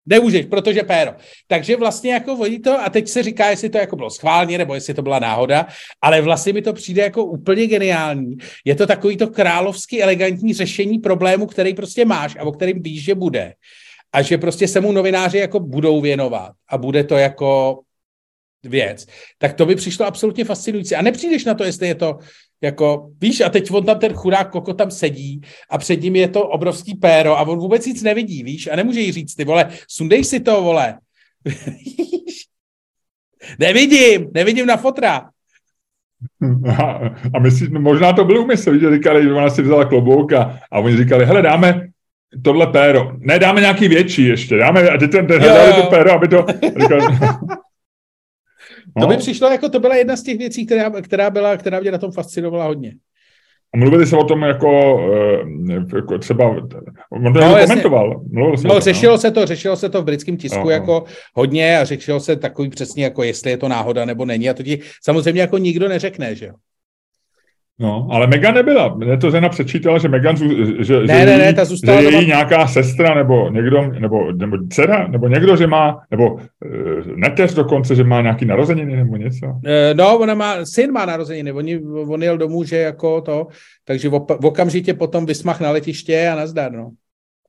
Nemůžeš, 0.07 0.47
protože 0.47 0.83
péro. 0.83 1.13
Takže 1.47 1.77
vlastně 1.77 2.13
jako 2.13 2.35
oni 2.35 2.59
to, 2.59 2.81
a 2.81 2.91
teď 2.91 3.09
se 3.09 3.23
říká, 3.23 3.51
jestli 3.51 3.71
to 3.71 3.79
jako 3.79 3.97
bylo 3.97 4.11
schválně, 4.11 4.59
nebo 4.59 4.75
jestli 4.75 4.95
to 4.95 5.03
byla 5.03 5.19
náhoda, 5.19 5.67
ale 6.03 6.21
vlastně 6.21 6.53
mi 6.53 6.63
to 6.63 6.73
přijde 6.73 7.03
jako 7.03 7.25
úplně 7.25 7.67
geniální. 7.67 8.37
Je 8.65 8.75
to 8.75 8.87
takový 8.87 9.17
to 9.17 9.27
královský 9.27 10.03
elegantní 10.03 10.55
řešení 10.55 10.99
problému, 10.99 11.47
který 11.47 11.75
prostě 11.75 12.05
máš 12.05 12.37
a 12.37 12.43
o 12.43 12.53
kterým 12.53 12.83
víš, 12.83 13.05
že 13.05 13.15
bude. 13.15 13.55
A 14.13 14.23
že 14.23 14.39
prostě 14.39 14.69
se 14.69 14.81
mu 14.81 14.93
novináři 14.93 15.39
jako 15.39 15.61
budou 15.61 16.01
věnovat 16.01 16.53
a 16.69 16.79
bude 16.79 17.05
to 17.05 17.17
jako 17.17 17.81
věc. 18.65 19.07
Tak 19.39 19.53
to 19.53 19.67
by 19.67 19.75
přišlo 19.75 20.07
absolutně 20.07 20.45
fascinující. 20.45 20.95
A 20.95 21.03
nepřijdeš 21.03 21.45
na 21.45 21.55
to, 21.55 21.65
jestli 21.65 21.89
je 21.89 21.95
to 21.95 22.19
jako, 22.63 23.11
víš, 23.21 23.41
a 23.41 23.49
teď 23.49 23.71
on 23.71 23.85
tam 23.85 23.99
ten 23.99 24.13
chudák 24.13 24.51
koko 24.51 24.75
tam 24.75 24.91
sedí 24.91 25.41
a 25.71 25.79
před 25.79 26.03
ním 26.03 26.17
je 26.17 26.29
to 26.29 26.43
obrovský 26.43 26.95
péro 26.95 27.39
a 27.39 27.43
on 27.43 27.59
vůbec 27.59 27.87
nic 27.87 28.03
nevidí, 28.03 28.43
víš, 28.43 28.69
a 28.73 28.77
nemůže 28.77 29.01
jí 29.01 29.13
říct, 29.13 29.35
ty 29.35 29.45
vole, 29.45 29.69
sundej 29.89 30.25
si 30.25 30.41
to, 30.41 30.63
vole. 30.63 30.99
nevidím, 33.59 34.31
nevidím 34.35 34.67
na 34.67 34.77
fotra. 34.77 35.29
A, 36.79 37.01
a 37.35 37.39
myslíš, 37.39 37.69
no 37.71 37.81
možná 37.81 38.13
to 38.13 38.25
byl 38.25 38.41
úmysl, 38.41 38.79
že 38.79 38.91
říkali, 38.91 39.23
že 39.23 39.33
ona 39.33 39.51
si 39.51 39.63
vzala 39.63 39.85
klobouk 39.85 40.33
a, 40.33 40.59
a 40.73 40.79
oni 40.79 40.97
říkali, 40.97 41.27
hele, 41.27 41.43
dáme 41.43 41.89
tohle 42.43 42.67
péro. 42.67 43.13
Ne, 43.19 43.39
dáme 43.39 43.61
nějaký 43.61 43.89
větší 43.89 44.25
ještě, 44.25 44.57
dáme, 44.57 44.89
a 44.89 44.99
teď 44.99 45.11
ten, 45.11 45.27
ten 45.27 45.41
hledali 45.41 45.73
to 45.73 45.83
péro, 45.83 46.13
aby 46.13 46.29
to... 46.29 46.47
Říkali, 46.81 47.03
No. 48.97 49.03
To 49.03 49.09
by 49.09 49.17
přišlo 49.17 49.49
jako, 49.49 49.69
to 49.69 49.81
byla 49.81 49.97
jedna 49.97 50.17
z 50.17 50.23
těch 50.23 50.39
věcí, 50.39 50.67
která, 50.67 50.91
která, 50.91 51.31
byla, 51.31 51.57
která 51.57 51.81
mě 51.81 51.91
na 51.93 51.99
tom 51.99 52.13
fascinovala 52.13 52.65
hodně. 52.65 52.95
A 53.75 53.79
mluvili 53.79 54.07
se 54.07 54.17
o 54.17 54.25
tom 54.25 54.43
jako, 54.43 55.01
eh, 55.71 55.97
jako 55.97 56.19
třeba, 56.19 56.49
on 57.11 57.33
to 57.33 57.41
no, 57.41 57.57
komentoval. 57.61 58.23
Mluvil 58.33 58.57
se 58.57 58.69
no, 58.69 58.75
tom, 58.75 58.83
řešilo 58.83 59.13
no. 59.13 59.19
se 59.19 59.31
to, 59.31 59.47
řešilo 59.47 59.77
se 59.77 59.89
to 59.89 60.03
v 60.03 60.05
britském 60.05 60.37
tisku 60.37 60.61
Aha. 60.61 60.73
jako 60.73 61.05
hodně 61.35 61.79
a 61.79 61.85
řešilo 61.85 62.21
se 62.21 62.37
takový 62.37 62.69
přesně 62.69 63.05
jako, 63.05 63.23
jestli 63.23 63.51
je 63.51 63.57
to 63.57 63.69
náhoda 63.69 64.05
nebo 64.05 64.25
není 64.25 64.51
a 64.51 64.55
to 64.55 64.63
ti 64.63 64.81
samozřejmě 65.05 65.41
jako 65.41 65.59
nikdo 65.59 65.89
neřekne, 65.89 66.35
že 66.35 66.47
jo. 66.47 66.55
No, 67.83 68.09
ale 68.11 68.27
Megan 68.27 68.55
nebyla. 68.55 68.95
Mě 68.95 69.17
to 69.17 69.31
žena 69.31 69.49
přečítala, 69.49 69.99
že 69.99 70.09
Megan, 70.09 70.37
že, 70.37 70.47
ne, 70.47 70.85
že, 70.85 71.01
ne, 71.07 71.39
ne, 71.39 71.55
ta 71.55 71.65
že 71.65 71.93
je 71.93 72.11
její 72.11 72.27
nějaká 72.27 72.67
sestra 72.67 73.15
nebo 73.15 73.51
někdo, 73.51 73.91
nebo, 73.99 74.33
nebo 74.33 74.57
dcera, 74.71 75.09
nebo 75.09 75.29
někdo, 75.29 75.57
že 75.57 75.67
má, 75.67 76.01
nebo 76.11 76.33
uh, 76.35 76.41
neteř 77.17 77.55
dokonce, 77.55 77.95
že 77.95 78.05
má 78.05 78.21
nějaký 78.21 78.45
narozeniny 78.45 78.97
nebo 78.97 79.17
něco. 79.17 79.47
Uh, 79.47 79.61
no, 79.95 80.19
ona 80.19 80.35
má, 80.35 80.65
syn 80.65 80.93
má 80.93 81.07
narozeniny, 81.07 81.53
on, 81.53 81.65
on 82.09 82.23
jel 82.23 82.39
domů, 82.39 82.65
že 82.65 82.77
jako 82.77 83.21
to, 83.21 83.47
takže 83.85 84.09
v, 84.09 84.13
v 84.41 84.47
okamžitě 84.47 84.95
potom 84.95 85.27
vysmach 85.27 85.61
na 85.61 85.71
letiště 85.71 86.29
a 86.33 86.37
nazdar, 86.37 86.73
no. 86.73 86.91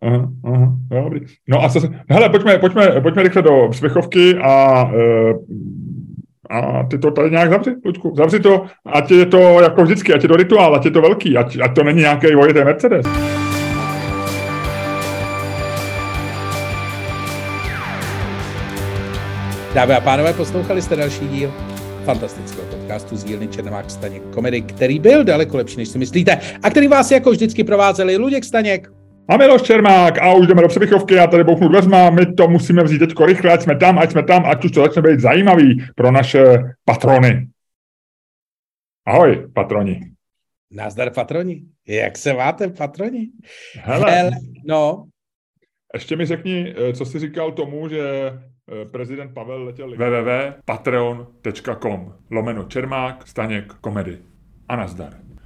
Aha, 0.01 0.29
aha, 0.43 0.75
dobrý. 1.03 1.19
No 1.47 1.63
a 1.63 1.69
co 1.69 1.81
se, 1.81 1.89
hele, 2.09 2.29
pojďme, 2.29 2.57
pojďme, 2.57 3.01
pojďme 3.01 3.23
rychle 3.23 3.41
do 3.41 3.69
Spěchovky 3.73 4.35
a 4.41 4.83
uh, 4.83 4.93
a 6.53 6.83
ty 6.83 6.97
to 6.97 7.11
tady 7.11 7.31
nějak 7.31 7.49
zavři, 7.49 7.75
Luďku, 7.85 8.13
zavři 8.17 8.39
to, 8.39 8.65
ať 8.85 9.11
je 9.11 9.25
to 9.25 9.37
jako 9.61 9.83
vždycky, 9.83 10.13
ať 10.13 10.23
je 10.23 10.29
to 10.29 10.35
rituál, 10.35 10.75
ať 10.75 10.85
je 10.85 10.91
to 10.91 11.01
velký, 11.01 11.37
ať, 11.37 11.57
ať 11.63 11.75
to 11.75 11.83
není 11.83 11.99
nějaký 11.99 12.35
vojitý 12.35 12.63
Mercedes. 12.63 13.05
Dámy 19.73 19.93
a 19.93 20.01
pánové, 20.01 20.33
poslouchali 20.33 20.81
jste 20.81 20.95
další 20.95 21.27
díl 21.27 21.51
fantastického 22.05 22.67
podcastu 22.67 23.15
z 23.15 23.23
dílny 23.23 23.47
Černomák 23.47 23.91
Staněk 23.91 24.23
komedy, 24.33 24.61
který 24.61 24.99
byl 24.99 25.23
daleko 25.23 25.57
lepší, 25.57 25.77
než 25.77 25.87
si 25.87 25.97
myslíte, 25.97 26.39
a 26.63 26.69
který 26.69 26.87
vás 26.87 27.11
jako 27.11 27.31
vždycky 27.31 27.63
provázeli 27.63 28.17
Luděk 28.17 28.43
Staněk 28.43 29.02
a 29.27 29.37
Miloš 29.37 29.61
Čermák 29.61 30.21
a 30.21 30.33
už 30.33 30.47
jdeme 30.47 30.61
do 30.61 30.67
přebychovky, 30.67 31.13
já 31.13 31.27
tady 31.27 31.43
bouchnu 31.43 31.67
dveřma, 31.67 32.09
my 32.09 32.33
to 32.33 32.47
musíme 32.47 32.83
vzít 32.83 32.99
teď 32.99 33.13
rychle, 33.25 33.53
ať 33.53 33.61
jsme 33.61 33.75
tam, 33.75 33.99
ať 33.99 34.11
jsme 34.11 34.23
tam, 34.23 34.45
ať 34.45 34.65
už 34.65 34.71
to 34.71 34.81
začne 34.81 35.01
být 35.01 35.19
zajímavý 35.19 35.85
pro 35.95 36.11
naše 36.11 36.43
patrony. 36.85 37.47
Ahoj, 39.05 39.47
patroni. 39.53 40.11
Nazdar, 40.71 41.13
patroni. 41.13 41.63
Jak 41.87 42.17
se 42.17 42.33
máte, 42.33 42.67
patroni? 42.67 43.29
Hele, 43.75 44.11
Hele 44.11 44.31
no. 44.65 45.05
Ještě 45.93 46.15
mi 46.15 46.25
řekni, 46.25 46.75
eh, 46.77 46.93
co 46.93 47.05
jsi 47.05 47.19
říkal 47.19 47.51
tomu, 47.51 47.89
že 47.89 48.01
eh, 48.01 48.33
prezident 48.85 49.33
Pavel 49.33 49.63
letěl 49.63 49.91
www.patreon.com 49.91 52.13
lomeno 52.31 52.63
Čermák, 52.63 53.27
Staněk, 53.27 53.73
komedy. 53.73 54.19
A 54.67 54.75
nazdar. 54.75 55.13